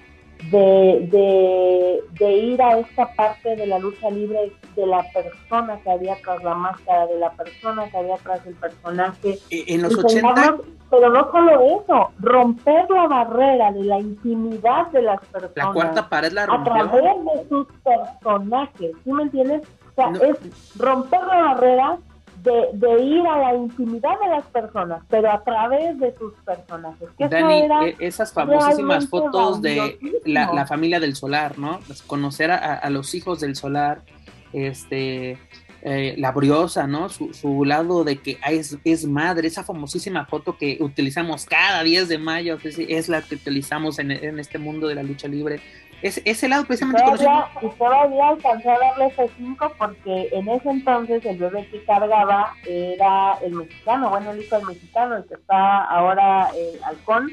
de, 0.51 1.07
de, 1.11 2.03
de 2.19 2.33
ir 2.33 2.61
a 2.61 2.79
esta 2.79 3.11
parte 3.13 3.55
de 3.55 3.65
la 3.65 3.79
lucha 3.79 4.09
libre 4.09 4.51
de 4.75 4.85
la 4.85 5.03
persona 5.11 5.79
que 5.81 5.91
había 5.91 6.15
tras 6.21 6.43
la 6.43 6.53
máscara, 6.53 7.07
de 7.07 7.17
la 7.19 7.31
persona 7.31 7.89
que 7.89 7.97
había 7.97 8.17
tras 8.17 8.45
el 8.45 8.53
personaje. 8.55 9.39
En 9.49 9.81
los 9.81 9.97
80... 9.97 10.57
Pero 10.91 11.09
no 11.09 11.31
solo 11.31 11.81
eso, 11.81 12.11
romper 12.19 12.89
la 12.91 13.07
barrera 13.07 13.71
de 13.71 13.83
la 13.83 13.99
intimidad 13.99 14.87
de 14.91 15.01
las 15.01 15.19
personas. 15.25 15.51
La 15.55 15.71
cuarta 15.73 16.07
pared 16.07 16.31
la 16.31 16.45
rompió. 16.45 16.73
A 16.73 16.91
través 16.91 17.03
de 17.03 17.49
sus 17.49 17.67
personajes, 17.83 18.91
¿sí 19.03 19.11
me 19.11 19.23
entiendes? 19.23 19.63
O 19.89 19.93
sea, 19.95 20.11
no. 20.11 20.21
es 20.21 20.77
romper 20.77 21.21
la 21.21 21.41
barrera 21.41 21.97
de, 22.45 22.69
de, 22.73 23.03
ir 23.03 23.27
a 23.27 23.37
la 23.39 23.55
intimidad 23.55 24.17
de 24.19 24.29
las 24.29 24.45
personas, 24.47 25.03
pero 25.09 25.31
a 25.31 25.43
través 25.43 25.99
de 25.99 26.15
sus 26.17 26.33
personajes. 26.45 27.09
Que 27.17 27.27
Dani, 27.27 27.63
era 27.63 27.85
esas 27.99 28.31
famosísimas 28.31 29.09
fotos 29.09 29.61
de 29.61 29.99
la, 30.25 30.53
la, 30.53 30.65
familia 30.65 30.99
del 30.99 31.15
solar, 31.15 31.59
¿no? 31.59 31.79
Conocer 32.07 32.51
a, 32.51 32.75
a, 32.75 32.89
los 32.89 33.13
hijos 33.15 33.41
del 33.41 33.55
solar, 33.55 34.01
este 34.53 35.37
eh, 35.87 36.15
laboriosa, 36.17 36.87
¿no? 36.87 37.09
Su, 37.09 37.63
lado 37.63 38.03
de 38.03 38.17
que 38.17 38.39
es, 38.49 38.75
es, 38.83 39.05
madre, 39.05 39.47
esa 39.47 39.63
famosísima 39.63 40.25
foto 40.25 40.57
que 40.57 40.79
utilizamos 40.79 41.45
cada 41.45 41.83
10 41.83 42.07
de 42.09 42.17
mayo, 42.17 42.57
es, 42.63 43.07
la 43.07 43.21
que 43.21 43.35
utilizamos 43.35 43.99
en, 43.99 44.09
este 44.39 44.57
mundo 44.57 44.87
de 44.87 44.95
la 44.95 45.03
lucha 45.03 45.27
libre. 45.27 45.61
Es, 46.01 46.21
ese 46.25 46.47
lado 46.47 46.65
precisamente... 46.65 47.01
Y 47.01 47.17
todavía, 47.17 47.47
y 47.61 47.69
todavía 47.77 48.27
alcanzó 48.29 48.71
a 48.71 48.79
darle 48.79 49.05
ese 49.07 49.29
5 49.37 49.73
porque 49.77 50.29
en 50.31 50.49
ese 50.49 50.69
entonces 50.69 51.25
el 51.25 51.37
bebé 51.37 51.67
que 51.67 51.83
cargaba 51.85 52.53
era 52.65 53.37
el 53.41 53.53
mexicano, 53.53 54.09
bueno, 54.09 54.31
el 54.31 54.41
hijo 54.41 54.57
del 54.57 54.65
mexicano, 54.67 55.17
el 55.17 55.25
que 55.25 55.35
está 55.35 55.83
ahora 55.85 56.49
eh, 56.55 56.79
halcón. 56.83 57.31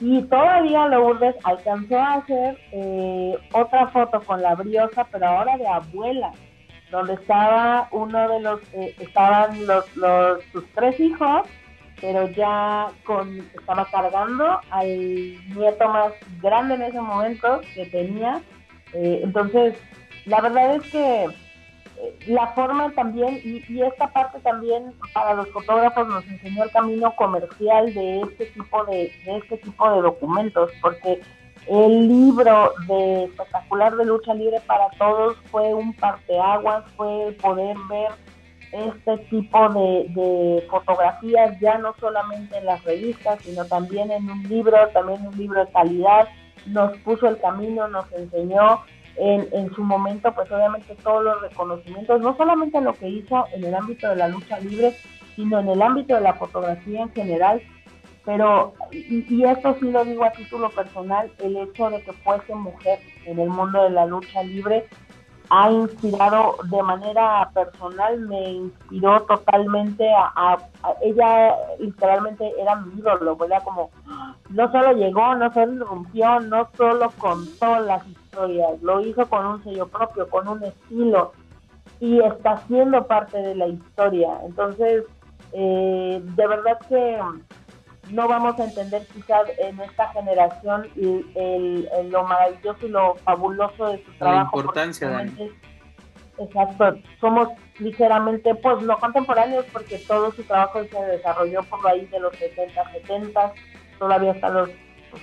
Y 0.00 0.22
todavía 0.22 0.86
Lourdes 0.86 1.34
alcanzó 1.44 1.98
a 1.98 2.14
hacer 2.14 2.58
eh, 2.72 3.36
otra 3.52 3.88
foto 3.88 4.20
con 4.22 4.42
la 4.42 4.54
briosa, 4.54 5.06
pero 5.10 5.26
ahora 5.26 5.56
de 5.56 5.66
abuela 5.66 6.32
donde 6.90 7.14
estaba 7.14 7.88
uno 7.92 8.28
de 8.28 8.40
los, 8.40 8.60
eh, 8.72 8.94
estaban 8.98 9.66
los, 9.66 9.96
los, 9.96 10.42
sus 10.52 10.64
tres 10.74 10.98
hijos, 11.00 11.42
pero 12.00 12.28
ya 12.30 12.88
con, 13.04 13.38
estaba 13.58 13.84
cargando 13.86 14.60
al 14.70 14.86
nieto 15.54 15.88
más 15.88 16.12
grande 16.42 16.74
en 16.74 16.82
ese 16.82 17.00
momento 17.00 17.60
que 17.74 17.86
tenía. 17.86 18.40
Eh, 18.94 19.20
entonces, 19.22 19.76
la 20.26 20.40
verdad 20.40 20.76
es 20.76 20.90
que 20.90 21.24
eh, 21.24 22.18
la 22.26 22.46
forma 22.48 22.90
también, 22.92 23.40
y, 23.44 23.62
y, 23.68 23.82
esta 23.82 24.08
parte 24.12 24.38
también 24.40 24.94
para 25.12 25.34
los 25.34 25.48
fotógrafos 25.50 26.06
nos 26.08 26.26
enseñó 26.26 26.64
el 26.64 26.70
camino 26.70 27.14
comercial 27.16 27.92
de 27.92 28.20
este 28.22 28.46
tipo 28.46 28.84
de, 28.84 29.12
de 29.24 29.36
este 29.36 29.58
tipo 29.58 29.90
de 29.90 30.02
documentos, 30.02 30.70
porque 30.80 31.20
el 31.66 32.08
libro 32.08 32.72
de 32.86 33.24
espectacular 33.24 33.94
de 33.96 34.06
lucha 34.06 34.32
libre 34.32 34.60
para 34.66 34.88
todos 34.98 35.36
fue 35.50 35.74
un 35.74 35.92
parteaguas, 35.94 36.84
fue 36.96 37.36
poder 37.42 37.76
ver 37.90 38.10
este 38.72 39.18
tipo 39.30 39.68
de, 39.70 40.64
fotografías 40.70 41.58
ya 41.60 41.78
no 41.78 41.94
solamente 41.98 42.58
en 42.58 42.66
las 42.66 42.82
revistas, 42.84 43.40
sino 43.42 43.64
también 43.64 44.10
en 44.10 44.28
un 44.30 44.42
libro, 44.48 44.76
también 44.92 45.26
un 45.26 45.36
libro 45.36 45.64
de 45.64 45.72
calidad, 45.72 46.28
nos 46.66 46.96
puso 46.98 47.28
el 47.28 47.38
camino, 47.38 47.88
nos 47.88 48.10
enseñó 48.12 48.82
en, 49.16 49.74
su 49.74 49.82
momento, 49.82 50.32
pues 50.32 50.50
obviamente 50.52 50.94
todos 51.02 51.24
los 51.24 51.40
reconocimientos, 51.42 52.20
no 52.20 52.36
solamente 52.36 52.80
lo 52.80 52.92
que 52.94 53.08
hizo 53.08 53.46
en 53.52 53.64
el 53.64 53.74
ámbito 53.74 54.08
de 54.08 54.16
la 54.16 54.28
lucha 54.28 54.60
libre, 54.60 54.94
sino 55.34 55.58
en 55.58 55.68
el 55.68 55.82
ámbito 55.82 56.14
de 56.14 56.20
la 56.20 56.34
fotografía 56.34 57.02
en 57.02 57.12
general, 57.12 57.60
pero, 58.24 58.74
y, 58.92 59.42
esto 59.44 59.74
sí 59.80 59.90
lo 59.90 60.04
digo 60.04 60.22
a 60.24 60.32
título 60.32 60.68
personal, 60.70 61.32
el 61.38 61.56
hecho 61.56 61.88
de 61.90 62.02
que 62.02 62.12
fuese 62.12 62.54
mujer 62.54 62.98
en 63.24 63.38
el 63.38 63.48
mundo 63.48 63.84
de 63.84 63.90
la 63.90 64.04
lucha 64.04 64.42
libre 64.42 64.86
ha 65.50 65.70
inspirado 65.70 66.56
de 66.64 66.82
manera 66.82 67.50
personal, 67.54 68.20
me 68.20 68.50
inspiró 68.50 69.20
totalmente 69.22 70.06
a, 70.14 70.58
ella 71.02 71.54
literalmente 71.78 72.52
era 72.60 72.76
mi 72.76 72.98
ídolo. 72.98 73.36
Como 73.64 73.90
no 74.50 74.70
solo 74.70 74.92
llegó, 74.92 75.34
no 75.34 75.52
solo 75.52 75.86
rompió, 75.86 76.40
no 76.40 76.68
solo 76.76 77.10
contó 77.18 77.80
las 77.80 78.06
historias, 78.06 78.80
lo 78.82 79.00
hizo 79.00 79.26
con 79.28 79.46
un 79.46 79.64
sello 79.64 79.86
propio, 79.88 80.28
con 80.28 80.48
un 80.48 80.62
estilo 80.64 81.32
y 82.00 82.20
está 82.20 82.58
siendo 82.66 83.06
parte 83.06 83.38
de 83.38 83.54
la 83.54 83.66
historia. 83.68 84.38
Entonces, 84.44 85.04
eh, 85.52 86.20
de 86.22 86.46
verdad 86.46 86.78
que 86.88 87.18
no 88.10 88.28
vamos 88.28 88.58
a 88.58 88.64
entender 88.64 89.06
quizás 89.12 89.42
en 89.58 89.80
esta 89.80 90.08
generación 90.08 90.88
el, 90.96 91.88
lo 92.10 92.24
maravilloso 92.24 92.86
y 92.86 92.90
lo 92.90 93.14
fabuloso 93.16 93.88
de 93.88 94.04
su 94.04 94.12
trabajo. 94.12 94.56
La 94.56 94.60
importancia, 94.62 95.08
Dani. 95.08 95.52
Exacto, 96.38 96.96
somos 97.20 97.48
ligeramente, 97.80 98.54
pues 98.54 98.80
no 98.82 98.96
contemporáneos, 98.98 99.64
porque 99.72 99.98
todo 99.98 100.30
su 100.32 100.44
trabajo 100.44 100.84
se 100.84 101.00
desarrolló 101.06 101.62
por 101.64 101.84
ahí 101.88 102.06
de 102.06 102.20
los 102.20 102.34
70, 102.36 102.92
70, 102.92 103.52
todavía 103.98 104.32
está 104.32 104.48
los, 104.48 104.70
pues, 105.10 105.22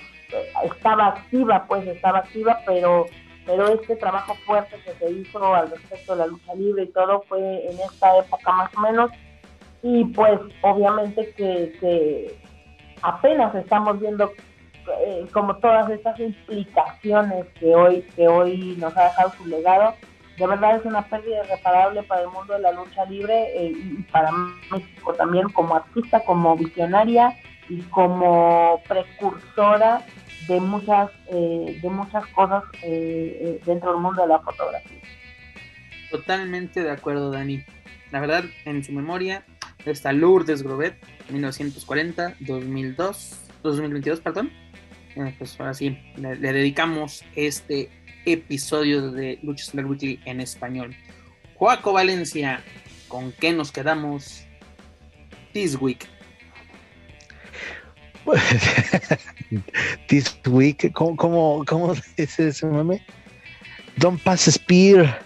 estaba 0.64 1.06
activa, 1.06 1.64
pues 1.66 1.86
estaba 1.86 2.18
activa, 2.18 2.60
pero 2.66 3.06
pero 3.46 3.68
este 3.68 3.94
trabajo 3.94 4.34
fuerte 4.44 4.76
que 4.84 4.92
se 4.94 5.10
hizo 5.12 5.54
al 5.54 5.70
respecto 5.70 6.14
de 6.14 6.18
la 6.18 6.26
lucha 6.26 6.52
libre 6.54 6.82
y 6.82 6.88
todo 6.88 7.22
fue 7.28 7.38
en 7.70 7.78
esta 7.78 8.18
época 8.18 8.52
más 8.52 8.74
o 8.76 8.80
menos, 8.80 9.10
y 9.82 10.04
pues 10.06 10.40
obviamente 10.62 11.32
que, 11.36 11.72
que 11.80 12.36
apenas 13.02 13.54
estamos 13.54 14.00
viendo 14.00 14.32
eh, 15.04 15.26
como 15.32 15.56
todas 15.56 15.90
estas 15.90 16.18
implicaciones 16.20 17.46
que 17.58 17.74
hoy, 17.74 18.02
que 18.14 18.28
hoy 18.28 18.76
nos 18.78 18.96
ha 18.96 19.04
dejado 19.04 19.32
su 19.36 19.46
legado. 19.46 19.94
De 20.38 20.46
verdad 20.46 20.76
es 20.76 20.84
una 20.84 21.02
pérdida 21.02 21.44
irreparable 21.44 22.02
para 22.02 22.22
el 22.22 22.28
mundo 22.28 22.54
de 22.54 22.60
la 22.60 22.72
lucha 22.72 23.04
libre 23.06 23.34
eh, 23.56 23.72
y 23.74 24.02
para 24.12 24.30
México 24.70 25.14
también 25.14 25.48
como 25.48 25.74
artista, 25.74 26.20
como 26.20 26.56
visionaria 26.56 27.36
y 27.68 27.80
como 27.82 28.80
precursora 28.86 30.02
de 30.46 30.60
muchas, 30.60 31.10
eh, 31.28 31.78
de 31.82 31.90
muchas 31.90 32.24
cosas 32.28 32.62
dentro 32.82 33.92
del 33.92 34.00
mundo 34.00 34.22
de 34.22 34.28
la 34.28 34.38
fotografía. 34.40 35.00
Totalmente 36.10 36.82
de 36.82 36.90
acuerdo, 36.90 37.32
Dani. 37.32 37.64
La 38.12 38.20
verdad, 38.20 38.44
en 38.64 38.84
su 38.84 38.92
memoria 38.92 39.44
está 39.84 40.12
Lourdes 40.12 40.62
Grobet, 40.62 40.96
1940, 41.30 42.36
2002, 42.40 43.36
2022, 43.62 44.20
perdón. 44.20 44.50
Eh, 45.16 45.34
pues 45.38 45.58
ahora 45.58 45.74
sí, 45.74 45.98
le, 46.16 46.36
dedicamos 46.36 47.24
este 47.34 47.88
episodio 48.26 49.10
de 49.10 49.38
Lucha 49.42 49.64
Celebrity 49.64 50.20
en 50.24 50.40
español. 50.40 50.94
Joaco 51.54 51.92
Valencia, 51.92 52.62
¿con 53.08 53.32
qué 53.32 53.52
nos 53.52 53.72
quedamos 53.72 54.44
this 55.52 55.76
week? 55.80 56.06
this 60.08 60.38
week, 60.46 60.92
¿cómo, 60.92 61.16
cómo, 61.16 61.64
cómo 61.64 61.94
es 62.16 62.38
ese 62.38 62.66
meme? 62.66 63.00
Don't 63.96 64.20
pass 64.22 64.50
spear. 64.50 65.20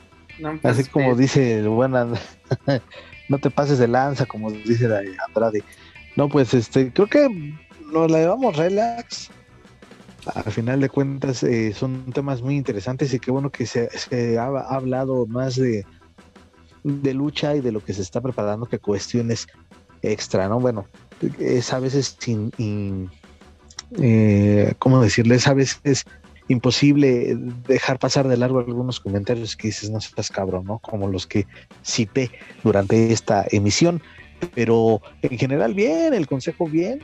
Así 0.63 0.85
como 0.85 1.15
dice 1.17 1.59
el 1.59 1.69
buen 1.69 1.93
no 3.29 3.39
te 3.39 3.51
pases 3.51 3.79
de 3.79 3.89
lanza, 3.89 4.27
como 4.27 4.51
dice 4.51 4.87
Andrade. 5.27 5.63
No, 6.17 6.29
pues 6.29 6.55
este, 6.55 6.93
creo 6.93 7.07
que 7.07 7.55
nos 7.93 8.11
la 8.11 8.19
llevamos 8.19 8.57
relax. 8.57 9.31
Al 10.35 10.53
final 10.53 10.81
de 10.81 10.89
cuentas, 10.89 11.43
eh, 11.43 11.73
son 11.73 12.13
temas 12.13 12.43
muy 12.43 12.57
interesantes 12.57 13.13
y 13.15 13.21
qué 13.21 13.31
bueno 13.31 13.51
que 13.51 13.67
se, 13.67 13.89
ha, 14.39 14.45
hablado 14.45 15.27
más 15.27 15.57
de, 15.57 15.87
de 16.85 17.15
lucha 17.15 17.57
y 17.57 17.61
de 17.61 17.73
lo 17.73 17.83
que 17.83 17.95
se 17.95 18.03
está 18.03 18.21
preparando 18.21 18.67
que 18.67 18.79
cuestiones 18.79 19.47
extra, 20.03 20.49
¿no? 20.49 20.61
Bueno, 20.61 20.87
es 21.39 21.73
a 21.73 21.79
veces 21.79 22.17
sin, 22.19 23.11
eh, 23.99 24.75
¿cómo 24.79 25.01
decirles? 25.03 25.47
A 25.47 25.55
veces 25.55 26.05
imposible 26.49 27.37
dejar 27.69 27.99
pasar 27.99 28.27
de 28.27 28.37
largo 28.37 28.59
algunos 28.59 28.99
comentarios 28.99 29.57
que 29.57 29.69
dices, 29.69 29.91
no 29.91 30.01
seas 30.01 30.31
cabrón, 30.31 30.65
¿no? 30.65 30.79
Como 30.79 31.09
los 31.09 31.27
que 31.27 31.47
cité 31.85 32.31
durante 32.65 33.13
esta 33.13 33.47
emisión. 33.51 34.03
Pero 34.55 35.01
en 35.23 35.39
general, 35.39 35.75
bien, 35.75 36.15
el 36.15 36.27
consejo 36.27 36.67
bien, 36.67 37.01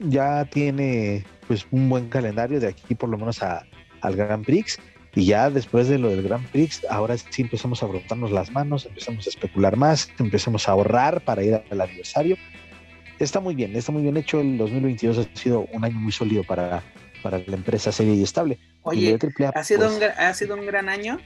ya 0.00 0.44
tiene 0.44 1.24
pues 1.46 1.66
un 1.70 1.88
buen 1.88 2.08
calendario 2.08 2.60
de 2.60 2.68
aquí 2.68 2.94
por 2.94 3.08
lo 3.08 3.18
menos 3.18 3.42
a, 3.42 3.64
al 4.00 4.16
Grand 4.16 4.44
Prix. 4.44 4.78
Y 5.14 5.26
ya 5.26 5.50
después 5.50 5.88
de 5.88 5.98
lo 5.98 6.10
del 6.10 6.22
Grand 6.22 6.46
Prix, 6.48 6.86
ahora 6.88 7.16
sí 7.16 7.42
empezamos 7.42 7.82
a 7.82 7.88
frotarnos 7.88 8.30
las 8.30 8.52
manos, 8.52 8.86
empezamos 8.86 9.26
a 9.26 9.30
especular 9.30 9.76
más, 9.76 10.10
empezamos 10.18 10.68
a 10.68 10.72
ahorrar 10.72 11.22
para 11.22 11.42
ir 11.42 11.60
al 11.70 11.80
aniversario. 11.80 12.36
Está 13.18 13.40
muy 13.40 13.54
bien, 13.54 13.74
está 13.74 13.90
muy 13.90 14.02
bien 14.02 14.16
hecho. 14.16 14.40
El 14.40 14.58
2022 14.58 15.18
ha 15.18 15.36
sido 15.36 15.66
un 15.72 15.84
año 15.84 15.98
muy 15.98 16.12
sólido 16.12 16.44
para, 16.44 16.84
para 17.22 17.38
la 17.38 17.56
empresa 17.56 17.90
seria 17.90 18.14
y 18.14 18.22
estable. 18.22 18.58
Oye, 18.82 19.18
ha, 19.54 19.64
sido 19.64 19.88
un, 19.88 20.02
ha 20.02 20.34
sido 20.34 20.54
un 20.54 20.66
gran 20.66 20.88
año 20.88 21.18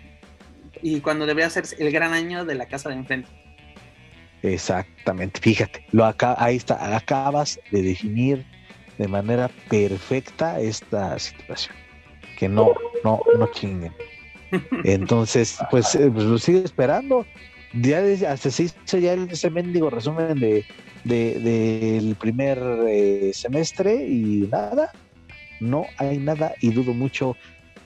y 0.81 1.01
cuando 1.01 1.27
debería 1.27 1.51
ser 1.51 1.65
el 1.79 1.93
gran 1.93 2.13
año 2.13 2.45
de 2.45 2.55
la 2.55 2.67
casa 2.67 2.89
de 2.89 2.95
enfrente. 2.97 3.29
Exactamente, 4.43 5.41
fíjate, 5.41 5.85
lo 5.93 6.05
acá, 6.05 6.35
ahí 6.39 6.57
está, 6.57 6.97
acabas 6.97 7.61
de 7.71 7.83
definir 7.83 8.45
de 8.99 9.09
manera 9.09 9.49
perfecta 9.69 10.61
esta 10.61 11.19
situación. 11.19 11.75
Que 12.39 12.49
no, 12.49 12.73
no, 13.05 13.21
no 13.39 13.47
chinguen. 13.53 13.93
Entonces, 14.85 15.59
pues, 15.71 15.95
eh, 15.95 16.11
pues, 16.13 16.25
lo 16.25 16.39
sigue 16.39 16.65
esperando. 16.65 17.25
Ya 17.81 18.03
hasta 18.29 18.51
se 18.51 18.65
hizo 18.65 18.99
ya 18.99 19.15
ese 19.15 19.49
mendigo 19.49 19.89
resumen 19.89 20.39
de, 20.39 20.65
del 21.05 22.17
primer 22.17 22.59
eh, 22.87 23.31
semestre 23.33 23.95
y 23.95 24.49
nada, 24.51 24.93
no 25.59 25.87
hay 25.97 26.19
nada 26.19 26.55
y 26.61 26.71
dudo 26.71 26.93
mucho 26.93 27.35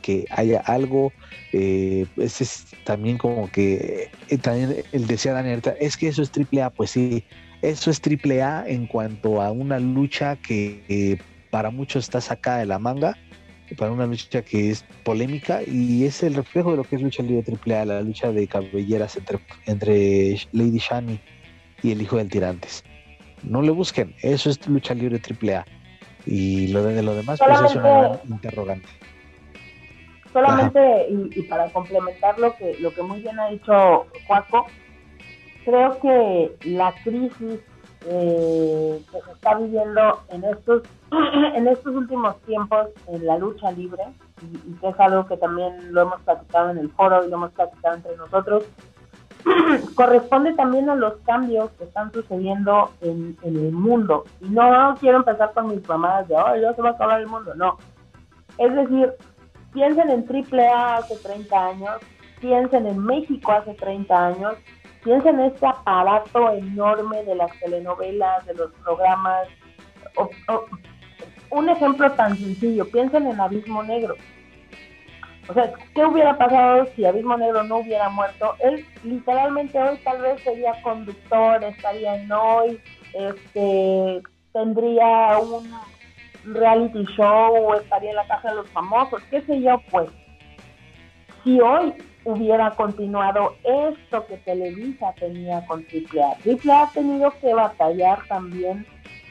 que 0.03 0.25
haya 0.31 0.61
algo. 0.61 1.13
Eh, 1.59 2.05
ese 2.19 2.45
es 2.45 2.67
también 2.85 3.17
como 3.17 3.51
que 3.51 4.11
eh, 4.29 4.37
también 4.37 4.85
el 4.93 5.07
decía 5.07 5.33
Daniel, 5.33 5.63
es 5.81 5.97
que 5.97 6.09
eso 6.09 6.21
es 6.21 6.31
triple 6.31 6.63
A, 6.63 6.69
pues 6.69 6.91
sí, 6.91 7.25
eso 7.63 7.91
es 7.91 8.03
triple 8.03 8.43
A 8.43 8.69
en 8.69 8.87
cuanto 8.87 9.41
a 9.41 9.51
una 9.53 9.79
lucha 9.79 10.37
que 10.37 11.19
para 11.51 11.71
muchos 11.71 12.05
está 12.05 12.21
sacada 12.21 12.59
de 12.59 12.67
la 12.67 12.79
manga, 12.79 13.17
para 13.75 13.91
una 13.91 14.07
lucha 14.07 14.43
que 14.43 14.71
es 14.71 14.85
polémica 15.03 15.63
y 15.67 16.05
es 16.05 16.23
el 16.23 16.35
reflejo 16.35 16.73
de 16.73 16.77
lo 16.77 16.85
que 16.85 16.97
es 16.97 17.03
lucha 17.03 17.23
libre 17.23 17.43
AAA, 17.67 17.87
la 17.87 18.03
lucha 18.03 18.31
de 18.33 18.47
cabelleras 18.47 19.17
entre, 19.17 19.39
entre 19.65 20.37
Lady 20.53 20.79
Shani 20.79 21.19
y 21.83 21.93
el 21.93 22.03
hijo 22.03 22.19
del 22.19 22.29
tirantes. 22.29 22.85
No 23.45 23.63
le 23.63 23.71
busquen, 23.71 24.15
eso 24.21 24.51
es 24.51 24.67
lucha 24.69 24.93
libre 24.93 25.19
AAA. 25.19 25.65
Y 26.27 26.69
lo 26.69 26.83
de, 26.83 27.03
lo 27.03 27.15
demás 27.15 27.39
pues 27.39 27.71
es 27.71 27.77
una 27.77 27.89
gran 27.89 28.21
interrogante. 28.29 28.89
Solamente, 30.37 31.07
y, 31.09 31.43
para 31.45 31.71
complementar 31.71 32.39
lo 32.39 32.55
que, 32.57 32.77
lo 32.81 32.93
que 32.93 33.01
muy 33.01 33.23
bien 33.23 33.41
ha 33.41 33.47
dicho 33.47 34.05
Juaco, 34.27 34.67
creo 35.65 35.99
que 35.99 36.55
la 36.67 36.93
crisis 37.03 37.61
eh, 38.05 39.03
que 39.11 39.21
se 39.23 39.33
está 39.33 39.55
viviendo 39.55 40.21
en 40.29 40.45
estos, 40.45 40.83
en 41.55 41.67
estos 41.67 41.95
últimos 41.95 42.39
tiempos 42.43 42.89
en 43.07 43.25
la 43.25 43.39
lucha 43.39 43.73
libre, 43.73 44.03
y, 44.43 44.75
que 44.75 44.89
es 44.89 45.01
algo 45.01 45.27
que 45.27 45.39
también 45.39 45.95
lo 45.95 46.03
hemos 46.03 46.21
platicado 46.21 46.69
en 46.69 46.79
el 46.81 46.91
foro 46.91 47.25
y 47.25 47.31
lo 47.31 47.37
hemos 47.37 47.53
platicado 47.53 47.95
entre 47.95 48.15
nosotros, 48.19 48.67
corresponde 49.95 50.53
también 50.53 50.91
a 50.91 50.97
los 50.97 51.15
cambios 51.25 51.71
que 51.79 51.85
están 51.85 52.13
sucediendo 52.13 52.91
en, 53.01 53.39
el 53.43 53.73
mundo. 53.73 54.25
Y 54.43 54.51
no 54.51 54.97
quiero 55.01 55.17
empezar 55.17 55.55
con 55.55 55.69
mis 55.69 55.89
mamadas 55.89 56.29
de, 56.29 56.35
oh, 56.35 56.57
ya 56.61 56.75
se 56.75 56.83
va 56.83 56.91
a 56.91 56.93
acabar 56.93 57.23
el 57.23 57.27
mundo. 57.27 57.55
No. 57.55 57.79
Es 58.59 58.75
decir, 58.75 59.15
piensen 59.77 60.11
en 60.11 60.25
AAA 60.27 60.97
hace 60.97 61.17
30 61.17 61.67
años, 61.67 61.97
piensen 62.41 62.87
en 62.87 62.99
México 62.99 63.53
hace 63.53 63.75
30 63.75 64.27
años, 64.27 64.55
piensen 65.05 65.39
en 65.39 65.53
este 65.53 65.67
aparato 65.67 66.51
enorme 66.53 67.23
de 67.25 67.35
las 67.35 67.51
telenovelas, 67.61 68.45
de 68.47 68.55
los 68.55 68.73
programas. 68.83 69.47
un 71.51 71.69
ejemplo 71.69 72.11
tan 72.13 72.37
sencillo, 72.37 72.91
piensen 72.91 73.27
en 73.27 73.39
Abismo 73.39 73.83
Negro 73.83 74.17
o 75.49 75.55
sea, 75.55 75.73
¿qué 75.95 76.05
hubiera 76.05 76.37
pasado 76.37 76.87
si 76.95 77.05
Abismo 77.05 77.37
Negro 77.37 77.63
no 77.63 77.79
hubiera 77.79 78.09
muerto? 78.09 78.55
Él 78.59 78.85
literalmente 79.05 79.81
hoy 79.81 79.97
tal 79.99 80.21
vez 80.21 80.43
sería 80.43 80.81
conductor, 80.83 81.63
estaría 81.63 82.17
en 82.17 82.33
hoy, 82.33 82.81
este, 83.13 84.23
tendría 84.53 85.39
un 85.39 85.71
reality 86.47 87.05
show 87.17 87.55
o 87.55 87.75
estaría 87.75 88.11
en 88.11 88.17
la 88.17 88.27
casa 88.27 88.51
de 88.51 88.57
los 88.57 88.71
famosos, 88.71 89.23
qué 89.31 89.43
sé 89.43 89.61
yo, 89.61 89.81
pues. 89.91 90.09
Si 91.45 91.61
hoy 91.61 91.95
hubiera 92.25 92.71
continuado 92.73 93.55
esto 93.63 94.27
que 94.27 94.37
Televisa 94.39 95.15
tenía 95.19 95.65
con 95.67 95.85
AAA, 95.85 96.39
AAA 96.45 96.83
ha 96.83 96.91
tenido 96.93 97.33
que 97.41 97.55
batallar 97.55 98.19
también 98.27 98.85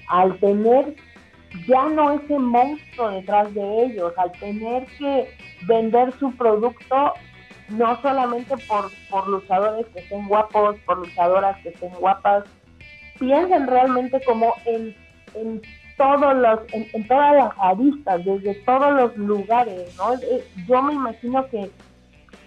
al 0.07 0.37
tener 0.39 0.95
ya 1.67 1.87
no 1.89 2.11
ese 2.11 2.37
monstruo 2.37 3.09
detrás 3.11 3.53
de 3.53 3.85
ellos, 3.85 4.13
al 4.17 4.31
tener 4.33 4.85
que 4.97 5.29
vender 5.67 6.11
su 6.19 6.31
producto 6.35 7.13
no 7.69 7.99
solamente 8.01 8.55
por, 8.67 8.91
por 9.09 9.27
luchadores 9.27 9.87
que 9.87 9.99
estén 9.99 10.27
guapos, 10.27 10.77
por 10.85 10.99
luchadoras 10.99 11.57
que 11.63 11.69
estén 11.69 11.93
guapas, 11.95 12.43
piensen 13.19 13.67
realmente 13.67 14.21
como 14.25 14.53
en, 14.65 14.95
en 15.33 15.61
todos 15.97 16.35
los, 16.35 16.59
en, 16.73 17.07
todas 17.07 17.35
las 17.35 17.51
aristas, 17.57 18.25
desde 18.25 18.55
todos 18.65 18.93
los 18.93 19.17
lugares, 19.17 19.95
¿no? 19.97 20.13
Eh, 20.13 20.45
yo 20.67 20.81
me 20.81 20.93
imagino 20.93 21.47
que 21.47 21.71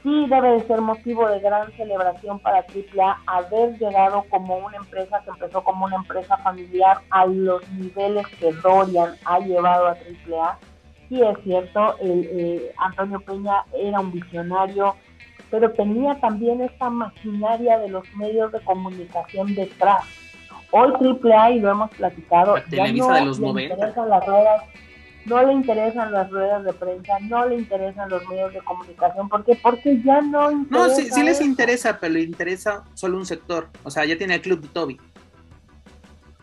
sí 0.02 0.26
debe 0.28 0.52
de 0.52 0.66
ser 0.66 0.80
motivo 0.80 1.28
de 1.28 1.40
gran 1.40 1.70
celebración 1.72 2.38
para 2.40 2.58
AAA 2.58 3.22
haber 3.26 3.78
llegado 3.78 4.24
como 4.30 4.58
una 4.58 4.76
empresa 4.76 5.20
que 5.24 5.30
empezó 5.30 5.62
como 5.64 5.86
una 5.86 5.96
empresa 5.96 6.36
familiar 6.38 6.98
a 7.10 7.26
los 7.26 7.68
niveles 7.72 8.26
que 8.38 8.52
Dorian 8.52 9.14
ha 9.24 9.38
llevado 9.40 9.88
a 9.88 9.92
AAA. 9.92 10.58
Sí 11.08 11.22
es 11.22 11.38
cierto, 11.42 11.96
el, 12.00 12.28
eh, 12.30 12.72
Antonio 12.76 13.20
Peña 13.20 13.64
era 13.74 14.00
un 14.00 14.12
visionario, 14.12 14.94
pero 15.50 15.72
tenía 15.72 16.14
también 16.20 16.60
esta 16.60 16.90
maquinaria 16.90 17.78
de 17.78 17.88
los 17.88 18.04
medios 18.14 18.52
de 18.52 18.60
comunicación 18.60 19.54
detrás. 19.54 20.04
Hoy 20.70 20.92
AAA, 20.92 21.50
y 21.52 21.60
lo 21.60 21.70
hemos 21.70 21.90
platicado, 21.90 22.56
ya 22.70 22.92
no 22.92 23.12
de 23.12 23.24
los 23.24 23.38
le 23.38 23.62
interesan 23.64 24.08
las 24.08 24.26
ruedas 24.26 24.62
no 25.28 25.44
le 25.44 25.52
interesan 25.52 26.12
las 26.12 26.30
ruedas 26.30 26.64
de 26.64 26.72
prensa, 26.72 27.18
no 27.20 27.46
le 27.46 27.56
interesan 27.56 28.08
los 28.08 28.26
medios 28.28 28.52
de 28.52 28.60
comunicación, 28.60 29.28
¿por 29.28 29.44
qué? 29.44 29.58
Porque 29.62 30.00
ya 30.02 30.20
no 30.20 30.50
No, 30.70 30.88
sí, 30.90 31.08
sí 31.10 31.22
les 31.22 31.40
interesa, 31.40 31.98
pero 32.00 32.14
le 32.14 32.22
interesa 32.22 32.84
solo 32.94 33.18
un 33.18 33.26
sector, 33.26 33.68
o 33.84 33.90
sea, 33.90 34.04
ya 34.04 34.16
tiene 34.16 34.36
el 34.36 34.40
club 34.40 34.62
de 34.62 34.68
Toby. 34.68 35.00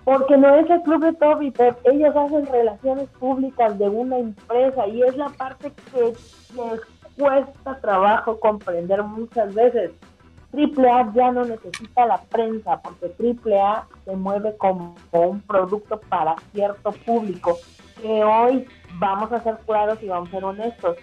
Porque 0.03 0.37
no 0.37 0.55
es 0.55 0.69
el 0.69 0.81
club 0.83 1.03
de 1.03 1.13
Toby, 1.13 1.51
pero 1.51 1.75
ellos 1.85 2.15
hacen 2.15 2.45
relaciones 2.45 3.09
públicas 3.19 3.77
de 3.79 3.89
una 3.89 4.19
empresa 4.19 4.87
y 4.87 5.01
es 5.01 5.17
la 5.17 5.29
parte 5.29 5.71
que 5.91 6.01
les 6.01 6.81
cuesta 7.17 7.79
trabajo 7.81 8.39
comprender 8.39 9.01
muchas 9.01 9.53
veces. 9.55 9.91
AAA 10.55 11.13
ya 11.13 11.31
no 11.31 11.45
necesita 11.45 12.05
la 12.05 12.21
prensa 12.23 12.81
porque 12.81 13.13
AAA 13.19 13.87
se 14.05 14.15
mueve 14.15 14.55
como 14.57 14.95
un 15.11 15.41
producto 15.41 15.99
para 16.09 16.35
cierto 16.53 16.91
público 17.05 17.57
que 18.01 18.23
hoy 18.23 18.65
vamos 18.99 19.31
a 19.31 19.41
ser 19.43 19.57
claros 19.65 20.01
y 20.01 20.07
vamos 20.07 20.29
a 20.29 20.31
ser 20.31 20.43
honestos. 20.43 20.97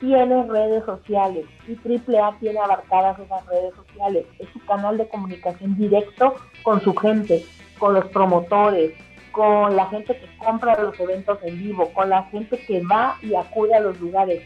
Tiene 0.00 0.42
redes 0.46 0.84
sociales 0.84 1.46
y 1.66 1.74
AAA 1.74 2.38
tiene 2.38 2.58
abarcadas 2.58 3.18
esas 3.18 3.46
redes 3.46 3.74
sociales. 3.74 4.26
Es 4.38 4.48
su 4.50 4.64
canal 4.66 4.98
de 4.98 5.08
comunicación 5.08 5.76
directo 5.76 6.34
con 6.62 6.80
su 6.82 6.94
gente, 6.94 7.44
con 7.78 7.94
los 7.94 8.04
promotores, 8.06 8.92
con 9.32 9.76
la 9.76 9.86
gente 9.86 10.18
que 10.18 10.36
compra 10.38 10.80
los 10.82 10.98
eventos 10.98 11.38
en 11.42 11.58
vivo, 11.58 11.90
con 11.92 12.10
la 12.10 12.24
gente 12.24 12.58
que 12.66 12.82
va 12.82 13.16
y 13.22 13.34
acude 13.34 13.74
a 13.74 13.80
los 13.80 14.00
lugares. 14.00 14.42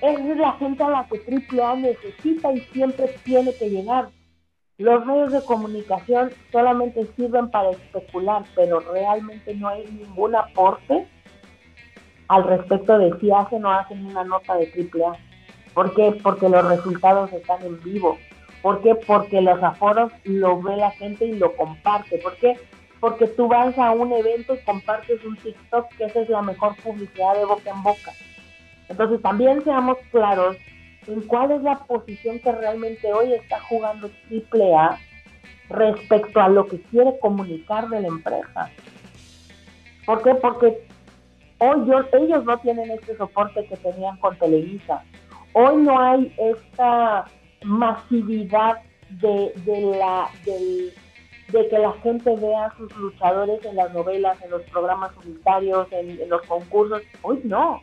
Es 0.00 0.36
la 0.36 0.52
gente 0.52 0.82
a 0.82 0.90
la 0.90 1.08
que 1.08 1.18
AAA 1.18 1.76
necesita 1.76 2.52
y 2.52 2.60
siempre 2.72 3.08
tiene 3.24 3.52
que 3.54 3.68
llegar. 3.68 4.10
Los 4.78 5.04
medios 5.04 5.32
de 5.32 5.42
comunicación 5.42 6.30
solamente 6.52 7.04
sirven 7.16 7.50
para 7.50 7.70
especular, 7.70 8.44
pero 8.54 8.78
realmente 8.78 9.54
no 9.56 9.68
hay 9.68 9.84
ningún 9.86 10.36
aporte 10.36 11.08
al 12.28 12.44
respecto 12.44 12.96
de 12.96 13.18
si 13.18 13.32
hacen 13.32 13.64
o 13.64 13.72
hacen 13.72 14.06
una 14.06 14.22
nota 14.22 14.54
de 14.56 14.66
AAA. 14.66 15.16
¿Por 15.74 15.94
qué? 15.94 16.12
Porque 16.22 16.48
los 16.48 16.64
resultados 16.64 17.32
están 17.32 17.64
en 17.64 17.82
vivo. 17.82 18.18
¿Por 18.62 18.80
qué? 18.82 18.94
Porque 18.94 19.40
los 19.40 19.60
aforos 19.62 20.12
lo 20.24 20.60
ve 20.62 20.76
la 20.76 20.92
gente 20.92 21.26
y 21.26 21.36
lo 21.36 21.56
comparte. 21.56 22.18
¿Por 22.18 22.36
qué? 22.36 22.54
Porque 23.00 23.26
tú 23.26 23.48
vas 23.48 23.76
a 23.78 23.90
un 23.90 24.12
evento 24.12 24.54
y 24.54 24.64
compartes 24.64 25.24
un 25.24 25.36
TikTok, 25.36 25.88
que 25.96 26.04
esa 26.04 26.20
es 26.20 26.28
la 26.28 26.42
mejor 26.42 26.76
publicidad 26.82 27.34
de 27.34 27.44
boca 27.44 27.70
en 27.70 27.82
boca. 27.82 28.12
Entonces 28.88 29.20
también 29.22 29.62
seamos 29.64 29.98
claros 30.10 30.56
en 31.06 31.22
cuál 31.22 31.52
es 31.52 31.62
la 31.62 31.78
posición 31.78 32.38
que 32.40 32.52
realmente 32.52 33.12
hoy 33.12 33.32
está 33.32 33.60
jugando 33.60 34.10
AAA 34.30 34.98
respecto 35.70 36.40
a 36.40 36.48
lo 36.48 36.66
que 36.66 36.80
quiere 36.82 37.18
comunicar 37.20 37.88
de 37.88 38.00
la 38.00 38.08
empresa. 38.08 38.70
¿Por 40.06 40.22
qué? 40.22 40.34
Porque 40.34 40.86
hoy 41.58 41.90
ellos 42.12 42.44
no 42.44 42.58
tienen 42.58 42.90
este 42.90 43.16
soporte 43.16 43.66
que 43.66 43.76
tenían 43.76 44.16
con 44.18 44.36
Televisa. 44.38 45.02
Hoy 45.52 45.82
no 45.82 45.98
hay 45.98 46.34
esta 46.38 47.26
masividad 47.64 48.78
de, 49.10 49.52
la, 49.98 50.28
de 50.44 51.68
que 51.68 51.78
la 51.78 51.92
gente 52.02 52.36
vea 52.36 52.66
a 52.66 52.76
sus 52.76 52.94
luchadores 52.96 53.64
en 53.64 53.76
las 53.76 53.92
novelas, 53.92 54.40
en 54.42 54.50
los 54.50 54.62
programas 54.62 55.10
unitarios, 55.24 55.88
en 55.92 56.28
los 56.28 56.42
concursos. 56.42 57.02
Hoy 57.22 57.40
no 57.44 57.82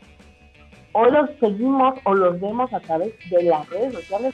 hoy 0.97 1.11
los 1.11 1.29
seguimos 1.41 1.99
o 2.05 2.13
los 2.13 2.39
vemos 2.39 2.71
a 2.73 2.79
través 2.79 3.13
de 3.29 3.43
las 3.43 3.69
redes 3.69 3.93
sociales. 3.93 4.33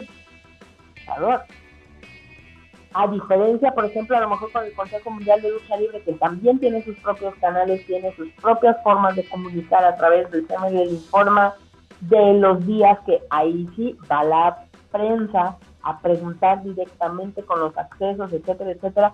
A 2.93 3.07
diferencia, 3.07 3.71
por 3.71 3.85
ejemplo, 3.85 4.15
a 4.15 4.21
lo 4.21 4.29
mejor 4.29 4.51
con 4.51 4.65
el 4.65 4.73
Consejo 4.73 5.09
Mundial 5.09 5.41
de 5.41 5.49
Lucha 5.49 5.75
Libre, 5.77 6.03
que 6.03 6.13
también 6.13 6.59
tiene 6.59 6.83
sus 6.83 6.95
propios 6.99 7.33
canales, 7.41 7.83
tiene 7.87 8.13
sus 8.15 8.29
propias 8.33 8.77
formas 8.83 9.15
de 9.15 9.27
comunicar 9.27 9.83
a 9.83 9.95
través 9.95 10.29
del 10.29 10.45
CML 10.45 10.91
Informa, 10.91 11.55
de 12.01 12.33
los 12.35 12.63
días 12.67 12.99
que 13.07 13.21
ahí 13.31 13.67
sí 13.75 13.97
va 14.09 14.23
la 14.23 14.65
prensa 14.91 15.57
a 15.81 15.99
preguntar 15.99 16.61
directamente 16.63 17.41
con 17.41 17.59
los 17.59 17.75
accesos, 17.75 18.31
etcétera, 18.31 18.71
etcétera. 18.71 19.13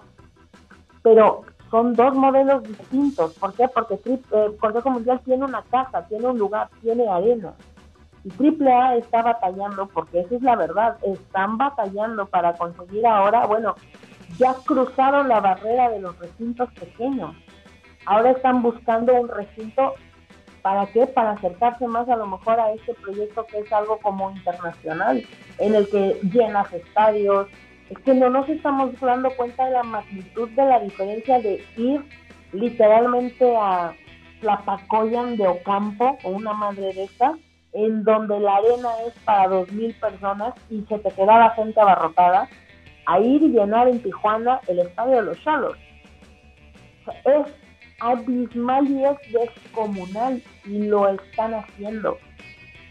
Pero 1.01 1.43
son 1.69 1.93
dos 1.93 2.15
modelos 2.15 2.63
distintos. 2.63 3.33
¿Por 3.33 3.53
qué? 3.53 3.67
Porque 3.67 3.99
el 4.05 4.57
Consejo 4.57 4.89
Mundial 4.89 5.21
tiene 5.25 5.45
una 5.45 5.61
casa, 5.63 6.05
tiene 6.07 6.27
un 6.27 6.37
lugar, 6.37 6.69
tiene 6.81 7.07
arena. 7.07 7.53
Y 8.23 8.31
AAA 8.31 8.97
está 8.97 9.21
batallando, 9.21 9.87
porque 9.87 10.21
esa 10.21 10.35
es 10.35 10.41
la 10.41 10.55
verdad, 10.55 10.97
están 11.03 11.57
batallando 11.57 12.25
para 12.25 12.53
conseguir 12.53 13.05
ahora, 13.05 13.45
bueno, 13.45 13.75
ya 14.37 14.53
cruzaron 14.65 15.29
la 15.29 15.39
barrera 15.39 15.89
de 15.89 15.99
los 15.99 16.17
recintos 16.19 16.69
pequeños. 16.73 17.35
Ahora 18.05 18.31
están 18.31 18.61
buscando 18.61 19.13
un 19.13 19.27
recinto, 19.27 19.93
¿para 20.61 20.85
qué? 20.87 21.07
Para 21.07 21.31
acercarse 21.31 21.87
más 21.87 22.07
a 22.09 22.15
lo 22.15 22.27
mejor 22.27 22.59
a 22.59 22.71
este 22.71 22.93
proyecto 22.95 23.45
que 23.45 23.59
es 23.59 23.71
algo 23.71 23.97
como 23.99 24.31
internacional, 24.31 25.23
en 25.59 25.75
el 25.75 25.89
que 25.89 26.19
llenas 26.23 26.71
estadios, 26.73 27.47
es 27.89 27.97
que 27.99 28.13
no 28.13 28.29
nos 28.29 28.47
estamos 28.49 28.99
dando 28.99 29.29
cuenta 29.35 29.65
de 29.65 29.71
la 29.71 29.83
magnitud 29.83 30.49
de 30.49 30.65
la 30.65 30.79
diferencia 30.79 31.39
de 31.39 31.63
ir 31.77 32.03
literalmente 32.51 33.55
a, 33.55 33.93
Tlapacoyan 34.41 35.37
de 35.37 35.47
Ocampo 35.47 36.17
o 36.23 36.29
una 36.29 36.53
madre 36.53 36.93
de 36.93 37.03
estas, 37.03 37.35
en 37.73 38.03
donde 38.03 38.39
la 38.39 38.57
arena 38.57 38.89
es 39.07 39.13
para 39.23 39.47
dos 39.47 39.71
mil 39.71 39.93
personas 39.95 40.53
y 40.69 40.81
se 40.87 40.99
te 40.99 41.11
quedaba 41.11 41.51
gente 41.51 41.79
abarrotada, 41.79 42.47
a 43.05 43.19
ir 43.19 43.41
y 43.41 43.49
llenar 43.49 43.87
en 43.87 44.01
Tijuana 44.01 44.59
el 44.67 44.79
estadio 44.79 45.17
de 45.17 45.21
los 45.23 45.43
Cholos. 45.43 45.77
es 47.25 47.47
abismal 47.99 48.87
y 48.87 49.03
es 49.05 49.17
descomunal 49.31 50.41
y 50.65 50.83
lo 50.87 51.07
están 51.07 51.53
haciendo. 51.53 52.17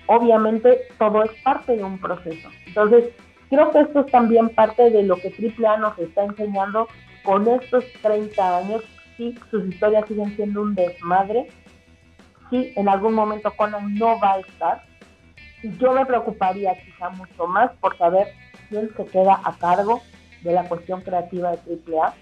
Obviamente 0.07 0.81
todo 0.99 1.23
es 1.25 1.31
parte 1.43 1.77
de 1.77 1.85
un 1.85 1.99
proceso. 1.99 2.49
Entonces, 2.67 3.11
creo 3.49 3.71
que 3.71 3.81
esto 3.81 4.01
es 4.01 4.07
también 4.07 4.49
parte 4.51 4.91
de 4.91 5.03
lo 5.03 5.17
que 5.17 5.29
AAA 5.29 5.79
nos 5.79 5.99
está 5.99 6.25
enseñando 6.25 6.89
con 7.23 7.47
estos 7.49 7.85
30 8.03 8.59
años. 8.59 8.83
Sí, 9.17 9.35
sus 9.51 9.67
historias 9.67 10.07
siguen 10.07 10.35
siendo 10.37 10.63
un 10.63 10.75
desmadre. 10.75 11.49
Sí, 12.51 12.73
en 12.77 12.89
algún 12.89 13.15
momento 13.15 13.53
Conan 13.57 13.95
no 13.95 14.19
va 14.21 14.35
a 14.35 14.41
estar. 14.41 14.85
Y 15.63 15.77
yo 15.79 15.93
me 15.93 16.07
preocuparía 16.07 16.75
quizá 16.85 17.11
mucho 17.11 17.47
más 17.47 17.73
por 17.81 17.97
saber 17.99 18.29
quién 18.69 18.91
se 18.97 19.05
queda 19.07 19.41
a 19.43 19.57
cargo 19.57 20.03
de 20.43 20.53
la 20.53 20.69
cuestión 20.69 21.01
creativa 21.01 21.53
de 21.57 21.81
AAA 21.87 22.15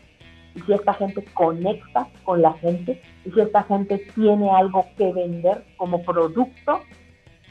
y 0.55 0.61
si 0.61 0.73
esta 0.73 0.95
gente 0.95 1.25
conecta 1.35 2.09
con 2.23 2.41
la 2.41 2.53
gente 2.55 3.03
y 3.25 3.31
si 3.33 3.41
esta 3.41 3.65
gente 3.65 3.99
tiene 4.15 4.51
algo 4.51 4.87
que 4.97 5.13
vender 5.13 5.65
como 5.77 6.03
producto, 6.03 6.81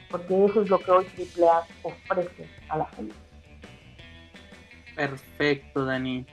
porque 0.09 0.45
eso 0.45 0.61
es 0.61 0.69
lo 0.69 0.79
que 0.79 0.91
hoy 0.91 1.05
AAA 1.05 1.63
ofrece 1.83 2.47
a 2.69 2.77
la 2.77 2.85
gente. 2.87 3.22
Perfecto, 4.95 5.85
Dani. 5.85 6.25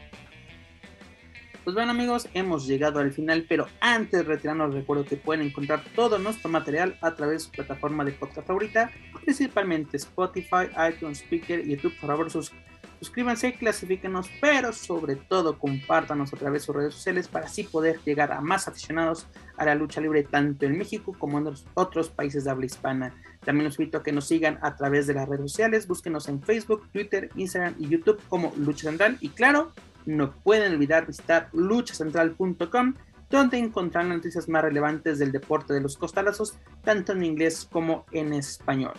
Pues 1.65 1.75
bueno 1.75 1.91
amigos, 1.93 2.29
hemos 2.33 2.67
llegado 2.67 3.01
al 3.01 3.13
final, 3.13 3.45
pero 3.49 3.67
antes 3.81 4.21
de 4.21 4.23
retirarnos 4.23 4.75
recuerdo 4.75 5.05
que 5.05 5.17
pueden 5.17 5.47
encontrar 5.47 5.85
todo 5.95 6.19
nuestro 6.19 6.49
material 6.49 6.97
a 7.03 7.15
través 7.15 7.35
de 7.35 7.45
su 7.45 7.51
plataforma 7.51 8.03
de 8.05 8.13
podcast 8.13 8.47
favorita, 8.47 8.91
principalmente 9.23 9.99
Spotify, 9.99 10.69
iTunes, 10.89 11.19
Speaker, 11.19 11.63
YouTube. 11.67 11.95
Por 12.01 12.09
favor, 12.09 12.31
sus 12.31 12.53
suscríbanse, 13.01 13.55
clasifíquenos, 13.55 14.31
pero 14.41 14.73
sobre 14.73 15.17
todo 15.17 15.59
compártanos 15.59 16.33
a 16.33 16.37
través 16.37 16.63
de 16.63 16.67
sus 16.67 16.77
redes 16.77 16.95
sociales 16.95 17.29
para 17.29 17.47
así 17.47 17.65
poder 17.65 17.99
llegar 18.05 18.31
a 18.31 18.41
más 18.41 18.69
aficionados 18.69 19.27
a 19.57 19.65
la 19.65 19.75
lucha 19.75 20.01
libre 20.01 20.23
tanto 20.23 20.67
en 20.67 20.77
México 20.77 21.17
como 21.19 21.39
en 21.39 21.55
otros 21.75 22.11
países 22.11 22.45
de 22.45 22.51
habla 22.51 22.67
hispana. 22.67 23.15
También 23.45 23.65
los 23.65 23.79
invito 23.79 23.99
a 23.99 24.03
que 24.03 24.13
nos 24.13 24.27
sigan 24.27 24.59
a 24.63 24.77
través 24.77 25.07
de 25.07 25.15
las 25.15 25.29
redes 25.29 25.51
sociales, 25.51 25.87
búsquenos 25.87 26.29
en 26.29 26.43
Facebook, 26.43 26.89
Twitter, 26.93 27.31
Instagram 27.37 27.75
y 27.79 27.89
YouTube 27.89 28.21
como 28.29 28.53
Lucha 28.57 28.89
Central 28.89 29.17
y 29.21 29.31
claro, 29.31 29.73
no 30.07 30.33
pueden 30.33 30.73
olvidar 30.73 31.07
visitar 31.07 31.49
luchacentral.com 31.53 32.95
donde 33.31 33.59
encontrarán 33.59 34.11
noticias 34.11 34.49
más 34.49 34.63
relevantes 34.63 35.19
del 35.19 35.31
deporte 35.31 35.73
de 35.73 35.81
los 35.81 35.97
costalazos, 35.97 36.59
tanto 36.83 37.13
en 37.13 37.25
inglés 37.25 37.67
como 37.71 38.05
en 38.11 38.35
español. 38.35 38.95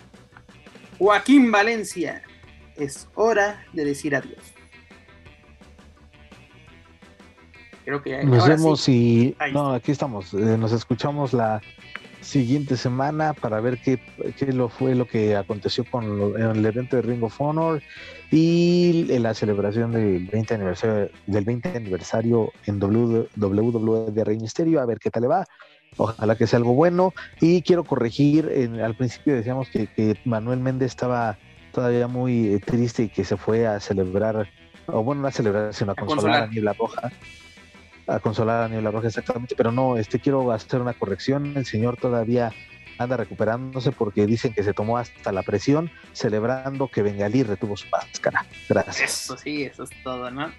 Joaquín 0.98 1.52
Valencia, 1.52 2.24
es 2.78 3.10
hora 3.16 3.66
de 3.74 3.86
decir 3.86 4.16
adiós. 4.16 4.54
Creo 7.84 8.02
que 8.02 8.24
nos 8.24 8.48
vemos 8.48 8.88
y 8.88 9.36
no, 9.54 9.74
aquí 9.74 9.92
estamos. 9.92 10.34
Eh, 10.34 10.58
nos 10.58 10.72
escuchamos 10.72 11.34
la 11.34 11.62
siguiente 12.22 12.78
semana 12.78 13.34
para 13.34 13.60
ver 13.60 13.80
qué, 13.80 14.00
qué 14.38 14.54
lo 14.54 14.70
fue 14.70 14.96
lo 14.96 15.06
que 15.08 15.36
aconteció 15.36 15.84
con 15.90 16.06
el 16.40 16.66
evento 16.66 16.96
de 16.96 17.02
Ring 17.02 17.24
of 17.24 17.40
Honor 17.42 17.82
y 18.32 19.04
la 19.20 19.34
celebración 19.34 19.92
del 19.92 20.28
20 20.28 20.54
aniversario 20.54 21.10
del 21.28 21.44
20 21.44 21.70
aniversario 21.76 22.52
en 22.66 22.82
WWE 22.82 24.12
de 24.12 24.24
Rey 24.24 24.38
Misterio, 24.38 24.80
a 24.80 24.86
ver 24.86 25.00
qué 25.00 25.10
tal 25.10 25.24
le 25.24 25.28
va. 25.28 25.46
Ojalá 25.98 26.38
que 26.38 26.48
sea 26.48 26.58
algo 26.58 26.74
bueno. 26.74 27.14
Y 27.42 27.62
quiero 27.64 27.84
corregir, 27.84 28.50
al 28.82 28.96
principio 28.96 29.36
decíamos 29.36 29.68
que, 29.70 29.88
que 29.88 30.18
Manuel 30.24 30.60
Méndez 30.60 30.92
estaba 30.92 31.38
todavía 31.72 32.08
muy 32.08 32.54
eh, 32.54 32.60
triste 32.60 33.04
y 33.04 33.10
que 33.10 33.24
se 33.24 33.38
fue 33.38 33.68
a 33.68 33.80
celebrar, 33.80 34.48
o 34.88 35.04
bueno, 35.04 35.22
no 35.22 35.28
a 35.28 35.32
celebrar, 35.32 35.74
sino 35.74 35.94
a, 35.94 35.96
consolar, 35.96 36.44
a 36.44 36.48
Niebla 36.48 36.74
Roja. 36.74 37.12
A 38.12 38.20
consolar 38.20 38.64
a 38.64 38.68
Niebla 38.68 38.92
Roja, 38.92 39.08
exactamente. 39.08 39.56
Pero 39.56 39.72
no, 39.72 39.98
este 39.98 40.20
quiero 40.20 40.52
hacer 40.52 40.82
una 40.82 40.94
corrección. 40.94 41.54
El 41.56 41.66
señor 41.66 41.96
todavía 41.96 42.52
anda 42.98 43.16
recuperándose 43.16 43.92
porque 43.92 44.26
dicen 44.26 44.54
que 44.54 44.64
se 44.64 44.74
tomó 44.74 44.98
hasta 44.98 45.32
la 45.32 45.44
presión 45.44 45.90
celebrando 46.12 46.90
que 46.90 47.02
Bengalí 47.02 47.44
retuvo 47.44 47.78
su 47.78 47.88
máscara. 47.90 48.46
Gracias. 48.68 49.02
Eso 49.02 49.38
sí, 49.38 49.64
eso 49.64 49.84
es 49.84 49.90
todo, 50.04 50.30
¿no? 50.30 50.52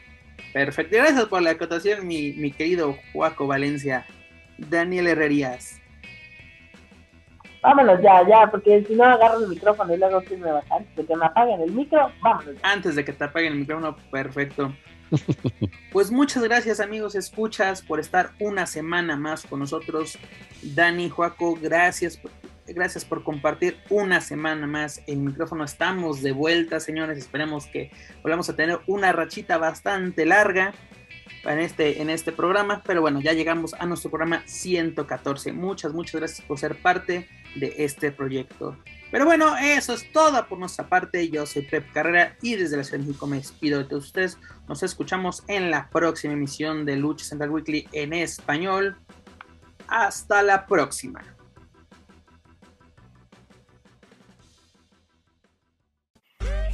Perfecto. 0.53 0.97
Gracias 0.97 1.27
por 1.27 1.43
la 1.43 1.51
acotación, 1.51 2.07
mi, 2.07 2.33
mi 2.33 2.53
querido 2.53 2.97
Juaco 3.13 3.47
Valencia. 3.47 4.07
Daniel 4.57 5.09
Herrerías. 5.09 5.79
Vámonos 7.63 8.01
ya, 8.03 8.27
ya, 8.27 8.51
porque 8.51 8.85
si 8.85 8.95
no 8.95 9.05
agarro 9.05 9.39
el 9.39 9.49
micrófono 9.49 9.95
y 9.95 9.97
luego 9.97 10.21
quién 10.23 10.41
me 10.41 10.51
va 10.51 10.65
antes 10.71 10.97
de 10.97 11.07
que 11.07 11.17
me 11.17 11.27
apaguen 11.27 11.61
el 11.61 11.71
micro, 11.71 12.11
vámonos. 12.21 12.57
Antes 12.63 12.97
de 12.97 13.05
que 13.05 13.13
te 13.13 13.25
apaguen 13.25 13.53
el 13.53 13.59
micrófono, 13.61 13.97
perfecto. 14.11 14.75
Pues 15.93 16.11
muchas 16.11 16.43
gracias 16.43 16.81
amigos 16.81 17.15
escuchas 17.15 17.83
por 17.83 18.01
estar 18.01 18.33
una 18.41 18.67
semana 18.67 19.17
más 19.17 19.45
con 19.45 19.61
nosotros. 19.61 20.19
Dani, 20.63 21.11
Joaco, 21.11 21.59
gracias, 21.61 22.21
gracias 22.67 23.05
por 23.05 23.23
compartir 23.23 23.77
una 23.91 24.21
semana 24.21 24.67
más 24.67 25.03
el 25.07 25.19
micrófono. 25.19 25.65
Estamos 25.65 26.23
de 26.23 26.33
vuelta, 26.33 26.81
señores. 26.81 27.19
Esperemos 27.19 27.67
que 27.67 27.91
volvamos 28.23 28.49
a 28.49 28.57
tener 28.57 28.81
una 28.87 29.13
rachita 29.13 29.59
bastante 29.59 30.25
larga 30.25 30.73
en 31.45 31.59
este, 31.59 32.01
en 32.03 32.11
este 32.11 32.33
programa. 32.33 32.83
Pero 32.85 33.01
bueno, 33.01 33.21
ya 33.21 33.33
llegamos 33.33 33.75
a 33.75 33.87
nuestro 33.87 34.11
programa 34.11 34.43
114. 34.47 35.53
Muchas, 35.53 35.93
muchas 35.93 36.21
gracias 36.21 36.47
por 36.47 36.59
ser 36.59 36.81
parte 36.81 37.29
de 37.55 37.75
este 37.79 38.13
proyecto. 38.13 38.77
Pero 39.11 39.27
bueno, 39.27 39.57
eso 39.59 39.93
es 39.93 40.11
todo 40.11 40.47
por 40.49 40.59
nuestra 40.59 40.89
parte. 40.89 41.29
Yo 41.29 41.45
soy 41.45 41.63
Pep 41.63 41.93
Carrera 41.93 42.37
y 42.41 42.57
desde 42.57 42.77
la 42.79 42.85
Ciudad 42.85 43.01
de 43.01 43.07
México 43.07 43.27
me 43.27 43.37
despido 43.37 43.79
de 43.79 43.85
todos 43.85 44.07
ustedes. 44.07 44.39
Nos 44.69 44.83
escuchamos 44.83 45.45
en 45.49 45.71
la 45.71 45.91
próxima 45.91 46.33
emisión 46.33 46.87
de 46.87 46.97
Lucha 46.97 47.25
Central 47.25 47.51
Weekly 47.51 47.89
en 47.93 48.15
español. 48.15 48.97
Hasta 49.87 50.43
la 50.43 50.67
próxima. 50.67 51.23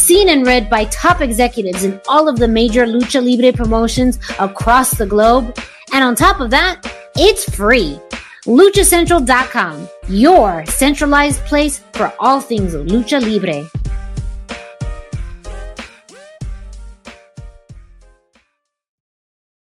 Seen 0.00 0.30
and 0.30 0.46
read 0.46 0.70
by 0.70 0.86
top 0.86 1.20
executives 1.20 1.84
in 1.84 2.00
all 2.08 2.26
of 2.26 2.38
the 2.38 2.48
major 2.48 2.86
Lucha 2.86 3.22
Libre 3.22 3.52
promotions 3.52 4.18
across 4.38 4.92
the 4.96 5.04
globe. 5.04 5.56
And 5.92 6.02
on 6.02 6.14
top 6.16 6.40
of 6.40 6.50
that, 6.50 6.80
it's 7.16 7.44
free. 7.54 8.00
LuchaCentral.com, 8.46 9.88
your 10.08 10.64
centralized 10.64 11.44
place 11.44 11.80
for 11.92 12.12
all 12.18 12.40
things 12.40 12.74
Lucha 12.74 13.20
Libre. 13.20 13.68